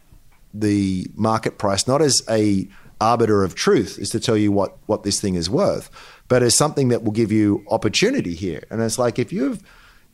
the 0.54 1.08
market 1.16 1.58
price 1.58 1.88
not 1.88 2.02
as 2.02 2.24
a 2.30 2.68
arbiter 3.00 3.44
of 3.44 3.56
truth, 3.56 3.98
is 4.00 4.10
to 4.12 4.20
tell 4.20 4.38
you 4.38 4.52
what 4.52 4.78
what 4.86 5.04
this 5.04 5.20
thing 5.22 5.36
is 5.36 5.50
worth, 5.50 5.90
but 6.28 6.44
as 6.44 6.56
something 6.56 6.88
that 6.90 7.04
will 7.04 7.12
give 7.12 7.32
you 7.32 7.64
opportunity 7.70 8.34
here. 8.34 8.64
And 8.70 8.82
it's 8.82 8.98
like 9.00 9.20
if 9.20 9.32
you've 9.32 9.62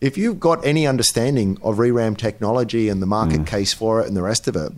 if 0.02 0.18
you've 0.18 0.40
got 0.40 0.66
any 0.66 0.86
understanding 0.86 1.58
of 1.64 1.78
ReRAM 1.78 2.18
technology 2.18 2.90
and 2.90 3.02
the 3.02 3.06
market 3.06 3.48
case 3.48 3.72
for 3.74 4.02
it 4.02 4.08
and 4.08 4.18
the 4.18 4.22
rest 4.22 4.48
of 4.50 4.56
it, 4.58 4.74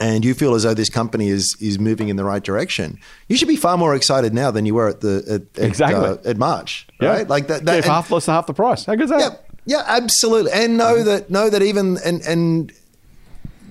and 0.00 0.24
you 0.24 0.32
feel 0.32 0.54
as 0.54 0.62
though 0.62 0.72
this 0.72 0.88
company 0.88 1.28
is 1.28 1.54
is 1.60 1.78
moving 1.78 2.08
in 2.08 2.16
the 2.16 2.24
right 2.24 2.42
direction, 2.42 2.98
you 3.28 3.36
should 3.36 3.48
be 3.48 3.56
far 3.56 3.76
more 3.76 3.94
excited 3.94 4.32
now 4.32 4.50
than 4.50 4.64
you 4.64 4.74
were 4.74 4.88
at 4.88 5.00
the 5.02 5.22
at, 5.28 5.62
at, 5.62 5.68
Exactly. 5.68 5.98
uh, 6.08 6.16
at 6.30 6.38
March, 6.38 6.86
right? 7.00 7.28
Like 7.28 7.48
that. 7.48 7.66
that 7.66 7.84
yeah, 7.84 7.92
half 7.92 8.10
less 8.10 8.26
than 8.26 8.34
half 8.34 8.46
the 8.46 8.54
price. 8.54 8.86
How 8.86 8.94
good's 8.94 9.10
that? 9.10 9.20
yeah, 9.20 9.36
yeah, 9.66 9.84
absolutely. 9.86 10.52
And 10.52 10.78
know 10.78 11.02
that 11.02 11.28
know 11.28 11.50
that 11.50 11.60
even 11.60 11.98
and 12.02 12.22
and 12.22 12.72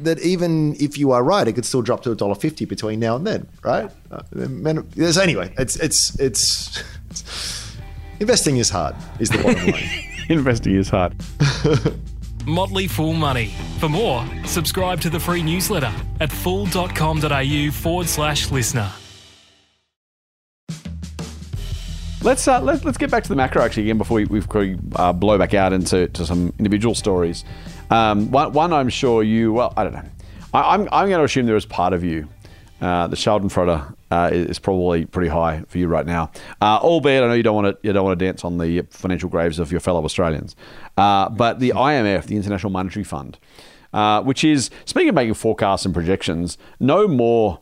that 0.03 0.19
even 0.19 0.75
if 0.79 0.97
you 0.97 1.11
are 1.11 1.23
right, 1.23 1.47
it 1.47 1.53
could 1.53 1.65
still 1.65 1.81
drop 1.81 2.03
to 2.03 2.11
a 2.11 2.15
dollar 2.15 2.35
fifty 2.35 2.65
between 2.65 2.99
now 2.99 3.15
and 3.15 3.25
then, 3.25 3.47
right? 3.63 3.89
Uh, 4.11 4.21
men- 4.33 4.87
anyway, 5.21 5.53
it's 5.57 5.75
it's 5.77 6.19
it's, 6.19 6.83
investing 8.19 8.57
is 8.57 8.69
hard. 8.69 8.95
Is 9.19 9.29
the 9.29 9.37
bottom 9.37 9.71
line. 9.71 9.89
Investing 10.29 10.75
is 10.75 10.89
hard. 10.89 11.15
Motley 12.45 12.87
Fool 12.87 13.13
Money. 13.13 13.51
For 13.79 13.89
more, 13.89 14.25
subscribe 14.45 15.01
to 15.01 15.09
the 15.09 15.19
free 15.19 15.41
newsletter 15.41 15.91
at 16.19 16.31
fool.com.au 16.31 17.71
forward 17.71 18.07
slash 18.07 18.51
listener. 18.51 18.91
Let's 22.21 22.47
uh, 22.49 22.61
let, 22.61 22.83
let's 22.83 22.97
get 22.97 23.09
back 23.09 23.23
to 23.23 23.29
the 23.29 23.35
macro 23.35 23.63
actually 23.63 23.83
again 23.83 23.97
before 23.97 24.15
we 24.15 24.25
we 24.25 24.77
uh, 24.97 25.13
blow 25.13 25.37
back 25.37 25.53
out 25.53 25.71
into 25.71 26.07
to 26.09 26.25
some 26.25 26.53
individual 26.59 26.93
stories. 26.93 27.45
Um, 27.89 28.31
one, 28.31 28.53
one 28.53 28.73
I'm 28.73 28.89
sure 28.89 29.23
you 29.23 29.53
well 29.53 29.73
I 29.75 29.83
don't 29.83 29.93
know. 29.93 30.05
I, 30.53 30.75
I'm 30.75 30.81
I'm 30.91 31.09
going 31.09 31.19
to 31.19 31.23
assume 31.23 31.45
there 31.45 31.55
is 31.55 31.65
part 31.65 31.93
of 31.93 32.03
you. 32.03 32.27
Uh, 32.81 33.07
the 33.07 33.15
Schadenfreude 33.17 33.95
uh, 34.11 34.29
is 34.31 34.47
is 34.47 34.59
probably 34.59 35.05
pretty 35.05 35.29
high 35.29 35.63
for 35.67 35.77
you 35.77 35.87
right 35.87 36.05
now. 36.05 36.31
Uh, 36.61 36.77
albeit 36.81 37.23
I 37.23 37.27
know 37.27 37.33
you 37.33 37.43
don't 37.43 37.55
want 37.55 37.67
to 37.81 37.87
you 37.87 37.93
don't 37.93 38.05
want 38.05 38.17
to 38.17 38.25
dance 38.25 38.43
on 38.43 38.57
the 38.57 38.83
financial 38.89 39.29
graves 39.29 39.59
of 39.59 39.71
your 39.71 39.81
fellow 39.81 40.03
Australians. 40.03 40.55
Uh, 40.97 41.29
but 41.29 41.59
the 41.59 41.71
IMF, 41.71 42.25
the 42.25 42.35
International 42.35 42.71
Monetary 42.71 43.03
Fund, 43.03 43.37
uh, 43.93 44.21
which 44.23 44.43
is 44.43 44.69
speaking 44.85 45.09
of 45.09 45.15
making 45.15 45.33
forecasts 45.33 45.85
and 45.85 45.93
projections, 45.93 46.57
no 46.79 47.07
more 47.07 47.59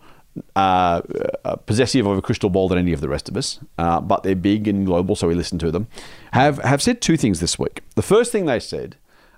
uh, 0.56 1.02
uh, 1.46 1.56
possessive 1.56 2.06
of 2.06 2.18
a 2.18 2.22
crystal 2.22 2.50
ball 2.50 2.68
than 2.68 2.78
any 2.78 2.94
of 2.94 3.02
the 3.02 3.10
rest 3.10 3.28
of 3.30 3.36
us, 3.38 3.60
uh, 3.78 4.00
but 4.00 4.24
they're 4.24 4.36
big 4.36 4.68
and 4.68 4.86
global, 4.86 5.16
so 5.16 5.28
we 5.28 5.34
listen 5.36 5.58
to 5.60 5.72
them. 5.72 5.88
Have 6.34 6.60
have 6.60 6.82
said 6.82 7.02
two 7.02 7.18
things 7.18 7.40
this 7.40 7.58
week. 7.58 7.82
The 7.96 8.02
first 8.02 8.32
thing 8.32 8.46
they 8.46 8.60
said, 8.60 8.98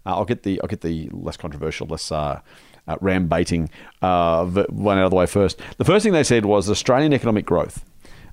uh, 0.09 0.15
I'll 0.15 0.25
get 0.25 0.43
the 0.43 0.59
I'll 0.61 0.67
get 0.67 0.81
the 0.81 1.09
less 1.11 1.37
controversial, 1.37 1.87
less 1.87 2.11
uh, 2.11 2.41
uh, 2.87 2.97
ram 3.01 3.27
baiting 3.27 3.69
uh, 4.01 4.45
one 4.45 4.97
out 4.97 5.05
of 5.05 5.11
the 5.11 5.15
way 5.15 5.25
first. 5.25 5.59
The 5.77 5.85
first 5.85 6.03
thing 6.03 6.13
they 6.13 6.23
said 6.23 6.45
was 6.45 6.69
Australian 6.69 7.13
economic 7.13 7.45
growth. 7.45 7.85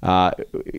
Uh, 0.03 0.31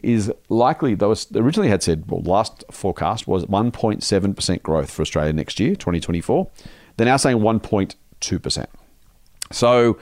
is 0.04 0.32
likely, 0.48 0.94
though 0.94 1.14
originally 1.36 1.70
had 1.70 1.82
said, 1.82 2.10
well, 2.10 2.22
last 2.22 2.64
forecast 2.72 3.28
was 3.28 3.46
1.7% 3.46 4.62
growth 4.62 4.92
for 4.92 5.02
Australia 5.02 5.34
next 5.34 5.60
year, 5.60 5.72
2024. 5.72 6.48
They're 6.96 7.06
now 7.06 7.18
saying 7.18 7.40
1.2%. 7.40 8.66
So, 9.52 9.98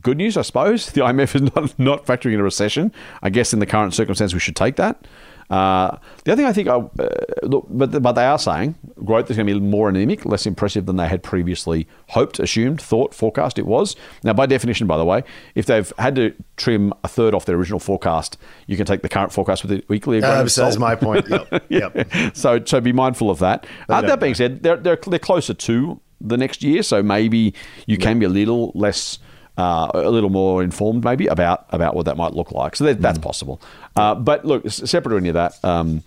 good 0.00 0.16
news, 0.16 0.36
I 0.36 0.42
suppose. 0.42 0.90
The 0.92 1.00
IMF 1.00 1.34
is 1.34 1.42
not, 1.54 1.78
not 1.78 2.06
factoring 2.06 2.34
in 2.34 2.40
a 2.40 2.44
recession. 2.44 2.92
I 3.20 3.30
guess 3.30 3.52
in 3.52 3.58
the 3.58 3.66
current 3.66 3.94
circumstance, 3.94 4.32
we 4.32 4.40
should 4.40 4.56
take 4.56 4.76
that. 4.76 5.06
Uh, 5.48 5.96
the 6.24 6.32
other 6.32 6.42
thing 6.42 6.46
I 6.46 6.52
think, 6.52 6.68
I, 6.68 6.74
uh, 6.74 7.08
look, 7.42 7.66
but, 7.70 8.02
but 8.02 8.12
they 8.12 8.24
are 8.24 8.38
saying 8.38 8.74
growth 9.04 9.30
is 9.30 9.36
going 9.36 9.46
to 9.46 9.54
be 9.54 9.60
more 9.60 9.88
anemic, 9.88 10.24
less 10.24 10.46
impressive 10.46 10.86
than 10.86 10.96
they 10.96 11.08
had 11.08 11.22
previously 11.22 11.86
hoped, 12.08 12.40
assumed, 12.40 12.80
thought, 12.80 13.14
forecast 13.14 13.58
it 13.58 13.66
was. 13.66 13.96
Now, 14.22 14.32
by 14.32 14.46
definition, 14.46 14.86
by 14.86 14.96
the 14.96 15.04
way, 15.04 15.22
if 15.54 15.66
they've 15.66 15.92
had 15.98 16.16
to 16.16 16.34
trim 16.56 16.92
a 17.04 17.08
third 17.08 17.34
off 17.34 17.44
their 17.44 17.56
original 17.56 17.78
forecast, 17.78 18.36
you 18.66 18.76
can 18.76 18.86
take 18.86 19.02
the 19.02 19.08
current 19.08 19.32
forecast 19.32 19.62
with 19.62 19.72
it 19.72 19.88
weekly. 19.88 20.18
Uh, 20.22 20.42
that's 20.42 20.54
salt. 20.54 20.78
my 20.78 20.94
point. 20.94 21.26
Yep. 21.36 21.66
yep. 21.68 22.12
so 22.36 22.62
so 22.64 22.80
be 22.80 22.92
mindful 22.92 23.30
of 23.30 23.38
that. 23.40 23.66
Uh, 23.88 24.00
that 24.02 24.20
being 24.20 24.34
said, 24.34 24.62
they're, 24.62 24.76
they're 24.76 24.98
they're 25.06 25.18
closer 25.18 25.54
to 25.54 26.00
the 26.20 26.36
next 26.36 26.62
year, 26.62 26.82
so 26.82 27.02
maybe 27.02 27.54
you 27.86 27.98
can 27.98 28.18
be 28.18 28.26
a 28.26 28.28
little 28.28 28.72
less. 28.74 29.18
Uh, 29.58 29.90
a 29.94 30.10
little 30.10 30.28
more 30.28 30.62
informed, 30.62 31.02
maybe 31.02 31.26
about 31.28 31.64
about 31.70 31.94
what 31.94 32.04
that 32.04 32.16
might 32.16 32.34
look 32.34 32.52
like. 32.52 32.76
So 32.76 32.84
that, 32.84 33.00
that's 33.00 33.18
possible. 33.18 33.58
Uh, 33.96 34.14
but 34.14 34.44
look, 34.44 34.68
separate 34.68 35.12
to 35.12 35.16
any 35.16 35.30
of 35.30 35.34
that, 35.34 35.54
um, 35.64 36.02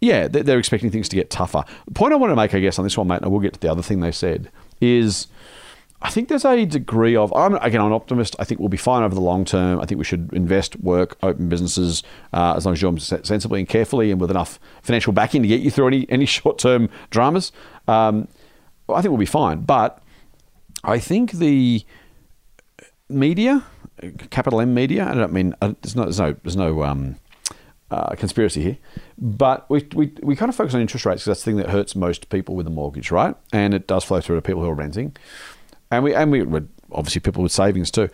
yeah, 0.00 0.26
they're, 0.26 0.42
they're 0.42 0.58
expecting 0.58 0.90
things 0.90 1.08
to 1.10 1.16
get 1.16 1.30
tougher. 1.30 1.64
The 1.86 1.94
point 1.94 2.12
I 2.12 2.16
want 2.16 2.32
to 2.32 2.36
make, 2.36 2.52
I 2.52 2.58
guess, 2.58 2.78
on 2.78 2.84
this 2.84 2.98
one, 2.98 3.06
mate, 3.06 3.22
and 3.22 3.30
we'll 3.30 3.40
get 3.40 3.52
to 3.52 3.60
the 3.60 3.70
other 3.70 3.82
thing 3.82 4.00
they 4.00 4.10
said, 4.10 4.50
is 4.80 5.28
I 6.04 6.10
think 6.10 6.28
there's 6.28 6.44
a 6.44 6.66
degree 6.66 7.16
of 7.16 7.32
I'm 7.32 7.54
again 7.56 7.80
I'm 7.80 7.86
an 7.86 7.92
optimist. 7.94 8.36
I 8.38 8.44
think 8.44 8.60
we'll 8.60 8.68
be 8.68 8.76
fine 8.76 9.02
over 9.02 9.14
the 9.14 9.22
long 9.22 9.46
term. 9.46 9.80
I 9.80 9.86
think 9.86 9.98
we 9.98 10.04
should 10.04 10.30
invest, 10.34 10.78
work, 10.80 11.16
open 11.22 11.48
businesses 11.48 12.02
uh, 12.34 12.54
as 12.56 12.66
long 12.66 12.74
as 12.74 12.82
you're 12.82 12.98
sen- 12.98 13.24
sensibly 13.24 13.60
and 13.60 13.68
carefully 13.68 14.10
and 14.10 14.20
with 14.20 14.30
enough 14.30 14.60
financial 14.82 15.14
backing 15.14 15.40
to 15.40 15.48
get 15.48 15.62
you 15.62 15.70
through 15.70 15.86
any 15.86 16.06
any 16.10 16.26
short 16.36 16.58
term 16.58 16.90
dramas. 17.08 17.52
Um, 17.88 18.28
I 18.88 19.00
think 19.00 19.10
we'll 19.10 19.18
be 19.18 19.24
fine. 19.26 19.62
But 19.62 20.02
I 20.84 20.98
think 20.98 21.32
the 21.32 21.82
media, 23.08 23.64
capital 24.30 24.60
M 24.60 24.74
media. 24.74 25.06
I 25.08 25.14
don't 25.14 25.32
mean 25.32 25.54
uh, 25.60 25.74
there's 25.82 25.96
no 25.96 26.04
there's 26.04 26.20
no 26.20 26.34
there's 26.42 26.56
no 26.56 26.82
um, 26.84 27.16
uh, 27.90 28.14
conspiracy 28.16 28.62
here, 28.62 28.78
but 29.18 29.68
we, 29.70 29.86
we 29.94 30.12
we 30.22 30.36
kind 30.36 30.48
of 30.48 30.56
focus 30.56 30.74
on 30.74 30.80
interest 30.80 31.06
rates 31.06 31.22
because 31.22 31.36
that's 31.36 31.44
the 31.44 31.50
thing 31.50 31.56
that 31.58 31.70
hurts 31.70 31.94
most 31.94 32.28
people 32.28 32.54
with 32.54 32.66
a 32.66 32.70
mortgage, 32.70 33.10
right? 33.10 33.36
And 33.52 33.74
it 33.74 33.86
does 33.86 34.04
flow 34.04 34.20
through 34.20 34.36
to 34.36 34.42
people 34.42 34.62
who 34.62 34.68
are 34.68 34.74
renting, 34.74 35.16
and 35.90 36.04
we 36.04 36.14
and 36.14 36.30
we 36.32 36.42
obviously 36.92 37.20
people 37.20 37.42
with 37.42 37.52
savings 37.52 37.90
too. 37.90 38.08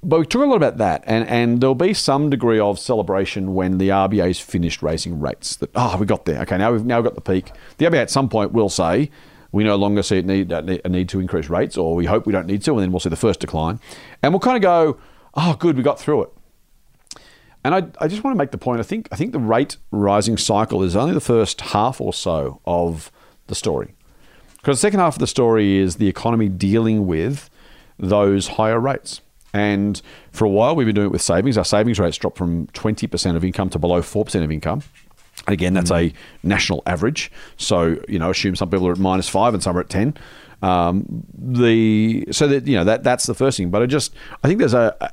But 0.00 0.20
we 0.20 0.26
talk 0.26 0.42
a 0.42 0.46
lot 0.46 0.56
about 0.56 0.78
that, 0.78 1.02
and, 1.06 1.28
and 1.28 1.60
there'll 1.60 1.74
be 1.74 1.92
some 1.92 2.30
degree 2.30 2.60
of 2.60 2.78
celebration 2.78 3.56
when 3.56 3.78
the 3.78 3.88
RBA's 3.88 4.38
finished 4.38 4.80
raising 4.80 5.18
rates. 5.18 5.56
That 5.56 5.70
oh, 5.74 5.96
we 5.98 6.06
got 6.06 6.24
there. 6.24 6.40
Okay, 6.42 6.56
now 6.56 6.70
we've 6.70 6.84
now 6.84 7.00
got 7.00 7.16
the 7.16 7.20
peak. 7.20 7.50
The 7.78 7.86
RBA 7.86 7.96
at 7.96 8.10
some 8.10 8.28
point 8.28 8.52
will 8.52 8.68
say 8.68 9.10
we 9.50 9.64
no 9.64 9.76
longer 9.76 10.02
see 10.02 10.22
need 10.22 10.52
a 10.52 10.88
need 10.88 11.08
to 11.08 11.20
increase 11.20 11.48
rates, 11.48 11.76
or 11.76 11.94
we 11.94 12.04
hope 12.04 12.26
we 12.26 12.32
don't 12.32 12.46
need 12.46 12.62
to, 12.62 12.72
and 12.72 12.80
then 12.80 12.92
we'll 12.92 13.00
see 13.00 13.08
the 13.08 13.16
first 13.16 13.40
decline, 13.40 13.80
and 14.22 14.32
we'll 14.32 14.40
kind 14.40 14.56
of 14.56 14.62
go, 14.62 14.98
oh, 15.34 15.56
good, 15.58 15.76
we 15.76 15.82
got 15.82 15.98
through 15.98 16.22
it. 16.22 16.32
And 17.64 17.74
I, 17.74 18.04
I 18.04 18.08
just 18.08 18.24
want 18.24 18.34
to 18.34 18.38
make 18.38 18.50
the 18.50 18.58
point. 18.58 18.80
I 18.80 18.84
think 18.84 19.08
I 19.12 19.16
think 19.16 19.32
the 19.32 19.38
rate 19.38 19.76
rising 19.90 20.36
cycle 20.36 20.82
is 20.82 20.94
only 20.96 21.12
the 21.12 21.20
first 21.20 21.60
half 21.60 22.00
or 22.00 22.12
so 22.12 22.60
of 22.64 23.10
the 23.48 23.54
story, 23.54 23.94
because 24.56 24.78
the 24.78 24.80
second 24.80 25.00
half 25.00 25.16
of 25.16 25.18
the 25.18 25.26
story 25.26 25.76
is 25.76 25.96
the 25.96 26.08
economy 26.08 26.48
dealing 26.48 27.06
with 27.06 27.50
those 27.98 28.48
higher 28.48 28.78
rates. 28.78 29.20
And 29.52 30.00
for 30.30 30.44
a 30.44 30.48
while, 30.48 30.76
we've 30.76 30.86
been 30.86 30.94
doing 30.94 31.08
it 31.08 31.12
with 31.12 31.22
savings. 31.22 31.56
Our 31.58 31.64
savings 31.64 31.98
rates 31.98 32.16
dropped 32.16 32.36
from 32.36 32.66
20% 32.68 33.34
of 33.34 33.44
income 33.44 33.70
to 33.70 33.78
below 33.78 34.02
4% 34.02 34.44
of 34.44 34.52
income. 34.52 34.82
And 35.46 35.54
again, 35.54 35.74
that's 35.74 35.90
mm. 35.90 36.10
a 36.10 36.14
national 36.42 36.82
average. 36.86 37.32
So, 37.56 37.96
you 38.08 38.18
know, 38.18 38.30
assume 38.30 38.56
some 38.56 38.70
people 38.70 38.86
are 38.88 38.92
at 38.92 38.98
minus 38.98 39.28
five 39.28 39.54
and 39.54 39.62
some 39.62 39.76
are 39.76 39.80
at 39.80 39.88
10. 39.88 40.16
Um, 40.62 41.24
the 41.32 42.26
so 42.32 42.48
that 42.48 42.66
you 42.66 42.76
know 42.76 42.84
that 42.84 43.04
that's 43.04 43.26
the 43.26 43.34
first 43.34 43.56
thing. 43.56 43.70
But 43.70 43.82
I 43.82 43.86
just 43.86 44.14
I 44.42 44.48
think 44.48 44.58
there's 44.58 44.74
a 44.74 45.12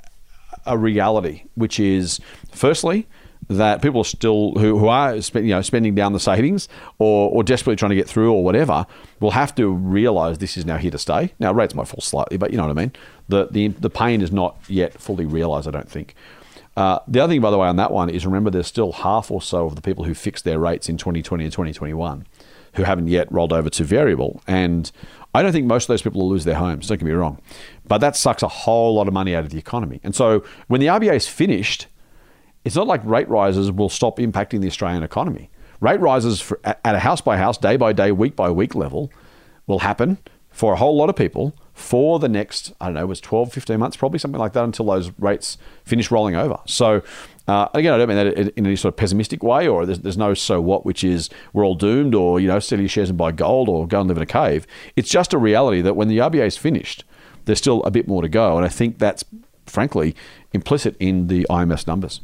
a 0.65 0.77
reality 0.77 1.43
which 1.55 1.79
is 1.79 2.19
firstly 2.51 3.07
that 3.47 3.81
people 3.81 4.01
are 4.01 4.05
still 4.05 4.53
who, 4.53 4.79
who 4.79 4.87
are 4.87 5.15
you 5.15 5.41
know 5.41 5.61
spending 5.61 5.93
down 5.93 6.13
the 6.13 6.19
savings 6.19 6.67
or, 6.97 7.29
or 7.29 7.43
desperately 7.43 7.75
trying 7.75 7.91
to 7.91 7.95
get 7.95 8.07
through 8.07 8.33
or 8.33 8.43
whatever 8.43 8.85
will 9.19 9.31
have 9.31 9.53
to 9.55 9.67
realize 9.67 10.39
this 10.39 10.57
is 10.57 10.65
now 10.65 10.77
here 10.77 10.91
to 10.91 10.97
stay. 10.97 11.33
Now 11.39 11.53
rates 11.53 11.75
might 11.75 11.87
fall 11.87 12.01
slightly, 12.01 12.37
but 12.37 12.51
you 12.51 12.57
know 12.57 12.63
what 12.63 12.77
I 12.77 12.81
mean. 12.81 12.91
The 13.29 13.47
the 13.51 13.67
the 13.67 13.89
pain 13.89 14.21
is 14.21 14.31
not 14.31 14.57
yet 14.67 14.99
fully 14.99 15.25
realized. 15.25 15.67
I 15.67 15.71
don't 15.71 15.89
think. 15.89 16.15
Uh, 16.75 16.99
the 17.07 17.21
other 17.21 17.31
thing, 17.31 17.41
by 17.41 17.51
the 17.51 17.57
way, 17.57 17.67
on 17.67 17.77
that 17.77 17.91
one 17.91 18.09
is 18.09 18.25
remember 18.25 18.49
there's 18.49 18.67
still 18.67 18.91
half 18.91 19.31
or 19.31 19.41
so 19.41 19.65
of 19.65 19.75
the 19.75 19.81
people 19.81 20.03
who 20.03 20.13
fixed 20.13 20.43
their 20.43 20.59
rates 20.59 20.89
in 20.89 20.97
2020 20.97 21.43
and 21.45 21.53
2021 21.53 22.25
who 22.75 22.83
haven't 22.83 23.07
yet 23.07 23.31
rolled 23.31 23.53
over 23.53 23.69
to 23.69 23.83
variable. 23.83 24.41
And 24.47 24.91
I 25.33 25.41
don't 25.41 25.51
think 25.51 25.65
most 25.65 25.85
of 25.85 25.87
those 25.89 26.01
people 26.01 26.21
will 26.21 26.29
lose 26.29 26.43
their 26.43 26.55
homes, 26.55 26.87
don't 26.87 26.97
get 26.97 27.05
me 27.05 27.11
wrong. 27.11 27.41
But 27.87 27.99
that 27.99 28.15
sucks 28.15 28.43
a 28.43 28.47
whole 28.47 28.95
lot 28.95 29.07
of 29.07 29.13
money 29.13 29.35
out 29.35 29.45
of 29.45 29.49
the 29.49 29.57
economy. 29.57 30.01
And 30.03 30.13
so 30.13 30.43
when 30.67 30.81
the 30.81 30.87
RBA 30.87 31.15
is 31.15 31.27
finished, 31.27 31.87
it's 32.63 32.75
not 32.75 32.87
like 32.87 33.03
rate 33.05 33.29
rises 33.29 33.71
will 33.71 33.89
stop 33.89 34.17
impacting 34.17 34.61
the 34.61 34.67
Australian 34.67 35.03
economy. 35.03 35.49
Rate 35.79 35.99
rises 35.99 36.41
for, 36.41 36.59
at 36.63 36.95
a 36.95 36.99
house 36.99 37.21
by 37.21 37.37
house, 37.37 37.57
day 37.57 37.77
by 37.77 37.93
day, 37.93 38.11
week 38.11 38.35
by 38.35 38.49
week 38.49 38.75
level 38.75 39.11
will 39.67 39.79
happen 39.79 40.17
for 40.51 40.73
a 40.73 40.75
whole 40.75 40.95
lot 40.95 41.09
of 41.09 41.15
people 41.15 41.53
for 41.75 42.19
the 42.19 42.29
next, 42.29 42.73
I 42.79 42.85
don't 42.85 42.93
know, 42.93 43.01
it 43.01 43.07
was 43.07 43.19
12, 43.19 43.51
15 43.51 43.77
months, 43.77 43.97
probably 43.97 44.17
something 44.17 44.39
like 44.39 44.53
that, 44.53 44.63
until 44.63 44.85
those 44.85 45.11
rates 45.19 45.57
finish 45.83 46.09
rolling 46.09 46.33
over. 46.33 46.57
So, 46.65 47.01
uh, 47.49 47.67
again, 47.73 47.93
I 47.93 47.97
don't 47.97 48.07
mean 48.07 48.17
that 48.17 48.37
in 48.37 48.65
any 48.65 48.77
sort 48.77 48.93
of 48.93 48.97
pessimistic 48.97 49.43
way, 49.43 49.67
or 49.67 49.85
there's, 49.85 49.99
there's 49.99 50.17
no 50.17 50.33
so 50.33 50.61
what, 50.61 50.85
which 50.85 51.03
is 51.03 51.29
we're 51.51 51.65
all 51.65 51.75
doomed, 51.75 52.15
or 52.15 52.39
you 52.39 52.47
know, 52.47 52.59
sell 52.59 52.79
your 52.79 52.87
shares 52.87 53.09
and 53.09 53.17
buy 53.17 53.33
gold, 53.33 53.67
or 53.67 53.85
go 53.87 53.99
and 53.99 54.07
live 54.07 54.15
in 54.15 54.23
a 54.23 54.25
cave. 54.25 54.65
It's 54.95 55.09
just 55.09 55.33
a 55.33 55.37
reality 55.37 55.81
that 55.81 55.97
when 55.97 56.07
the 56.07 56.19
RBA 56.19 56.47
is 56.47 56.55
finished, 56.55 57.03
there's 57.43 57.59
still 57.59 57.83
a 57.83 57.91
bit 57.91 58.07
more 58.07 58.21
to 58.21 58.29
go, 58.29 58.55
and 58.55 58.65
I 58.65 58.69
think 58.69 58.97
that's 58.97 59.25
frankly 59.65 60.15
implicit 60.53 60.95
in 60.97 61.27
the 61.27 61.45
IMF 61.49 61.85
numbers. 61.87 62.21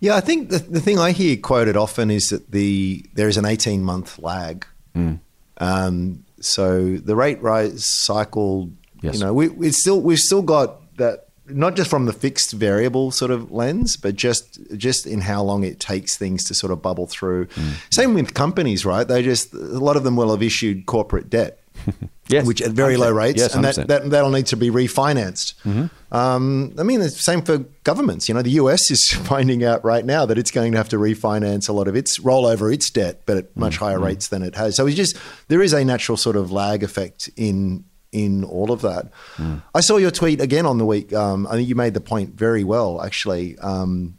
Yeah, 0.00 0.16
I 0.16 0.20
think 0.20 0.48
the, 0.48 0.58
the 0.58 0.80
thing 0.80 0.98
I 0.98 1.12
hear 1.12 1.36
quoted 1.36 1.76
often 1.76 2.10
is 2.10 2.30
that 2.30 2.52
the 2.52 3.04
there 3.12 3.28
is 3.28 3.36
an 3.36 3.44
18 3.44 3.84
month 3.84 4.18
lag. 4.18 4.66
Mm. 4.94 5.20
Um, 5.58 6.24
so 6.40 6.96
the 6.96 7.16
rate 7.16 7.40
rise 7.42 7.84
cycle, 7.84 8.70
Yes. 9.02 9.14
you 9.14 9.20
know, 9.20 9.32
we 9.34 9.50
it's 9.66 9.78
still 9.78 10.00
we've 10.00 10.18
still 10.18 10.42
got 10.42 10.96
that 10.96 11.28
not 11.48 11.76
just 11.76 11.88
from 11.88 12.06
the 12.06 12.12
fixed 12.12 12.52
variable 12.52 13.10
sort 13.10 13.30
of 13.30 13.52
lens, 13.52 13.96
but 13.96 14.16
just 14.16 14.58
just 14.76 15.06
in 15.06 15.20
how 15.20 15.42
long 15.42 15.64
it 15.64 15.78
takes 15.78 16.16
things 16.16 16.44
to 16.44 16.54
sort 16.54 16.72
of 16.72 16.82
bubble 16.82 17.06
through. 17.06 17.46
Mm. 17.46 17.72
Same 17.92 18.14
with 18.14 18.34
companies, 18.34 18.84
right? 18.84 19.06
They 19.06 19.22
just 19.22 19.52
a 19.54 19.58
lot 19.58 19.96
of 19.96 20.02
them 20.04 20.16
will 20.16 20.30
have 20.30 20.42
issued 20.42 20.86
corporate 20.86 21.30
debt. 21.30 21.60
Yes. 22.28 22.44
which 22.44 22.60
at 22.60 22.72
very 22.72 22.96
low 22.96 23.12
rates, 23.12 23.38
Yes, 23.40 23.54
and 23.54 23.64
that, 23.64 23.86
that 23.86 24.10
that'll 24.10 24.32
need 24.32 24.46
to 24.46 24.56
be 24.56 24.68
refinanced. 24.68 25.54
Mm-hmm. 25.62 25.86
Um, 26.12 26.74
I 26.76 26.82
mean, 26.82 26.98
the 26.98 27.08
same 27.08 27.40
for 27.40 27.58
governments. 27.84 28.28
You 28.28 28.34
know, 28.34 28.42
the 28.42 28.50
US 28.62 28.90
is 28.90 29.08
finding 29.24 29.62
out 29.62 29.84
right 29.84 30.04
now 30.04 30.26
that 30.26 30.36
it's 30.36 30.50
going 30.50 30.72
to 30.72 30.78
have 30.78 30.88
to 30.88 30.96
refinance 30.96 31.68
a 31.68 31.72
lot 31.72 31.86
of 31.86 31.94
its 31.94 32.18
roll 32.18 32.44
over 32.46 32.72
its 32.72 32.90
debt, 32.90 33.22
but 33.26 33.36
at 33.36 33.56
much 33.56 33.76
higher 33.76 33.96
Mm-hmm. 33.96 34.04
rates 34.06 34.28
than 34.28 34.42
it 34.42 34.56
has. 34.56 34.74
So 34.74 34.86
it's 34.88 34.96
just 34.96 35.16
there 35.46 35.62
is 35.62 35.72
a 35.72 35.84
natural 35.84 36.16
sort 36.16 36.34
of 36.36 36.50
lag 36.50 36.82
effect 36.82 37.30
in 37.36 37.84
in 38.12 38.42
all 38.44 38.72
of 38.72 38.80
that. 38.82 39.10
Mm. 39.36 39.62
I 39.74 39.80
saw 39.80 39.96
your 39.98 40.10
tweet 40.10 40.40
again 40.40 40.64
on 40.66 40.78
the 40.78 40.86
week. 40.86 41.12
Um, 41.12 41.46
I 41.46 41.52
think 41.52 41.68
you 41.68 41.74
made 41.74 41.92
the 41.94 42.00
point 42.00 42.34
very 42.34 42.64
well, 42.64 43.02
actually. 43.02 43.58
Um, 43.58 44.16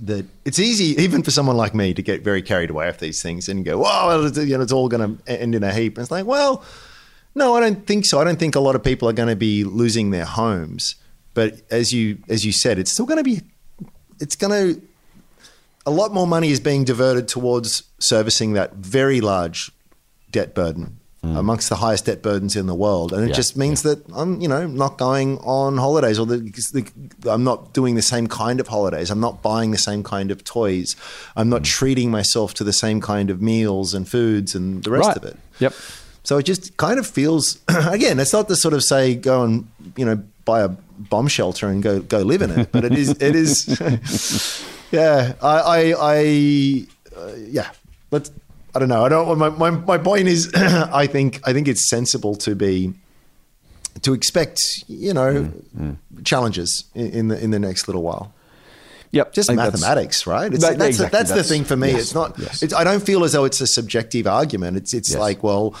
that 0.00 0.26
it's 0.44 0.58
easy, 0.58 1.00
even 1.02 1.22
for 1.22 1.30
someone 1.30 1.56
like 1.56 1.74
me, 1.74 1.92
to 1.94 2.02
get 2.02 2.22
very 2.22 2.42
carried 2.42 2.70
away 2.70 2.86
with 2.86 2.98
these 2.98 3.22
things 3.22 3.48
and 3.48 3.64
go, 3.64 3.78
"Wow, 3.78 4.20
it's, 4.22 4.38
you 4.38 4.56
know, 4.56 4.62
it's 4.62 4.72
all 4.72 4.88
going 4.88 5.16
to 5.16 5.30
end 5.30 5.54
in 5.54 5.64
a 5.64 5.72
heap." 5.72 5.96
And 5.96 6.02
it's 6.02 6.10
like, 6.10 6.26
well, 6.26 6.64
no, 7.34 7.54
I 7.54 7.60
don't 7.60 7.86
think 7.86 8.04
so. 8.04 8.20
I 8.20 8.24
don't 8.24 8.38
think 8.38 8.54
a 8.54 8.60
lot 8.60 8.74
of 8.74 8.82
people 8.82 9.08
are 9.08 9.12
going 9.12 9.28
to 9.28 9.36
be 9.36 9.64
losing 9.64 10.10
their 10.10 10.24
homes. 10.24 10.94
But 11.34 11.60
as 11.70 11.92
you 11.92 12.18
as 12.28 12.44
you 12.44 12.52
said, 12.52 12.78
it's 12.78 12.92
still 12.92 13.06
going 13.06 13.18
to 13.18 13.24
be. 13.24 13.42
It's 14.20 14.36
going 14.36 14.74
to. 14.74 14.82
A 15.86 15.90
lot 15.90 16.12
more 16.12 16.26
money 16.26 16.50
is 16.50 16.60
being 16.60 16.84
diverted 16.84 17.28
towards 17.28 17.82
servicing 17.98 18.52
that 18.52 18.74
very 18.74 19.22
large 19.22 19.70
debt 20.30 20.54
burden 20.54 20.97
amongst 21.22 21.68
the 21.68 21.76
highest 21.76 22.06
debt 22.06 22.22
burdens 22.22 22.54
in 22.56 22.66
the 22.66 22.74
world, 22.74 23.12
and 23.12 23.24
it 23.24 23.28
Yeah, 23.30 23.34
just 23.34 23.56
means 23.56 23.82
that 23.82 23.98
I'm, 24.14 24.40
you 24.40 24.46
know, 24.48 24.66
not 24.66 24.98
going 24.98 25.38
on 25.38 25.76
holidays, 25.76 26.18
or 26.18 26.26
the, 26.26 26.38
the, 26.38 27.30
I'm 27.30 27.42
not 27.44 27.72
doing 27.72 27.96
the 27.96 28.02
same 28.02 28.28
kind 28.28 28.60
of 28.60 28.68
holidays. 28.68 29.10
I'm 29.10 29.20
not 29.20 29.42
buying 29.42 29.72
the 29.72 29.78
same 29.78 30.02
kind 30.04 30.30
of 30.30 30.44
toys. 30.44 30.94
I'm 31.36 31.48
not 31.48 31.64
treating 31.64 32.10
myself 32.10 32.54
to 32.54 32.64
the 32.64 32.72
same 32.72 33.00
kind 33.00 33.30
of 33.30 33.42
meals 33.42 33.94
and 33.94 34.08
foods 34.08 34.54
and 34.54 34.82
the 34.84 34.90
rest 34.92 35.08
Right. 35.08 35.16
of 35.16 35.24
it. 35.24 35.36
Yep. 35.58 35.74
So 36.24 36.38
it 36.38 36.44
just 36.44 36.76
kind 36.76 36.98
of 36.98 37.06
feels 37.06 37.58
again, 37.68 38.20
it's 38.20 38.32
not 38.32 38.46
to 38.48 38.56
sort 38.56 38.74
of 38.74 38.84
say 38.84 39.14
go 39.16 39.42
and 39.44 39.66
you 39.96 40.04
know 40.04 40.22
buy 40.44 40.60
a 40.60 40.68
bomb 40.68 41.26
shelter 41.28 41.68
and 41.68 41.82
go 41.82 42.00
go 42.00 42.18
live 42.20 42.42
in 42.42 42.50
it, 42.52 42.70
but 42.70 42.84
it 42.84 42.92
is 42.92 43.10
it 43.10 43.34
is 43.34 43.66
yeah. 44.92 45.32
I 45.42 45.58
I, 45.58 45.94
I 45.98 46.86
uh, 47.16 47.32
yeah. 47.38 47.70
Let's 48.10 48.30
I 48.78 48.80
don't 48.80 48.88
know. 48.90 49.04
I 49.04 49.08
don't. 49.08 49.38
My 49.38 49.48
my, 49.48 49.70
my 49.70 49.98
point 49.98 50.28
is, 50.28 50.52
I 50.56 51.08
think 51.08 51.40
I 51.44 51.52
think 51.52 51.66
it's 51.66 51.90
sensible 51.90 52.36
to 52.36 52.54
be 52.54 52.94
to 54.02 54.14
expect 54.14 54.60
you 54.86 55.12
know 55.12 55.50
mm, 55.76 55.96
mm. 56.14 56.24
challenges 56.24 56.84
in, 56.94 57.10
in 57.10 57.28
the 57.28 57.42
in 57.42 57.50
the 57.50 57.58
next 57.58 57.88
little 57.88 58.02
while. 58.02 58.32
Yep. 59.10 59.32
Just 59.32 59.48
think 59.48 59.56
that's- 59.56 59.80
mathematics, 59.80 60.26
right? 60.28 60.52
It's, 60.52 60.62
That- 60.62 60.78
that's 60.78 60.90
exactly, 60.90 61.18
that's, 61.18 61.32
the 61.32 61.42
thing 61.42 61.64
for 61.64 61.76
me. 61.76 61.92
yes, 61.92 62.00
it's 62.02 62.14
not. 62.14 62.38
yes. 62.38 62.62
It's, 62.62 62.74
I 62.74 62.84
don't 62.84 63.02
feel 63.02 63.24
as 63.24 63.32
though 63.32 63.44
it's 63.46 63.60
a 63.60 63.66
subjective 63.66 64.26
argument. 64.28 64.76
It's 64.76 64.94
it's 64.94 65.10
Yes. 65.10 65.18
like 65.18 65.42
well, 65.42 65.74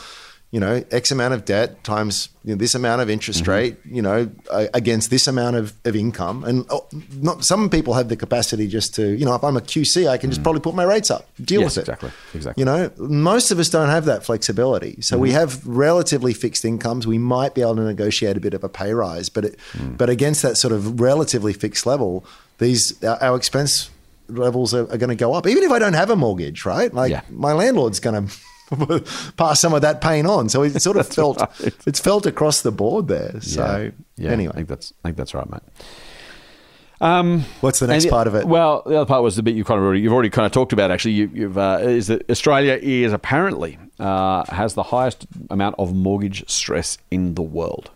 you 0.50 0.58
know, 0.60 0.82
X 0.90 1.10
amount 1.10 1.34
of 1.34 1.44
debt 1.44 1.84
times 1.84 2.30
you 2.42 2.54
know, 2.54 2.58
this 2.58 2.74
amount 2.74 3.02
of 3.02 3.10
interest 3.10 3.42
Mm-hmm. 3.42 3.50
rate, 3.50 3.76
you 3.84 4.00
know, 4.00 4.30
against 4.72 5.10
this 5.10 5.26
amount 5.26 5.56
of, 5.56 5.74
of 5.84 5.94
income, 5.94 6.42
and 6.44 6.64
oh, 6.70 6.86
not 7.16 7.44
some 7.44 7.68
people 7.68 7.92
have 7.92 8.08
the 8.08 8.16
capacity 8.16 8.66
just 8.66 8.94
to, 8.94 9.02
you 9.14 9.26
know, 9.26 9.34
if 9.34 9.44
I'm 9.44 9.58
a 9.58 9.60
QC, 9.60 10.08
I 10.08 10.16
can 10.16 10.30
just 10.30 10.42
probably 10.42 10.62
put 10.62 10.74
my 10.74 10.84
rates 10.84 11.10
up, 11.10 11.28
deal. 11.44 11.60
Yes, 11.60 11.76
with 11.76 11.88
it. 11.88 11.92
exactly, 11.92 12.10
exactly. 12.34 12.60
You 12.62 12.64
know, 12.64 12.90
most 12.96 13.50
of 13.50 13.58
us 13.58 13.68
don't 13.68 13.90
have 13.90 14.06
that 14.06 14.24
flexibility. 14.24 15.02
So 15.02 15.16
Mm-hmm. 15.16 15.22
we 15.22 15.32
have 15.32 15.66
relatively 15.66 16.32
fixed 16.32 16.64
incomes. 16.64 17.06
We 17.06 17.18
might 17.18 17.54
be 17.54 17.60
able 17.60 17.76
to 17.76 17.82
negotiate 17.84 18.36
a 18.38 18.40
bit 18.40 18.54
of 18.54 18.64
a 18.64 18.68
pay 18.70 18.94
rise, 18.94 19.28
but 19.28 19.44
it, 19.44 19.58
Mm. 19.76 19.98
but 19.98 20.08
against 20.08 20.40
that 20.42 20.56
sort 20.56 20.72
of 20.72 20.98
relatively 21.00 21.52
fixed 21.52 21.84
level, 21.84 22.24
these 22.56 23.02
our, 23.04 23.22
our 23.22 23.36
expense 23.36 23.90
levels 24.28 24.72
are, 24.72 24.90
are 24.90 24.96
going 24.96 25.10
to 25.10 25.14
go 25.26 25.34
up. 25.34 25.46
Even 25.46 25.62
if 25.62 25.70
I 25.70 25.78
don't 25.78 25.92
have 25.94 26.08
a 26.10 26.16
mortgage, 26.16 26.64
right? 26.64 26.92
Like 26.94 27.10
Yeah. 27.10 27.20
my 27.30 27.52
landlord's 27.52 28.00
going 28.00 28.26
to 28.28 28.34
pass 29.36 29.60
some 29.60 29.74
of 29.74 29.82
that 29.82 30.00
pain 30.00 30.26
on. 30.26 30.48
So 30.48 30.62
it 30.62 30.80
sort 30.80 30.96
of 30.96 31.06
felt 31.06 31.40
right. 31.40 31.74
it's 31.86 32.00
felt 32.00 32.26
across 32.26 32.62
the 32.62 32.72
board 32.72 33.08
there. 33.08 33.40
So 33.40 33.92
yeah, 34.16 34.30
I 34.30 34.32
anyway, 34.32 34.52
think 34.54 34.68
that's 34.68 34.92
I 35.04 35.08
think 35.08 35.16
that's 35.16 35.34
right, 35.34 35.48
mate. 35.50 35.62
Um, 37.00 37.44
what's 37.60 37.78
the 37.78 37.86
next 37.86 38.04
and- 38.04 38.10
part 38.12 38.26
of 38.26 38.34
it? 38.34 38.46
Well, 38.46 38.82
the 38.84 38.96
other 38.96 39.06
part 39.06 39.22
was 39.22 39.36
the 39.36 39.42
bit 39.42 39.54
you 39.54 39.64
kind 39.64 39.78
of 39.78 39.84
already, 39.84 40.00
you've 40.00 40.12
already 40.12 40.30
kind 40.30 40.46
of 40.46 40.52
talked 40.52 40.72
about. 40.72 40.90
Actually, 40.90 41.12
you, 41.12 41.30
you've 41.32 41.58
uh, 41.58 41.78
is 41.82 42.08
that 42.08 42.28
Australia 42.28 42.78
is 42.82 43.12
apparently 43.12 43.78
uh, 44.00 44.44
has 44.52 44.74
the 44.74 44.82
highest 44.82 45.26
amount 45.50 45.76
of 45.78 45.94
mortgage 45.94 46.48
stress 46.50 46.98
in 47.10 47.34
the 47.34 47.42
world. 47.42 47.90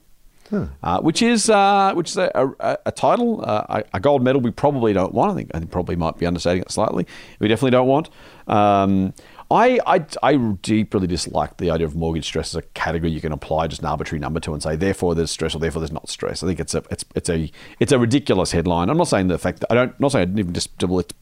Uh, 0.82 1.00
which 1.00 1.22
is 1.22 1.48
uh, 1.48 1.94
which 1.94 2.10
is 2.10 2.18
a, 2.18 2.30
a, 2.60 2.76
a 2.84 2.92
title, 2.92 3.42
uh, 3.42 3.64
a, 3.70 3.84
a 3.94 4.00
gold 4.00 4.22
medal 4.22 4.38
we 4.38 4.50
probably 4.50 4.92
don't 4.92 5.14
want. 5.14 5.32
I 5.32 5.34
think 5.34 5.50
I 5.54 5.58
think 5.60 5.70
probably 5.70 5.96
might 5.96 6.18
be 6.18 6.26
understating 6.26 6.60
it 6.60 6.70
slightly. 6.70 7.06
We 7.40 7.48
definitely 7.48 7.70
don't 7.70 7.88
want. 7.88 8.10
Um, 8.46 9.14
I, 9.53 9.78
I 9.86 10.05
I 10.22 10.36
deeply 10.36 11.07
dislike 11.07 11.59
the 11.59 11.70
idea 11.70 11.86
of 11.86 11.94
mortgage 11.94 12.24
stress 12.24 12.55
as 12.55 12.57
a 12.57 12.62
category 12.62 13.11
you 13.12 13.20
can 13.20 13.32
apply 13.32 13.66
just 13.66 13.82
an 13.82 13.88
arbitrary 13.88 14.18
number 14.18 14.40
to 14.40 14.53
and 14.53 14.62
say 14.62 14.76
therefore 14.76 15.14
there's 15.14 15.30
stress 15.30 15.55
or 15.55 15.59
therefore 15.59 15.80
there's 15.80 15.92
not 15.92 16.09
stress. 16.09 16.42
I 16.42 16.46
think 16.46 16.59
it's 16.59 16.74
a 16.74 16.82
it's 16.90 17.05
it's 17.14 17.28
a 17.28 17.50
it's 17.78 17.92
a 17.92 17.98
ridiculous 17.98 18.53
headline. 18.53 18.88
I'm 18.88 18.96
not 18.96 19.09
saying 19.09 19.28
the 19.28 19.38
fact 19.38 19.61
that 19.61 19.70
I 19.70 19.74
don't 19.74 19.98
not 20.00 20.12
saying 20.12 20.22
I 20.22 20.24
didn't 20.26 20.38
even 20.38 20.53
dis- 20.53 20.68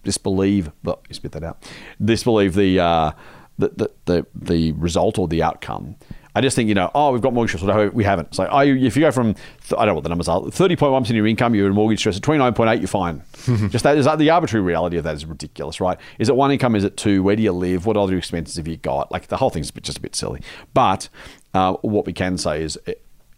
disbelieve, 0.05 0.71
but 0.83 1.01
you 1.09 1.15
spit 1.15 1.33
that 1.33 1.43
out. 1.43 1.71
Disbelieve 2.03 2.55
the 2.55 2.79
uh, 2.79 3.13
the, 3.59 3.69
the 3.69 3.91
the 4.07 4.27
the 4.35 4.73
result 4.73 5.19
or 5.19 5.27
the 5.29 5.43
outcome. 5.43 5.97
I 6.35 6.41
just 6.41 6.57
think, 6.57 6.69
you 6.69 6.75
know, 6.75 6.91
oh, 6.95 7.13
we've 7.13 7.23
got 7.23 7.33
mortgage 7.33 7.57
stress. 7.57 7.63
No, 7.65 7.89
we 7.89 8.05
haven't. 8.05 8.35
So 8.35 8.45
like, 8.45 8.69
you, 8.69 8.77
if 8.77 8.97
you 8.97 9.03
go 9.03 9.11
from, 9.11 9.35
th- 9.35 9.73
I 9.73 9.85
don't 9.85 9.89
know 9.89 9.95
what 9.95 10.05
the 10.05 10.09
numbers 10.09 10.29
are, 10.29 10.41
30.1% 10.41 11.01
of 11.01 11.11
your 11.11 11.27
income, 11.27 11.55
you're 11.55 11.67
in 11.67 11.75
mortgage 11.75 11.99
stress. 12.01 12.17
At 12.17 12.23
29.8, 12.23 12.79
you're 12.79 12.89
fine. 12.89 13.23
just 13.71 13.83
that 13.85 13.97
is 13.97 14.05
that 14.05 14.19
the 14.19 14.31
arbitrary 14.31 14.65
reality 14.65 14.97
of 14.97 15.05
that 15.05 15.15
is 15.15 15.27
ridiculous, 15.27 15.81
right? 15.81 15.99
Is 16.19 16.29
it 16.29 16.37
one 16.37 16.51
income? 16.53 16.77
Is 16.77 16.85
it 16.85 16.97
two? 16.97 17.23
Where 17.23 17.37
do 17.37 17.43
you 17.43 17.53
live? 17.53 17.87
What 17.87 17.97
other 17.97 18.17
expenses 18.17 18.57
have 18.57 18.69
you 18.69 18.77
got? 18.77 19.11
Like 19.11 19.29
the 19.29 19.37
whole 19.37 19.51
thing's 19.51 19.71
just 19.71 19.99
a 19.99 20.01
bit 20.01 20.15
silly. 20.15 20.43
But 20.75 21.09
uh, 21.55 21.75
what 21.83 22.07
we 22.07 22.13
can 22.13 22.39
say 22.39 22.63
is 22.63 22.79
uh, 22.87 22.93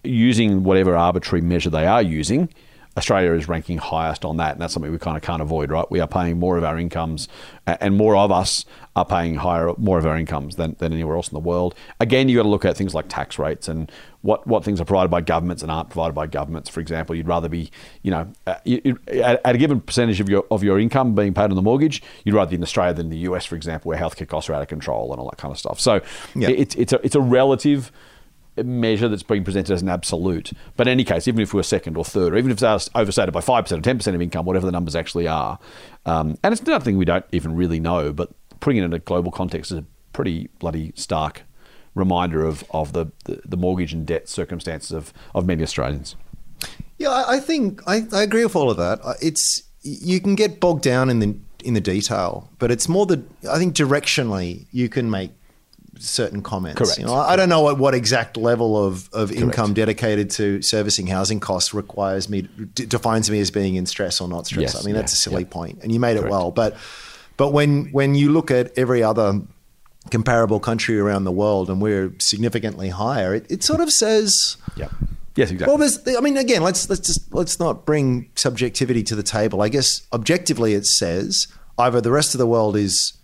using 0.04 0.64
whatever 0.64 0.96
arbitrary 0.96 1.42
measure 1.42 1.70
they 1.70 1.86
are 1.86 2.02
using, 2.02 2.48
Australia 2.96 3.32
is 3.32 3.48
ranking 3.48 3.78
highest 3.78 4.24
on 4.24 4.36
that, 4.36 4.52
and 4.52 4.60
that's 4.60 4.74
something 4.74 4.92
we 4.92 4.98
kind 4.98 5.16
of 5.16 5.22
can't 5.22 5.40
avoid, 5.40 5.70
right? 5.70 5.90
We 5.90 6.00
are 6.00 6.06
paying 6.06 6.38
more 6.38 6.58
of 6.58 6.64
our 6.64 6.78
incomes, 6.78 7.26
and 7.66 7.96
more 7.96 8.14
of 8.16 8.30
us 8.30 8.64
are 8.94 9.06
paying 9.06 9.36
higher, 9.36 9.72
more 9.78 9.98
of 9.98 10.04
our 10.06 10.18
incomes 10.18 10.56
than, 10.56 10.76
than 10.78 10.92
anywhere 10.92 11.16
else 11.16 11.28
in 11.28 11.34
the 11.34 11.40
world. 11.40 11.74
Again, 12.00 12.28
you've 12.28 12.36
got 12.38 12.42
to 12.42 12.48
look 12.50 12.66
at 12.66 12.76
things 12.76 12.94
like 12.94 13.06
tax 13.08 13.38
rates 13.38 13.66
and 13.68 13.90
what, 14.20 14.46
what 14.46 14.62
things 14.62 14.78
are 14.80 14.84
provided 14.84 15.10
by 15.10 15.22
governments 15.22 15.62
and 15.62 15.72
aren't 15.72 15.88
provided 15.88 16.14
by 16.14 16.26
governments. 16.26 16.68
For 16.68 16.80
example, 16.80 17.14
you'd 17.16 17.26
rather 17.26 17.48
be, 17.48 17.70
you 18.02 18.10
know, 18.10 18.30
uh, 18.46 18.56
at, 19.08 19.40
at 19.44 19.54
a 19.54 19.58
given 19.58 19.80
percentage 19.80 20.20
of 20.20 20.28
your 20.28 20.44
of 20.50 20.62
your 20.62 20.78
income 20.78 21.14
being 21.14 21.32
paid 21.32 21.44
on 21.44 21.54
the 21.56 21.62
mortgage, 21.62 22.02
you'd 22.24 22.34
rather 22.34 22.50
be 22.50 22.56
in 22.56 22.62
Australia 22.62 22.92
than 22.92 23.08
the 23.08 23.18
US, 23.18 23.46
for 23.46 23.56
example, 23.56 23.88
where 23.88 23.98
healthcare 23.98 24.28
costs 24.28 24.50
are 24.50 24.54
out 24.54 24.62
of 24.62 24.68
control 24.68 25.10
and 25.12 25.18
all 25.20 25.30
that 25.30 25.38
kind 25.38 25.50
of 25.50 25.58
stuff. 25.58 25.80
So 25.80 26.02
Yeah. 26.34 26.50
it, 26.50 26.60
it's 26.60 26.74
it's 26.74 26.92
a 26.92 27.00
it's 27.04 27.14
a 27.16 27.20
relative 27.20 27.90
measure 28.56 29.08
that's 29.08 29.22
being 29.22 29.44
presented 29.44 29.72
as 29.72 29.82
an 29.82 29.88
absolute. 29.88 30.52
But 30.76 30.86
in 30.86 30.92
any 30.92 31.04
case, 31.04 31.26
even 31.26 31.40
if 31.40 31.54
we're 31.54 31.62
second 31.62 31.96
or 31.96 32.04
third, 32.04 32.34
or 32.34 32.36
even 32.36 32.50
if 32.50 32.62
it's 32.62 32.90
overstated 32.94 33.32
by 33.32 33.40
5% 33.40 33.72
or 33.72 33.80
10% 33.80 34.14
of 34.14 34.22
income, 34.22 34.44
whatever 34.44 34.66
the 34.66 34.72
numbers 34.72 34.94
actually 34.94 35.26
are, 35.26 35.58
um, 36.06 36.36
and 36.42 36.52
it's 36.52 36.66
nothing 36.66 36.96
we 36.96 37.04
don't 37.04 37.24
even 37.32 37.56
really 37.56 37.80
know, 37.80 38.12
but 38.12 38.30
putting 38.60 38.78
it 38.78 38.84
in 38.84 38.92
a 38.92 38.98
global 38.98 39.30
context 39.30 39.72
is 39.72 39.78
a 39.78 39.84
pretty 40.12 40.48
bloody 40.58 40.92
stark 40.94 41.42
reminder 41.94 42.44
of, 42.44 42.64
of 42.70 42.92
the, 42.92 43.06
the, 43.24 43.56
mortgage 43.56 43.92
and 43.92 44.06
debt 44.06 44.28
circumstances 44.28 44.92
of, 44.92 45.12
of 45.34 45.46
many 45.46 45.62
Australians. 45.62 46.16
Yeah, 46.98 47.24
I 47.26 47.40
think 47.40 47.82
I, 47.86 48.02
I 48.12 48.22
agree 48.22 48.44
with 48.44 48.56
all 48.56 48.70
of 48.70 48.76
that. 48.76 49.00
It's 49.20 49.64
you 49.82 50.20
can 50.20 50.34
get 50.36 50.60
bogged 50.60 50.82
down 50.82 51.10
in 51.10 51.18
the 51.18 51.36
in 51.64 51.74
the 51.74 51.80
detail, 51.80 52.48
but 52.58 52.70
it's 52.70 52.88
more 52.88 53.06
the 53.06 53.22
I 53.50 53.58
think 53.58 53.74
directionally 53.74 54.66
you 54.70 54.88
can 54.88 55.10
make 55.10 55.32
certain 56.02 56.42
comments. 56.42 56.78
Correct. 56.78 56.98
You 56.98 57.06
know, 57.06 57.14
I 57.14 57.32
I 57.32 57.36
don't 57.36 57.48
know 57.48 57.70
at 57.70 57.78
what 57.78 57.94
exact 57.94 58.36
level 58.36 58.82
of, 58.82 59.08
of 59.12 59.32
income 59.32 59.74
dedicated 59.74 60.30
to 60.32 60.60
servicing 60.62 61.06
housing 61.06 61.40
costs 61.40 61.72
requires 61.72 62.28
me 62.28 62.42
d- 62.42 62.86
defines 62.86 63.30
me 63.30 63.40
as 63.40 63.50
being 63.50 63.76
in 63.76 63.86
stress 63.86 64.20
or 64.20 64.28
not 64.28 64.46
stress. 64.46 64.74
Yes, 64.74 64.82
I 64.82 64.86
mean 64.86 64.94
that's 64.94 65.12
a 65.12 65.16
silly 65.16 65.42
yeah. 65.42 65.48
point, 65.48 65.78
and 65.82 65.92
you 65.92 66.00
made 66.00 66.16
it 66.16 66.28
well. 66.28 66.50
But 66.50 66.76
but 67.36 67.52
when 67.52 67.86
when 67.92 68.14
you 68.14 68.32
look 68.32 68.50
at 68.50 68.76
every 68.76 69.02
other 69.02 69.40
comparable 70.10 70.60
country 70.60 70.98
around 70.98 71.24
the 71.24 71.32
world 71.32 71.70
and 71.70 71.80
we're 71.80 72.12
significantly 72.18 72.88
higher, 72.88 73.34
it, 73.34 73.46
it 73.50 73.62
sort 73.62 73.80
of 73.80 73.90
says. 73.90 74.56
Yeah. 74.76 74.88
Yes, 75.34 75.50
exactly. 75.50 75.70
Well, 75.70 75.78
there's, 75.78 76.16
I 76.16 76.20
mean, 76.20 76.36
again, 76.36 76.62
let's 76.62 76.90
let's 76.90 77.00
just 77.00 77.32
let's 77.32 77.58
not 77.58 77.86
bring 77.86 78.30
subjectivity 78.34 79.02
to 79.04 79.14
the 79.14 79.22
table. 79.22 79.62
I 79.62 79.70
guess 79.70 80.06
objectively, 80.12 80.74
it 80.74 80.84
says 80.84 81.48
either 81.78 82.02
the 82.02 82.10
rest 82.10 82.34
of 82.34 82.38
the 82.38 82.46
world 82.46 82.76
is 82.76 83.14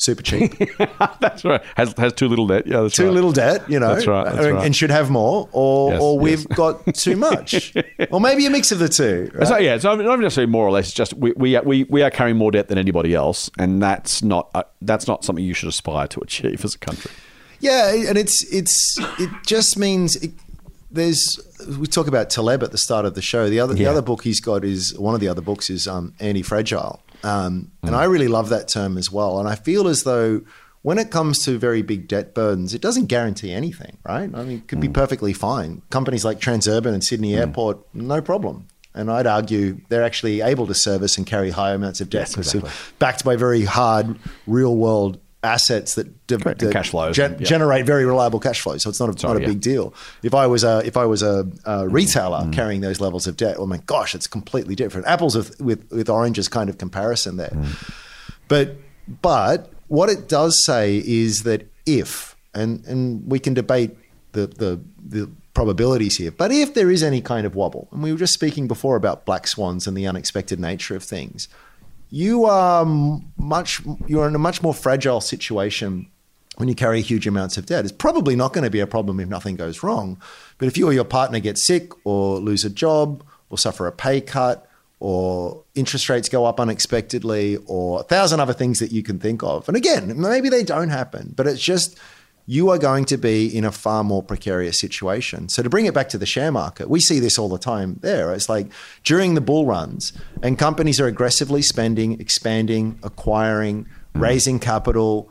super 0.00 0.22
cheap, 0.22 0.54
that's 1.20 1.44
right. 1.44 1.62
Has 1.76 1.94
has 1.98 2.12
too 2.12 2.28
little 2.28 2.46
debt. 2.46 2.66
Yeah, 2.66 2.80
that's 2.82 2.96
too 2.96 3.06
right. 3.06 3.12
little 3.14 3.32
debt, 3.32 3.68
you 3.70 3.78
know, 3.78 3.94
That's 3.94 4.06
right, 4.06 4.24
that's 4.24 4.38
and, 4.46 4.54
right. 4.56 4.66
and 4.66 4.74
should 4.74 4.90
have 4.90 5.10
more, 5.10 5.48
or 5.52 5.92
Yes, 5.92 6.00
or 6.00 6.18
we've 6.18 6.48
got 6.56 6.94
too 6.94 7.16
much, 7.16 7.74
or 8.10 8.20
maybe 8.20 8.46
a 8.46 8.50
mix 8.50 8.72
of 8.72 8.78
the 8.78 8.88
two. 8.88 9.30
right? 9.34 9.46
So 9.46 9.58
yeah, 9.58 9.74
it's 9.74 9.84
not 9.84 9.98
necessarily 9.98 10.50
more 10.50 10.66
or 10.66 10.70
less. 10.70 10.86
It's 10.86 10.94
just 10.94 11.14
we, 11.14 11.32
we 11.36 11.58
we 11.60 11.84
we 11.84 12.02
are 12.02 12.10
carrying 12.10 12.36
more 12.36 12.50
debt 12.50 12.68
than 12.68 12.78
anybody 12.78 13.14
else, 13.14 13.50
and 13.58 13.82
that's 13.82 14.22
not 14.22 14.50
uh, 14.54 14.62
that's 14.82 15.06
not 15.06 15.24
something 15.24 15.44
you 15.44 15.54
should 15.54 15.68
aspire 15.68 16.06
to 16.08 16.20
achieve 16.20 16.64
as 16.64 16.74
a 16.74 16.78
country. 16.78 17.10
Yeah, 17.60 17.92
and 17.92 18.16
it's 18.16 18.42
it's 18.52 18.96
it 19.18 19.30
just 19.46 19.78
means 19.78 20.16
it, 20.16 20.32
there's 20.90 21.38
we 21.78 21.86
talk 21.86 22.06
about 22.08 22.30
Taleb 22.30 22.62
at 22.62 22.72
the 22.72 22.78
start 22.78 23.04
of 23.04 23.14
the 23.14 23.22
show. 23.22 23.48
The 23.50 23.60
other 23.60 23.74
the 23.74 23.86
other 23.86 24.02
book 24.02 24.24
he's 24.24 24.40
got 24.40 24.64
is 24.64 24.98
one 24.98 25.14
of 25.14 25.20
the 25.20 25.28
other 25.28 25.42
books 25.42 25.70
is 25.70 25.86
um, 25.86 26.14
anti 26.20 26.42
fragile, 26.42 27.02
um, 27.22 27.70
and 27.82 27.90
hmm. 27.90 27.96
I 27.96 28.04
really 28.04 28.28
love 28.28 28.48
that 28.50 28.68
term 28.68 28.96
as 28.96 29.10
well. 29.10 29.38
And 29.38 29.48
I 29.48 29.54
feel 29.54 29.88
as 29.88 30.04
though 30.04 30.42
when 30.82 30.98
it 30.98 31.10
comes 31.10 31.44
to 31.44 31.58
very 31.58 31.82
big 31.82 32.08
debt 32.08 32.34
burdens, 32.34 32.72
it 32.72 32.80
doesn't 32.80 33.06
guarantee 33.06 33.52
anything, 33.52 33.98
right? 34.04 34.30
I 34.34 34.44
mean, 34.44 34.58
it 34.58 34.68
could 34.68 34.80
be 34.80 34.86
hmm. 34.86 34.94
perfectly 34.94 35.32
fine. 35.32 35.82
Companies 35.90 36.24
like 36.24 36.40
Transurban 36.40 36.92
and 36.92 37.04
Sydney 37.04 37.32
hmm. 37.32 37.40
Airport, 37.40 37.78
no 37.94 38.20
problem. 38.20 38.66
And 38.92 39.10
I'd 39.10 39.26
argue 39.26 39.80
they're 39.88 40.02
actually 40.02 40.40
able 40.40 40.66
to 40.66 40.74
service 40.74 41.16
and 41.16 41.24
carry 41.24 41.50
high 41.50 41.72
amounts 41.72 42.00
of 42.00 42.10
debt 42.10 42.34
Yes, 42.36 42.36
exactly. 42.36 42.70
backed 42.98 43.24
by 43.24 43.36
very 43.36 43.64
hard 43.64 44.18
real 44.48 44.76
world 44.76 45.20
assets 45.42 45.94
that, 45.94 46.26
de- 46.26 46.36
Correct, 46.38 46.60
and 46.62 46.70
that 46.70 46.74
cash 46.74 46.90
flows 46.90 47.16
gen- 47.16 47.36
yeah. 47.38 47.46
generate 47.46 47.86
very 47.86 48.04
reliable 48.04 48.38
cash 48.40 48.60
flow. 48.60 48.76
So 48.76 48.90
it's 48.90 49.00
not 49.00 49.08
a, 49.08 49.18
Sorry, 49.18 49.32
not 49.34 49.38
a 49.38 49.42
yeah. 49.42 49.48
big 49.48 49.60
deal. 49.60 49.94
If 50.22 50.34
I 50.34 50.46
was 50.46 50.64
a 50.64 50.82
if 50.84 50.96
I 50.96 51.06
was 51.06 51.22
a, 51.22 51.46
a 51.64 51.88
retailer 51.88 52.40
Mm. 52.40 52.52
carrying 52.52 52.80
those 52.82 53.00
levels 53.00 53.26
of 53.26 53.36
debt, 53.36 53.56
oh 53.58 53.66
my 53.66 53.78
gosh, 53.86 54.14
it's 54.14 54.26
completely 54.26 54.74
different. 54.74 55.06
Apples 55.06 55.34
with 55.36 55.58
with, 55.60 55.90
with 55.90 56.10
oranges 56.10 56.48
kind 56.48 56.68
of 56.68 56.76
comparison 56.78 57.36
there. 57.38 57.50
Mm. 57.54 57.90
But 58.48 58.76
but 59.22 59.70
what 59.88 60.08
it 60.10 60.28
does 60.28 60.64
say 60.64 61.02
is 61.04 61.42
that 61.44 61.66
if 61.86 62.36
and 62.54 62.84
and 62.86 63.22
we 63.30 63.38
can 63.38 63.54
debate 63.54 63.96
the 64.32 64.46
the 64.46 64.80
the 65.02 65.30
probabilities 65.54 66.16
here, 66.18 66.30
but 66.30 66.52
if 66.52 66.74
there 66.74 66.90
is 66.90 67.02
any 67.02 67.20
kind 67.20 67.46
of 67.46 67.54
wobble, 67.54 67.88
and 67.92 68.02
we 68.02 68.12
were 68.12 68.18
just 68.18 68.32
speaking 68.34 68.68
before 68.68 68.94
about 68.96 69.24
black 69.24 69.46
swans 69.46 69.86
and 69.86 69.96
the 69.96 70.06
unexpected 70.06 70.60
nature 70.60 70.94
of 70.94 71.02
things, 71.02 71.48
you 72.10 72.44
are 72.44 72.84
much 73.36 73.80
you're 74.06 74.28
in 74.28 74.34
a 74.34 74.38
much 74.38 74.62
more 74.62 74.74
fragile 74.74 75.20
situation 75.20 76.10
when 76.56 76.68
you 76.68 76.74
carry 76.74 77.00
huge 77.00 77.26
amounts 77.26 77.56
of 77.56 77.66
debt. 77.66 77.84
It's 77.84 77.92
probably 77.92 78.36
not 78.36 78.52
going 78.52 78.64
to 78.64 78.70
be 78.70 78.80
a 78.80 78.86
problem 78.86 79.18
if 79.20 79.28
nothing 79.28 79.56
goes 79.56 79.82
wrong, 79.82 80.20
but 80.58 80.66
if 80.66 80.76
you 80.76 80.86
or 80.86 80.92
your 80.92 81.04
partner 81.04 81.40
get 81.40 81.56
sick 81.56 81.92
or 82.04 82.38
lose 82.38 82.64
a 82.64 82.70
job 82.70 83.24
or 83.48 83.56
suffer 83.56 83.86
a 83.86 83.92
pay 83.92 84.20
cut 84.20 84.68
or 84.98 85.64
interest 85.74 86.10
rates 86.10 86.28
go 86.28 86.44
up 86.44 86.60
unexpectedly 86.60 87.56
or 87.66 88.00
a 88.00 88.02
thousand 88.02 88.40
other 88.40 88.52
things 88.52 88.78
that 88.80 88.92
you 88.92 89.02
can 89.02 89.18
think 89.18 89.42
of. 89.42 89.66
And 89.66 89.76
again, 89.76 90.20
maybe 90.20 90.50
they 90.50 90.62
don't 90.62 90.90
happen, 90.90 91.32
but 91.34 91.46
it's 91.46 91.62
just 91.62 91.98
you 92.50 92.68
are 92.68 92.78
going 92.78 93.04
to 93.04 93.16
be 93.16 93.46
in 93.46 93.64
a 93.64 93.70
far 93.70 94.02
more 94.02 94.24
precarious 94.24 94.80
situation. 94.80 95.48
So 95.48 95.62
to 95.62 95.70
bring 95.70 95.86
it 95.86 95.94
back 95.94 96.08
to 96.08 96.18
the 96.18 96.26
share 96.26 96.50
market, 96.50 96.90
we 96.90 96.98
see 96.98 97.20
this 97.20 97.38
all 97.38 97.48
the 97.48 97.60
time 97.60 98.00
there. 98.00 98.32
It's 98.32 98.48
like 98.48 98.66
during 99.04 99.34
the 99.34 99.40
bull 99.40 99.66
runs 99.66 100.12
and 100.42 100.58
companies 100.58 101.00
are 101.00 101.06
aggressively 101.06 101.62
spending, 101.62 102.20
expanding, 102.20 102.98
acquiring, 103.04 103.84
mm. 103.84 104.20
raising 104.20 104.58
capital, 104.58 105.30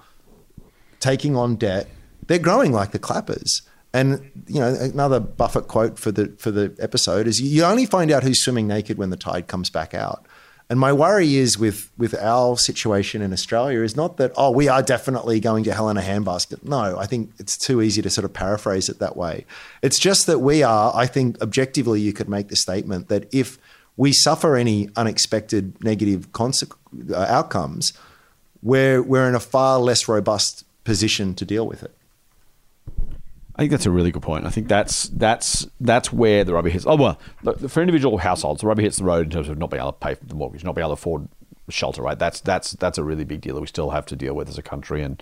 taking 1.02 1.36
on 1.36 1.58
debt, 1.58 1.90
they're 2.28 2.40
growing 2.40 2.72
like 2.72 2.92
the 2.92 3.00
clappers. 3.00 3.64
And 3.92 4.32
you 4.48 4.62
know, 4.62 4.74
another 4.80 5.20
Buffett 5.20 5.68
quote 5.68 6.00
for 6.00 6.14
the 6.14 6.34
for 6.38 6.52
the 6.52 6.74
episode 6.80 7.28
is 7.28 7.42
you 7.42 7.66
only 7.66 7.86
find 7.86 8.12
out 8.12 8.24
who's 8.24 8.42
swimming 8.42 8.66
naked 8.66 8.98
when 8.98 9.10
the 9.10 9.18
tide 9.18 9.48
comes 9.48 9.70
back 9.70 9.94
out. 9.94 10.26
And 10.70 10.80
my 10.80 10.94
worry 10.94 11.36
is 11.36 11.58
with 11.58 11.90
with 11.98 12.14
our 12.14 12.56
situation 12.56 13.24
in 13.24 13.34
Australia 13.34 13.82
is 13.82 13.96
not 13.96 14.18
that 14.18 14.32
oh 14.38 14.52
we 14.52 14.68
are 14.68 14.84
definitely 14.84 15.40
going 15.40 15.64
to 15.64 15.74
hell 15.74 15.90
in 15.90 15.98
a 15.98 16.02
handbasket. 16.02 16.64
No, 16.64 16.98
I 16.98 17.08
think 17.08 17.32
it's 17.40 17.58
too 17.58 17.82
easy 17.82 18.04
to 18.04 18.10
sort 18.10 18.26
of 18.26 18.34
paraphrase 18.34 18.88
it 18.88 19.00
that 19.00 19.18
way. 19.18 19.46
It's 19.82 19.98
just 19.98 20.28
that 20.28 20.40
we 20.40 20.62
are. 20.62 20.96
I 20.96 21.08
think 21.08 21.42
objectively 21.42 22.02
you 22.02 22.14
could 22.14 22.30
make 22.30 22.50
the 22.50 22.56
statement 22.56 23.08
that 23.08 23.34
if 23.34 23.58
we 23.98 24.14
suffer 24.14 24.56
any 24.56 24.90
unexpected 24.96 25.84
negative 25.84 26.28
uh, 26.40 27.16
outcomes, 27.16 27.94
we're 28.62 29.02
we're 29.02 29.28
in 29.28 29.36
a 29.36 29.40
far 29.40 29.80
less 29.80 30.08
robust 30.08 30.66
position 30.84 31.34
to 31.36 31.46
deal 31.46 31.66
with 31.66 31.82
it. 31.82 31.94
I 33.60 33.64
think 33.64 33.72
that's 33.72 33.86
a 33.86 33.92
really 33.92 34.10
good 34.10 34.22
point. 34.22 34.46
I 34.46 34.52
think 34.52 34.70
that's 34.70 35.10
that's 35.10 35.68
that's 35.82 36.14
where 36.14 36.46
the 36.46 36.54
rubber 36.54 36.70
hits. 36.70 36.86
Oh 36.88 36.96
well, 36.96 37.20
for 37.68 37.82
individual 37.82 38.18
households, 38.20 38.62
the 38.62 38.68
rubber 38.68 38.82
hits 38.82 39.00
the 39.00 39.04
road 39.04 39.26
in 39.26 39.32
terms 39.32 39.50
of 39.50 39.58
not 39.58 39.70
being 39.70 39.82
able 39.82 39.92
to 39.92 39.98
pay 39.98 40.16
for 40.16 40.24
the 40.24 40.34
mortgage, 40.34 40.64
not 40.64 40.76
being 40.76 40.86
able 40.86 40.96
to 40.96 41.02
afford 41.02 41.28
shelter. 41.72 42.02
Right, 42.02 42.18
that's 42.18 42.42
that's 42.42 42.74
that's 42.74 42.98
a 42.98 43.04
really 43.04 43.24
big 43.24 43.42
deal 43.42 43.56
that 43.56 43.62
we 43.62 43.68
still 43.68 43.92
have 43.92 44.06
to 44.08 44.16
deal 44.16 44.34
with 44.34 44.50
as 44.50 44.58
a 44.58 44.62
country, 44.62 45.02
and 45.02 45.22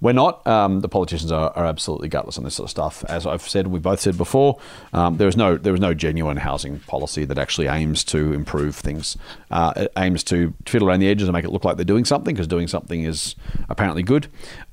we're 0.00 0.12
not. 0.12 0.46
Um, 0.46 0.80
the 0.80 0.88
politicians 0.88 1.32
are, 1.32 1.50
are 1.56 1.66
absolutely 1.66 2.08
gutless 2.08 2.38
on 2.38 2.44
this 2.44 2.54
sort 2.54 2.66
of 2.66 2.70
stuff. 2.70 3.04
As 3.08 3.26
I've 3.26 3.42
said, 3.42 3.68
we 3.68 3.78
both 3.78 4.00
said 4.00 4.16
before, 4.16 4.58
um, 4.92 5.16
there 5.16 5.28
is 5.28 5.36
no 5.36 5.56
there 5.56 5.74
is 5.74 5.80
no 5.80 5.94
genuine 5.94 6.36
housing 6.36 6.80
policy 6.80 7.24
that 7.24 7.38
actually 7.38 7.66
aims 7.66 8.04
to 8.04 8.32
improve 8.32 8.76
things. 8.76 9.16
Uh, 9.50 9.72
it 9.76 9.92
aims 9.96 10.22
to 10.24 10.54
fiddle 10.66 10.88
around 10.88 11.00
the 11.00 11.08
edges 11.08 11.28
and 11.28 11.32
make 11.32 11.44
it 11.44 11.50
look 11.50 11.64
like 11.64 11.76
they're 11.76 11.84
doing 11.84 12.04
something 12.04 12.34
because 12.34 12.46
doing 12.46 12.68
something 12.68 13.04
is 13.04 13.34
apparently 13.68 14.02
good, 14.02 14.28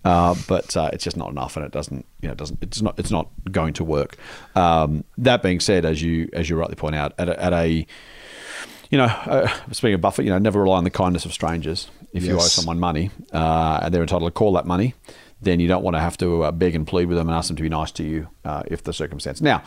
uh, 0.06 0.36
but 0.48 0.76
uh, 0.76 0.90
it's 0.94 1.04
just 1.04 1.18
not 1.18 1.30
enough, 1.30 1.56
and 1.56 1.66
it 1.66 1.72
doesn't. 1.72 2.06
You 2.22 2.28
know, 2.28 2.34
it 2.34 2.38
doesn't. 2.38 2.60
It's 2.62 2.82
not. 2.82 2.98
It's 3.00 3.12
not 3.12 3.30
going 3.52 3.74
to 3.74 3.84
work. 3.84 4.18
Um, 4.56 5.04
that 5.18 5.44
being 5.44 5.60
said, 5.60 5.86
as 5.86 6.02
you 6.02 6.30
as 6.34 6.50
you 6.50 6.58
rightly 6.58 6.76
point 6.76 6.96
out, 6.96 7.14
at 7.18 7.30
a, 7.30 7.44
at 7.44 7.54
a 7.54 7.86
you 8.94 8.98
know, 9.00 9.06
uh, 9.06 9.48
speaking 9.72 9.96
of 9.96 10.02
Buffett, 10.02 10.24
you 10.26 10.30
know, 10.30 10.38
never 10.38 10.62
rely 10.62 10.78
on 10.78 10.84
the 10.84 10.91
kindness 10.91 11.26
of 11.26 11.34
strangers. 11.34 11.89
If 12.14 12.24
you 12.24 12.36
owe 12.36 12.39
someone 12.39 12.80
money 12.80 13.10
uh, 13.32 13.80
and 13.82 13.91
they're 13.91 14.04
entitled 14.04 14.30
to 14.30 14.32
call 14.38 14.54
that 14.54 14.68
money, 14.68 14.94
then 15.41 15.60
you 15.60 15.68
don't 15.68 15.84
want 15.84 15.96
to 15.96 16.00
have 16.00 16.16
to 16.18 16.44
uh, 16.44 16.52
beg 16.52 16.76
and 16.76 16.86
plead 16.86 17.08
with 17.08 17.18
them 17.18 17.28
and 17.28 17.36
ask 17.36 17.48
them 17.48 17.58
to 17.58 17.64
be 17.64 17.70
nice 17.70 17.89
to 17.94 18.04
you 18.04 18.28
uh, 18.46 18.62
if 18.68 18.84
the 18.84 18.94
circumstance. 18.94 19.41
Now, 19.41 19.64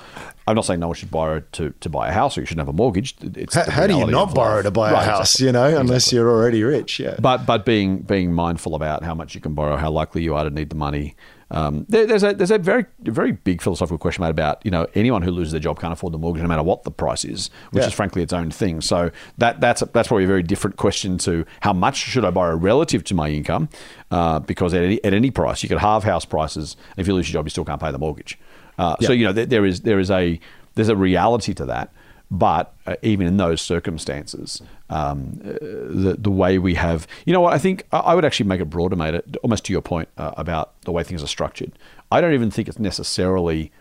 I'm 0.47 0.55
not 0.55 0.64
saying 0.64 0.79
no 0.79 0.87
one 0.87 0.95
should 0.95 1.11
borrow 1.11 1.41
to, 1.41 1.70
to 1.81 1.89
buy 1.89 2.09
a 2.09 2.12
house 2.12 2.39
or 2.39 2.43
you 2.43 2.47
shouldn't 2.47 2.66
have 2.68 2.72
a 2.72 2.77
mortgage. 2.77 3.16
It's 3.20 3.57
How, 3.57 3.68
how 3.68 3.87
do 3.89 3.97
you 3.99 4.07
not 4.07 4.33
borrow 4.33 4.62
to 4.62 4.70
buy 4.70 4.91
a 4.91 4.93
Right, 4.93 5.05
house? 5.05 5.35
exactly. 5.35 5.47
You 5.47 5.53
know, 5.53 5.81
unless 5.81 6.05
Exactly. 6.05 6.16
you're 6.18 6.31
already 6.31 6.62
rich. 6.62 7.01
Yeah. 7.01 7.16
But 7.20 7.47
but 7.47 7.64
being 7.66 7.99
being 8.03 8.33
mindful 8.33 8.77
about 8.77 9.03
how 9.03 9.14
much 9.16 9.35
you 9.35 9.41
can 9.41 9.55
borrow, 9.55 9.77
how 9.77 9.91
likely 9.91 10.22
you 10.22 10.37
are 10.37 10.45
to 10.45 10.51
need 10.51 10.70
the 10.70 10.77
money. 10.77 11.16
Um, 11.51 11.86
there, 11.88 12.07
there's 12.07 12.24
a 12.24 12.32
there's 12.34 12.51
a 12.51 12.59
very 12.59 12.86
very 13.03 13.30
big 13.32 13.62
philosophical 13.62 13.99
question 13.99 14.24
about 14.24 14.64
you 14.64 14.70
know 14.70 14.86
anyone 14.94 15.22
who 15.22 15.30
loses 15.30 15.53
their 15.53 15.61
job 15.61 15.78
can't 15.78 15.92
afford 15.92 16.12
the 16.12 16.18
mortgage 16.18 16.42
no 16.42 16.49
matter 16.49 16.62
what 16.64 16.82
the 16.82 16.90
price 16.90 17.24
is, 17.24 17.51
which 17.70 17.82
Yeah. 17.82 17.86
is 17.88 17.94
frankly 17.94 18.22
its 18.22 18.32
own 18.32 18.51
thing. 18.51 18.80
So 18.80 19.11
that 19.38 19.61
that's 19.61 19.80
that's 19.92 20.09
probably 20.09 20.24
a 20.24 20.26
very 20.26 20.42
different 20.42 20.76
question 20.76 21.18
to 21.18 21.44
how 21.61 21.72
much 21.72 21.97
should 21.97 22.24
I 22.24 22.30
borrow 22.30 22.57
relative 22.57 23.05
to 23.05 23.14
my 23.14 23.28
income, 23.30 23.68
uh, 24.11 24.40
because 24.40 24.74
at 24.74 24.82
any, 24.82 25.05
at 25.05 25.14
any 25.14 25.30
price 25.30 25.62
you 25.62 25.68
could 25.68 25.78
halve 25.78 26.03
house 26.03 26.24
prices. 26.24 26.76
If 26.97 27.07
you 27.07 27.14
lose 27.14 27.28
your 27.28 27.38
job, 27.40 27.47
you 27.47 27.51
still 27.51 27.64
can't 27.64 27.80
pay 27.80 27.92
the 27.92 27.99
mortgage. 27.99 28.38
Uh, 28.78 28.97
So 29.03 29.12
you 29.12 29.24
know 29.24 29.32
there, 29.32 29.47
there 29.47 29.64
is 29.64 29.82
there 29.82 30.01
is 30.01 30.11
a 30.11 30.40
there's 30.74 30.88
a 30.88 30.97
reality 30.97 31.55
to 31.55 31.64
that. 31.66 31.92
But 32.28 32.74
uh, 32.88 32.97
even 33.03 33.28
in 33.28 33.36
those 33.36 33.62
circumstances, 33.62 34.61
um, 34.91 35.41
uh, 35.45 35.53
the 35.53 36.16
the 36.18 36.30
way 36.30 36.59
we 36.59 36.74
have, 36.74 37.07
you 37.24 37.32
know 37.32 37.41
what, 37.41 37.53
I 37.53 37.59
think 37.59 37.84
I 37.93 38.14
would 38.14 38.24
actually 38.24 38.49
make 38.49 38.61
it 38.61 38.66
broader, 38.70 38.97
mate. 38.97 39.20
Almost 39.43 39.64
to 39.66 39.72
your 39.72 39.82
point 39.82 40.09
uh, 40.16 40.32
about 40.37 40.80
the 40.82 40.93
way 40.93 41.03
things 41.03 41.22
are 41.22 41.26
structured. 41.28 41.72
I 42.12 42.20
don't 42.20 42.34
even 42.34 42.51
think 42.51 42.68
it's 42.68 42.78
necessarily. 42.78 43.72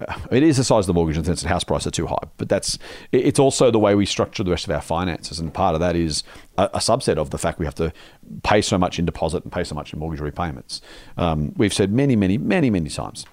uh, 0.00 0.14
It 0.30 0.42
is 0.42 0.56
the 0.56 0.64
size 0.64 0.84
of 0.84 0.86
the 0.86 0.94
mortgage 0.94 1.16
in 1.16 1.22
the 1.22 1.26
sense 1.26 1.42
that 1.42 1.48
house 1.48 1.64
prices 1.64 1.88
are 1.88 1.90
too 1.90 2.06
high, 2.06 2.26
but 2.36 2.48
that's 2.48 2.78
it's 3.10 3.38
also 3.40 3.70
the 3.72 3.78
way 3.78 3.94
we 3.96 4.06
structure 4.06 4.44
the 4.44 4.50
rest 4.52 4.64
of 4.68 4.70
our 4.70 4.80
finances, 4.80 5.40
and 5.40 5.52
part 5.52 5.74
of 5.74 5.80
that 5.80 5.96
is 5.96 6.22
a, 6.56 6.64
a 6.74 6.78
subset 6.78 7.16
of 7.16 7.30
the 7.30 7.38
fact 7.38 7.58
we 7.58 7.64
have 7.66 7.74
to 7.76 7.92
pay 8.42 8.62
so 8.62 8.78
much 8.78 8.98
in 8.98 9.04
deposit 9.04 9.42
and 9.42 9.52
pay 9.52 9.64
so 9.64 9.74
much 9.74 9.92
in 9.92 9.98
mortgage 9.98 10.20
repayments. 10.20 10.80
Um, 11.16 11.52
we've 11.56 11.74
said 11.74 11.92
many, 11.92 12.14
many, 12.16 12.38
many, 12.38 12.70
many 12.70 12.88
times, 12.88 13.26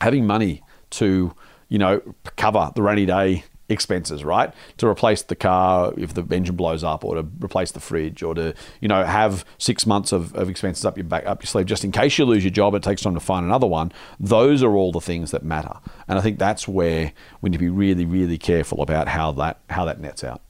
having 0.00 0.26
money 0.26 0.62
to 0.90 1.32
you 1.68 1.78
know 1.78 2.00
cover 2.36 2.70
the 2.74 2.82
rainy 2.82 3.06
day 3.06 3.44
expenses, 3.68 4.24
right? 4.24 4.52
To 4.78 4.86
replace 4.86 5.22
the 5.22 5.36
car 5.36 5.92
if 5.96 6.14
the 6.14 6.22
engine 6.30 6.56
blows 6.56 6.84
up, 6.84 7.04
or 7.04 7.16
to 7.16 7.26
replace 7.40 7.72
the 7.72 7.80
fridge, 7.80 8.22
or 8.22 8.34
to 8.34 8.54
you 8.80 8.88
know 8.88 9.04
have 9.04 9.44
six 9.58 9.86
months 9.86 10.12
of, 10.12 10.34
of 10.34 10.48
expenses 10.48 10.84
up 10.84 10.96
your 10.96 11.04
back 11.04 11.26
up 11.26 11.42
your 11.42 11.46
sleeve 11.46 11.66
just 11.66 11.84
in 11.84 11.92
case 11.92 12.18
you 12.18 12.24
lose 12.24 12.44
your 12.44 12.50
job. 12.50 12.74
It 12.74 12.82
takes 12.82 13.02
time 13.02 13.14
to 13.14 13.20
find 13.20 13.44
another 13.44 13.66
one. 13.66 13.92
Those 14.20 14.62
are 14.62 14.74
all 14.74 14.92
the 14.92 15.00
things 15.00 15.30
that 15.30 15.42
matter, 15.42 15.74
and 16.08 16.18
I 16.18 16.22
think 16.22 16.38
that's 16.38 16.68
where 16.68 17.12
we 17.40 17.50
need 17.50 17.56
to 17.56 17.64
be 17.64 17.70
really, 17.70 18.04
really 18.04 18.38
careful 18.38 18.82
about 18.82 19.08
how 19.08 19.32
that 19.32 19.60
how 19.70 19.84
that 19.86 20.00
nets 20.00 20.24
out. 20.24 20.42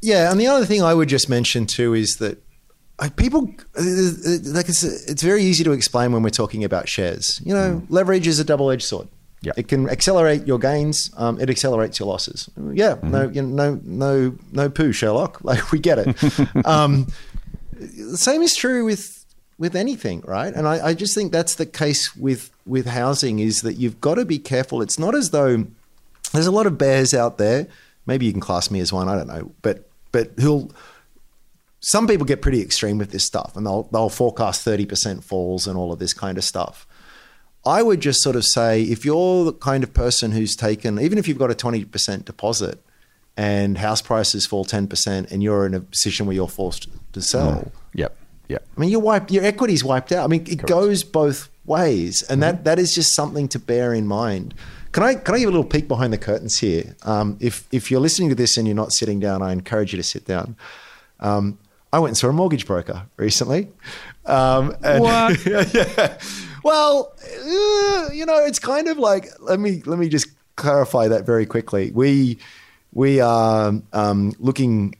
Yeah, 0.00 0.30
and 0.30 0.40
the 0.40 0.46
other 0.46 0.64
thing 0.64 0.82
I 0.82 0.94
would 0.94 1.08
just 1.08 1.28
mention 1.28 1.66
too 1.66 1.94
is 1.94 2.16
that 2.18 2.42
uh, 2.98 3.08
people 3.16 3.54
uh, 3.76 3.80
uh 3.80 4.38
like 4.44 4.68
it's 4.68 4.82
it's 4.82 5.22
very 5.22 5.42
easy 5.42 5.64
to 5.64 5.72
explain 5.72 6.12
when 6.12 6.22
we're 6.22 6.30
talking 6.30 6.64
about 6.64 6.88
shares. 6.88 7.40
You 7.44 7.54
know, 7.54 7.80
mm. 7.80 7.86
leverage 7.88 8.26
is 8.26 8.38
a 8.38 8.44
double 8.44 8.70
edged 8.70 8.84
sword. 8.84 9.08
Yeah. 9.40 9.52
it 9.56 9.68
can 9.68 9.88
accelerate 9.88 10.46
your 10.46 10.58
gains. 10.58 11.10
Um, 11.16 11.40
it 11.40 11.48
accelerates 11.48 12.00
your 12.00 12.08
losses. 12.08 12.50
Yeah, 12.56 12.96
no, 13.02 13.28
you 13.28 13.42
know, 13.42 13.74
no, 13.74 13.80
no, 13.84 14.38
no 14.52 14.68
poo, 14.68 14.92
Sherlock. 14.92 15.40
Like 15.44 15.70
we 15.70 15.78
get 15.78 15.98
it. 15.98 16.66
um, 16.66 17.06
the 17.72 18.18
same 18.18 18.42
is 18.42 18.56
true 18.56 18.84
with 18.84 19.24
with 19.58 19.74
anything, 19.74 20.22
right? 20.22 20.52
And 20.54 20.66
I, 20.66 20.88
I 20.88 20.94
just 20.94 21.14
think 21.14 21.32
that's 21.32 21.54
the 21.54 21.66
case 21.66 22.16
with 22.16 22.50
with 22.66 22.86
housing 22.86 23.38
is 23.38 23.62
that 23.62 23.74
you've 23.74 24.00
got 24.00 24.16
to 24.16 24.24
be 24.24 24.38
careful. 24.38 24.82
It's 24.82 24.98
not 24.98 25.14
as 25.14 25.30
though 25.30 25.66
there's 26.32 26.46
a 26.46 26.52
lot 26.52 26.66
of 26.66 26.76
bears 26.76 27.14
out 27.14 27.38
there. 27.38 27.68
Maybe 28.06 28.26
you 28.26 28.32
can 28.32 28.40
class 28.40 28.70
me 28.70 28.80
as 28.80 28.92
one. 28.92 29.08
I 29.08 29.16
don't 29.16 29.28
know, 29.28 29.52
but 29.62 29.88
but 30.10 30.32
who'll 30.40 30.72
some 31.80 32.08
people 32.08 32.26
get 32.26 32.42
pretty 32.42 32.60
extreme 32.60 32.98
with 32.98 33.12
this 33.12 33.24
stuff 33.24 33.56
and 33.56 33.64
they'll 33.64 33.84
they'll 33.92 34.08
forecast 34.08 34.66
30% 34.66 35.22
falls 35.22 35.66
and 35.68 35.78
all 35.78 35.92
of 35.92 35.98
this 36.00 36.12
kind 36.12 36.36
of 36.36 36.44
stuff. 36.44 36.87
I 37.66 37.82
would 37.82 38.00
just 38.00 38.22
sort 38.22 38.36
of 38.36 38.44
say 38.44 38.82
if 38.82 39.04
you're 39.04 39.44
the 39.44 39.52
kind 39.52 39.82
of 39.84 39.92
person 39.92 40.32
who's 40.32 40.56
taken 40.56 40.98
even 40.98 41.18
if 41.18 41.28
you've 41.28 41.38
got 41.38 41.50
a 41.50 41.54
20% 41.54 42.24
deposit 42.24 42.82
and 43.36 43.78
house 43.78 44.00
prices 44.02 44.46
fall 44.46 44.64
10% 44.64 45.30
and 45.30 45.42
you're 45.42 45.66
in 45.66 45.74
a 45.74 45.80
position 45.80 46.26
where 46.26 46.34
you're 46.34 46.48
forced 46.48 46.88
to 47.12 47.20
sell. 47.22 47.70
Yep. 47.94 48.16
Yep. 48.48 48.66
I 48.76 48.80
mean, 48.80 48.90
your 48.90 49.00
wipe, 49.00 49.30
your 49.30 49.44
equity's 49.44 49.84
wiped 49.84 50.10
out. 50.12 50.24
I 50.24 50.26
mean, 50.28 50.44
it 50.48 50.62
goes 50.62 51.04
both 51.04 51.50
ways, 51.66 52.22
and 52.22 52.42
that, 52.42 52.64
that 52.64 52.78
is 52.78 52.94
just 52.94 53.14
something 53.14 53.46
to 53.48 53.58
bear 53.58 53.92
in 53.92 54.06
mind. 54.06 54.54
Can 54.92 55.02
I 55.02 55.16
can 55.16 55.34
I 55.34 55.38
give 55.40 55.48
a 55.48 55.52
little 55.52 55.66
peek 55.68 55.86
behind 55.86 56.14
the 56.14 56.18
curtains 56.18 56.58
here? 56.58 56.96
Um, 57.02 57.36
if 57.40 57.68
if 57.70 57.90
you're 57.90 58.00
listening 58.00 58.30
to 58.30 58.34
this 58.34 58.56
and 58.56 58.66
you're 58.66 58.74
not 58.74 58.92
sitting 58.92 59.20
down, 59.20 59.42
I 59.42 59.52
encourage 59.52 59.92
you 59.92 59.98
to 59.98 60.02
sit 60.02 60.24
down. 60.24 60.56
Um, 61.20 61.58
I 61.92 61.98
went 61.98 62.12
and 62.12 62.16
saw 62.16 62.28
a 62.28 62.32
mortgage 62.32 62.66
broker 62.66 63.02
recently. 63.18 63.68
Um, 64.24 64.74
and- 64.82 65.02
What? 65.02 65.44
yeah. 65.74 66.18
Well, 66.68 67.14
uh, 67.18 68.10
you 68.12 68.26
know, 68.26 68.44
it's 68.44 68.58
kind 68.58 68.88
of 68.88 68.98
like 68.98 69.26
let 69.40 69.58
me 69.58 69.82
let 69.86 69.98
me 69.98 70.10
just 70.10 70.28
clarify 70.56 71.08
that 71.08 71.24
very 71.24 71.46
quickly. 71.46 71.90
We 71.92 72.38
we 72.92 73.20
are 73.20 73.72
um, 73.94 74.34
looking. 74.38 74.94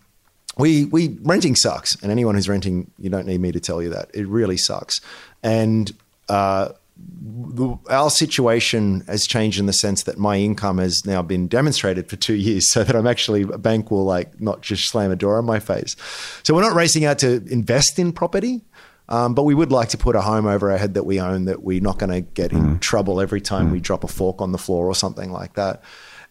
We 0.56 0.86
we 0.86 1.18
renting 1.20 1.56
sucks, 1.56 1.94
and 2.02 2.10
anyone 2.10 2.36
who's 2.36 2.48
renting, 2.48 2.90
you 2.98 3.10
don't 3.10 3.26
need 3.26 3.42
me 3.42 3.52
to 3.52 3.60
tell 3.60 3.82
you 3.82 3.90
that 3.90 4.10
it 4.14 4.26
really 4.26 4.56
sucks. 4.56 5.02
And 5.42 5.92
uh, 6.30 6.70
the, 6.96 7.76
our 7.90 8.08
situation 8.08 9.04
has 9.06 9.26
changed 9.26 9.60
in 9.60 9.66
the 9.66 9.74
sense 9.74 10.04
that 10.04 10.16
my 10.16 10.38
income 10.38 10.78
has 10.78 11.04
now 11.04 11.20
been 11.20 11.48
demonstrated 11.48 12.08
for 12.08 12.16
two 12.16 12.34
years, 12.34 12.72
so 12.72 12.82
that 12.82 12.96
I'm 12.96 13.06
actually 13.06 13.42
a 13.42 13.58
bank 13.58 13.90
will 13.90 14.06
like 14.06 14.40
not 14.40 14.62
just 14.62 14.88
slam 14.88 15.12
a 15.12 15.16
door 15.16 15.36
on 15.36 15.44
my 15.44 15.60
face. 15.60 15.96
So 16.44 16.54
we're 16.54 16.62
not 16.62 16.74
racing 16.74 17.04
out 17.04 17.18
to 17.18 17.44
invest 17.50 17.98
in 17.98 18.12
property. 18.12 18.62
Um, 19.08 19.34
but 19.34 19.44
we 19.44 19.54
would 19.54 19.72
like 19.72 19.88
to 19.90 19.98
put 19.98 20.16
a 20.16 20.20
home 20.20 20.46
over 20.46 20.70
our 20.70 20.76
head 20.76 20.94
that 20.94 21.04
we 21.04 21.18
own 21.20 21.46
that 21.46 21.62
we're 21.62 21.80
not 21.80 21.98
going 21.98 22.10
to 22.10 22.20
get 22.20 22.52
in 22.52 22.78
trouble 22.78 23.20
every 23.20 23.40
time 23.40 23.70
we 23.70 23.80
drop 23.80 24.04
a 24.04 24.08
fork 24.08 24.42
on 24.42 24.52
the 24.52 24.58
floor 24.58 24.86
or 24.86 24.94
something 24.94 25.32
like 25.32 25.54
that. 25.54 25.82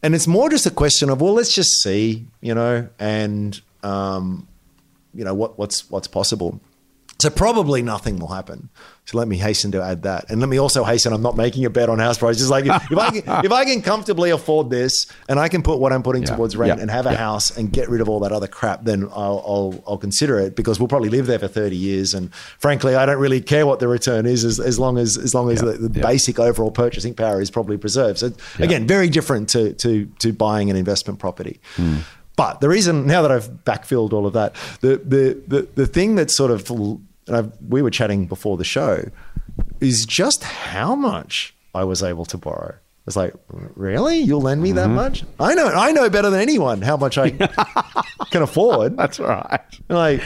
And 0.04 0.14
it's 0.14 0.28
more 0.28 0.48
just 0.50 0.68
a 0.68 0.72
question 0.72 1.10
of 1.10 1.20
well, 1.20 1.34
let's 1.34 1.54
just 1.54 1.82
see, 1.82 2.28
you 2.40 2.54
know, 2.54 2.88
and 3.00 3.60
um, 3.82 4.48
you 5.14 5.24
know 5.24 5.34
what, 5.34 5.58
what's 5.58 5.90
what's 5.90 6.08
possible. 6.08 6.62
So 7.20 7.30
probably 7.32 7.82
nothing 7.82 8.20
will 8.20 8.28
happen. 8.28 8.70
So 9.06 9.18
let 9.18 9.28
me 9.28 9.38
hasten 9.38 9.72
to 9.72 9.82
add 9.82 10.04
that, 10.04 10.30
and 10.30 10.40
let 10.42 10.50
me 10.50 10.58
also 10.60 10.84
hasten. 10.84 11.14
I'm 11.14 11.22
not 11.22 11.38
making 11.38 11.64
a 11.66 11.70
bet 11.70 11.88
on 11.90 11.98
house 11.98 12.18
prices. 12.18 12.50
Like 12.50 12.66
if, 12.66 12.92
if 12.92 12.98
I 12.98 13.10
can, 13.10 13.46
if 13.46 13.52
I 13.52 13.64
can 13.66 13.82
comfortably 13.82 14.30
afford 14.32 14.70
this, 14.70 15.08
and 15.30 15.40
I 15.40 15.48
can 15.48 15.64
put 15.64 15.80
what 15.80 15.94
I'm 15.94 16.04
putting 16.04 16.24
Yeah. 16.24 16.36
towards 16.36 16.58
rent 16.58 16.76
Yeah. 16.76 16.82
and 16.82 16.92
have 16.92 17.06
a 17.08 17.12
Yeah. 17.12 17.18
house 17.18 17.56
and 17.58 17.72
get 17.72 17.90
rid 17.90 18.02
of 18.02 18.10
all 18.10 18.20
that 18.20 18.32
other 18.34 18.48
crap, 18.48 18.84
then 18.84 19.06
I'll, 19.06 19.42
I'll 19.48 19.84
I'll 19.88 19.98
consider 19.98 20.38
it 20.40 20.56
because 20.58 20.78
we'll 20.80 20.90
probably 20.90 21.08
live 21.10 21.26
there 21.26 21.40
for 21.40 21.48
30 21.48 21.76
years. 21.78 22.14
And 22.14 22.34
frankly, 22.60 22.96
I 22.96 23.06
don't 23.06 23.18
really 23.20 23.40
care 23.42 23.66
what 23.66 23.80
the 23.80 23.88
return 23.88 24.26
is 24.26 24.44
as, 24.44 24.60
as 24.60 24.78
long 24.78 24.98
as 24.98 25.18
as 25.18 25.34
long 25.34 25.50
as 25.52 25.62
the, 25.62 25.72
the 25.72 25.90
basic 25.90 26.38
overall 26.38 26.72
purchasing 26.72 27.14
power 27.14 27.40
is 27.42 27.50
probably 27.50 27.78
preserved. 27.78 28.20
So 28.20 28.32
again, 28.60 28.86
very 28.88 29.08
different 29.10 29.48
to 29.50 29.72
to 29.76 30.06
to 30.20 30.34
buying 30.34 30.70
an 30.70 30.76
investment 30.76 31.18
property. 31.20 31.62
Hmm. 31.78 32.00
But 32.36 32.62
the 32.62 32.70
reason 32.70 33.08
now 33.08 33.24
that 33.24 33.32
I've 33.32 33.48
backfilled 33.64 34.14
all 34.14 34.28
of 34.28 34.34
that, 34.34 34.54
the 34.82 34.98
the 34.98 35.42
the, 35.48 35.68
the 35.76 35.88
thing 35.88 36.16
that 36.18 36.30
sort 36.30 36.52
of 36.52 36.62
and 37.28 37.36
I've, 37.38 37.52
we 37.68 37.82
were 37.82 37.90
chatting 37.92 38.26
before 38.28 38.58
the 38.58 38.64
show 38.64 39.06
is 39.80 40.06
just 40.06 40.44
how 40.44 40.96
much 40.96 41.56
I 41.74 41.84
was 41.84 42.02
able 42.04 42.26
to 42.26 42.38
borrow. 42.38 42.76
It's 43.06 43.16
like, 43.16 43.34
really? 43.50 44.18
You'll 44.20 44.42
lend 44.42 44.62
me 44.62 44.70
Mm-hmm. 44.70 44.76
that 44.78 44.88
much? 44.90 45.24
I 45.40 45.54
know, 45.54 45.68
I 45.68 45.92
know 45.94 46.10
better 46.10 46.30
than 46.30 46.42
anyone 46.42 46.82
how 46.82 46.98
much 46.98 47.18
I 47.18 47.30
can 48.32 48.42
afford. 48.42 48.98
That's 48.98 49.20
right. 49.20 49.60
Like, 49.88 50.22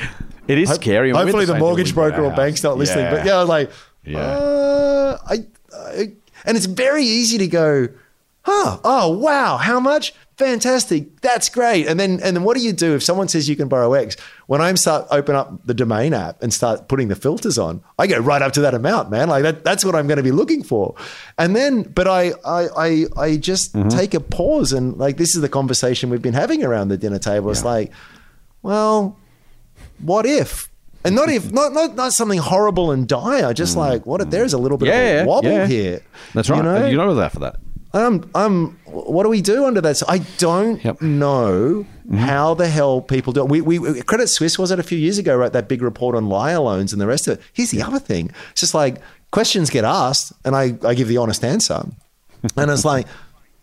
It 0.48 0.58
is 0.58 0.70
Ho- 0.70 0.76
scary. 0.76 1.12
I 1.12 1.14
mean, 1.14 1.14
we 1.14 1.18
had 1.18 1.26
Hopefully, 1.26 1.46
the 1.46 1.54
the 1.54 1.60
mortgage 1.60 1.88
thing 1.90 1.96
when 1.98 2.06
we 2.06 2.12
bought 2.12 2.18
broker 2.18 2.34
or 2.34 2.36
bank's 2.36 2.64
not 2.64 2.78
listening. 2.78 3.06
Yeah. 3.06 3.16
But 3.16 3.26
yeah, 3.26 3.36
I 3.36 3.40
was 3.40 3.50
like, 3.50 3.72
Yeah. 4.04 4.20
uh, 4.20 5.18
I, 5.28 5.46
I, 5.76 6.12
and 6.46 6.58
it's 6.58 6.66
very 6.66 7.04
easy 7.04 7.38
to 7.38 7.48
go, 7.48 7.88
huh? 8.42 8.80
Oh 8.84 9.16
wow, 9.18 9.58
how 9.58 9.80
much? 9.80 10.14
Fantastic, 10.46 11.22
that's 11.22 11.50
great. 11.50 11.88
And 11.88 12.00
then, 12.00 12.14
and 12.14 12.36
then, 12.36 12.44
what 12.44 12.58
do 12.58 12.64
you 12.64 12.74
do 12.74 12.96
if 12.96 13.04
someone 13.04 13.28
says 13.28 13.48
you 13.48 13.56
can 13.56 13.68
borrow 13.68 13.94
X? 13.94 14.18
When 14.48 14.60
I 14.60 14.74
start 14.74 15.06
open 15.12 15.36
up 15.36 15.66
the 15.66 15.74
domain 15.76 16.14
app 16.14 16.42
and 16.42 16.52
start 16.54 16.88
putting 16.88 17.10
the 17.10 17.16
filters 17.16 17.58
on, 17.60 17.84
I 18.00 18.08
go 18.08 18.18
right 18.20 18.42
up 18.42 18.52
to 18.54 18.62
that 18.62 18.74
amount, 18.74 19.12
man. 19.12 19.30
Like 19.30 19.44
that, 19.44 19.64
that's 19.64 19.86
what 19.86 19.94
I'm 19.96 20.08
going 20.08 20.18
to 20.18 20.24
be 20.24 20.32
looking 20.32 20.64
for. 20.64 20.96
And 21.38 21.56
then, 21.56 21.84
but 21.84 22.08
I, 22.08 22.32
I, 22.44 22.68
I, 22.76 23.06
I 23.18 23.38
just 23.38 23.74
Mm-hmm. 23.74 23.90
take 23.90 24.14
a 24.16 24.20
pause 24.20 24.74
and 24.74 24.98
like 24.98 25.18
this 25.18 25.36
is 25.36 25.42
the 25.42 25.50
conversation 25.50 26.10
we've 26.10 26.22
been 26.22 26.34
having 26.34 26.64
around 26.64 26.88
the 26.90 26.98
dinner 26.98 27.20
table. 27.20 27.52
It's 27.52 27.62
Yeah. 27.62 27.68
like, 27.70 27.92
well, 28.64 29.18
what 30.00 30.26
if? 30.26 30.70
And 31.06 31.16
not 31.16 31.30
if 31.30 31.52
not 31.60 31.72
not 31.74 31.96
not 31.96 32.14
something 32.14 32.40
horrible 32.40 32.92
and 32.92 33.08
dire. 33.08 33.54
Just 33.54 33.78
like 33.78 34.06
what 34.06 34.22
if 34.22 34.30
there's 34.30 34.54
a 34.54 34.58
little 34.58 34.78
bit 34.78 34.90
Mm. 34.90 34.92
Yeah, 34.94 35.22
of 35.22 35.28
wobble 35.28 35.52
yeah. 35.52 35.68
here. 35.68 36.02
That's 36.34 36.50
right. 36.50 36.58
You 36.58 36.64
know? 36.64 36.86
You 36.88 36.98
know 36.98 37.16
that 37.16 37.32
for 37.32 37.40
that. 37.40 37.58
Um, 37.94 38.30
um, 38.36 38.78
what 38.86 39.24
do 39.24 39.30
we 39.30 39.42
do 39.42 39.66
under 39.66 39.82
that? 39.82 39.98
So 39.98 40.06
I 40.08 40.20
don't 40.38 40.84
Yep. 40.84 41.02
know 41.02 41.86
Mm-hmm. 42.08 42.18
how 42.18 42.54
the 42.56 42.68
hell 42.68 43.00
people 43.02 43.32
do 43.32 43.42
it. 43.42 43.48
We, 43.50 43.62
we 43.62 44.02
Credit 44.02 44.28
Suisse 44.28 44.60
was 44.60 44.70
it 44.72 44.80
a 44.80 44.84
few 44.84 44.98
years 44.98 45.18
ago, 45.18 45.36
wrote 45.38 45.54
that 45.54 45.70
big 45.70 45.82
report 45.82 46.14
on 46.16 46.28
liar 46.28 46.60
loans 46.60 46.92
and 46.92 47.02
the 47.02 47.08
rest 47.08 47.28
of 47.28 47.38
it. 47.38 47.44
Here's 47.54 47.72
the 47.72 47.82
other 47.84 48.00
thing: 48.00 48.32
it's 48.52 48.60
just 48.62 48.74
like 48.74 48.98
questions 49.32 49.70
get 49.70 49.86
asked, 49.86 50.34
and 50.44 50.54
I 50.56 50.78
I 50.84 50.94
give 50.94 51.08
the 51.08 51.18
honest 51.18 51.44
answer, 51.46 51.86
and 52.58 52.70
it's 52.72 52.84
like, 52.84 53.08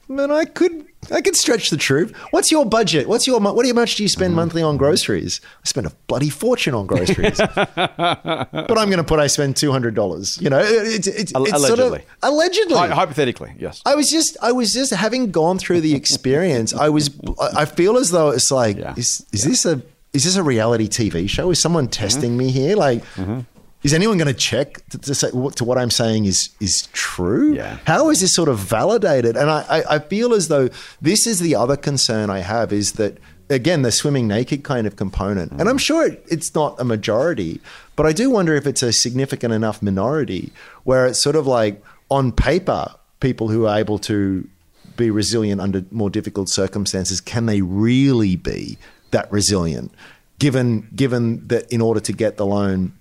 man, 0.08 0.30
I 0.30 0.44
could. 0.46 0.86
I 1.12 1.20
could 1.22 1.36
stretch 1.36 1.70
the 1.70 1.76
truth. 1.76 2.14
What's 2.32 2.50
your 2.50 2.66
budget? 2.66 3.08
What's 3.08 3.26
your 3.26 3.40
what? 3.40 3.64
How 3.66 3.72
much 3.72 3.96
do 3.96 4.02
you 4.02 4.08
spend 4.08 4.34
monthly 4.34 4.62
on 4.62 4.76
groceries? 4.76 5.40
I 5.64 5.68
spend 5.68 5.86
a 5.86 5.92
bloody 6.06 6.28
fortune 6.28 6.74
on 6.74 6.86
groceries, 6.86 7.38
but 7.56 8.78
I'm 8.78 8.90
going 8.90 8.96
to 8.98 9.04
put 9.04 9.18
I 9.20 9.26
spend 9.28 9.56
two 9.56 9.70
hundred 9.72 9.94
dollars. 9.94 10.38
You 10.42 10.50
know, 10.50 10.58
it's 10.60 11.06
it's, 11.06 11.34
Al- 11.34 11.44
it's 11.44 11.52
sort 11.66 11.78
of 11.78 11.92
allegedly. 11.92 12.04
allegedly. 12.22 12.74
Hy- 12.76 12.88
hypothetically, 12.88 13.54
yes. 13.58 13.80
I 13.86 13.94
was 13.94 14.10
just, 14.10 14.36
I 14.42 14.52
was 14.52 14.72
just 14.72 14.92
having 14.92 15.30
gone 15.30 15.58
through 15.58 15.80
the 15.82 15.94
experience. 15.94 16.74
I 16.74 16.88
was, 16.88 17.10
I 17.54 17.64
feel 17.64 17.96
as 17.96 18.10
though 18.10 18.30
it's 18.30 18.50
like, 18.50 18.76
Yeah. 18.76 18.94
is 18.96 19.24
is 19.32 19.44
this 19.44 19.64
a 19.64 19.80
is 20.12 20.24
this 20.24 20.36
a 20.36 20.42
reality 20.42 20.88
TV 20.88 21.28
show? 21.28 21.50
Is 21.50 21.60
someone 21.60 21.88
testing 21.88 22.36
me 22.36 22.50
here? 22.50 22.76
Like, 22.76 23.02
Mm-hmm. 23.14 23.40
Is 23.82 23.94
anyone 23.94 24.18
going 24.18 24.28
to 24.28 24.34
check 24.34 24.86
to, 24.88 24.98
to 24.98 25.14
say 25.14 25.30
what, 25.30 25.56
to 25.56 25.64
what 25.64 25.78
I'm 25.78 25.90
saying 25.90 26.24
is 26.24 26.50
is 26.60 26.88
true? 26.92 27.54
Yeah. 27.54 27.78
How 27.86 28.10
is 28.10 28.20
this 28.20 28.34
sort 28.34 28.48
of 28.48 28.58
validated? 28.58 29.36
And 29.36 29.50
I, 29.50 29.64
I, 29.68 29.94
I 29.96 29.98
feel 29.98 30.34
as 30.34 30.48
though 30.48 30.68
this 31.00 31.26
is 31.26 31.38
the 31.38 31.54
other 31.54 31.76
concern 31.76 32.30
I 32.30 32.40
have 32.40 32.72
is 32.72 32.92
that 32.92 33.18
again 33.50 33.82
the 33.82 33.92
swimming 33.92 34.26
naked 34.26 34.64
kind 34.64 34.86
of 34.86 34.96
component. 34.96 35.52
And 35.52 35.68
I'm 35.68 35.78
sure 35.78 36.06
it, 36.06 36.24
it's 36.28 36.54
not 36.54 36.80
a 36.80 36.84
majority, 36.84 37.60
but 37.94 38.06
I 38.06 38.12
do 38.12 38.30
wonder 38.30 38.54
if 38.54 38.66
it's 38.66 38.82
a 38.82 38.92
significant 38.92 39.54
enough 39.54 39.80
minority 39.80 40.52
where 40.84 41.06
it's 41.06 41.22
sort 41.22 41.36
of 41.36 41.46
like 41.46 41.82
on 42.10 42.32
paper 42.32 42.94
people 43.20 43.48
who 43.48 43.66
are 43.66 43.78
able 43.78 43.98
to 43.98 44.48
be 44.96 45.10
resilient 45.10 45.60
under 45.60 45.84
more 45.92 46.10
difficult 46.10 46.48
circumstances 46.48 47.20
can 47.20 47.46
they 47.46 47.62
really 47.62 48.34
be 48.34 48.76
that 49.12 49.30
resilient 49.30 49.92
given 50.40 50.88
given 50.94 51.46
that 51.46 51.70
in 51.72 51.80
order 51.80 52.00
to 52.00 52.12
get 52.12 52.36
the 52.36 52.44
loan 52.44 52.92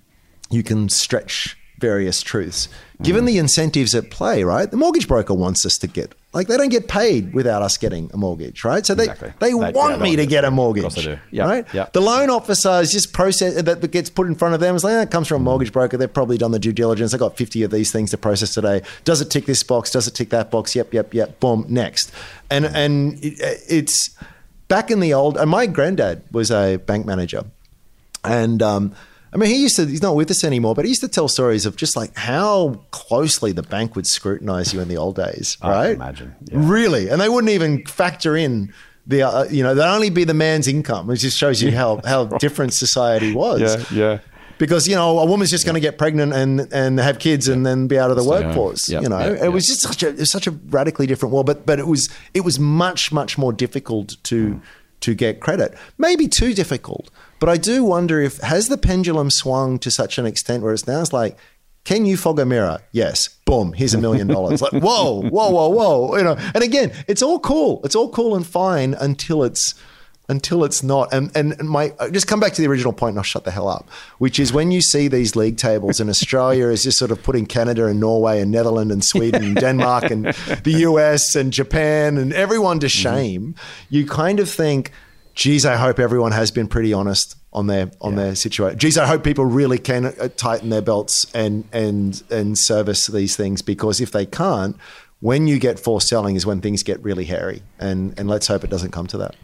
you 0.49 0.63
can 0.63 0.89
stretch 0.89 1.57
various 1.79 2.23
truths. 2.23 2.67
Given 3.03 3.23
Mm. 3.23 3.27
the 3.27 3.37
incentives 3.37 3.93
at 3.93 4.09
play, 4.09 4.43
right? 4.43 4.69
The 4.71 4.77
mortgage 4.77 5.07
broker 5.07 5.35
wants 5.35 5.63
us 5.63 5.77
to 5.77 5.87
get 5.87 6.15
like 6.33 6.47
they 6.47 6.57
don't 6.57 6.69
get 6.69 6.87
paid 6.87 7.33
without 7.33 7.61
us 7.63 7.77
getting 7.77 8.09
a 8.13 8.17
mortgage, 8.17 8.63
right? 8.63 8.85
So 8.85 8.93
they 8.95 9.03
Exactly. 9.03 9.33
they 9.39 9.49
They- 9.49 9.53
want 9.53 10.01
me 10.01 10.15
to 10.15 10.25
get 10.25 10.43
a 10.43 10.49
mortgage, 10.51 10.83
Of 10.85 10.93
course 10.95 11.05
they 11.05 11.11
do. 11.13 11.19
Yeah, 11.31 11.43
right? 11.45 11.65
yeah. 11.73 11.85
The 11.93 12.01
loan 12.01 12.29
officer 12.31 12.79
is 12.81 12.91
just 12.91 13.13
process 13.13 13.53
that 13.61 13.81
that 13.81 13.91
gets 13.91 14.09
put 14.09 14.25
in 14.27 14.33
front 14.35 14.53
of 14.55 14.59
them. 14.59 14.73
It's 14.75 14.83
like, 14.83 14.95
"Ah, 14.95 15.01
it 15.01 15.11
comes 15.11 15.27
from 15.27 15.41
a 15.41 15.43
mortgage 15.45 15.71
broker. 15.71 15.97
They've 15.97 16.11
probably 16.11 16.37
done 16.39 16.51
the 16.51 16.59
due 16.59 16.73
diligence. 16.73 17.13
I 17.13 17.17
got 17.17 17.37
fifty 17.37 17.61
of 17.63 17.69
these 17.71 17.91
things 17.91 18.09
to 18.11 18.17
process 18.17 18.53
today. 18.55 18.81
Does 19.03 19.21
it 19.21 19.29
tick 19.29 19.45
this 19.45 19.61
box? 19.63 19.91
Does 19.91 20.07
it 20.07 20.15
tick 20.15 20.29
that 20.31 20.49
box? 20.51 20.75
Yep, 20.75 20.93
yep, 20.93 21.13
yep. 21.13 21.39
Boom. 21.39 21.65
Next, 21.69 22.11
and 22.49 22.65
and 22.65 23.23
it, 23.23 23.35
it's 23.69 24.09
back 24.67 24.89
in 24.89 24.99
the 24.99 25.13
old. 25.13 25.37
And 25.37 25.49
my 25.51 25.67
granddad 25.67 26.21
was 26.31 26.49
a 26.51 26.77
bank 26.77 27.05
manager. 27.05 27.43
And 28.23 28.61
um, 28.61 28.93
I 29.37 29.39
mean, 29.39 29.49
he 29.51 29.61
used 29.61 29.75
to, 29.75 29.85
he's 29.85 30.01
not 30.01 30.15
with 30.15 30.31
us 30.31 30.43
anymore, 30.43 30.73
but 30.73 30.83
he 30.83 30.89
used 30.89 31.01
to 31.01 31.07
tell 31.07 31.27
stories 31.27 31.67
of 31.67 31.75
just 31.75 31.95
like 31.95 32.15
how 32.17 32.81
closely 32.89 33.51
the 33.51 33.61
bank 33.61 33.95
would 33.95 34.07
scrutinize 34.07 34.73
you 34.73 34.79
in 34.79 34.87
the 34.87 34.97
old 34.97 35.15
days, 35.15 35.57
I 35.61 35.65
can 35.65 35.71
right? 35.71 35.95
imagine, 35.95 36.35
yeah. 36.45 36.57
Really. 36.59 37.07
And 37.07 37.21
they 37.21 37.29
wouldn't 37.29 37.51
even 37.51 37.85
factor 37.85 38.35
in 38.35 38.73
the, 39.05 39.21
uh, 39.21 39.43
you 39.43 39.61
know, 39.61 39.75
they'd 39.75 39.87
only 39.87 40.09
be 40.09 40.23
the 40.23 40.33
man's 40.33 40.67
income. 40.67 41.11
It 41.11 41.17
just 41.17 41.37
shows 41.37 41.61
you 41.61 41.71
how, 41.71 42.01
how 42.03 42.23
different 42.39 42.73
society 42.73 43.31
was. 43.31 43.61
yeah. 43.61 43.85
Yeah 43.91 44.19
Because, 44.57 44.87
you 44.87 44.95
know, 44.95 45.19
a 45.19 45.25
woman's 45.27 45.51
just 45.51 45.65
going 45.65 45.75
to 45.75 45.79
get 45.81 45.99
pregnant 45.99 46.33
and, 46.33 46.61
and 46.73 46.99
have 46.99 47.19
kids 47.19 47.47
and 47.47 47.63
then 47.63 47.85
be 47.85 47.99
out 47.99 48.09
of 48.09 48.15
the 48.15 48.23
Stay 48.23 48.43
workforce. 48.43 48.89
Yep, 48.89 49.03
You 49.03 49.09
know, 49.09 49.19
yep, 49.19 49.43
it 49.43 49.49
was 49.49 49.67
just 49.67 49.81
such 49.81 50.01
a, 50.01 50.07
it 50.09 50.17
was 50.17 50.31
such 50.31 50.47
a 50.47 50.51
radically 50.51 51.05
different 51.05 51.31
world, 51.31 51.45
but, 51.45 51.63
but 51.63 51.77
it 51.77 51.85
was, 51.85 52.09
it 52.33 52.41
was 52.41 52.57
much, 52.57 53.11
much 53.11 53.37
more 53.37 53.53
difficult 53.53 54.17
to, 54.23 54.59
to 55.01 55.13
get 55.13 55.41
credit. 55.41 55.77
Maybe 55.99 56.27
too 56.27 56.55
difficult, 56.55 57.11
but 57.39 57.49
I 57.49 57.57
do 57.57 57.83
wonder 57.83 58.21
if 58.21 58.37
has 58.39 58.67
the 58.69 58.77
pendulum 58.77 59.29
swung 59.29 59.79
to 59.79 59.91
such 59.91 60.17
an 60.17 60.25
extent 60.25 60.63
where 60.63 60.73
it's 60.73 60.87
now 60.87 61.01
it's 61.01 61.13
like, 61.13 61.37
can 61.87 62.05
you 62.05 62.17
fog 62.17 62.37
a 62.39 62.45
mirror? 62.45 62.79
Yes. 62.91 63.29
Boom. 63.45 63.71
Here's 63.71 63.93
a 63.93 63.97
million 63.97 64.27
dollars. 64.27 64.61
Like, 64.61 64.73
whoa, 64.73 65.21
whoa, 65.21 65.49
whoa, 65.49 65.69
whoa. 65.69 66.17
You 66.17 66.23
know, 66.25 66.35
and 66.53 66.61
again, 66.61 66.91
it's 67.07 67.21
all 67.21 67.39
cool. 67.39 67.79
It's 67.85 67.95
all 67.95 68.09
cool 68.09 68.35
and 68.35 68.45
fine 68.45 68.93
until 68.93 69.43
it's 69.43 69.73
until 70.29 70.65
it's 70.65 70.83
not. 70.83 71.13
And 71.13 71.31
and 71.33 71.57
my 71.59 71.93
just 72.11 72.27
come 72.27 72.41
back 72.41 72.51
to 72.53 72.61
the 72.61 72.67
original 72.67 72.91
point 72.91 73.11
and 73.11 73.19
I'll 73.19 73.23
shut 73.23 73.45
the 73.45 73.51
hell 73.51 73.69
up. 73.69 73.89
Which 74.17 74.37
is 74.37 74.51
when 74.51 74.71
you 74.71 74.81
see 74.81 75.07
these 75.07 75.37
league 75.37 75.55
tables 75.55 76.01
and 76.01 76.09
Australia 76.09 76.67
is 76.67 76.83
just 76.83 76.97
sort 76.97 77.11
of 77.11 77.23
putting 77.23 77.45
Canada 77.45 77.85
and 77.85 77.99
Norway 77.99 78.41
and 78.41 78.51
Netherlands 78.51 78.91
and 78.91 79.03
Sweden 79.03 79.43
and 79.43 79.55
Denmark 79.55 80.11
and 80.11 80.25
the 80.65 80.79
US 80.79 81.35
and 81.35 81.53
Japan 81.53 82.17
and 82.17 82.33
everyone 82.33 82.79
to 82.79 82.87
mm-hmm. 82.87 83.15
shame, 83.15 83.55
you 83.89 84.05
kind 84.05 84.41
of 84.41 84.49
think, 84.49 84.91
geez, 85.37 85.65
I 85.65 85.77
hope 85.77 85.99
everyone 85.99 86.33
has 86.33 86.51
been 86.51 86.67
pretty 86.67 86.91
honest 86.91 87.37
on 87.53 87.67
their 87.67 87.89
on 88.01 88.15
their 88.15 88.35
situation. 88.35 88.77
Geez, 88.77 88.97
I 88.97 89.05
hope 89.05 89.23
people 89.23 89.45
really 89.45 89.77
can 89.77 90.07
uh, 90.07 90.27
tighten 90.35 90.69
their 90.69 90.81
belts 90.81 91.25
and 91.33 91.63
and 91.71 92.21
and 92.29 92.57
service 92.57 93.07
these 93.07 93.37
things 93.37 93.61
because 93.61 94.01
if 94.01 94.11
they 94.11 94.25
can't, 94.25 94.75
when 95.21 95.47
you 95.47 95.59
get 95.59 95.79
forced 95.79 96.09
selling 96.09 96.35
is 96.35 96.45
when 96.45 96.59
things 96.59 96.83
get 96.83 97.01
really 97.01 97.25
hairy. 97.25 97.61
And 97.79 98.19
and 98.19 98.27
let's 98.27 98.47
hope 98.47 98.63
it 98.65 98.69
doesn't 98.69 98.91
come 98.91 99.07
to 99.07 99.17
that. 99.19 99.35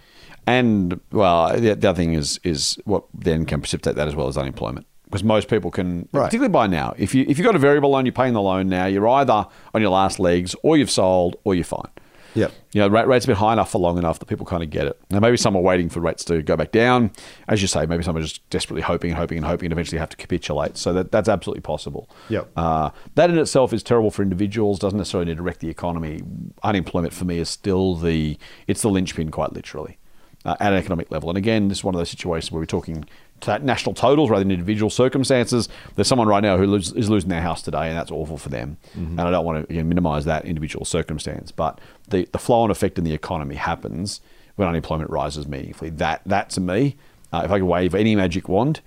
And 0.45 0.99
well, 1.11 1.55
the, 1.57 1.75
the 1.75 1.89
other 1.89 1.95
thing 1.95 2.13
is 2.13 2.39
is 2.43 2.77
what 2.83 3.05
then 3.13 3.45
can 3.45 3.61
precipitate 3.61 3.95
that 3.95 4.07
as 4.07 4.15
well 4.15 4.27
as 4.27 4.37
unemployment. 4.37 4.85
Because 5.05 5.23
most 5.23 5.47
people 5.47 5.69
can, 5.69 6.09
Right. 6.11 6.25
particularly 6.25 6.51
by 6.51 6.65
now, 6.65 6.95
if 6.97 7.13
you 7.13 7.23
if 7.29 7.37
you've 7.37 7.45
got 7.45 7.55
a 7.55 7.59
variable 7.59 7.91
loan, 7.91 8.05
you're 8.05 8.13
paying 8.13 8.33
the 8.33 8.41
loan 8.41 8.67
now. 8.67 8.87
You're 8.87 9.07
either 9.07 9.45
on 9.73 9.81
your 9.81 9.91
last 9.91 10.17
legs, 10.19 10.55
or 10.63 10.75
you've 10.75 10.89
sold, 10.89 11.35
or 11.43 11.53
you're 11.53 11.63
fine. 11.63 11.87
Yep. 12.35 12.51
You 12.71 12.81
know, 12.81 12.87
rate, 12.87 13.07
rates 13.07 13.25
have 13.25 13.35
been 13.35 13.39
high 13.39 13.53
enough 13.53 13.71
for 13.71 13.79
long 13.79 13.97
enough 13.97 14.19
that 14.19 14.25
people 14.25 14.45
kind 14.45 14.63
of 14.63 14.69
get 14.69 14.87
it. 14.87 14.99
Now, 15.09 15.19
maybe 15.19 15.37
some 15.37 15.55
are 15.55 15.61
waiting 15.61 15.89
for 15.89 15.99
rates 15.99 16.23
to 16.25 16.41
go 16.41 16.55
back 16.55 16.71
down. 16.71 17.11
As 17.47 17.61
you 17.61 17.67
say, 17.67 17.85
maybe 17.85 18.03
some 18.03 18.17
are 18.17 18.21
just 18.21 18.47
desperately 18.49 18.81
hoping 18.81 19.11
and 19.11 19.19
hoping 19.19 19.37
and 19.37 19.45
hoping 19.45 19.67
and 19.67 19.73
eventually 19.73 19.99
have 19.99 20.09
to 20.09 20.17
capitulate. 20.17 20.77
So 20.77 20.93
that, 20.93 21.11
that's 21.11 21.29
absolutely 21.29 21.61
possible. 21.61 22.09
Yep. 22.29 22.51
Uh, 22.55 22.89
that 23.15 23.29
in 23.29 23.37
itself 23.37 23.73
is 23.73 23.83
terrible 23.83 24.11
for 24.11 24.23
individuals, 24.23 24.79
doesn't 24.79 24.97
necessarily 24.97 25.29
need 25.29 25.37
to 25.37 25.43
wreck 25.43 25.59
the 25.59 25.69
economy. 25.69 26.21
Unemployment 26.63 27.13
for 27.13 27.25
me 27.25 27.39
is 27.39 27.49
still 27.49 27.95
the, 27.95 28.37
it's 28.67 28.81
the 28.81 28.89
linchpin 28.89 29.29
quite 29.29 29.53
literally 29.53 29.97
uh, 30.45 30.55
at 30.59 30.73
an 30.73 30.79
economic 30.79 31.11
level. 31.11 31.29
And 31.29 31.37
again, 31.37 31.67
this 31.67 31.79
is 31.79 31.83
one 31.83 31.95
of 31.95 31.99
those 31.99 32.09
situations 32.09 32.51
where 32.51 32.59
we're 32.59 32.65
talking 32.65 33.05
to 33.41 33.59
national 33.59 33.93
totals 33.93 34.29
rather 34.29 34.43
than 34.43 34.51
individual 34.51 34.89
circumstances. 34.89 35.67
There's 35.95 36.07
someone 36.07 36.27
right 36.27 36.41
now 36.41 36.57
who 36.57 36.65
lose, 36.65 36.93
is 36.93 37.09
losing 37.09 37.29
their 37.29 37.41
house 37.41 37.61
today, 37.61 37.89
and 37.89 37.97
that's 37.97 38.11
awful 38.11 38.37
for 38.37 38.49
them. 38.49 38.77
And 39.19 39.21
I 39.21 39.31
don't 39.31 39.45
want 39.45 39.67
to 39.67 39.73
you 39.73 39.81
know, 39.81 39.87
minimise 39.87 40.25
that 40.25 40.45
individual 40.45 40.85
circumstance, 40.85 41.51
but 41.51 41.79
the, 42.09 42.27
the 42.31 42.39
flow 42.39 42.61
on 42.61 42.71
effect 42.71 42.97
in 42.97 43.03
the 43.03 43.13
economy 43.13 43.55
happens 43.55 44.21
when 44.55 44.67
unemployment 44.67 45.09
rises 45.09 45.47
meaningfully. 45.47 45.89
That 45.89 46.21
that 46.25 46.49
to 46.51 46.61
me, 46.61 46.95
uh, 47.33 47.41
if 47.45 47.51
I 47.51 47.59
could 47.59 47.65
wave 47.67 47.95
any 47.95 48.15
magic 48.15 48.47
wand, 48.47 48.81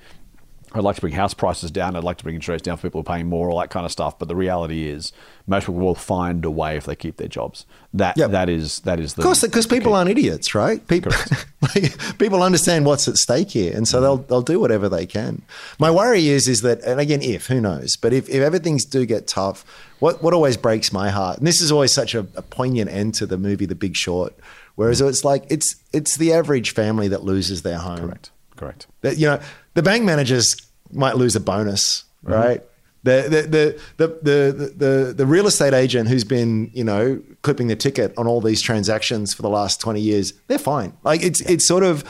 I'd 0.77 0.85
like 0.85 0.97
to 0.97 1.01
bring 1.01 1.15
house 1.15 1.35
prices 1.35 1.71
down. 1.71 1.97
I'd 1.97 2.05
like 2.05 2.19
to 2.19 2.25
bring 2.25 2.35
interest 2.37 2.65
down 2.65 2.77
for 2.77 2.83
people 2.83 3.01
who 3.03 3.09
are 3.11 3.17
paying 3.17 3.27
more, 3.27 3.51
all 3.51 3.59
that 3.61 3.71
kind 3.71 3.87
of 3.87 3.93
stuff. 3.93 4.19
But 4.19 4.29
the 4.29 4.37
reality 4.37 4.87
is, 4.89 5.13
most 5.47 5.63
people 5.65 5.75
will 5.77 5.95
find 5.95 6.45
a 6.45 6.51
way 6.51 6.77
if 6.77 6.85
they 6.85 6.95
keep 6.97 7.17
their 7.17 7.29
jobs. 7.29 7.65
That 7.95 8.17
Yep. 8.19 8.31
that 8.33 8.49
is 8.49 8.81
that 8.81 9.01
is 9.01 9.15
the 9.15 9.23
Of 9.23 9.25
course, 9.27 9.41
because 9.43 9.67
people 9.67 9.95
aren't 9.95 10.11
idiots, 10.11 10.55
right? 10.55 10.87
People, 10.87 11.13
like, 11.63 11.97
people 12.19 12.43
understand 12.43 12.85
what's 12.85 13.09
at 13.09 13.17
stake 13.17 13.51
here, 13.51 13.75
and 13.75 13.89
so 13.89 14.01
they'll 14.01 14.19
they'll 14.19 14.43
do 14.43 14.61
whatever 14.61 14.89
they 14.89 15.07
can. 15.07 15.43
My 15.79 15.91
worry 15.91 16.29
is 16.29 16.47
is 16.49 16.61
that, 16.63 16.83
and 16.83 17.01
again, 17.01 17.23
if 17.23 17.47
who 17.47 17.61
knows, 17.61 17.97
but 17.97 18.13
if, 18.13 18.29
if 18.29 18.43
everything's 18.43 18.85
do 18.85 19.07
get 19.07 19.27
tough, 19.27 19.65
what 19.99 20.23
what 20.23 20.35
always 20.35 20.57
breaks 20.57 20.93
my 20.93 21.09
heart, 21.11 21.39
and 21.39 21.47
this 21.47 21.61
is 21.61 21.73
always 21.73 21.93
such 21.93 22.15
a, 22.15 22.21
a 22.35 22.43
poignant 22.43 22.91
end 22.91 23.15
to 23.15 23.27
the 23.27 23.39
movie 23.39 23.67
The 23.67 23.75
Big 23.75 23.97
Short, 23.97 24.35
whereas 24.75 25.01
it's 25.01 25.25
like 25.25 25.45
it's 25.49 25.77
it's 25.93 26.17
the 26.19 26.33
average 26.35 26.73
family 26.73 27.09
that 27.09 27.23
loses 27.25 27.63
their 27.63 27.79
home. 27.79 27.99
correct, 27.99 28.31
correct. 28.57 28.87
That 29.01 29.17
you 29.17 29.27
know, 29.27 29.41
the 29.75 29.83
bank 29.83 30.05
managers 30.05 30.55
might 30.93 31.17
lose 31.17 31.37
a 31.37 31.41
bonus, 31.41 32.05
mm-hmm. 32.25 32.33
right? 32.33 32.63
The, 33.05 33.23
the, 33.29 33.43
the, 33.43 33.81
the, 33.99 34.07
the, 34.23 34.75
the, 34.77 35.13
the 35.13 35.27
real 35.27 35.47
estate 35.47 35.75
agent 35.75 36.09
who's 36.09 36.25
been, 36.25 36.71
you 36.75 36.83
know, 36.83 37.23
clipping 37.43 37.69
the 37.69 37.77
ticket 37.77 38.13
on 38.19 38.27
all 38.27 38.41
these 38.41 38.61
transactions 38.61 39.33
for 39.33 39.43
the 39.43 39.49
last 39.49 39.81
20 39.81 40.01
years, 40.01 40.33
they're 40.49 40.59
fine. 40.59 40.93
Like 41.05 41.23
it's, 41.23 41.41
it's 41.43 41.69
sort 41.69 41.85
of, 41.85 42.03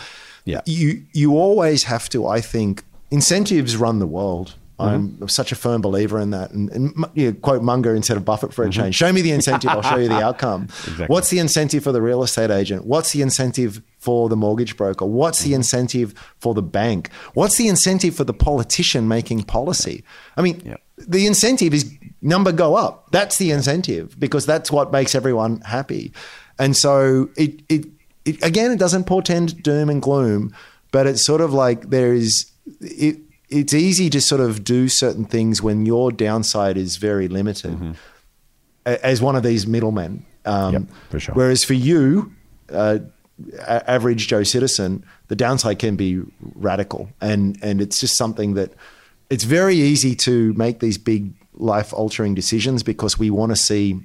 Yeah. 0.47 0.62
you, 0.64 1.05
you 1.12 1.37
always 1.37 1.85
have 1.85 2.09
to, 2.11 2.27
I 2.27 2.41
think, 2.41 2.83
incentives 3.11 3.77
run 3.77 3.99
the 3.99 4.07
world. 4.07 4.55
Mm-hmm. 4.79 5.22
I'm 5.22 5.29
such 5.29 5.53
a 5.53 5.55
firm 5.55 5.81
believer 5.81 6.20
in 6.20 6.31
that. 6.31 6.51
And, 6.51 6.70
and 6.70 7.07
you 7.14 7.31
know, 7.31 7.33
quote 7.39 7.62
Munger 7.62 7.95
instead 7.95 8.16
of 8.16 8.24
Buffett 8.24 8.53
for 8.53 8.62
a 8.62 8.68
mm-hmm. 8.68 8.83
change. 8.83 8.95
Show 8.95 9.11
me 9.12 9.22
the 9.22 9.33
incentive, 9.33 9.70
I'll 9.70 9.83
show 9.83 9.97
you 9.97 10.09
the 10.09 10.22
outcome. 10.22 10.68
What's 11.07 11.31
the 11.31 11.39
incentive 11.39 11.83
for 11.83 11.93
the 11.93 12.03
real 12.03 12.22
estate 12.22 12.51
agent? 12.51 12.85
What's 12.85 13.12
the 13.12 13.22
incentive 13.22 13.81
for 13.99 14.29
the 14.29 14.37
mortgage 14.37 14.77
broker? 14.77 15.07
What's 15.07 15.41
the 15.41 15.51
mm-hmm. 15.51 15.57
incentive 15.57 16.14
for 16.39 16.53
the 16.53 16.62
bank? 16.62 17.11
What's 17.33 17.57
the 17.57 17.68
incentive 17.68 18.14
for 18.14 18.24
the 18.24 18.35
politician 18.35 19.09
making 19.09 19.45
policy? 19.45 20.05
I 20.37 20.43
mean, 20.43 20.77
the 20.99 21.27
incentive 21.27 21.72
is 21.72 21.91
number 22.20 22.53
go 22.53 22.74
up. 22.74 23.11
That's 23.12 23.39
the 23.39 23.53
incentive 23.53 24.18
because 24.18 24.45
that's 24.45 24.70
what 24.70 24.93
makes 24.93 25.14
everyone 25.14 25.61
happy. 25.62 26.12
And 26.59 26.77
so 26.77 27.31
it, 27.37 27.62
it, 27.68 27.87
it 28.24 28.43
again, 28.43 28.72
it 28.72 28.79
doesn't 28.79 29.05
portend 29.05 29.62
doom 29.62 29.89
and 29.89 30.03
gloom, 30.03 30.55
but 30.93 31.07
it's 31.07 31.24
sort 31.24 31.41
of 31.41 31.53
like 31.53 31.91
there 31.91 32.12
is 32.12 32.51
it. 32.81 33.18
It's 33.49 33.73
easy 33.75 34.11
to 34.11 34.21
sort 34.21 34.41
of 34.41 34.65
do 34.65 34.89
certain 34.89 35.25
things 35.25 35.63
when 35.63 35.87
your 35.87 36.11
downside 36.11 36.77
is 36.77 36.97
very 36.97 37.29
limited, 37.29 37.97
a- 38.85 39.05
as 39.07 39.21
one 39.23 39.37
of 39.37 39.43
these 39.43 39.67
middlemen. 39.67 40.25
Um, 40.45 40.73
Yep, 40.73 40.83
for 41.11 41.21
sure. 41.21 41.35
Whereas 41.35 41.65
for 41.65 41.75
you, 41.75 42.33
uh, 42.73 42.99
average 43.67 44.29
Joe 44.29 44.43
citizen, 44.43 45.05
the 45.29 45.37
downside 45.37 45.79
can 45.79 45.97
be 45.97 46.23
radical, 46.55 47.11
and 47.21 47.59
and 47.63 47.81
it's 47.81 48.01
just 48.01 48.17
something 48.17 48.55
that 48.55 48.73
it's 49.31 49.45
very 49.45 49.75
easy 49.77 50.15
to 50.17 50.53
make 50.55 50.79
these 50.81 50.99
big 50.99 51.33
life 51.55 51.93
altering 51.93 52.35
decisions 52.35 52.83
because 52.83 53.19
we 53.19 53.31
want 53.31 53.51
to 53.51 53.57
see 53.57 54.01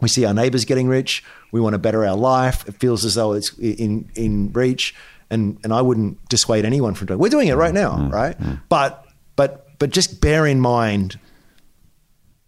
we 0.00 0.08
see 0.08 0.24
our 0.24 0.32
neighbors 0.34 0.64
getting 0.64 0.88
rich, 0.88 1.22
we 1.52 1.60
want 1.60 1.74
to 1.74 1.78
better 1.78 2.06
our 2.06 2.16
life. 2.16 2.66
It 2.68 2.74
feels 2.80 3.04
as 3.04 3.14
though 3.16 3.32
it's 3.34 3.56
in 3.58 4.08
in 4.14 4.50
reach, 4.52 4.94
and 5.30 5.58
and 5.64 5.72
I 5.72 5.80
wouldn't 5.82 6.28
dissuade 6.28 6.64
anyone 6.64 6.94
from 6.94 7.06
doing. 7.06 7.20
We're 7.20 7.28
doing 7.30 7.48
it 7.48 7.54
right 7.54 7.74
now, 7.74 7.92
mm, 7.96 8.12
right? 8.12 8.38
Mm, 8.38 8.46
mm. 8.46 8.60
But 8.68 9.06
but 9.36 9.78
but 9.78 9.90
just 9.90 10.20
bear 10.20 10.46
in 10.46 10.60
mind 10.60 11.18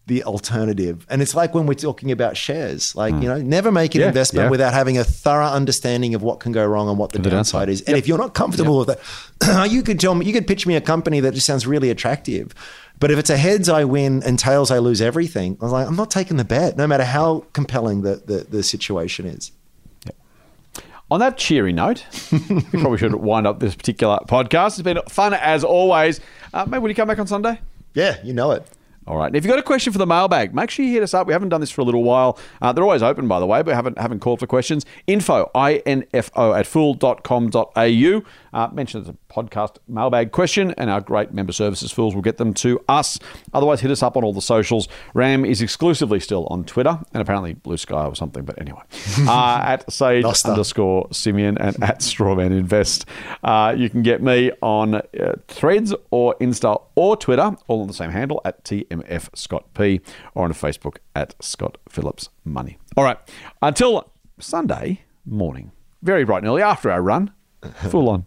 the 0.07 0.25
alternative. 0.25 1.07
And 1.09 1.23
it's 1.23 1.33
like 1.35 1.55
when 1.55 1.67
we're 1.67 1.75
talking 1.75 2.11
about 2.11 2.37
shares, 2.37 2.97
like, 2.97 3.15
you 3.15 3.29
know, 3.29 3.41
never 3.41 3.71
make 3.71 3.95
an 3.95 4.01
Yeah, 4.01 4.09
investment 4.09 4.47
yeah. 4.47 4.51
without 4.51 4.73
having 4.73 4.99
a 4.99 5.05
thorough 5.05 5.47
understanding 5.47 6.17
of 6.17 6.23
what 6.25 6.41
can 6.41 6.51
go 6.51 6.67
wrong 6.67 6.89
and 6.89 6.99
what 6.99 7.13
the, 7.13 7.19
The 7.19 7.31
downside, 7.31 7.67
downside. 7.67 7.69
is. 7.69 7.83
And 7.83 7.97
if 7.97 8.09
you're 8.09 8.19
not 8.19 8.35
comfortable 8.35 8.79
with 8.79 8.89
that, 9.41 9.71
you 9.71 9.83
could 9.85 10.01
tell 10.01 10.17
me, 10.17 10.27
you 10.27 10.33
could 10.33 10.49
pitch 10.49 10.67
me 10.67 10.75
a 10.75 10.81
company 10.81 11.21
that 11.21 11.35
just 11.35 11.47
sounds 11.47 11.69
really 11.69 11.89
attractive. 11.89 12.53
But 12.99 13.13
if 13.13 13.19
it's 13.19 13.31
a 13.31 13.37
heads 13.37 13.69
I 13.69 13.85
win 13.85 14.25
and 14.25 14.41
tails 14.41 14.73
I 14.73 14.79
lose 14.79 15.01
everything, 15.01 15.57
I 15.61 15.65
was 15.65 15.73
like, 15.73 15.87
I'm 15.87 15.97
not 15.97 16.11
taking 16.11 16.37
the 16.37 16.45
bet, 16.45 16.77
no 16.77 16.89
matter 16.89 17.05
how 17.05 17.47
compelling 17.53 18.03
the, 18.03 18.17
the, 18.27 18.39
the 18.51 18.63
situation 18.65 19.25
is. 19.25 19.53
On 21.13 21.21
that 21.21 21.37
cheery 21.37 21.75
note, 21.75 22.07
we 22.49 22.63
probably 22.81 22.97
should 22.97 23.15
wind 23.15 23.47
up 23.47 23.61
this 23.61 23.75
particular 23.75 24.19
podcast. 24.27 24.69
It's 24.69 24.81
been 24.81 24.99
fun 25.11 25.35
as 25.35 25.63
always. 25.63 26.21
Uh, 26.55 26.65
maybe 26.67 26.81
will 26.81 26.89
you 26.89 26.95
come 26.95 27.07
back 27.07 27.19
on 27.19 27.27
Sunday? 27.27 27.61
Yeah, 27.93 28.17
you 28.25 28.33
know 28.33 28.53
it. 28.53 28.67
All 29.07 29.19
right. 29.19 29.27
And 29.27 29.37
if 29.37 29.45
you've 29.45 29.51
got 29.51 29.59
a 29.59 29.63
question 29.63 29.93
for 29.93 29.99
the 29.99 30.07
mailbag, 30.07 30.55
make 30.55 30.71
sure 30.71 30.87
you 30.87 30.93
hit 30.93 31.03
us 31.03 31.13
up. 31.13 31.27
We 31.27 31.35
haven't 31.35 31.51
done 31.51 31.61
this 31.61 31.71
for 31.71 31.83
a 31.83 31.85
little 31.85 32.03
while. 32.03 32.39
Uh, 32.63 32.73
they're 32.73 32.83
always 32.83 33.03
open, 33.03 33.29
by 33.29 33.41
the 33.41 33.47
way, 33.47 33.61
but 33.61 33.75
haven't 33.75 33.99
haven't 33.99 34.21
called 34.21 34.41
for 34.41 34.47
questions. 34.47 34.87
Info, 35.07 35.51
I-N-F-O, 35.55 36.55
at 36.55 36.67
fool.com.au. 36.67 38.23
Uh, 38.55 38.69
mention 38.73 39.01
it's 39.01 39.11
a 39.11 39.17
podcast 39.35 39.77
mailbag 39.89 40.33
question, 40.33 40.75
and 40.77 40.91
our 40.91 41.01
great 41.01 41.33
member 41.33 41.53
services 41.53 41.91
fools 41.91 42.15
will 42.15 42.23
get 42.23 42.37
them 42.37 42.53
to 42.55 42.81
us. 42.89 43.19
Otherwise, 43.55 43.81
hit 43.81 43.91
us 43.91 44.03
up 44.03 44.17
on 44.17 44.25
all 44.25 44.33
the 44.33 44.43
socials. 44.43 44.89
Ram 45.15 45.45
is 45.45 45.63
exclusively 45.63 46.21
still 46.21 46.47
on 46.51 46.65
Twitter, 46.65 46.99
and 47.13 47.21
apparently 47.23 47.55
Blue 47.55 47.77
Sky 47.77 48.05
or 48.05 48.15
something, 48.15 48.45
but 48.45 48.61
anyway. 48.61 48.83
Uh, 49.33 49.61
at 49.63 49.91
Sage 49.91 50.25
underscore 50.45 51.07
Simeon 51.13 51.57
and 51.59 51.83
at 51.83 52.01
Strawman 52.01 52.51
Invest. 52.51 53.07
Uh, 53.43 53.75
you 53.77 53.89
can 53.89 54.03
get 54.03 54.23
me 54.23 54.51
on 54.61 54.97
uh, 54.97 55.01
Threads 55.49 55.95
or 56.11 56.35
Insta 56.41 56.83
or 56.97 57.17
Twitter, 57.17 57.57
all 57.69 57.81
on 57.81 57.87
the 57.87 57.95
same 57.95 58.11
handle 58.11 58.41
at 58.45 58.63
TMF 58.65 59.29
Scott 59.35 59.73
P, 59.75 60.01
or 60.35 60.45
on 60.45 60.53
Facebook 60.53 60.97
at 61.15 61.35
Scott 61.43 61.79
Phillips 61.89 62.29
Money. 62.45 62.79
All 62.97 63.05
right, 63.05 63.19
until 63.63 64.11
Sunday 64.39 65.03
morning, 65.25 65.73
very 66.03 66.25
bright 66.25 66.39
and 66.39 66.49
early 66.49 66.63
after 66.63 66.91
our 66.91 67.01
run, 67.03 67.33
full 67.89 68.09
on. 68.09 68.27